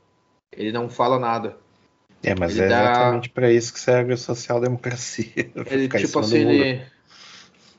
Ele 0.53 0.71
não 0.71 0.89
fala 0.89 1.19
nada. 1.19 1.57
É, 2.23 2.35
mas 2.39 2.57
ele 2.57 2.63
é 2.63 2.67
exatamente 2.67 3.31
para 3.31 3.51
isso 3.51 3.73
que 3.73 3.81
serve 3.81 4.13
a 4.13 4.17
social-democracia. 4.17 5.51
Ele, 5.71 5.89
tipo 5.89 6.19
assim, 6.19 6.39
ele, 6.39 6.83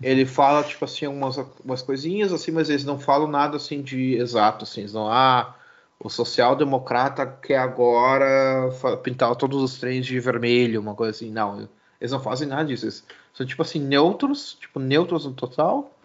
ele 0.01 0.25
fala, 0.25 0.63
tipo 0.63 0.83
assim, 0.83 1.07
umas, 1.07 1.37
umas 1.63 1.81
coisinhas, 1.81 2.33
assim, 2.33 2.51
mas 2.51 2.69
eles 2.69 2.83
não 2.83 2.99
falam 2.99 3.27
nada, 3.27 3.57
assim, 3.57 3.81
de 3.81 4.15
exato, 4.15 4.63
assim, 4.63 4.81
eles 4.81 4.93
não, 4.93 5.07
ah, 5.07 5.55
o 5.99 6.09
social-democrata 6.09 7.25
quer 7.25 7.57
agora 7.57 8.69
pintar 9.03 9.35
todos 9.35 9.61
os 9.61 9.79
trens 9.79 10.05
de 10.05 10.19
vermelho, 10.19 10.81
uma 10.81 10.95
coisa 10.95 11.11
assim, 11.11 11.29
não, 11.29 11.67
eles 11.99 12.11
não 12.11 12.19
fazem 12.19 12.47
nada 12.47 12.65
disso, 12.65 12.85
eles 12.85 13.03
são, 13.33 13.45
tipo 13.45 13.61
assim, 13.61 13.79
neutros, 13.79 14.57
tipo, 14.59 14.79
neutros 14.79 15.25
no 15.25 15.33
total, 15.33 15.95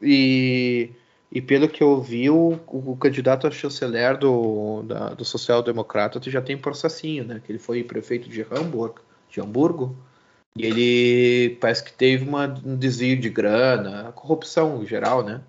e, 0.00 0.90
e 1.30 1.40
pelo 1.40 1.68
que 1.68 1.82
eu 1.82 2.00
vi, 2.00 2.28
o, 2.28 2.58
o 2.66 2.96
candidato 2.96 3.46
a 3.46 3.50
chanceler 3.50 4.18
do, 4.18 4.82
do 5.16 5.24
social-democrata 5.24 6.20
já 6.30 6.42
tem 6.42 6.58
processinho, 6.58 7.24
né, 7.24 7.40
que 7.44 7.50
ele 7.50 7.58
foi 7.58 7.82
prefeito 7.82 8.28
de 8.28 8.42
Hamburgo, 8.42 9.00
de 9.30 9.40
Hamburgo, 9.40 9.96
e 10.56 10.66
ele 10.66 11.56
parece 11.56 11.82
que 11.82 11.92
teve 11.92 12.28
uma, 12.28 12.46
um 12.64 12.76
desvio 12.76 13.18
de 13.18 13.30
grana, 13.30 14.12
corrupção 14.12 14.82
em 14.82 14.86
geral, 14.86 15.22
né? 15.22 15.40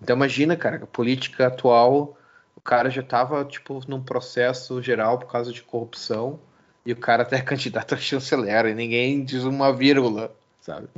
Então 0.00 0.16
imagina, 0.16 0.56
cara, 0.56 0.76
a 0.76 0.86
política 0.86 1.46
atual, 1.46 2.16
o 2.56 2.60
cara 2.60 2.90
já 2.90 3.02
tava, 3.02 3.44
tipo, 3.44 3.80
num 3.86 4.02
processo 4.02 4.82
geral 4.82 5.18
por 5.18 5.30
causa 5.30 5.52
de 5.52 5.62
corrupção, 5.62 6.40
e 6.84 6.92
o 6.92 6.96
cara 6.96 7.22
até 7.22 7.36
é 7.36 7.42
candidato 7.42 7.94
a 7.94 7.98
chanceler, 7.98 8.66
e 8.66 8.74
ninguém 8.74 9.24
diz 9.24 9.44
uma 9.44 9.72
vírgula, 9.72 10.34
sabe? 10.60 10.88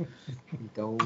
Então, 0.59 0.97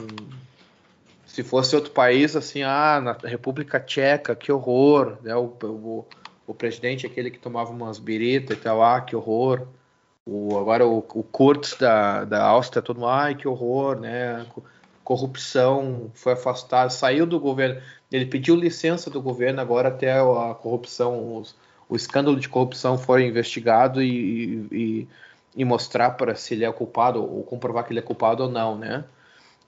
se 1.26 1.44
fosse 1.44 1.76
outro 1.76 1.92
país, 1.92 2.36
assim, 2.36 2.64
ah, 2.64 3.02
na 3.02 3.18
República 3.28 3.80
Tcheca, 3.80 4.36
que 4.36 4.52
horror, 4.52 5.18
né? 5.22 5.36
O, 5.36 5.54
o, 5.64 6.06
o 6.48 6.54
presidente, 6.54 7.06
aquele 7.06 7.32
que 7.32 7.40
tomava 7.40 7.72
umas 7.72 8.00
biritas 8.00 8.58
e 8.58 8.60
tal, 8.60 8.84
ah, 8.84 9.02
que 9.02 9.16
horror. 9.16 9.68
O, 10.32 10.60
agora 10.60 10.86
o, 10.86 11.00
o 11.00 11.24
Kurtz 11.24 11.76
da, 11.76 12.24
da 12.24 12.44
Áustria, 12.44 12.84
todo 12.84 12.98
mundo, 12.98 13.10
ai 13.10 13.34
que 13.34 13.48
horror, 13.48 14.00
né? 14.00 14.46
Corrupção, 15.04 16.12
foi 16.14 16.34
afastado, 16.34 16.92
saiu 16.92 17.26
do 17.26 17.40
governo. 17.40 17.82
Ele 18.12 18.28
pediu 18.28 18.56
licença 18.56 19.10
do 19.10 19.20
governo 19.20 19.60
agora 19.60 19.88
até 19.90 20.20
a 20.20 20.54
corrupção, 20.54 21.38
os, 21.38 21.56
o 21.90 21.96
escândalo 21.96 22.40
de 22.40 22.48
corrupção 22.48 22.96
foi 22.96 23.26
investigado 23.26 24.04
e, 24.04 24.68
e, 24.72 25.08
e 25.56 25.66
mostrar 25.66 26.12
para 26.12 26.36
se 26.36 26.54
ele 26.54 26.64
é 26.64 26.72
culpado 26.72 27.24
ou 27.24 27.42
comprovar 27.44 27.84
que 27.84 27.92
ele 27.92 28.00
é 28.00 28.04
culpado 28.04 28.44
ou 28.44 28.50
não, 28.50 28.78
né? 28.78 29.04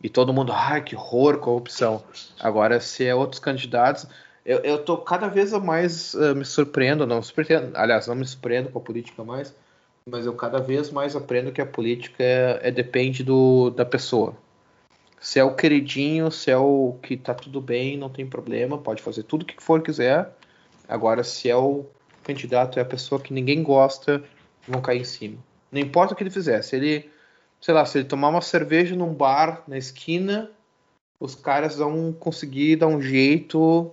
E 0.03 0.09
todo 0.09 0.33
mundo, 0.33 0.51
ai 0.53 0.83
que 0.83 0.95
horror, 0.95 1.39
corrupção. 1.39 2.03
Agora, 2.39 2.79
se 2.79 3.05
é 3.05 3.15
outros 3.15 3.39
candidatos, 3.39 4.05
eu, 4.45 4.59
eu 4.59 4.83
tô 4.83 4.97
cada 4.97 5.27
vez 5.27 5.51
mais 5.53 6.13
uh, 6.13 6.35
me 6.35 6.45
surpreendo, 6.45 7.07
não 7.07 7.17
me 7.17 7.23
surpreendo, 7.23 7.71
aliás, 7.75 8.05
não 8.05 8.15
me 8.15 8.25
surpreendo 8.25 8.69
com 8.69 8.77
a 8.77 8.81
política 8.81 9.23
mais, 9.23 9.55
mas 10.05 10.25
eu 10.25 10.33
cada 10.33 10.59
vez 10.59 10.89
mais 10.89 11.15
aprendo 11.15 11.51
que 11.51 11.61
a 11.61 11.65
política 11.65 12.23
é, 12.23 12.59
é, 12.63 12.71
depende 12.71 13.23
do, 13.23 13.69
da 13.69 13.85
pessoa. 13.85 14.35
Se 15.19 15.39
é 15.39 15.43
o 15.43 15.55
queridinho, 15.55 16.31
se 16.31 16.49
é 16.49 16.57
o 16.57 16.95
que 17.01 17.15
tá 17.15 17.33
tudo 17.33 17.61
bem, 17.61 17.97
não 17.97 18.09
tem 18.09 18.25
problema, 18.25 18.77
pode 18.77 19.01
fazer 19.01 19.23
tudo 19.23 19.43
o 19.43 19.45
que 19.45 19.61
for 19.61 19.81
quiser. 19.81 20.35
Agora, 20.87 21.23
se 21.23 21.49
é 21.49 21.55
o 21.55 21.85
candidato, 22.23 22.79
é 22.79 22.81
a 22.81 22.85
pessoa 22.85 23.21
que 23.21 23.33
ninguém 23.33 23.61
gosta, 23.61 24.23
vão 24.67 24.81
cair 24.81 25.01
em 25.01 25.05
cima. 25.05 25.37
Não 25.71 25.79
importa 25.79 26.13
o 26.13 26.17
que 26.17 26.23
ele 26.23 26.31
fizer. 26.31 26.61
Se 26.63 26.75
ele, 26.75 27.09
sei 27.61 27.73
lá, 27.73 27.85
se 27.85 27.99
ele 27.99 28.07
tomar 28.07 28.29
uma 28.29 28.41
cerveja 28.41 28.95
num 28.95 29.13
bar 29.13 29.63
na 29.67 29.77
esquina, 29.77 30.49
os 31.19 31.35
caras 31.35 31.77
vão 31.77 32.11
conseguir 32.11 32.77
dar 32.77 32.87
um 32.87 32.99
jeito 32.99 33.91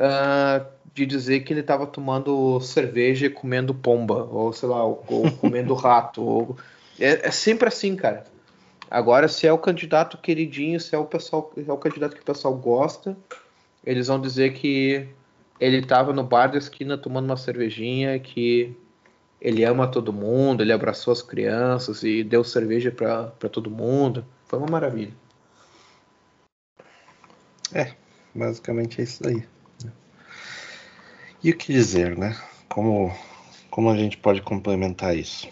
uh, 0.00 0.66
de 0.94 1.04
dizer 1.04 1.40
que 1.40 1.52
ele 1.52 1.60
estava 1.60 1.86
tomando 1.86 2.60
cerveja 2.60 3.26
e 3.26 3.30
comendo 3.30 3.74
pomba, 3.74 4.22
ou 4.24 4.52
sei 4.52 4.68
lá, 4.68 4.84
ou, 4.84 5.04
ou 5.08 5.30
comendo 5.32 5.74
rato. 5.74 6.22
Ou... 6.22 6.56
É, 7.00 7.26
é, 7.26 7.30
sempre 7.32 7.66
assim, 7.66 7.96
cara. 7.96 8.24
Agora, 8.88 9.26
se 9.26 9.44
é 9.44 9.52
o 9.52 9.58
candidato 9.58 10.16
queridinho, 10.18 10.78
se 10.78 10.94
é 10.94 10.98
o 10.98 11.04
pessoal, 11.04 11.52
é 11.56 11.72
o 11.72 11.76
candidato 11.76 12.14
que 12.14 12.22
o 12.22 12.24
pessoal 12.24 12.54
gosta, 12.54 13.16
eles 13.84 14.06
vão 14.06 14.20
dizer 14.20 14.52
que 14.52 15.08
ele 15.58 15.78
estava 15.78 16.12
no 16.12 16.22
bar 16.22 16.46
da 16.46 16.58
esquina 16.58 16.96
tomando 16.96 17.24
uma 17.24 17.36
cervejinha, 17.36 18.16
que 18.20 18.76
ele 19.40 19.64
ama 19.64 19.88
todo 19.88 20.12
mundo, 20.12 20.62
ele 20.62 20.72
abraçou 20.72 21.12
as 21.12 21.22
crianças 21.22 22.04
e 22.04 22.22
deu 22.22 22.44
cerveja 22.44 22.92
para 22.92 23.48
todo 23.48 23.68
mundo. 23.68 24.24
Foi 24.46 24.60
uma 24.60 24.70
maravilha. 24.70 25.12
É, 27.72 27.94
basicamente 28.32 29.00
é 29.00 29.04
isso 29.04 29.26
aí. 29.26 29.44
E 31.44 31.50
o 31.50 31.56
que 31.58 31.74
dizer, 31.74 32.16
né? 32.16 32.34
Como, 32.70 33.14
como 33.68 33.90
a 33.90 33.96
gente 33.98 34.16
pode 34.16 34.40
complementar 34.40 35.14
isso? 35.14 35.46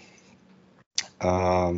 Ah, 1.20 1.70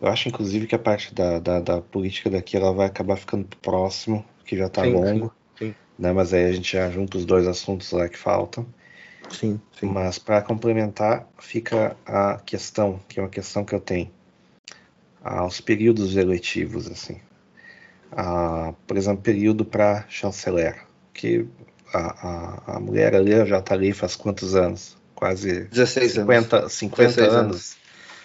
eu 0.00 0.08
acho, 0.08 0.30
inclusive, 0.30 0.66
que 0.66 0.74
a 0.74 0.78
parte 0.78 1.14
da, 1.14 1.38
da, 1.38 1.60
da, 1.60 1.82
política 1.82 2.30
daqui 2.30 2.56
ela 2.56 2.72
vai 2.72 2.86
acabar 2.86 3.16
ficando 3.16 3.46
próximo, 3.58 4.24
que 4.46 4.56
já 4.56 4.64
está 4.64 4.82
longo. 4.82 5.30
Sim, 5.58 5.74
Né? 5.98 6.10
Mas 6.10 6.32
aí 6.32 6.46
a 6.46 6.52
gente 6.52 6.72
já 6.72 6.90
junta 6.90 7.18
os 7.18 7.26
dois 7.26 7.46
assuntos 7.46 7.92
lá 7.92 8.08
que 8.08 8.16
faltam. 8.16 8.66
Sim, 9.28 9.60
sim. 9.78 9.86
Mas 9.86 10.18
para 10.18 10.40
complementar, 10.40 11.28
fica 11.38 11.94
a 12.06 12.38
questão, 12.38 12.98
que 13.06 13.20
é 13.20 13.22
uma 13.22 13.28
questão 13.28 13.62
que 13.62 13.74
eu 13.74 13.80
tenho. 13.80 14.10
Aos 15.22 15.60
períodos 15.60 16.16
eletivos, 16.16 16.90
assim. 16.90 17.20
Ah, 18.10 18.72
por 18.86 18.96
exemplo, 18.96 19.20
período 19.20 19.66
para 19.66 20.06
chanceler, 20.08 20.86
que 21.12 21.46
a, 21.92 21.98
a, 21.98 22.76
a 22.76 22.80
mulher 22.80 23.14
ali 23.14 23.32
já 23.46 23.58
está 23.58 23.74
ali 23.74 23.92
faz 23.92 24.16
quantos 24.16 24.54
anos? 24.54 24.96
Quase 25.14 25.64
16 25.64 26.12
50, 26.12 26.56
anos. 26.56 26.72
50 26.72 27.20
anos. 27.22 27.34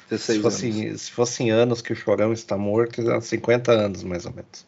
anos. 0.10 0.22
se, 0.22 0.40
fosse, 0.40 0.70
anos. 0.70 1.02
se 1.02 1.12
fossem 1.12 1.52
anos 1.52 1.82
que 1.82 1.94
o 1.94 1.96
Chorão 1.96 2.32
está 2.32 2.58
morto, 2.58 3.02
50 3.22 3.72
anos 3.72 4.04
mais 4.04 4.26
ou 4.26 4.34
menos. 4.34 4.66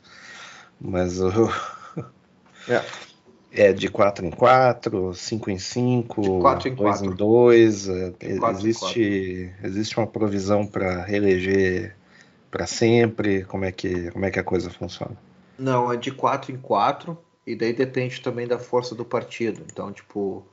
Mas 0.80 1.22
o. 1.22 1.32
É. 2.70 2.84
é 3.70 3.72
de 3.72 3.88
4 3.88 4.26
em 4.26 4.30
4, 4.30 5.14
5 5.14 5.52
em 5.52 5.58
5, 5.58 6.42
4 6.42 6.68
em 6.68 6.76
2 6.76 7.02
em 7.02 7.12
2. 7.12 7.88
É, 7.88 8.14
existe, 8.52 9.54
existe 9.64 9.98
uma 9.98 10.06
provisão 10.06 10.68
para 10.68 11.06
reeleger 11.06 11.96
para 12.52 12.68
sempre? 12.68 13.46
Como 13.46 13.64
é, 13.64 13.72
que, 13.72 14.12
como 14.12 14.26
é 14.26 14.32
que 14.32 14.38
a 14.38 14.44
coisa 14.44 14.70
funciona? 14.70 15.16
Não, 15.58 15.94
é 15.94 15.96
de 15.96 16.12
4 16.12 16.52
em 16.52 16.58
4 16.58 17.18
e 17.48 17.56
daí 17.56 17.72
depende 17.72 18.20
também 18.20 18.46
da 18.46 18.60
força 18.60 18.94
do 18.94 19.06
partido. 19.06 19.64
Então, 19.72 19.94
tipo, 19.94 20.46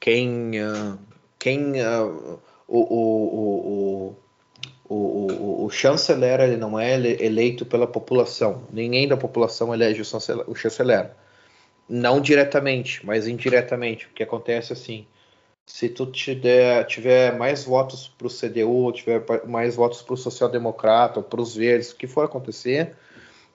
quem, 0.00 0.52
uh, 0.58 0.98
quem 1.38 1.82
uh, 1.82 2.40
o, 2.66 2.78
o, 2.78 4.16
o, 4.88 5.64
o, 5.66 5.70
chanceler 5.70 6.40
ele 6.40 6.56
não 6.56 6.80
é 6.80 6.94
eleito 6.94 7.66
pela 7.66 7.86
população. 7.86 8.66
Ninguém 8.72 9.06
da 9.06 9.18
população 9.18 9.74
elege 9.74 10.00
o 10.00 10.54
chanceler. 10.54 11.10
Não 11.86 12.22
diretamente, 12.22 13.04
mas 13.04 13.28
indiretamente. 13.28 14.06
O 14.06 14.10
que 14.14 14.22
acontece 14.22 14.72
assim, 14.72 15.06
se 15.66 15.90
tu 15.90 16.06
tiver, 16.06 16.84
tiver 16.84 17.36
mais 17.36 17.64
votos 17.64 18.08
para 18.08 18.26
o 18.26 18.30
CDU, 18.30 18.92
tiver 18.92 19.22
mais 19.46 19.76
votos 19.76 20.00
para 20.00 20.14
o 20.14 20.16
social-democrata, 20.16 21.20
para 21.20 21.40
os 21.40 21.54
verdes, 21.54 21.90
o 21.90 21.96
que 21.96 22.06
for 22.06 22.24
acontecer, 22.24 22.96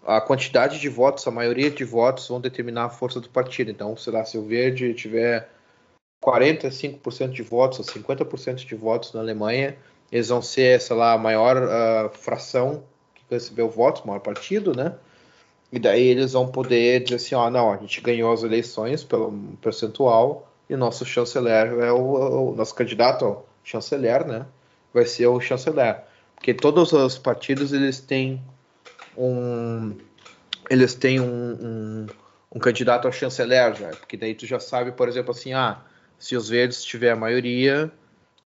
a 0.06 0.22
quantidade 0.22 0.80
de 0.80 0.88
votos, 0.88 1.28
a 1.28 1.32
maioria 1.32 1.72
de 1.72 1.84
votos 1.84 2.28
vão 2.28 2.40
determinar 2.40 2.86
a 2.86 2.90
força 2.90 3.20
do 3.20 3.30
partido. 3.30 3.72
Então, 3.72 3.98
sei 3.98 4.14
lá, 4.14 4.24
se 4.24 4.38
o 4.38 4.46
Verde 4.46 4.94
tiver 4.94 5.50
45% 6.24 7.30
de 7.30 7.42
votos 7.42 7.80
ou 7.80 7.86
50% 7.86 8.66
de 8.66 8.76
votos 8.76 9.14
na 9.14 9.20
Alemanha, 9.20 9.76
eles 10.12 10.30
vão 10.30 10.42
ser, 10.42 10.80
sei 10.80 10.96
lá, 10.96 11.14
a 11.14 11.18
maior 11.18 11.58
uh, 11.58 12.10
fração 12.18 12.84
que 13.16 13.24
recebeu 13.30 13.68
votos, 13.68 14.04
maior 14.04 14.20
partido, 14.20 14.76
né? 14.76 14.94
E 15.72 15.80
daí 15.80 16.08
eles 16.08 16.34
vão 16.34 16.48
poder 16.48 17.04
dizer 17.04 17.16
assim, 17.16 17.36
ó, 17.36 17.50
não, 17.50 17.74
a 17.74 17.78
gente 17.78 18.00
ganhou 18.00 18.32
as 18.32 18.44
eleições 18.44 19.04
pelo 19.04 19.32
percentual 19.62 20.48
e 20.70 20.76
o 20.76 20.78
nosso 20.78 21.04
chanceler 21.04 21.74
é 21.80 21.92
o, 21.92 22.52
o 22.52 22.56
nosso 22.56 22.74
candidato 22.76 23.26
ao 23.26 23.46
chanceler, 23.64 24.26
né? 24.26 24.46
Vai 24.94 25.06
ser 25.06 25.28
o 25.28 25.40
chanceler. 25.42 26.04
Porque 26.36 26.54
todos 26.54 26.94
os 26.94 27.18
partidos, 27.18 27.74
eles 27.74 28.00
têm 28.00 28.42
um 29.18 29.98
eles 30.70 30.96
têm 30.96 31.20
um, 31.20 31.26
um, 31.26 32.08
um, 32.56 32.60
candidato 32.60 33.08
a 33.08 33.12
chanceler 33.12 33.76
já, 33.76 33.90
porque 33.90 34.18
daí 34.18 34.34
tu 34.34 34.46
já 34.46 34.60
sabe, 34.60 34.92
por 34.92 35.08
exemplo, 35.08 35.32
assim, 35.32 35.54
ah, 35.54 35.82
se 36.18 36.36
os 36.36 36.50
verdes 36.50 36.84
tiver 36.84 37.12
a 37.12 37.16
maioria, 37.16 37.92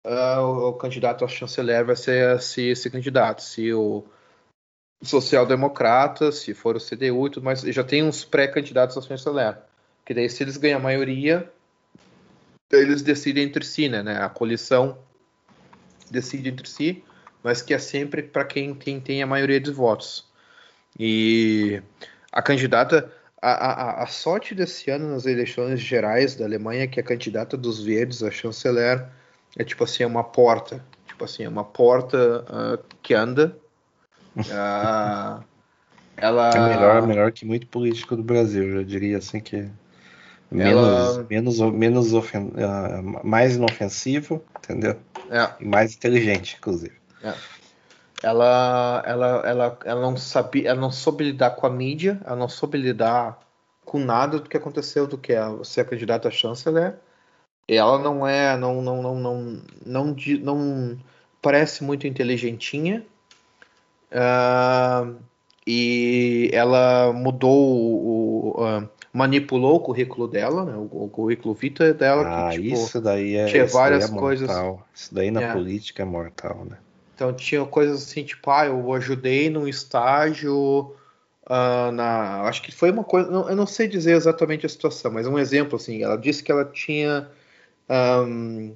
uh, 0.03 0.41
o, 0.41 0.69
o, 0.69 0.73
candidato 0.73 1.23
a 1.23 1.27
chanceler 1.27 1.85
vai 1.85 1.95
ser 1.95 2.35
esse, 2.35 2.61
esse 2.69 2.89
candidato. 2.89 3.41
Se 3.41 3.73
o 3.73 4.05
social-democrata, 5.01 6.31
se 6.31 6.53
for 6.53 6.75
o 6.75 6.79
CDU 6.79 7.27
e 7.27 7.29
tudo 7.29 7.71
já 7.71 7.83
tem 7.83 8.03
uns 8.03 8.25
pré-candidatos 8.25 8.97
a 8.97 9.01
chanceler. 9.01 9.57
Que 10.05 10.13
daí, 10.13 10.29
se 10.29 10.43
eles 10.43 10.57
ganham 10.57 10.79
a 10.79 10.83
maioria, 10.83 11.49
eles 12.71 13.01
decidem 13.01 13.43
entre 13.45 13.63
si, 13.63 13.87
né? 13.87 14.03
né? 14.03 14.21
A 14.21 14.29
coalição 14.29 14.97
decide 16.09 16.49
entre 16.49 16.67
si, 16.67 17.03
mas 17.43 17.61
que 17.61 17.73
é 17.73 17.79
sempre 17.79 18.23
para 18.23 18.43
quem, 18.43 18.73
quem 18.73 18.99
tem 18.99 19.23
a 19.23 19.27
maioria 19.27 19.59
dos 19.59 19.73
votos. 19.73 20.28
E 20.97 21.81
a 22.31 22.41
candidata, 22.41 23.11
a, 23.41 23.51
a, 23.51 24.03
a, 24.03 24.07
sorte 24.07 24.53
desse 24.55 24.89
ano 24.89 25.09
nas 25.09 25.25
eleições 25.25 25.79
gerais 25.79 26.35
da 26.35 26.45
Alemanha 26.45 26.83
é 26.83 26.87
que 26.87 26.99
a 26.99 27.03
candidata 27.03 27.57
dos 27.57 27.83
verdes, 27.83 28.23
a 28.23 28.31
chanceler, 28.31 29.05
é 29.57 29.63
tipo 29.63 29.83
assim, 29.83 30.03
é 30.03 30.07
uma 30.07 30.23
porta. 30.23 30.83
Tipo 31.07 31.25
assim, 31.25 31.43
é 31.43 31.49
uma 31.49 31.63
porta 31.63 32.45
uh, 32.49 32.95
que 33.01 33.13
anda. 33.13 33.57
Uh, 34.35 35.43
ela... 36.17 36.49
É 36.49 36.75
melhor, 36.75 37.07
melhor 37.07 37.31
que 37.31 37.45
muito 37.45 37.67
político 37.67 38.15
do 38.15 38.23
Brasil, 38.23 38.77
eu 38.77 38.83
diria 38.83 39.17
assim 39.17 39.39
que 39.39 39.69
menos, 40.51 40.87
ela... 40.87 41.27
menos, 41.29 41.59
menos 41.59 42.13
ofen... 42.13 42.47
Uh, 42.55 43.25
mais 43.25 43.55
inofensivo, 43.55 44.43
entendeu? 44.57 44.97
É. 45.29 45.49
E 45.59 45.65
mais 45.65 45.95
inteligente, 45.95 46.57
inclusive. 46.57 46.93
É 47.23 47.33
ela, 48.21 49.03
ela, 49.05 49.27
ela, 49.45 49.79
ela 49.85 50.01
não 50.01 50.17
sabia, 50.17 50.69
ela 50.69 50.79
não 50.79 50.91
soube 50.91 51.23
lidar 51.23 51.51
com 51.51 51.65
a 51.65 51.69
mídia, 51.69 52.19
ela 52.25 52.35
não 52.35 52.49
soube 52.49 52.77
lidar 52.77 53.39
com 53.85 53.97
nada 53.97 54.39
do 54.39 54.49
que 54.49 54.57
aconteceu, 54.57 55.07
do 55.07 55.17
que 55.17 55.33
é 55.33 55.41
ser 55.63 55.85
candidata 55.85 56.27
a 56.27 56.31
chanceler. 56.31 56.95
Ela 57.67 57.97
não 57.99 58.27
é, 58.27 58.57
não, 58.57 58.81
não, 58.81 59.01
não, 59.01 59.15
não, 59.15 59.61
não, 59.85 60.15
não 60.41 60.97
parece 61.41 61.83
muito 61.83 62.07
inteligentinha. 62.07 63.05
Uh, 64.11 65.15
e 65.65 66.49
ela 66.51 67.13
mudou 67.13 67.55
o, 67.55 68.55
uh, 68.57 68.89
manipulou 69.13 69.75
o 69.75 69.79
currículo 69.79 70.27
dela, 70.27 70.65
né? 70.65 70.75
O, 70.75 71.05
o 71.05 71.09
currículo 71.09 71.53
vita 71.53 71.93
dela. 71.93 72.47
Ah, 72.47 72.49
que, 72.49 72.61
tipo, 72.63 72.73
isso 72.73 72.99
daí 72.99 73.35
é, 73.35 73.45
tinha 73.45 73.65
várias 73.67 74.11
é 74.11 74.15
coisas. 74.15 74.49
Isso 74.93 75.13
daí 75.13 75.31
na 75.31 75.41
é. 75.41 75.53
política 75.53 76.01
é 76.01 76.05
mortal, 76.05 76.65
né? 76.65 76.77
Então 77.19 77.33
tinha 77.33 77.65
coisas 77.65 78.03
assim, 78.03 78.23
tipo, 78.23 78.49
ah, 78.49 78.65
eu 78.65 78.93
ajudei 78.93 79.49
num 79.49 79.67
estágio 79.67 80.95
uh, 81.43 81.91
na. 81.91 82.43
Acho 82.43 82.61
que 82.61 82.71
foi 82.71 82.91
uma 82.91 83.03
coisa. 83.03 83.29
Não, 83.29 83.49
eu 83.49 83.57
não 83.57 83.67
sei 83.67 83.89
dizer 83.89 84.13
exatamente 84.13 84.65
a 84.65 84.69
situação, 84.69 85.11
mas 85.11 85.27
um 85.27 85.37
exemplo, 85.37 85.75
assim, 85.75 86.01
ela 86.01 86.17
disse 86.17 86.41
que 86.41 86.49
ela 86.49 86.63
tinha 86.63 87.29
um, 87.89 88.73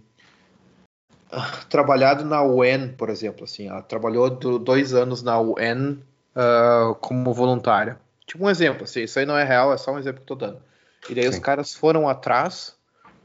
trabalhado 1.69 2.25
na 2.25 2.43
UN, 2.43 2.89
por 2.97 3.09
exemplo, 3.09 3.45
assim, 3.45 3.69
ela 3.69 3.81
trabalhou 3.81 4.29
do, 4.29 4.59
dois 4.59 4.93
anos 4.93 5.23
na 5.23 5.39
UN 5.39 5.91
uh, 5.91 6.01
ah, 6.35 6.95
como 6.99 7.33
voluntária. 7.33 7.97
Tipo 8.25 8.43
um 8.43 8.49
exemplo, 8.49 8.83
assim, 8.83 9.03
isso 9.03 9.19
aí 9.19 9.25
não 9.25 9.37
é 9.37 9.45
real, 9.45 9.71
é 9.71 9.77
só 9.77 9.93
um 9.93 9.99
exemplo 9.99 10.17
que 10.17 10.23
eu 10.23 10.35
tô 10.37 10.45
dando. 10.45 10.61
E 11.09 11.15
daí 11.15 11.23
Sim. 11.23 11.29
os 11.29 11.39
caras 11.39 11.73
foram 11.73 12.09
atrás 12.09 12.75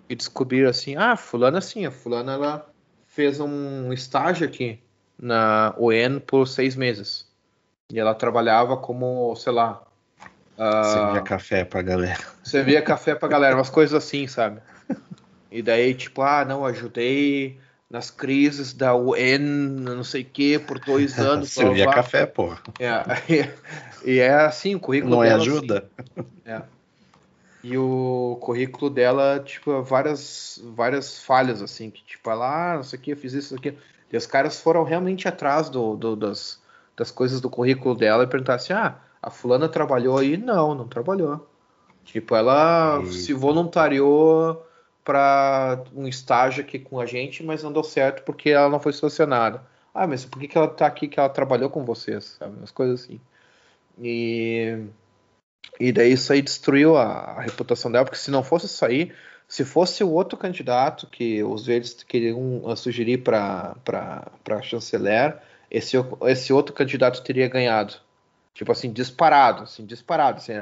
e 0.08 0.14
descobriram 0.14 0.70
assim, 0.70 0.94
ah, 0.94 1.16
fulana 1.16 1.58
assim, 1.58 1.86
a 1.86 1.90
fulana 1.90 2.34
ela 2.34 2.70
fez 3.08 3.40
um 3.40 3.92
estágio 3.92 4.46
aqui 4.46 4.80
na 5.20 5.74
UN 5.78 6.20
por 6.20 6.46
seis 6.46 6.76
meses. 6.76 7.26
E 7.90 7.98
ela 7.98 8.14
trabalhava 8.14 8.76
como, 8.76 9.34
sei 9.36 9.52
lá. 9.52 9.82
Uh, 10.58 10.84
servia 10.84 11.22
café 11.22 11.64
pra 11.64 11.82
galera. 11.82 12.18
Servia 12.44 12.82
café 12.82 13.14
pra 13.14 13.28
galera, 13.28 13.56
umas 13.56 13.70
coisas 13.70 13.94
assim, 13.94 14.26
sabe? 14.26 14.60
E 15.50 15.62
daí, 15.62 15.94
tipo, 15.94 16.20
ah, 16.20 16.44
não, 16.44 16.66
ajudei 16.66 17.58
nas 17.90 18.10
crises 18.10 18.74
da 18.74 18.94
UN, 18.94 19.38
não 19.38 20.04
sei 20.04 20.22
o 20.22 20.26
que, 20.26 20.58
por 20.58 20.78
dois 20.78 21.16
anos. 21.18 21.50
Servia 21.50 21.90
café, 21.90 22.26
pô. 22.26 22.54
É, 22.78 23.48
e, 24.04 24.18
é 24.18 24.34
assim, 24.34 24.74
o 24.74 24.80
currículo 24.80 25.16
Não 25.16 25.24
é 25.24 25.32
ajuda? 25.32 25.88
Assim. 25.96 26.28
É. 26.44 26.62
E 27.64 27.76
o 27.76 28.38
currículo 28.40 28.90
dela, 28.90 29.42
tipo, 29.44 29.82
várias, 29.82 30.62
várias 30.74 31.18
falhas, 31.18 31.60
assim, 31.60 31.90
que 31.90 32.04
tipo, 32.04 32.30
ela, 32.30 32.72
ah, 32.72 32.76
não 32.76 32.84
sei 32.84 32.98
o 32.98 33.02
que, 33.02 33.10
eu 33.12 33.16
fiz 33.16 33.32
isso, 33.32 33.54
isso 33.54 33.56
aqui. 33.56 33.76
E 34.12 34.16
os 34.16 34.26
caras 34.26 34.60
foram 34.60 34.82
realmente 34.84 35.28
atrás 35.28 35.68
do, 35.68 35.96
do, 35.96 36.16
das, 36.16 36.62
das 36.96 37.10
coisas 37.10 37.40
do 37.40 37.50
currículo 37.50 37.94
dela 37.94 38.24
e 38.24 38.26
perguntaram 38.26 38.56
assim, 38.56 38.72
ah, 38.72 38.96
a 39.22 39.30
fulana 39.30 39.68
trabalhou 39.68 40.18
aí? 40.18 40.36
Não, 40.36 40.74
não 40.74 40.88
trabalhou. 40.88 41.46
Tipo, 42.04 42.34
ela 42.34 43.00
Eita. 43.00 43.12
se 43.12 43.32
voluntariou 43.34 44.64
para 45.04 45.82
um 45.94 46.06
estágio 46.06 46.62
aqui 46.62 46.78
com 46.78 47.00
a 47.00 47.06
gente, 47.06 47.42
mas 47.42 47.62
não 47.62 47.72
deu 47.72 47.84
certo 47.84 48.22
porque 48.24 48.50
ela 48.50 48.68
não 48.68 48.80
foi 48.80 48.92
selecionada. 48.92 49.62
Ah, 49.94 50.06
mas 50.06 50.24
por 50.24 50.38
que, 50.38 50.48
que 50.48 50.56
ela 50.56 50.68
tá 50.68 50.86
aqui 50.86 51.08
que 51.08 51.18
ela 51.18 51.28
trabalhou 51.28 51.70
com 51.70 51.84
vocês? 51.84 52.36
Sabe? 52.38 52.56
Umas 52.56 52.70
coisas 52.70 53.02
assim. 53.02 53.20
E 54.00 54.86
e 55.78 55.92
daí 55.92 56.12
isso 56.12 56.32
aí 56.32 56.42
destruiu 56.42 56.96
a, 56.96 57.04
a, 57.04 57.40
reputação 57.40 57.90
dela, 57.90 58.04
porque 58.04 58.18
se 58.18 58.30
não 58.30 58.42
fosse 58.42 58.66
isso 58.66 58.84
aí, 58.84 59.12
se 59.48 59.64
fosse 59.64 60.04
o 60.04 60.10
outro 60.10 60.38
candidato 60.38 61.06
que 61.06 61.42
os 61.42 61.64
verdes 61.64 62.02
queriam 62.04 62.58
uh, 62.64 62.76
sugerir 62.76 63.18
para 63.18 63.74
chanceler, 64.62 65.38
esse, 65.70 65.96
esse 66.26 66.52
outro 66.52 66.74
candidato 66.74 67.22
teria 67.22 67.48
ganhado. 67.48 67.94
Tipo 68.52 68.72
assim, 68.72 68.92
disparado, 68.92 69.62
assim, 69.62 69.86
disparado. 69.86 70.38
Assim, 70.38 70.52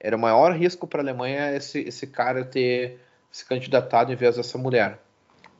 era 0.00 0.16
o 0.16 0.20
maior 0.20 0.52
risco 0.56 0.86
para 0.86 1.00
a 1.00 1.04
Alemanha 1.04 1.54
esse, 1.54 1.80
esse 1.80 2.06
cara 2.06 2.44
ter 2.44 2.98
se 3.30 3.44
candidatado 3.46 4.12
em 4.12 4.16
vez 4.16 4.36
dessa 4.36 4.58
mulher. 4.58 4.98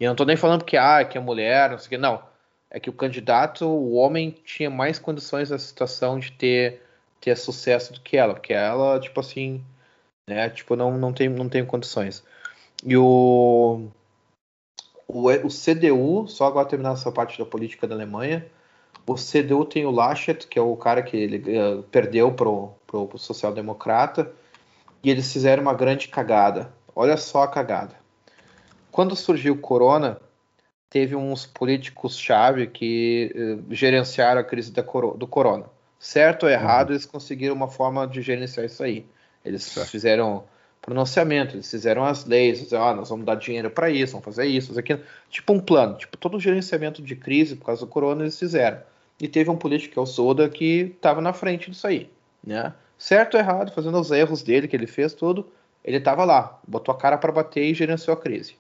E 0.01 0.05
eu 0.05 0.09
não 0.09 0.15
estou 0.15 0.27
nem 0.27 0.37
falando 0.37 0.65
que, 0.65 0.77
ah, 0.77 1.05
que 1.05 1.17
é 1.17 1.21
mulher, 1.21 1.71
não 1.71 1.79
sei 1.79 1.87
o 1.87 1.91
que, 1.91 1.99
não. 1.99 2.23
É 2.69 2.81
que 2.81 2.91
o 2.91 2.93
candidato, 2.93 3.67
o 3.67 3.93
homem, 3.93 4.37
tinha 4.45 4.69
mais 4.69 4.99
condições 4.99 5.51
nessa 5.51 5.67
situação 5.67 6.19
de 6.19 6.33
ter 6.33 6.83
ter 7.23 7.37
sucesso 7.37 7.93
do 7.93 8.01
que 8.01 8.17
ela, 8.17 8.35
porque 8.35 8.53
ela, 8.53 8.99
tipo 8.99 9.21
assim, 9.21 9.65
né, 10.27 10.51
tipo, 10.51 10.75
não, 10.75 10.99
não, 10.99 11.13
tem, 11.13 11.29
não 11.29 11.49
tem 11.49 11.65
condições. 11.65 12.25
E 12.85 12.97
o, 12.97 13.89
o, 15.07 15.29
o 15.29 15.49
CDU, 15.49 16.27
só 16.29 16.47
agora 16.47 16.69
terminar 16.69 16.93
essa 16.93 17.13
parte 17.13 17.39
da 17.39 17.45
política 17.45 17.87
da 17.87 17.95
Alemanha, 17.95 18.47
o 19.07 19.15
CDU 19.15 19.65
tem 19.65 19.85
o 19.85 19.91
Laschet, 19.91 20.47
que 20.47 20.59
é 20.59 20.63
o 20.63 20.77
cara 20.77 21.03
que 21.03 21.17
ele 21.17 21.59
uh, 21.59 21.83
perdeu 21.85 22.33
pro, 22.33 22.73
pro, 22.87 23.07
pro 23.07 23.19
social-democrata, 23.19 24.33
e 25.03 25.11
eles 25.11 25.33
fizeram 25.33 25.63
uma 25.63 25.75
grande 25.75 26.09
cagada. 26.09 26.73
Olha 26.95 27.17
só 27.17 27.43
a 27.43 27.49
cagada. 27.49 27.97
Quando 28.91 29.17
surgiu 29.17 29.55
o 29.55 29.59
corona, 29.59 30.21
teve 30.89 31.17
uns 31.17 31.47
políticos-chave 31.47 32.67
que 32.69 33.33
uh, 33.35 33.75
gerenciaram 33.75 34.41
a 34.41 34.45
crise 34.45 34.71
da, 34.71 34.83
do 34.83 35.27
corona 35.27 35.67
certo 36.03 36.43
ou 36.43 36.51
errado, 36.51 36.89
uhum. 36.89 36.95
eles 36.95 37.07
conseguiram 37.07 37.55
uma 37.55 37.69
forma 37.69 38.07
de 38.09 38.21
gerenciar 38.21 38.67
isso 38.67 38.83
aí. 38.83 39.07
Eles 39.45 39.63
certo. 39.63 39.89
fizeram 39.89 40.45
pronunciamento, 40.83 41.55
eles 41.55 41.71
fizeram 41.71 42.05
as 42.05 42.25
leis, 42.25 42.59
fizeram, 42.59 42.85
ah, 42.85 42.95
nós 42.95 43.09
vamos 43.09 43.25
dar 43.25 43.37
dinheiro 43.37 43.71
para 43.71 43.89
isso, 43.89 44.13
vamos 44.13 44.25
fazer 44.25 44.47
isso, 44.47 44.69
fazer 44.69 44.81
aquilo. 44.81 45.01
Tipo 45.31 45.53
um 45.53 45.61
plano, 45.61 45.97
tipo 45.97 46.17
todo 46.17 46.37
o 46.37 46.41
gerenciamento 46.41 47.01
de 47.01 47.15
crise 47.15 47.55
por 47.57 47.67
causa 47.67 47.87
do 47.87 47.87
corona 47.87 48.23
eles 48.23 48.39
fizeram. 48.39 48.83
E 49.21 49.29
teve 49.29 49.49
um 49.49 49.57
político, 49.57 49.93
que 49.93 49.99
é 49.99 50.03
o 50.03 50.07
Soda, 50.07 50.49
que 50.49 50.93
estava 50.97 51.21
na 51.21 51.33
frente 51.33 51.71
disso 51.71 51.87
aí, 51.87 52.11
né? 52.45 52.75
Certo 52.99 53.35
ou 53.35 53.41
errado, 53.41 53.73
fazendo 53.73 53.99
os 53.99 54.11
erros 54.11 54.43
dele, 54.43 54.67
que 54.67 54.75
ele 54.75 54.87
fez 54.87 55.15
tudo, 55.15 55.49
ele 55.85 55.99
estava 55.99 56.25
lá, 56.25 56.61
botou 56.67 56.93
a 56.93 56.99
cara 56.99 57.17
para 57.17 57.33
bater 57.33 57.65
e 57.65 57.75
gerenciou 57.75 58.15
a 58.15 58.21
crise. 58.21 58.57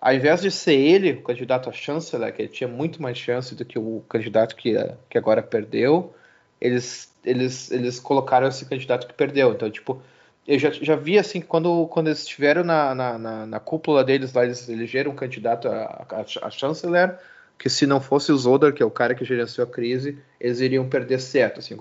Ao 0.00 0.12
invés 0.12 0.42
de 0.42 0.50
ser 0.50 0.74
ele 0.74 1.12
o 1.12 1.22
candidato 1.22 1.70
a 1.70 1.72
chanceler, 1.72 2.34
que 2.34 2.42
ele 2.42 2.48
tinha 2.48 2.66
muito 2.66 3.00
mais 3.00 3.16
chance 3.16 3.54
do 3.54 3.64
que 3.64 3.78
o 3.78 4.02
candidato 4.08 4.56
que, 4.56 4.74
que 5.08 5.16
agora 5.16 5.40
perdeu, 5.40 6.12
eles, 6.60 7.12
eles, 7.24 7.70
eles 7.70 8.00
colocaram 8.00 8.48
esse 8.48 8.64
candidato 8.64 9.06
que 9.06 9.14
perdeu. 9.14 9.52
Então, 9.52 9.70
tipo, 9.70 10.02
eu 10.46 10.58
já, 10.58 10.70
já 10.70 10.96
vi 10.96 11.18
assim, 11.18 11.40
quando, 11.40 11.86
quando 11.86 12.08
eles 12.08 12.20
estiveram 12.20 12.64
na, 12.64 12.94
na, 12.94 13.18
na, 13.18 13.46
na, 13.46 13.60
cúpula 13.60 14.02
deles 14.02 14.32
lá, 14.32 14.44
eles 14.44 14.68
elegeram 14.68 15.12
um 15.12 15.14
candidato 15.14 15.68
a, 15.68 16.06
a, 16.08 16.46
a, 16.46 16.50
chanceler, 16.50 17.16
que 17.58 17.70
se 17.70 17.86
não 17.86 18.00
fosse 18.00 18.32
o 18.32 18.36
Zodar, 18.36 18.72
que 18.72 18.82
é 18.82 18.86
o 18.86 18.90
cara 18.90 19.14
que 19.14 19.24
gerenciou 19.24 19.66
a 19.66 19.70
crise, 19.70 20.18
eles 20.40 20.60
iriam 20.60 20.88
perder 20.88 21.20
certo. 21.20 21.60
Assim, 21.60 21.76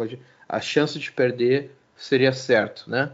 a 0.47 0.61
chance 0.61 0.99
de 0.99 1.11
perder 1.11 1.71
seria 1.95 2.31
certo, 2.31 2.89
né? 2.89 3.11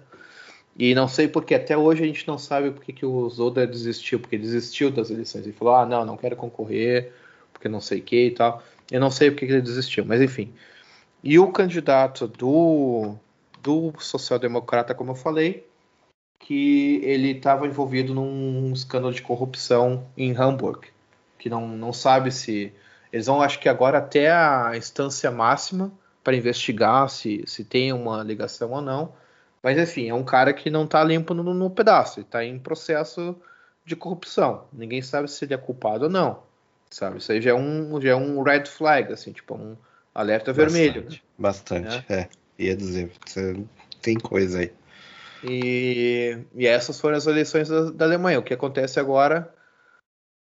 E 0.78 0.94
não 0.94 1.08
sei 1.08 1.28
porque 1.28 1.56
até 1.56 1.76
hoje 1.76 2.04
a 2.04 2.06
gente 2.06 2.28
não 2.28 2.38
sabe 2.38 2.70
porque 2.70 2.94
que 2.94 3.06
o 3.06 3.28
Zodar 3.30 3.66
desistiu, 3.68 4.20
porque 4.20 4.38
desistiu 4.38 4.92
das 4.92 5.10
eleições. 5.10 5.44
Ele 5.46 5.54
falou: 5.54 5.76
ah, 5.76 5.86
não, 5.86 6.06
não 6.06 6.18
quero 6.18 6.36
concorrer, 6.36 7.12
porque 7.52 7.68
não 7.68 7.82
sei 7.82 8.00
o 8.00 8.04
que 8.04 8.28
e 8.28 8.32
tal. 8.32 8.62
Eu 8.92 9.00
não 9.00 9.10
sei 9.10 9.32
porque 9.32 9.48
que 9.48 9.54
ele 9.54 9.62
desistiu, 9.62 10.06
mas 10.06 10.22
enfim. 10.22 10.54
E 11.24 11.40
o 11.40 11.52
candidato 11.52 12.28
do, 12.28 13.16
do 13.62 13.94
social-democrata, 14.00 14.94
como 14.94 15.12
eu 15.12 15.16
falei, 15.16 15.68
que 16.40 17.02
ele 17.04 17.32
estava 17.32 17.68
envolvido 17.68 18.14
num 18.14 18.72
escândalo 18.74 19.14
de 19.14 19.22
corrupção 19.22 20.08
em 20.16 20.36
Hamburg, 20.36 20.88
que 21.38 21.50
não, 21.50 21.68
não 21.68 21.92
sabe 21.92 22.32
se. 22.32 22.74
Eles 23.12 23.26
vão, 23.26 23.42
acho 23.42 23.60
que 23.60 23.70
agora, 23.70 24.00
até 24.00 24.32
a 24.32 24.74
instância 24.76 25.32
máxima 25.32 25.92
para 26.24 26.36
investigar 26.36 27.10
se, 27.10 27.44
se 27.48 27.64
tem 27.64 27.94
uma 27.94 28.22
ligação 28.24 28.72
ou 28.72 28.82
não. 28.82 29.14
Mas, 29.64 29.78
enfim, 29.78 30.10
é 30.10 30.14
um 30.14 30.24
cara 30.24 30.54
que 30.54 30.70
não 30.70 30.84
está 30.84 31.04
limpo 31.04 31.34
no, 31.34 31.54
no 31.54 31.70
pedaço, 31.70 32.22
está 32.22 32.44
em 32.44 32.60
processo 32.60 33.36
de 33.86 33.96
corrupção. 33.96 34.66
Ninguém 34.72 35.02
sabe 35.02 35.30
se 35.30 35.46
ele 35.46 35.54
é 35.54 35.58
culpado 35.58 36.06
ou 36.06 36.10
não. 36.10 36.44
Sabe? 36.90 37.18
Isso 37.18 37.32
aí 37.32 37.42
já 37.42 37.52
é 37.52 37.54
um, 37.54 38.00
já 38.00 38.12
é 38.12 38.16
um 38.16 38.42
red 38.44 38.66
flag, 38.66 39.12
assim, 39.12 39.32
tipo, 39.32 39.56
um, 39.56 39.76
Alerta 40.18 40.52
bastante, 40.52 40.74
vermelho. 40.74 41.22
Bastante, 41.38 42.06
é. 42.10 42.22
é. 42.22 42.30
Ia 42.58 42.76
dizer, 42.76 43.12
tem 44.02 44.16
coisa 44.18 44.60
aí. 44.60 44.72
E, 45.44 46.38
e 46.56 46.66
essas 46.66 47.00
foram 47.00 47.18
as 47.18 47.28
eleições 47.28 47.70
da, 47.70 47.92
da 47.92 48.06
Alemanha. 48.06 48.40
O 48.40 48.44
que 48.44 48.54
acontece 48.54 49.00
agora 49.00 49.54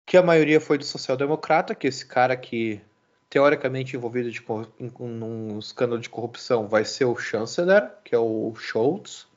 que 0.07 0.17
a 0.17 0.23
maioria 0.23 0.61
foi 0.61 0.79
do 0.79 0.85
social-democrata, 0.85 1.75
que 1.75 1.87
esse 1.87 2.05
cara 2.05 2.37
que 2.37 2.81
teoricamente 3.29 3.95
envolvido 3.95 4.31
de, 4.31 4.43
em, 4.81 4.91
num 4.99 5.59
escândalo 5.59 6.01
de 6.01 6.09
corrupção 6.09 6.67
vai 6.67 6.85
ser 6.85 7.05
o 7.05 7.17
chanceler, 7.17 7.91
que 8.05 8.15
é 8.15 8.19
o 8.19 8.55
Scholz. 8.57 9.29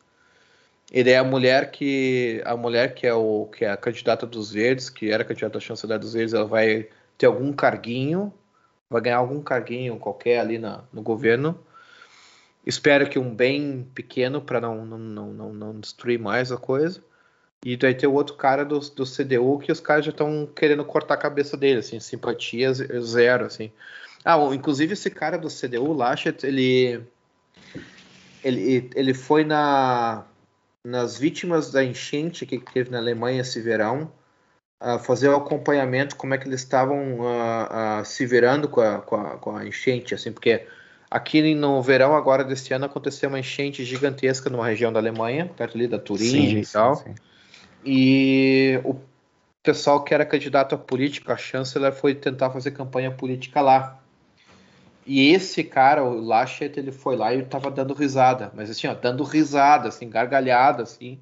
Ele 0.91 1.11
é 1.11 1.17
a 1.17 1.23
mulher 1.23 1.71
que 1.71 2.41
a 2.45 2.55
mulher 2.55 2.95
que 2.95 3.05
é 3.05 3.13
o 3.13 3.45
que 3.47 3.65
é 3.65 3.71
a 3.71 3.77
candidata 3.77 4.25
dos 4.25 4.51
Verdes, 4.51 4.89
que 4.89 5.11
era 5.11 5.23
candidata 5.23 5.57
a 5.57 5.61
chanceler 5.61 5.99
dos 5.99 6.13
Verdes, 6.13 6.33
ela 6.33 6.45
vai 6.45 6.87
ter 7.17 7.25
algum 7.25 7.51
carguinho 7.53 8.33
vai 8.93 9.01
ganhar 9.01 9.17
algum 9.17 9.41
carguinho 9.41 9.97
qualquer 9.97 10.39
ali 10.39 10.59
na, 10.59 10.83
no 10.93 11.01
governo. 11.01 11.57
Espero 12.65 13.09
que 13.09 13.19
um 13.19 13.33
bem 13.33 13.87
pequeno 13.93 14.41
para 14.41 14.61
não, 14.61 14.85
não, 14.85 14.97
não, 14.97 15.53
não, 15.53 15.79
destruir 15.79 16.17
mais 16.17 16.51
a 16.51 16.57
coisa. 16.57 17.03
E 17.65 17.77
daí 17.77 17.93
tem 17.93 18.07
o 18.07 18.13
outro 18.13 18.35
cara 18.35 18.63
do, 18.63 18.79
do 18.79 19.05
CDU 19.05 19.59
que 19.59 19.71
os 19.71 19.79
caras 19.79 20.05
já 20.05 20.11
estão 20.11 20.47
querendo 20.53 20.83
cortar 20.83 21.15
a 21.15 21.17
cabeça 21.17 21.55
dele, 21.55 21.79
assim, 21.79 21.99
simpatia 21.99 22.73
zero, 22.73 23.45
assim. 23.45 23.71
Ah, 24.23 24.37
inclusive 24.53 24.93
esse 24.93 25.09
cara 25.09 25.37
do 25.37 25.49
CDU, 25.49 25.93
Laschet, 25.93 26.45
ele, 26.45 27.01
ele, 28.43 28.89
ele 28.95 29.13
foi 29.13 29.43
na, 29.43 30.25
nas 30.83 31.17
vítimas 31.17 31.71
da 31.71 31.83
enchente 31.83 32.45
que 32.45 32.59
teve 32.59 32.89
na 32.89 32.97
Alemanha 32.97 33.41
esse 33.41 33.61
verão 33.61 34.11
uh, 34.81 34.99
fazer 34.99 35.29
o 35.29 35.35
acompanhamento, 35.35 36.15
como 36.15 36.33
é 36.33 36.37
que 36.37 36.47
eles 36.47 36.61
estavam 36.61 37.19
uh, 37.21 38.01
uh, 38.01 38.05
se 38.05 38.25
virando 38.25 38.67
com 38.67 38.81
a, 38.81 39.01
com, 39.01 39.15
a, 39.15 39.37
com 39.37 39.55
a 39.55 39.65
enchente, 39.65 40.13
assim, 40.13 40.31
porque 40.31 40.67
aqui 41.13 41.53
no 41.53 41.79
verão 41.79 42.15
agora 42.15 42.43
deste 42.43 42.73
ano 42.73 42.85
aconteceu 42.85 43.29
uma 43.29 43.39
enchente 43.39 43.85
gigantesca 43.85 44.49
numa 44.49 44.65
região 44.65 44.91
da 44.91 44.99
Alemanha, 44.99 45.45
perto 45.45 45.77
ali 45.77 45.87
da 45.87 45.99
Turingia 45.99 46.59
e 46.59 46.65
tal. 46.65 46.95
Sim, 46.95 47.03
sim. 47.03 47.15
E 47.85 48.81
o 48.83 48.95
pessoal 49.61 50.03
que 50.03 50.11
era 50.11 50.25
candidato 50.25 50.73
a 50.73 50.77
político, 50.77 51.31
a 51.31 51.37
chanceler, 51.37 51.93
foi 51.93 52.15
tentar 52.15 52.49
fazer 52.49 52.71
campanha 52.71 53.11
política 53.11 53.61
lá. 53.61 53.99
E 55.05 55.29
esse 55.31 55.63
cara, 55.63 56.03
o 56.03 56.19
Laschet, 56.19 56.79
ele 56.79 56.91
foi 56.91 57.15
lá 57.15 57.31
e 57.31 57.41
estava 57.41 57.69
dando 57.69 57.93
risada, 57.93 58.51
mas 58.55 58.71
assim, 58.71 58.87
ó, 58.87 58.95
dando 58.95 59.23
risada, 59.23 59.89
assim, 59.89 60.09
gargalhada, 60.09 60.81
assim, 60.81 61.19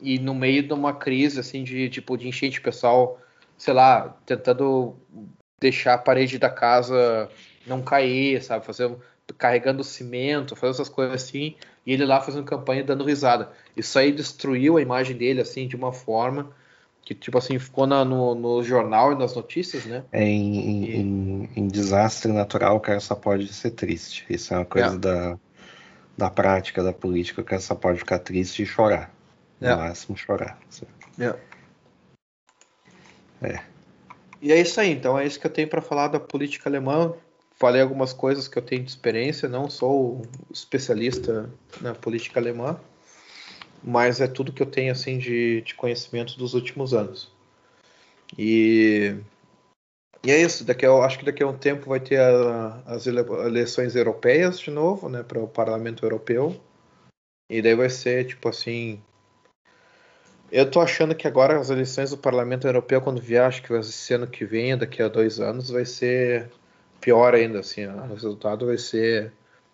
e 0.00 0.18
no 0.18 0.34
meio 0.34 0.62
de 0.62 0.72
uma 0.72 0.94
crise 0.94 1.40
assim 1.40 1.62
de 1.62 1.90
tipo 1.90 2.16
de 2.16 2.26
enchente 2.26 2.58
pessoal, 2.58 3.20
sei 3.58 3.74
lá, 3.74 4.16
tentando 4.24 4.96
deixar 5.60 5.94
a 5.94 5.98
parede 5.98 6.38
da 6.38 6.48
casa 6.48 7.28
não 7.66 7.82
cair, 7.82 8.42
sabe, 8.42 8.64
fazer 8.64 8.96
carregando 9.34 9.82
cimento, 9.82 10.56
fazer 10.56 10.72
essas 10.72 10.88
coisas 10.88 11.14
assim, 11.14 11.56
e 11.84 11.92
ele 11.92 12.04
lá 12.04 12.20
fazendo 12.20 12.44
campanha 12.44 12.84
dando 12.84 13.04
risada. 13.04 13.50
Isso 13.76 13.98
aí 13.98 14.12
destruiu 14.12 14.76
a 14.76 14.82
imagem 14.82 15.16
dele 15.16 15.40
assim 15.40 15.66
de 15.66 15.76
uma 15.76 15.92
forma 15.92 16.50
que 17.06 17.14
tipo 17.14 17.38
assim 17.38 17.56
ficou 17.56 17.86
na, 17.86 18.04
no, 18.04 18.34
no, 18.34 18.64
jornal 18.64 19.12
e 19.12 19.14
nas 19.14 19.34
notícias, 19.34 19.86
né? 19.86 20.02
É, 20.10 20.24
em, 20.24 20.54
e... 20.56 20.96
em, 20.96 21.50
em, 21.54 21.68
desastre 21.68 22.32
natural, 22.32 22.76
o 22.76 22.80
cara 22.80 22.98
só 22.98 23.14
pode 23.14 23.46
ser 23.52 23.70
triste. 23.70 24.26
Isso 24.28 24.52
é 24.52 24.56
uma 24.58 24.64
coisa 24.64 24.96
é. 24.96 24.98
da, 24.98 25.38
da 26.18 26.30
prática 26.30 26.82
da 26.82 26.92
política, 26.92 27.40
o 27.40 27.44
cara 27.44 27.60
só 27.60 27.76
pode 27.76 28.00
ficar 28.00 28.18
triste 28.18 28.64
e 28.64 28.66
chorar. 28.66 29.14
No 29.60 29.68
é. 29.68 29.76
máximo 29.76 30.16
chorar. 30.16 30.58
É. 31.20 31.34
é. 33.42 33.60
E 34.42 34.52
é 34.52 34.60
isso 34.60 34.80
aí, 34.80 34.90
então 34.90 35.16
é 35.16 35.24
isso 35.24 35.38
que 35.38 35.46
eu 35.46 35.50
tenho 35.50 35.68
para 35.68 35.80
falar 35.80 36.08
da 36.08 36.18
política 36.18 36.68
alemã. 36.68 37.14
Falei 37.58 37.80
algumas 37.80 38.12
coisas 38.12 38.46
que 38.48 38.58
eu 38.58 38.62
tenho 38.62 38.84
de 38.84 38.90
experiência, 38.90 39.48
não 39.48 39.70
sou 39.70 40.22
especialista 40.52 41.50
na 41.80 41.94
política 41.94 42.38
alemã. 42.38 42.78
mas 43.82 44.20
é 44.20 44.26
tudo 44.26 44.52
que 44.52 44.62
eu 44.62 44.66
tenho 44.66 44.92
assim 44.92 45.18
de, 45.18 45.62
de 45.62 45.74
conhecimento 45.74 46.36
dos 46.38 46.54
últimos 46.54 46.92
anos. 46.92 47.32
E, 48.36 49.14
e 50.24 50.30
é 50.30 50.40
isso. 50.40 50.64
Daqui 50.64 50.84
a, 50.84 50.92
acho 50.92 51.18
que 51.18 51.24
daqui 51.24 51.42
a 51.42 51.46
um 51.48 51.56
tempo 51.56 51.88
vai 51.88 52.00
ter 52.00 52.20
a, 52.20 52.82
as 52.86 53.06
eleições 53.06 53.94
europeias 53.96 54.58
de 54.58 54.70
novo, 54.70 55.08
né, 55.08 55.22
para 55.22 55.40
o 55.40 55.48
Parlamento 55.48 56.04
Europeu. 56.04 56.60
E 57.50 57.62
daí 57.62 57.74
vai 57.74 57.90
ser 57.90 58.26
tipo 58.26 58.48
assim. 58.48 59.00
Eu 60.50 60.70
tô 60.70 60.80
achando 60.80 61.14
que 61.14 61.26
agora 61.26 61.58
as 61.58 61.70
eleições 61.70 62.10
do 62.10 62.18
Parlamento 62.18 62.66
Europeu, 62.66 63.00
quando 63.00 63.20
vier, 63.20 63.44
acho 63.44 63.62
que 63.62 63.72
vai 63.72 63.82
ser 63.82 64.14
ano 64.14 64.26
que 64.26 64.44
vem, 64.44 64.76
daqui 64.76 65.02
a 65.02 65.08
dois 65.08 65.40
anos, 65.40 65.70
vai 65.70 65.84
ser 65.84 66.50
pior 67.00 67.34
ainda, 67.34 67.60
assim. 67.60 67.86
O 67.86 68.06
resultado 68.08 68.66
vai 68.66 68.78
ser 68.78 69.32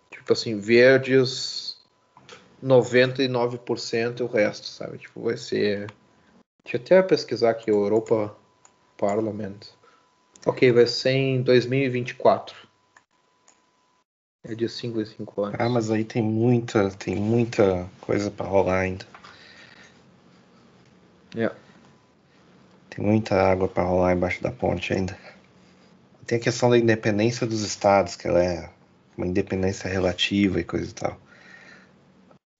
tipo 0.09 0.31
assim, 0.31 0.59
verdes 0.59 1.77
99% 2.63 4.19
e 4.19 4.23
o 4.23 4.27
resto, 4.27 4.67
sabe? 4.67 4.97
Tipo, 4.97 5.23
vai 5.23 5.37
ser. 5.37 5.91
Deixa 6.63 6.77
eu 6.77 6.81
até 6.81 7.01
pesquisar 7.01 7.49
aqui, 7.49 7.69
Europa 7.69 8.33
Parliament. 8.97 9.59
Ok, 10.45 10.71
vai 10.71 10.87
ser 10.87 11.11
em 11.11 11.41
2024. 11.41 12.55
É 14.45 14.55
de 14.55 14.67
5 14.67 15.01
em 15.01 15.05
5 15.05 15.41
anos. 15.41 15.55
Ah, 15.59 15.69
mas 15.69 15.89
aí 15.89 16.03
tem 16.03 16.21
muita, 16.21 16.89
tem 16.91 17.15
muita 17.15 17.89
coisa 18.01 18.29
para 18.29 18.45
rolar 18.45 18.79
ainda. 18.79 19.05
Yeah. 21.35 21.55
Tem 22.89 23.03
muita 23.03 23.35
água 23.35 23.67
para 23.67 23.83
rolar 23.83 24.13
embaixo 24.13 24.43
da 24.43 24.51
ponte 24.51 24.93
ainda. 24.93 25.17
Tem 26.25 26.37
a 26.37 26.41
questão 26.41 26.69
da 26.69 26.77
independência 26.77 27.45
dos 27.45 27.61
estados, 27.61 28.15
que 28.15 28.27
ela 28.27 28.43
é 28.43 28.69
uma 29.17 29.27
independência 29.27 29.89
relativa 29.89 30.59
e 30.59 30.63
coisa 30.63 30.89
e 30.89 30.93
tal. 30.93 31.19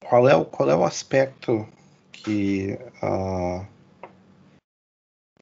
Qual 0.03 0.27
é 0.27 0.35
o, 0.35 0.45
qual 0.45 0.69
é 0.69 0.75
o 0.75 0.83
aspecto 0.83 1.67
que, 2.11 2.77
uh, 3.01 3.65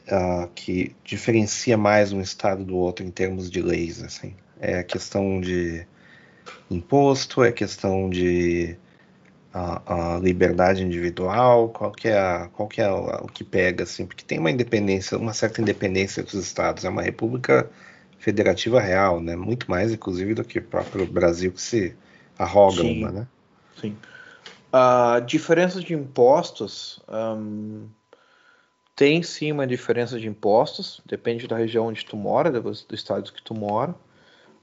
uh, 0.07 0.48
que 0.53 0.95
diferencia 1.03 1.77
mais 1.77 2.14
um 2.14 2.22
estado 2.22 2.64
do 2.64 2.76
outro 2.76 3.06
em 3.06 3.11
termos 3.11 3.49
de 3.49 3.61
leis? 3.61 4.03
Assim? 4.03 4.35
É 4.60 4.80
a 4.80 4.84
questão 4.84 5.41
de 5.41 5.85
imposto? 6.69 7.43
É 7.43 7.52
questão 7.52 8.07
de 8.07 8.77
uh, 9.53 10.19
liberdade 10.22 10.84
individual? 10.84 11.69
Qual 11.69 11.91
que 11.91 12.07
é, 12.07 12.19
a, 12.19 12.49
qual 12.53 12.69
que 12.69 12.81
é 12.81 12.89
o, 12.89 13.26
o 13.26 13.27
que 13.27 13.43
pega? 13.43 13.84
Assim? 13.84 14.06
Porque 14.06 14.23
tem 14.23 14.38
uma 14.38 14.52
independência, 14.52 15.18
uma 15.18 15.34
certa 15.34 15.60
independência 15.60 16.22
dos 16.22 16.35
estados. 16.35 16.85
É 16.85 16.89
uma 16.89 17.02
república 17.02 17.69
federativa 18.22 18.80
real, 18.80 19.19
né? 19.19 19.35
Muito 19.35 19.69
mais, 19.69 19.91
inclusive, 19.91 20.35
do 20.35 20.43
que 20.43 20.60
o 20.60 20.64
próprio 20.64 21.07
Brasil 21.07 21.52
que 21.52 21.61
se 21.61 21.95
arroga 22.38 22.84
sim, 22.84 22.99
uma, 22.99 23.11
né? 23.11 23.27
Sim. 23.80 23.98
A 24.72 25.19
diferença 25.26 25.81
de 25.81 25.95
impostos 25.95 27.02
um, 27.10 27.88
tem 28.95 29.23
sim 29.23 29.52
uma 29.52 29.65
diferença 29.65 30.19
de 30.19 30.27
impostos, 30.27 31.02
depende 31.03 31.48
da 31.48 31.57
região 31.57 31.88
onde 31.88 32.06
tu 32.06 32.15
mora, 32.15 32.52
do, 32.52 32.61
do 32.61 32.95
estado 32.95 33.34
que 33.34 33.41
tu 33.41 33.56
mora. 33.56 33.95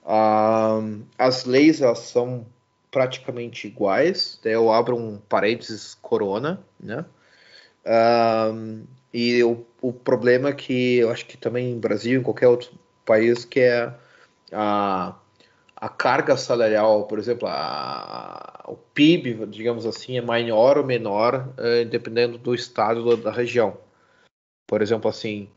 Um, 0.06 1.02
as 1.18 1.44
leis 1.44 1.82
elas 1.82 1.98
são 1.98 2.46
praticamente 2.92 3.66
iguais. 3.66 4.38
Daí 4.42 4.52
eu 4.52 4.72
abro 4.72 4.96
um 4.96 5.18
parênteses 5.28 5.98
corona, 6.00 6.60
né? 6.78 7.04
Um, 7.84 8.84
e 9.12 9.42
o, 9.42 9.66
o 9.82 9.92
problema 9.92 10.50
é 10.50 10.52
que 10.52 10.98
eu 10.98 11.10
acho 11.10 11.26
que 11.26 11.36
também 11.36 11.72
em 11.72 11.78
Brasil, 11.80 12.20
em 12.20 12.22
qualquer 12.22 12.46
outro 12.46 12.70
país 13.08 13.44
que 13.46 13.60
é 13.60 13.94
a, 14.52 15.14
a 15.74 15.88
carga 15.88 16.36
salarial, 16.36 17.06
por 17.06 17.18
exemplo, 17.18 17.48
a, 17.48 18.64
o 18.68 18.76
PIB, 18.76 19.46
digamos 19.46 19.86
assim, 19.86 20.18
é 20.18 20.20
maior 20.20 20.76
ou 20.76 20.84
menor, 20.84 21.48
é, 21.56 21.84
dependendo 21.84 22.36
do 22.36 22.54
estado 22.54 23.16
da 23.16 23.32
região. 23.32 23.78
Por 24.66 24.82
exemplo, 24.82 25.08
assim, 25.08 25.48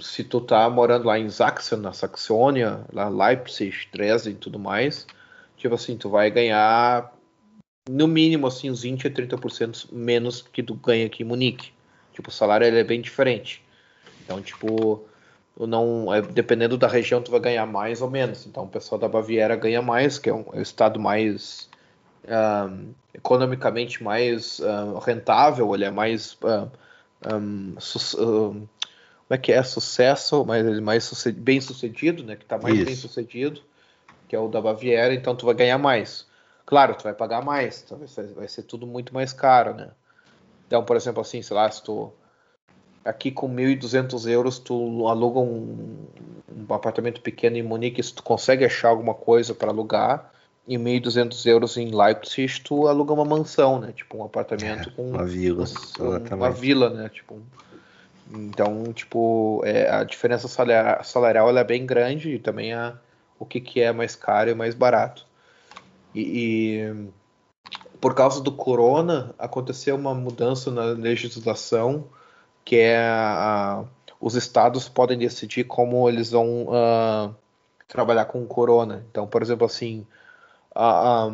se 0.00 0.22
tu 0.24 0.40
tá 0.40 0.68
morando 0.68 1.06
lá 1.06 1.18
em 1.18 1.30
Sachsen, 1.30 1.78
na 1.78 1.92
Saxônia, 1.92 2.84
lá 2.92 3.08
Leipzig, 3.08 3.88
Dresden 3.90 4.34
e 4.34 4.36
tudo 4.36 4.58
mais, 4.58 5.06
tipo 5.56 5.74
assim, 5.74 5.96
tu 5.96 6.10
vai 6.10 6.30
ganhar 6.30 7.10
no 7.88 8.06
mínimo 8.06 8.46
assim 8.46 8.70
uns 8.70 8.82
20 8.82 9.06
a 9.06 9.10
30% 9.10 9.92
menos 9.92 10.42
que 10.42 10.62
tu 10.62 10.74
ganha 10.74 11.06
aqui 11.06 11.22
em 11.22 11.26
Munique. 11.26 11.72
Tipo, 12.12 12.28
o 12.28 12.32
salário 12.32 12.66
ele 12.66 12.78
é 12.78 12.84
bem 12.84 13.00
diferente. 13.00 13.62
Então, 14.22 14.40
tipo, 14.40 15.06
não 15.58 16.12
é, 16.12 16.20
dependendo 16.20 16.76
da 16.76 16.88
região 16.88 17.22
tu 17.22 17.30
vai 17.30 17.38
ganhar 17.40 17.64
mais 17.66 18.02
ou 18.02 18.10
menos. 18.10 18.44
Então 18.46 18.64
o 18.64 18.68
pessoal 18.68 18.98
da 18.98 19.08
Baviera 19.08 19.54
ganha 19.54 19.80
mais 19.80 20.18
que 20.18 20.28
é 20.28 20.34
um, 20.34 20.44
é 20.52 20.58
um 20.58 20.62
estado 20.62 20.98
mais 20.98 21.70
um, 22.26 22.92
economicamente 23.12 24.02
mais 24.02 24.60
um, 24.60 24.98
rentável. 24.98 25.72
Ele 25.74 25.84
é 25.84 25.90
mais 25.90 26.34
como 26.34 26.72
é 29.30 29.38
que 29.38 29.52
é? 29.52 29.62
Sucesso 29.62 30.44
mas 30.44 30.66
ele 30.66 30.80
mais 30.80 31.04
suced 31.04 31.38
bem 31.38 31.60
sucedido 31.60 32.24
né? 32.24 32.34
Que 32.36 32.42
está 32.42 32.58
mais 32.58 32.74
Isso. 32.74 32.86
bem 32.86 32.96
sucedido 32.96 33.62
que 34.28 34.34
é 34.34 34.38
o 34.38 34.48
da 34.48 34.60
Baviera 34.60 35.14
então 35.14 35.36
tu 35.36 35.46
vai 35.46 35.54
ganhar 35.54 35.78
mais. 35.78 36.26
Claro 36.66 36.96
tu 36.96 37.04
vai 37.04 37.14
pagar 37.14 37.44
mais 37.44 37.82
talvez 37.82 38.16
vai 38.34 38.48
ser 38.48 38.64
tudo 38.64 38.88
muito 38.88 39.14
mais 39.14 39.32
caro 39.32 39.74
né? 39.74 39.92
Então 40.66 40.84
por 40.84 40.96
exemplo 40.96 41.20
assim 41.20 41.42
sei 41.42 41.56
lá 41.56 41.70
se 41.70 41.84
tu 41.84 42.12
aqui 43.04 43.30
com 43.30 43.48
1.200 43.48 44.28
euros 44.28 44.58
tu 44.58 45.06
aluga 45.06 45.38
um, 45.38 46.06
um, 46.56 46.74
apartamento 46.74 47.20
pequeno 47.20 47.56
em 47.56 47.62
Munique, 47.62 48.02
se 48.02 48.14
tu 48.14 48.22
consegue 48.22 48.64
achar 48.64 48.88
alguma 48.88 49.14
coisa 49.14 49.54
para 49.54 49.68
alugar, 49.68 50.32
e 50.66 50.78
1.200 50.78 51.46
euros 51.46 51.76
em 51.76 51.94
Leipzig 51.94 52.62
tu 52.62 52.88
aluga 52.88 53.12
uma 53.12 53.24
mansão, 53.24 53.78
né? 53.78 53.92
Tipo 53.92 54.16
um 54.16 54.24
apartamento 54.24 54.88
é, 54.88 54.92
com 54.92 55.10
uma 55.10 55.24
vila, 55.24 55.66
um, 56.00 56.34
uma 56.34 56.50
vila, 56.50 56.88
né? 56.88 57.10
Tipo, 57.10 57.38
então, 58.32 58.90
tipo, 58.92 59.60
é, 59.64 59.90
a 59.90 60.02
diferença 60.04 60.48
salarial, 60.48 61.56
é 61.56 61.64
bem 61.64 61.84
grande 61.84 62.30
e 62.30 62.38
também 62.38 62.72
a, 62.72 62.96
o 63.38 63.44
que, 63.44 63.60
que 63.60 63.80
é 63.80 63.92
mais 63.92 64.16
caro 64.16 64.50
e 64.50 64.54
mais 64.54 64.74
barato. 64.74 65.26
E, 66.14 66.20
e 66.20 67.08
por 68.00 68.14
causa 68.14 68.40
do 68.40 68.50
corona 68.50 69.34
aconteceu 69.38 69.96
uma 69.96 70.14
mudança 70.14 70.70
na 70.70 70.84
legislação 70.84 72.06
que 72.64 72.76
é 72.76 72.98
a, 72.98 73.84
os 74.20 74.34
estados 74.34 74.88
podem 74.88 75.18
decidir 75.18 75.64
como 75.64 76.08
eles 76.08 76.30
vão 76.30 76.64
uh, 76.64 77.34
trabalhar 77.86 78.24
com 78.24 78.42
o 78.42 78.46
corona. 78.46 79.04
Então, 79.10 79.26
por 79.26 79.42
exemplo, 79.42 79.66
assim, 79.66 80.06
a, 80.74 81.26
a, 81.26 81.32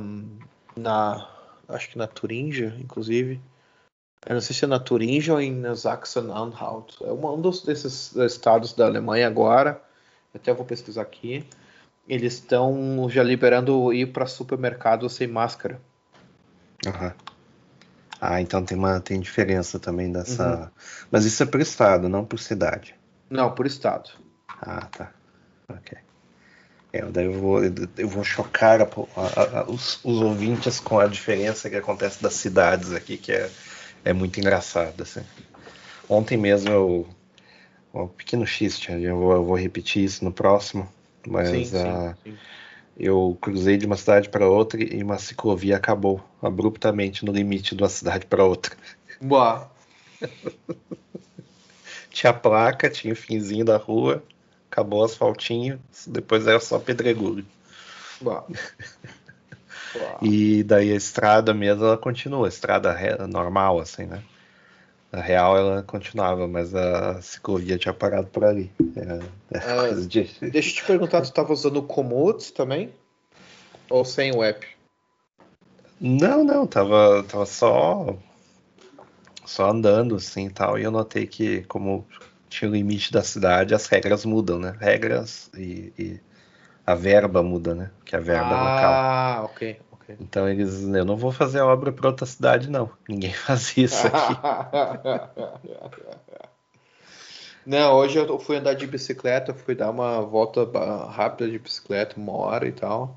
na 0.76 1.28
acho 1.68 1.90
que 1.90 1.98
na 1.98 2.06
Turingia, 2.06 2.74
inclusive, 2.80 3.40
eu 4.26 4.34
não 4.34 4.40
sei 4.40 4.54
se 4.54 4.64
é 4.64 4.68
na 4.68 4.78
Turingia 4.78 5.34
ou 5.34 5.40
em 5.40 5.62
Sachsen-Anhalt. 5.74 7.00
É 7.02 7.12
um 7.12 7.40
dos 7.40 7.62
desses 7.62 8.14
estados 8.16 8.74
da 8.74 8.86
Alemanha 8.86 9.26
agora. 9.26 9.80
Até 10.34 10.52
vou 10.52 10.66
pesquisar 10.66 11.02
aqui. 11.02 11.46
Eles 12.08 12.34
estão 12.34 13.08
já 13.08 13.22
liberando 13.22 13.92
ir 13.92 14.06
para 14.06 14.26
supermercado 14.26 15.08
sem 15.08 15.26
máscara. 15.26 15.80
Uhum. 16.84 17.12
Ah, 18.20 18.40
então 18.40 18.64
tem 18.64 18.76
uma 18.76 19.00
tem 19.00 19.18
diferença 19.18 19.78
também 19.78 20.12
dessa. 20.12 20.56
Uhum. 20.56 20.68
Mas 21.10 21.24
isso 21.24 21.42
é 21.42 21.46
por 21.46 21.60
estado, 21.60 22.08
não 22.08 22.24
por 22.24 22.38
cidade. 22.38 22.94
Não, 23.30 23.52
por 23.52 23.66
estado. 23.66 24.10
Ah, 24.60 24.86
tá. 24.86 25.10
Ok. 25.68 25.96
É, 26.92 27.02
daí 27.02 27.26
eu 27.26 27.32
vou, 27.32 27.60
eu 27.64 28.08
vou 28.08 28.24
chocar 28.24 28.82
a, 28.82 28.84
a, 28.84 29.60
a, 29.60 29.64
os, 29.70 30.00
os, 30.04 30.20
ouvintes 30.20 30.80
com 30.80 30.98
a 30.98 31.06
diferença 31.06 31.70
que 31.70 31.76
acontece 31.76 32.22
das 32.22 32.34
cidades 32.34 32.92
aqui, 32.92 33.16
que 33.16 33.32
é, 33.32 33.48
é 34.04 34.12
muito 34.12 34.38
engraçado. 34.38 35.02
Assim. 35.02 35.22
Ontem 36.08 36.36
mesmo 36.36 36.70
eu. 36.70 37.08
Um 37.92 38.06
pequeno 38.06 38.46
xiste, 38.46 38.92
eu 38.92 39.16
vou, 39.16 39.32
eu 39.32 39.44
vou 39.44 39.56
repetir 39.56 40.04
isso 40.04 40.24
no 40.24 40.30
próximo, 40.30 40.88
mas 41.26 41.48
sim, 41.48 41.64
sim, 41.64 42.14
sim 42.22 42.38
eu 42.96 43.36
cruzei 43.40 43.76
de 43.76 43.86
uma 43.86 43.96
cidade 43.96 44.28
para 44.28 44.48
outra 44.48 44.82
e 44.82 45.02
uma 45.02 45.18
ciclovia 45.18 45.76
acabou 45.76 46.22
abruptamente 46.42 47.24
no 47.24 47.32
limite 47.32 47.74
de 47.74 47.82
uma 47.82 47.88
cidade 47.88 48.26
para 48.26 48.44
outra. 48.44 48.76
Boa. 49.20 49.70
tinha 52.10 52.32
placa, 52.32 52.90
tinha 52.90 53.12
o 53.12 53.16
finzinho 53.16 53.64
da 53.64 53.76
rua, 53.76 54.22
acabou 54.70 55.00
o 55.00 55.04
asfaltinho, 55.04 55.80
depois 56.06 56.46
era 56.46 56.60
só 56.60 56.78
pedregulho. 56.78 57.46
Boa. 58.20 58.46
E 60.22 60.62
daí 60.62 60.92
a 60.92 60.96
estrada 60.96 61.52
mesmo, 61.52 61.84
ela 61.84 61.98
continua, 61.98 62.46
estrada 62.46 62.96
normal, 63.26 63.80
assim, 63.80 64.04
né? 64.04 64.22
A 65.12 65.20
real 65.20 65.56
ela 65.56 65.82
continuava, 65.82 66.46
mas 66.46 66.74
a 66.74 67.20
ciclovia 67.20 67.76
tinha 67.76 67.92
parado 67.92 68.28
por 68.28 68.44
ali. 68.44 68.70
É, 68.96 69.56
é 69.56 69.94
de... 70.06 70.30
Deixa 70.40 70.70
eu 70.70 70.74
te 70.74 70.84
perguntar, 70.84 71.20
tu 71.22 71.24
estava 71.24 71.52
usando 71.52 71.78
o 71.78 71.82
Komoot 71.82 72.52
também? 72.52 72.92
Ou 73.88 74.04
sem 74.04 74.32
o 74.32 74.42
app? 74.44 74.66
Não, 76.00 76.44
não, 76.44 76.66
tava, 76.66 77.24
tava 77.24 77.44
só 77.44 78.16
só 79.44 79.68
andando 79.68 80.14
assim 80.14 80.46
e 80.46 80.50
tal, 80.50 80.78
e 80.78 80.84
eu 80.84 80.92
notei 80.92 81.26
que 81.26 81.62
como 81.64 82.06
tinha 82.48 82.70
o 82.70 82.74
limite 82.74 83.12
da 83.12 83.22
cidade, 83.22 83.74
as 83.74 83.86
regras 83.86 84.24
mudam, 84.24 84.60
né? 84.60 84.76
Regras 84.78 85.50
e, 85.56 85.92
e 85.98 86.20
a 86.86 86.94
verba 86.94 87.42
muda, 87.42 87.74
né? 87.74 87.90
Que 88.04 88.14
a 88.14 88.20
verba 88.20 88.48
ah, 88.48 88.52
é 88.52 88.74
local. 88.74 88.92
Ah, 88.92 89.40
ok, 89.44 89.80
ok. 90.12 90.16
Então 90.20 90.48
eles, 90.48 90.82
eu 90.82 91.04
não 91.04 91.16
vou 91.16 91.32
fazer 91.32 91.60
obra 91.60 91.92
para 91.92 92.08
outra 92.08 92.26
cidade, 92.26 92.70
não. 92.70 92.90
Ninguém 93.08 93.32
faz 93.32 93.76
isso 93.76 94.06
aqui. 94.06 94.40
não, 97.66 97.94
hoje 97.94 98.18
eu 98.18 98.38
fui 98.38 98.56
andar 98.56 98.74
de 98.74 98.86
bicicleta, 98.86 99.54
fui 99.54 99.74
dar 99.74 99.90
uma 99.90 100.20
volta 100.20 100.68
rápida 101.08 101.50
de 101.50 101.58
bicicleta, 101.58 102.18
uma 102.18 102.36
hora 102.36 102.66
e 102.66 102.72
tal. 102.72 103.16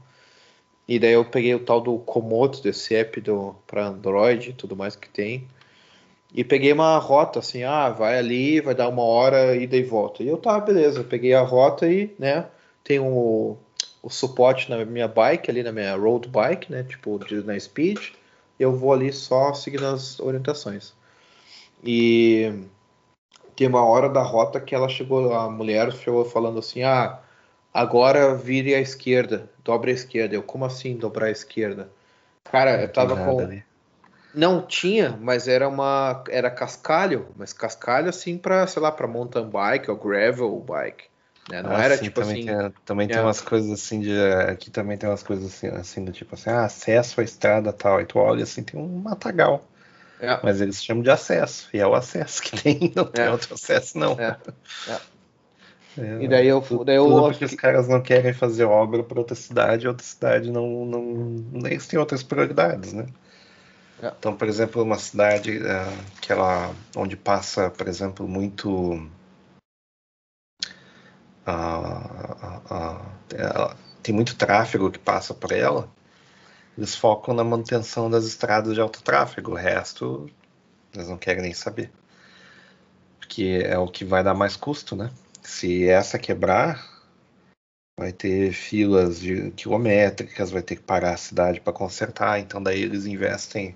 E 0.88 1.00
daí 1.00 1.14
eu 1.14 1.24
peguei 1.24 1.56
o 1.56 1.64
tal 1.64 1.80
do 1.80 1.98
Komodo, 2.00 2.62
desse 2.62 2.94
app 2.94 3.20
do, 3.22 3.56
para 3.66 3.88
Android 3.88 4.50
e 4.50 4.54
tudo 4.54 4.76
mais 4.76 4.96
que 4.96 5.10
tem. 5.10 5.48
E 6.34 6.44
peguei 6.44 6.74
uma 6.74 6.98
rota 6.98 7.40
assim, 7.40 7.64
ah, 7.64 7.90
vai 7.90 8.18
ali, 8.18 8.60
vai 8.60 8.74
dar 8.74 8.90
uma 8.90 9.04
hora, 9.04 9.56
ida 9.56 9.78
e 9.78 9.84
volta. 9.84 10.24
E 10.24 10.28
eu 10.28 10.38
tava, 10.38 10.66
beleza, 10.66 11.04
peguei 11.04 11.34
a 11.34 11.42
rota 11.42 11.88
e, 11.88 12.14
né, 12.18 12.48
tem 12.84 13.00
o, 13.00 13.56
o 14.04 14.10
suporte 14.10 14.70
na 14.70 14.84
minha 14.84 15.08
bike, 15.08 15.50
ali 15.50 15.64
na 15.64 15.72
minha 15.72 15.96
road 15.96 16.28
bike, 16.28 16.70
né, 16.70 16.84
tipo, 16.84 17.18
na 17.46 17.58
speed. 17.58 18.10
Eu 18.60 18.76
vou 18.76 18.92
ali 18.92 19.12
só 19.14 19.54
seguindo 19.54 19.86
as 19.86 20.20
orientações. 20.20 20.94
E 21.82 22.54
tem 23.56 23.68
uma 23.68 23.84
hora 23.84 24.10
da 24.10 24.22
rota 24.22 24.60
que 24.60 24.76
ela 24.76 24.90
chegou, 24.90 25.34
a 25.34 25.50
mulher 25.50 25.92
chegou 25.94 26.26
falando 26.26 26.60
assim, 26.60 26.84
ah, 26.84 27.20
agora 27.74 28.36
vire 28.36 28.76
à 28.76 28.82
esquerda, 28.82 29.50
dobre 29.64 29.92
à 29.92 29.94
esquerda. 29.94 30.36
Eu, 30.36 30.44
como 30.44 30.66
assim 30.66 30.98
dobrar 30.98 31.28
à 31.28 31.32
esquerda? 31.32 31.90
Cara, 32.44 32.82
eu 32.82 32.92
tava 32.92 33.16
com. 33.16 33.40
Ali. 33.40 33.64
Não 34.36 34.62
tinha, 34.62 35.18
mas 35.22 35.48
era 35.48 35.68
uma. 35.68 36.24
Era 36.28 36.52
cascalho, 36.52 37.28
mas 37.38 37.54
cascalho 37.54 38.10
assim 38.10 38.38
para, 38.38 38.68
sei 38.68 38.82
lá, 38.82 38.92
para 38.92 39.08
mountain 39.08 39.48
bike 39.48 39.90
ou 39.90 39.98
gravel 39.98 40.60
bike. 40.60 41.06
Né? 41.50 41.62
Não 41.62 41.76
ah, 41.76 41.84
era 41.84 41.98
sim, 41.98 42.04
tipo 42.04 42.22
também 42.22 42.50
assim. 42.50 42.60
Tem, 42.60 42.74
também 42.86 43.06
é. 43.06 43.10
tem 43.10 43.22
umas 43.22 43.42
coisas 43.42 43.72
assim 43.72 44.00
de. 44.00 44.18
Aqui 44.50 44.72
também 44.72 44.98
tem 44.98 45.10
umas 45.10 45.24
coisas 45.24 45.46
assim, 45.46 45.68
assim 45.68 46.06
do 46.06 46.12
tipo 46.12 46.36
assim, 46.36 46.50
ah, 46.50 46.66
acesso 46.66 47.20
à 47.20 47.24
estrada 47.24 47.74
tal. 47.74 48.00
E 48.02 48.06
tu 48.06 48.20
olha 48.20 48.44
assim, 48.44 48.64
tem 48.64 48.80
um 48.80 49.00
matagal. 49.00 49.68
É. 50.20 50.40
Mas 50.42 50.62
eles 50.62 50.82
chamam 50.82 51.04
de 51.04 51.12
acesso, 51.12 51.68
e 51.74 51.80
é 51.80 51.86
o 51.86 51.94
acesso 51.94 52.42
que 52.42 52.62
tem, 52.62 52.92
não 52.96 53.06
tem 53.06 53.26
é. 53.26 53.32
outro 53.32 53.54
acesso, 53.56 53.98
não. 53.98 54.14
É. 54.14 54.38
é. 54.88 55.14
É, 55.96 56.24
e 56.24 56.28
daí 56.28 56.48
eu, 56.48 56.60
daí 56.84 56.96
eu 56.96 57.06
tudo 57.06 57.22
porque 57.24 57.46
os 57.46 57.54
caras 57.54 57.88
não 57.88 58.02
querem 58.02 58.34
fazer 58.34 58.64
obra 58.64 59.04
para 59.04 59.20
outra 59.20 59.36
cidade, 59.36 59.88
outra 59.88 60.04
cidade 60.04 60.52
não, 60.52 60.86
não 60.86 61.68
eles 61.68 61.86
têm 61.86 62.00
outras 62.00 62.24
prioridades, 62.24 62.94
né? 62.94 63.06
Então, 64.02 64.36
por 64.36 64.48
exemplo, 64.48 64.84
uma 64.84 64.98
cidade 64.98 65.60
uh, 65.60 66.04
que 66.20 66.32
ela, 66.32 66.74
onde 66.96 67.16
passa, 67.16 67.70
por 67.70 67.88
exemplo, 67.88 68.28
muito 68.28 69.08
uh, 71.48 72.74
uh, 72.74 73.76
tem 74.02 74.14
muito 74.14 74.36
tráfego 74.36 74.92
que 74.92 75.00
passa 75.00 75.34
por 75.34 75.52
ela, 75.52 75.90
eles 76.78 76.96
focam 76.96 77.34
na 77.34 77.44
manutenção 77.44 78.10
das 78.10 78.26
estradas 78.26 78.74
de 78.74 78.82
alto 78.82 79.02
tráfego, 79.04 79.52
o 79.52 79.56
resto 79.56 80.30
eles 80.94 81.08
não 81.08 81.18
querem 81.18 81.42
nem 81.42 81.54
saber, 81.54 81.92
porque 83.20 83.64
é 83.66 83.78
o 83.78 83.88
que 83.88 84.06
vai 84.06 84.24
dar 84.24 84.34
mais 84.34 84.56
custo, 84.56 84.96
né? 84.96 85.12
Se 85.42 85.88
essa 85.88 86.20
quebrar, 86.20 86.94
vai 88.00 88.12
ter 88.12 88.54
filas 88.54 89.20
de 89.20 89.52
quilométricas, 89.52 90.52
vai 90.52 90.62
ter 90.62 90.76
que 90.78 90.84
parar 90.84 91.14
a 91.14 91.18
cidade 91.18 91.60
para 91.62 91.74
consertar. 91.74 92.40
Então 92.40 92.62
daí 92.62 92.82
eles 92.82 93.06
investem 93.06 93.76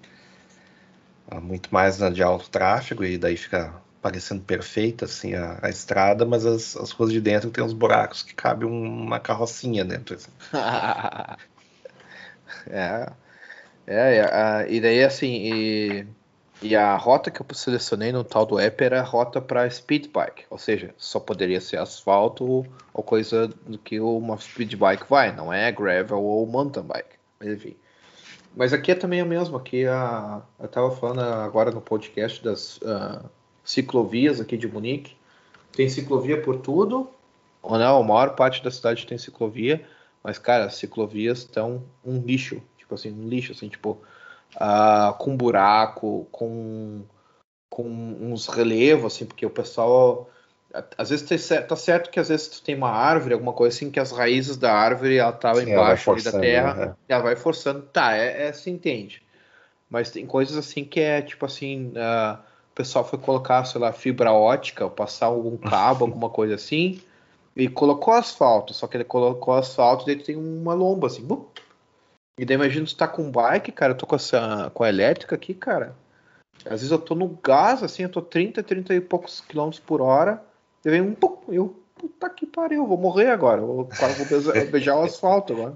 ah, 1.30 1.40
muito 1.40 1.70
mais 1.74 2.00
na 2.00 2.10
de 2.10 2.24
alto 2.24 2.50
tráfego 2.50 3.04
e 3.04 3.18
daí 3.18 3.38
fica 3.38 3.74
parecendo 4.08 4.42
perfeita 4.42 5.04
assim 5.04 5.34
a, 5.34 5.60
a 5.62 5.70
estrada, 5.70 6.26
mas 6.26 6.46
as, 6.46 6.78
as, 6.78 6.92
ruas 6.92 7.12
de 7.12 7.20
dentro 7.20 7.50
tem 7.52 7.62
uns 7.62 7.74
buracos 7.74 8.24
que 8.24 8.34
cabe 8.34 8.64
uma 8.64 9.20
carrocinha 9.20 9.84
dentro. 9.84 10.16
Assim. 10.16 10.32
é, 12.70 13.12
é, 13.86 14.18
é, 14.20 14.72
e 14.72 14.80
daí 14.80 15.04
assim, 15.04 15.28
e 15.28 16.08
e 16.60 16.76
a 16.76 16.96
rota 16.96 17.30
que 17.30 17.40
eu 17.40 17.46
selecionei 17.54 18.12
no 18.12 18.24
tal 18.24 18.44
do 18.44 18.60
app 18.60 18.84
era 18.84 19.00
a 19.00 19.04
rota 19.04 19.40
para 19.40 19.70
speed 19.70 20.08
bike, 20.12 20.46
ou 20.50 20.58
seja, 20.58 20.92
só 20.98 21.20
poderia 21.20 21.62
ser 21.62 21.78
asfalto 21.78 22.66
ou 22.92 23.04
coisa 23.04 23.48
do 23.48 23.78
que 23.78 24.00
uma 24.00 24.38
speed 24.40 24.74
bike 24.74 25.06
vai, 25.08 25.36
não 25.36 25.54
é 25.54 25.72
gravel 25.72 26.20
ou 26.20 26.48
mountain 26.48 26.82
bike. 26.82 27.16
Enfim. 27.44 27.76
Mas 28.56 28.74
aqui 28.74 28.92
é 28.92 28.96
também 28.96 29.22
a 29.22 29.26
mesma. 29.26 29.60
Aqui 29.60 29.86
a, 29.86 30.42
eu 30.60 30.66
estava 30.66 30.90
falando 30.90 31.22
agora 31.22 31.70
no 31.70 31.80
podcast 31.80 32.44
das 32.44 32.78
uh, 32.78 33.30
ciclovias 33.68 34.40
aqui 34.40 34.56
de 34.56 34.68
Munique. 34.68 35.16
Tem 35.74 35.90
ciclovia 35.90 36.42
por 36.42 36.58
tudo, 36.58 37.10
ou 37.62 37.78
não? 37.78 38.00
A 38.00 38.04
maior 38.04 38.36
parte 38.36 38.64
da 38.64 38.72
cidade 38.72 39.06
tem 39.06 39.18
ciclovia, 39.18 39.86
mas 40.24 40.40
cara, 40.40 40.66
as 40.66 40.76
ciclovias 40.76 41.40
estão 41.40 41.84
um 42.04 42.20
lixo, 42.20 42.62
tipo 42.78 42.96
assim, 42.96 43.12
um 43.12 43.28
lixo, 43.28 43.52
assim, 43.52 43.68
tipo 43.68 44.02
uh, 44.56 45.14
com 45.20 45.36
buraco, 45.36 46.28
com, 46.32 47.04
com 47.70 47.84
uns 47.84 48.48
relevos, 48.48 49.14
assim, 49.14 49.26
porque 49.26 49.46
o 49.46 49.52
pessoal. 49.52 50.32
Às 50.98 51.10
vezes 51.10 51.50
tá 51.68 51.76
certo 51.76 52.12
que 52.12 52.20
às 52.20 52.30
vezes 52.30 52.48
tu 52.50 52.62
tem 52.62 52.76
uma 52.76 52.90
árvore, 52.90 53.34
alguma 53.34 53.54
coisa 53.54 53.76
assim, 53.76 53.90
que 53.90 54.00
as 54.00 54.12
raízes 54.12 54.58
da 54.58 54.72
árvore 54.72 55.18
ela 55.18 55.32
tava 55.32 55.62
Sim, 55.62 55.72
embaixo 55.72 56.12
ela 56.12 56.22
da 56.22 56.40
terra, 56.40 56.74
né? 56.74 56.96
ela 57.08 57.24
vai 57.24 57.36
forçando. 57.36 57.82
Tá, 57.84 58.16
é, 58.16 58.48
é 58.48 58.54
se 58.54 58.70
entende. 58.70 59.24
Mas 59.90 60.12
tem 60.12 60.26
coisas 60.26 60.56
assim 60.58 60.84
que 60.86 61.00
é 61.00 61.22
tipo 61.22 61.46
assim. 61.46 61.94
Uh, 61.96 62.47
pessoal 62.78 63.04
foi 63.04 63.18
colocar, 63.18 63.66
sei 63.66 63.82
lá, 63.82 63.92
fibra 63.92 64.32
ótica, 64.32 64.88
passar 64.88 65.26
algum 65.26 65.58
cabo, 65.70 66.06
alguma 66.06 66.30
coisa 66.30 66.54
assim, 66.54 67.02
e 67.56 67.68
colocou 67.68 68.14
asfalto. 68.14 68.74
Só 68.74 68.86
que 68.86 68.96
ele 68.96 69.04
colocou 69.04 69.56
asfalto 69.56 70.04
e 70.04 70.16
daí 70.16 70.24
tem 70.24 70.36
uma 70.36 70.76
lomba 70.76 71.08
assim. 71.08 71.24
Bum, 71.24 71.44
e 72.38 72.46
daí 72.46 72.56
imagina 72.56 72.86
tu 72.86 72.96
tá 72.96 73.08
com 73.08 73.32
bike, 73.32 73.72
cara, 73.72 73.94
eu 73.94 73.98
tô 73.98 74.06
com, 74.06 74.16
essa, 74.16 74.72
com 74.74 74.84
a 74.84 74.90
elétrica 74.90 75.36
aqui, 75.36 75.56
cara. 75.56 75.96
Às 76.66 76.82
vezes 76.82 76.92
eu 76.92 77.00
tô 77.00 77.16
no 77.16 77.28
gás, 77.44 77.82
assim, 77.82 78.04
eu 78.04 78.10
tô 78.10 78.22
30, 78.22 78.62
30 78.62 78.94
e 78.94 79.02
poucos 79.02 79.42
quilômetros 79.42 79.82
por 79.84 80.02
hora. 80.02 80.44
E 80.86 80.90
vem 80.90 81.02
um 81.02 81.16
pouco, 81.16 81.52
eu, 81.52 81.76
puta 81.96 82.30
que 82.30 82.46
pariu, 82.46 82.86
vou 82.86 82.98
morrer 82.98 83.32
agora. 83.32 83.62
Eu, 83.62 83.68
vou 83.68 83.90
beijar, 84.30 84.66
beijar 84.68 84.96
o 84.98 85.04
asfalto 85.04 85.54
agora. 85.54 85.76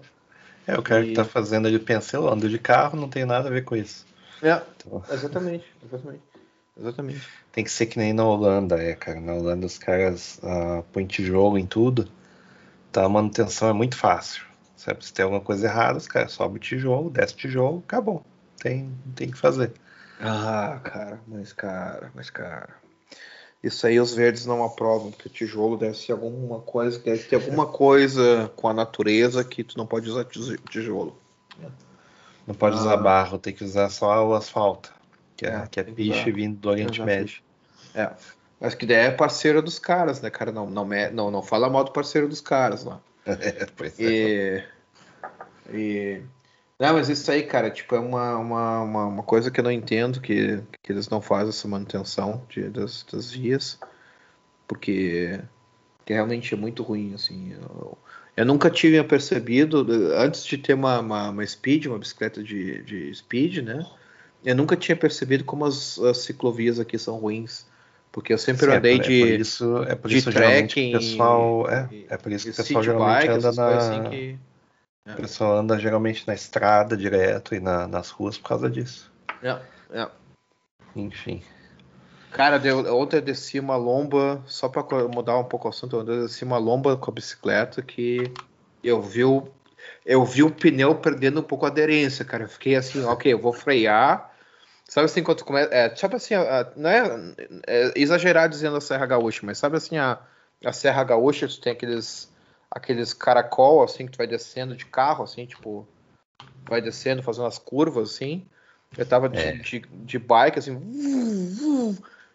É, 0.68 0.78
o 0.78 0.84
cara 0.84 1.03
e... 1.03 1.10
que 1.10 1.14
tá 1.14 1.26
fazendo 1.26 1.68
ele 1.68 1.80
pensa, 1.80 2.15
eu 2.15 2.28
ando 2.28 2.48
de 2.48 2.60
carro, 2.60 2.99
não 2.99 3.10
tem 3.10 3.26
nada 3.26 3.48
a 3.49 3.52
ver 3.52 3.64
com 3.64 3.76
isso. 3.76 4.06
É, 4.44 4.61
então... 4.78 5.03
exatamente, 5.10 5.65
exatamente. 5.84 6.30
Exatamente. 6.80 7.27
Tem 7.52 7.64
que 7.64 7.72
ser 7.72 7.85
que 7.85 7.98
nem 7.98 8.14
na 8.14 8.26
Holanda, 8.26 8.81
é, 8.81 8.95
cara. 8.95 9.19
Na 9.19 9.34
Holanda 9.34 9.65
os 9.65 9.77
caras 9.77 10.39
uh, 10.43 10.84
põem 10.91 11.06
tijolo 11.06 11.57
em 11.57 11.65
tudo. 11.65 12.07
Então 12.89 13.06
a 13.06 13.10
manutenção 13.10 13.69
é 13.69 13.73
muito 13.73 13.98
fácil. 13.98 14.43
Sabe? 14.76 15.06
Se 15.06 15.14
tem 15.14 15.23
alguma 15.23 15.41
coisa 15.41 15.68
errada, 15.68 15.98
os 15.98 16.07
caras 16.07 16.31
sobem 16.31 16.57
o 16.57 16.60
tijolo, 16.60 17.10
desce 17.10 17.34
o 17.34 17.38
tijolo, 17.38 17.84
acabou. 17.85 18.26
Tem, 18.57 18.91
tem 19.15 19.30
que 19.30 19.38
fazer. 19.38 19.73
Ah, 20.19 20.80
cara, 20.84 21.19
mas 21.27 21.53
cara, 21.53 22.11
mas 22.15 22.30
cara. 22.30 22.69
Isso 23.64 23.85
aí 23.85 23.99
os 23.99 24.14
verdes 24.14 24.45
não 24.45 24.64
aprovam, 24.64 25.11
porque 25.11 25.27
o 25.27 25.31
tijolo 25.31 25.77
deve 25.77 25.95
ser 25.95 26.14
alguma 26.14 26.60
coisa, 26.60 26.98
deve 26.98 27.23
ter 27.23 27.35
alguma 27.35 27.68
coisa 27.68 28.52
com 28.56 28.68
a 28.68 28.73
natureza 28.73 29.43
que 29.43 29.64
tu 29.64 29.77
não 29.77 29.85
pode 29.85 30.10
usar 30.10 30.26
tijolo. 30.26 31.15
Não 32.48 32.56
pode 32.56 32.77
ah. 32.77 32.80
usar 32.80 32.98
barro, 32.98 33.38
tem 33.38 33.53
que 33.53 33.64
usar 33.64 33.89
só 33.89 34.27
o 34.27 34.34
asfalto, 34.34 34.91
que 35.41 35.47
é, 35.47 35.49
é 35.49 35.68
que 35.68 35.80
é 35.80 35.84
piche 35.84 36.31
vindo 36.31 36.57
do 36.57 36.69
Oriente 36.69 37.01
Médio. 37.01 37.41
É. 37.95 38.11
Mas 38.59 38.76
que 38.76 38.85
daí 38.85 39.07
é 39.07 39.11
parceiro 39.11 39.59
dos 39.59 39.80
caras, 39.80 40.22
né, 40.22 40.30
cara? 40.30 40.51
Não, 40.51 40.69
não, 40.69 40.88
não, 41.11 41.31
não 41.31 41.41
fala 41.41 41.68
mal 41.68 41.84
do 41.84 41.91
parceiro 41.91 42.27
dos 42.27 42.41
caras 42.41 42.84
lá. 42.84 43.01
É, 43.26 43.68
pois 43.76 43.99
é. 43.99 44.03
E, 44.03 44.63
e, 45.73 46.22
Não, 46.80 46.93
mas 46.93 47.07
isso 47.09 47.31
aí, 47.31 47.43
cara, 47.43 47.69
tipo, 47.69 47.95
é 47.95 47.99
uma, 47.99 48.38
uma, 48.38 48.81
uma, 48.81 49.05
uma, 49.05 49.23
coisa 49.23 49.51
que 49.51 49.59
eu 49.59 49.63
não 49.63 49.72
entendo, 49.72 50.19
que, 50.19 50.59
que 50.81 50.91
eles 50.91 51.07
não 51.07 51.22
fazem 51.22 51.49
essa 51.49 51.68
manutenção 51.68 52.43
de, 52.49 52.69
das, 52.69 53.03
das 53.11 53.31
vias, 53.31 53.80
porque 54.68 55.39
que 56.03 56.13
realmente 56.13 56.53
é 56.53 56.57
muito 56.57 56.81
ruim, 56.81 57.13
assim. 57.13 57.53
Eu, 57.53 57.97
eu 58.38 58.45
nunca 58.45 58.72
tinha 58.72 59.03
percebido, 59.03 59.85
antes 60.15 60.43
de 60.43 60.57
ter 60.57 60.73
uma, 60.73 60.99
uma, 60.99 61.30
uma, 61.30 61.45
speed, 61.45 61.85
uma 61.85 61.99
bicicleta 61.99 62.43
de, 62.43 62.81
de 62.84 63.13
speed, 63.13 63.57
né? 63.59 63.85
Eu 64.43 64.55
nunca 64.55 64.76
tinha 64.76 64.95
percebido 64.95 65.43
como 65.43 65.65
as, 65.65 65.99
as 65.99 66.19
ciclovias 66.19 66.80
aqui 66.80 66.97
são 66.97 67.18
ruins. 67.18 67.65
Porque 68.11 68.34
eu 68.34 68.38
sempre 68.38 68.65
Sim, 68.65 68.73
andei 68.73 68.95
é 68.95 68.97
por, 68.97 69.07
de. 69.07 69.22
É 69.22 69.26
por 69.26 69.39
isso, 69.39 69.84
é 69.84 69.95
por 69.95 70.11
isso 70.11 70.31
trekking. 70.31 70.95
O 70.95 70.99
pessoal, 70.99 71.69
é, 71.69 71.89
é 72.09 72.18
por 72.18 72.31
isso 72.31 72.45
que 72.45 72.51
o 72.51 72.55
pessoal 72.55 72.84
geralmente 72.84 73.27
bike, 73.27 73.30
anda 73.30 73.51
na. 73.53 73.68
Assim 73.77 74.09
que... 74.09 74.39
é. 75.05 75.13
O 75.13 75.15
pessoal 75.15 75.57
anda 75.57 75.80
geralmente 75.80 76.27
na 76.27 76.34
estrada 76.34 76.97
direto 76.97 77.55
e 77.55 77.59
na, 77.59 77.88
nas 77.88 78.09
ruas 78.09 78.38
por 78.38 78.49
causa 78.49 78.69
disso. 78.69 79.09
É, 79.41 79.57
é. 79.91 80.09
Enfim. 80.93 81.41
Cara, 82.31 82.57
deu, 82.57 82.80
ontem 82.95 83.18
eu 83.18 83.22
desci 83.22 83.59
uma 83.59 83.76
lomba, 83.76 84.41
só 84.45 84.68
para 84.69 84.84
mudar 85.07 85.38
um 85.38 85.43
pouco 85.43 85.68
o 85.68 85.69
assunto, 85.69 85.97
eu 85.97 86.03
desci 86.03 86.43
uma 86.43 86.57
lomba 86.57 86.95
com 86.95 87.11
a 87.11 87.13
bicicleta 87.13 87.81
que 87.81 88.31
eu 88.84 89.01
vi 89.01 89.23
o, 89.23 89.47
eu 90.05 90.23
vi 90.23 90.43
o 90.43 90.51
pneu 90.51 90.95
perdendo 90.95 91.41
um 91.41 91.43
pouco 91.43 91.65
a 91.65 91.69
aderência, 91.69 92.23
cara. 92.23 92.43
Eu 92.43 92.49
fiquei 92.49 92.76
assim, 92.76 93.03
ok, 93.03 93.31
eu 93.31 93.39
vou 93.39 93.53
frear 93.53 94.30
Sabe 94.91 95.05
assim, 95.05 95.23
quando 95.23 95.45
começa. 95.45 95.73
É, 95.73 95.95
sabe 95.95 96.18
assim, 96.18 96.34
a, 96.34 96.69
não 96.76 96.89
é, 96.89 97.34
é, 97.65 97.93
exagerar 97.95 98.49
dizendo 98.49 98.76
a 98.76 98.81
Serra 98.81 99.05
Gaúcha, 99.05 99.39
mas 99.41 99.57
sabe 99.57 99.77
assim, 99.77 99.97
a, 99.97 100.19
a 100.65 100.73
Serra 100.73 101.01
Gaúcha, 101.05 101.47
tu 101.47 101.61
tem 101.61 101.72
aqueles, 101.72 102.30
aqueles 102.69 103.13
caracol, 103.13 103.84
assim, 103.84 104.05
que 104.05 104.11
tu 104.11 104.18
vai 104.18 104.27
descendo 104.27 104.76
de 104.76 104.85
carro, 104.85 105.23
assim, 105.23 105.45
tipo. 105.45 105.88
vai 106.68 106.81
descendo, 106.81 107.23
fazendo 107.23 107.45
as 107.45 107.57
curvas 107.57 108.15
assim. 108.15 108.45
Eu 108.97 109.05
tava 109.05 109.30
de, 109.30 109.39
é. 109.39 109.53
de, 109.53 109.80
de, 109.80 110.19
bike, 110.19 110.59
assim, 110.59 110.77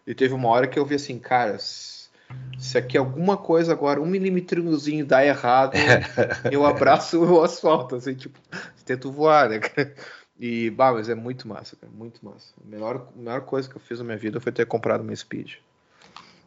e 0.07 0.15
teve 0.15 0.33
uma 0.33 0.49
hora 0.49 0.67
que 0.67 0.79
eu 0.79 0.85
vi 0.85 0.95
assim, 0.95 1.19
cara, 1.19 1.59
se 1.59 2.75
aqui 2.75 2.97
alguma 2.97 3.37
coisa 3.37 3.71
agora, 3.71 4.01
um 4.01 4.05
milímetrozinho 4.07 5.05
dá 5.05 5.23
errado, 5.23 5.73
eu 6.51 6.65
abraço 6.65 7.23
o 7.23 7.43
asfalto, 7.43 7.97
assim, 7.97 8.15
tipo, 8.15 8.39
tento 8.83 9.11
voar, 9.11 9.47
né? 9.47 9.59
E, 10.39 10.69
bah, 10.69 10.93
mas 10.93 11.09
é 11.09 11.15
muito 11.15 11.47
massa, 11.47 11.75
cara, 11.75 11.91
muito 11.91 12.23
massa. 12.23 12.53
A 12.63 12.69
melhor, 12.69 13.07
a 13.15 13.17
melhor 13.17 13.41
coisa 13.41 13.67
que 13.67 13.75
eu 13.75 13.81
fiz 13.81 13.97
na 13.99 14.05
minha 14.05 14.17
vida 14.17 14.39
foi 14.39 14.51
ter 14.51 14.65
comprado 14.65 15.01
uma 15.01 15.15
Speed. 15.15 15.55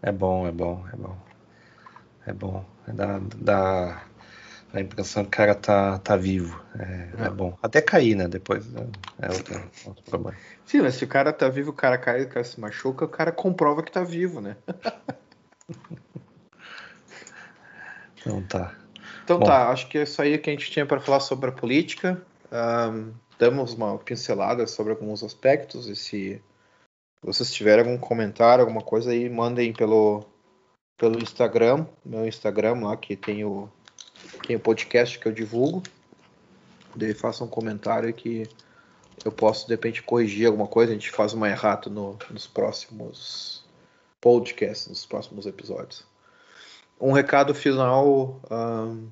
É 0.03 0.13
bom, 0.13 0.47
é 0.47 0.53
bom, 0.53 0.85
é 0.93 0.97
bom. 0.97 1.19
É 2.27 2.33
bom. 2.33 2.65
É 2.87 2.93
dá, 2.93 3.21
dá 3.37 4.05
a 4.73 4.81
impressão 4.81 5.25
que 5.25 5.29
o 5.29 5.33
cara 5.33 5.55
tá, 5.55 5.99
tá 5.99 6.17
vivo. 6.17 6.59
É, 6.79 7.11
é. 7.19 7.27
é 7.27 7.31
bom. 7.31 7.59
Até 7.63 7.83
cair, 7.83 8.15
né? 8.15 8.29
Depois 8.29 8.67
né? 8.73 8.87
é 9.21 9.29
outro, 9.29 9.71
outro, 9.87 10.05
problema. 10.05 10.37
Sim, 10.65 10.83
mas 10.83 10.95
se 10.95 11.05
o 11.05 11.09
cara 11.09 11.33
tá 11.33 11.49
vivo, 11.49 11.71
o 11.71 11.75
cara 11.75 11.99
cai, 11.99 12.23
o 12.23 12.29
cara 12.29 12.45
se 12.45 12.61
machuca, 12.61 13.05
o 13.05 13.09
cara 13.09 13.33
comprova 13.33 13.83
que 13.83 13.91
tá 13.91 14.05
vivo, 14.05 14.41
né? 14.41 14.57
então 18.17 18.41
tá. 18.45 18.73
Então 19.25 19.41
bom. 19.41 19.47
tá, 19.47 19.69
acho 19.71 19.89
que 19.89 19.99
é 19.99 20.03
isso 20.05 20.23
aí 20.23 20.39
que 20.39 20.49
a 20.49 20.53
gente 20.53 20.71
tinha 20.71 20.87
para 20.87 21.01
falar 21.01 21.21
sobre 21.21 21.51
a 21.51 21.53
política. 21.53 22.23
Um, 22.53 23.13
damos 23.41 23.73
uma 23.73 23.97
pincelada 23.97 24.67
sobre 24.67 24.93
alguns 24.93 25.25
aspectos 25.25 25.89
e 25.89 25.97
se 25.97 26.43
vocês 27.23 27.51
tiverem 27.51 27.87
algum 27.87 27.99
comentário, 27.99 28.63
alguma 28.63 28.83
coisa 28.83 29.13
aí, 29.13 29.31
mandem 29.31 29.73
pelo, 29.73 30.23
pelo 30.99 31.19
Instagram, 31.23 31.87
meu 32.05 32.27
Instagram 32.27 32.75
lá 32.85 32.97
que 32.99 33.17
tem 33.17 33.43
o, 33.43 33.67
tem 34.47 34.57
o 34.57 34.61
podcast 34.61 35.19
que 35.19 35.27
eu 35.27 35.33
divulgo. 35.33 35.83
Daí 36.95 37.15
façam 37.15 37.47
um 37.47 37.51
comentário 37.51 38.13
que 38.13 38.47
eu 39.25 39.33
posso 39.33 39.67
de 39.67 39.73
repente 39.73 40.03
corrigir 40.03 40.47
alguma 40.47 40.67
coisa, 40.67 40.93
a 40.93 40.95
gente 40.95 41.11
faz 41.11 41.33
uma 41.33 41.49
errata 41.49 41.89
no, 41.89 42.19
nos 42.31 42.47
próximos 42.47 43.65
podcasts, 44.21 44.87
nos 44.87 45.07
próximos 45.07 45.47
episódios. 45.47 46.05
Um 47.01 47.13
recado 47.13 47.55
final, 47.55 48.39
um, 48.51 49.09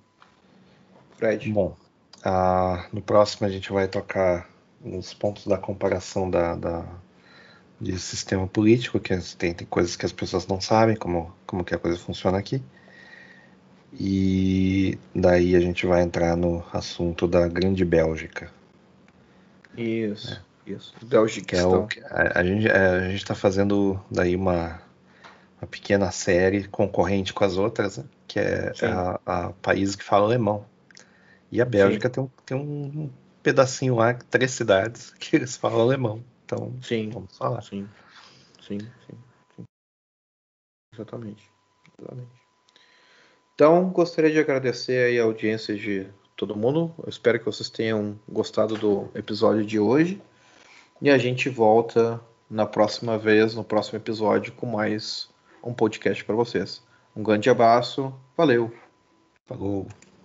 Fred. 1.17 1.51
Bom, 1.51 1.75
uh, 2.25 2.87
no 2.93 3.03
próximo 3.03 3.47
a 3.47 3.51
gente 3.51 3.73
vai 3.73 3.89
tocar 3.89 4.49
os 4.83 5.13
pontos 5.15 5.47
da 5.47 5.59
comparação 5.59 6.31
da, 6.31 6.55
da 6.55 6.85
de 7.81 7.99
sistema 7.99 8.47
político, 8.47 8.99
que 8.99 9.17
tem, 9.37 9.55
tem 9.55 9.67
coisas 9.67 9.95
que 9.95 10.05
as 10.05 10.13
pessoas 10.13 10.47
não 10.47 10.61
sabem, 10.61 10.97
como, 10.97 11.33
como 11.47 11.65
que 11.65 11.75
a 11.75 11.79
coisa 11.79 11.97
funciona 11.99 12.39
aqui. 12.39 12.63
E 13.93 14.99
daí 15.15 15.55
a 15.55 15.61
gente 15.61 15.87
vai 15.87 16.03
entrar 16.03 16.37
no 16.37 16.65
assunto 16.73 17.27
da 17.27 17.47
Grande 17.47 17.85
Bélgica. 17.85 18.51
Isso, 19.77 20.35
é. 20.67 20.71
isso. 20.71 20.95
Bélgica. 21.05 21.57
É 21.57 21.65
o, 21.65 21.87
a, 22.11 22.41
a, 22.41 22.45
gente 22.45 22.69
é, 22.69 22.77
a 22.77 23.09
gente 23.09 23.23
está 23.23 23.35
fazendo 23.35 23.99
daí 24.11 24.35
uma, 24.35 24.81
uma 25.61 25.69
pequena 25.69 26.11
série 26.11 26.67
concorrente 26.67 27.33
com 27.33 27.45
as 27.45 27.57
outras, 27.57 27.99
né? 27.99 28.05
que 28.27 28.41
é 28.41 28.73
a, 28.83 29.21
a, 29.25 29.53
países 29.63 29.97
que 29.97 30.05
falam 30.05 30.27
alemão. 30.27 30.67
E 31.51 31.61
a 31.61 31.65
Bélgica 31.65 32.11
tem 32.11 32.23
um, 32.23 32.31
tem 32.45 32.57
um 32.57 33.11
pedacinho 33.43 33.97
lá, 33.97 34.15
três 34.15 34.51
cidades, 34.53 35.11
que 35.19 35.37
eles 35.37 35.57
falam 35.57 35.81
alemão. 35.81 36.25
Então, 36.45 36.75
sim, 36.83 37.11
vamos 37.11 37.37
falar. 37.37 37.63
Sim, 37.63 37.89
sim, 38.61 38.79
sim. 38.79 39.19
sim. 39.57 39.65
Exatamente. 40.95 41.51
Exatamente. 41.99 42.39
Então, 43.55 43.91
gostaria 43.91 44.31
de 44.31 44.39
agradecer 44.39 45.21
a 45.21 45.25
audiência 45.25 45.75
de 45.75 46.07
todo 46.37 46.57
mundo. 46.57 46.95
Eu 47.03 47.09
espero 47.09 47.39
que 47.39 47.45
vocês 47.45 47.69
tenham 47.69 48.19
gostado 48.29 48.77
do 48.77 49.11
episódio 49.15 49.65
de 49.65 49.81
hoje. 49.81 50.23
E 51.03 51.11
a 51.11 51.19
gente 51.19 51.49
volta 51.49 52.21
na 52.49 52.67
próxima 52.67 53.19
vez, 53.19 53.55
no 53.55 53.65
próximo 53.65 53.99
episódio, 53.99 54.53
com 54.53 54.67
mais 54.67 55.29
um 55.63 55.75
podcast 55.75 56.25
para 56.25 56.37
vocês. 56.37 56.83
Um 57.15 57.23
grande 57.23 57.51
abraço. 57.51 58.15
Valeu. 58.37 58.73
Falou. 59.47 59.89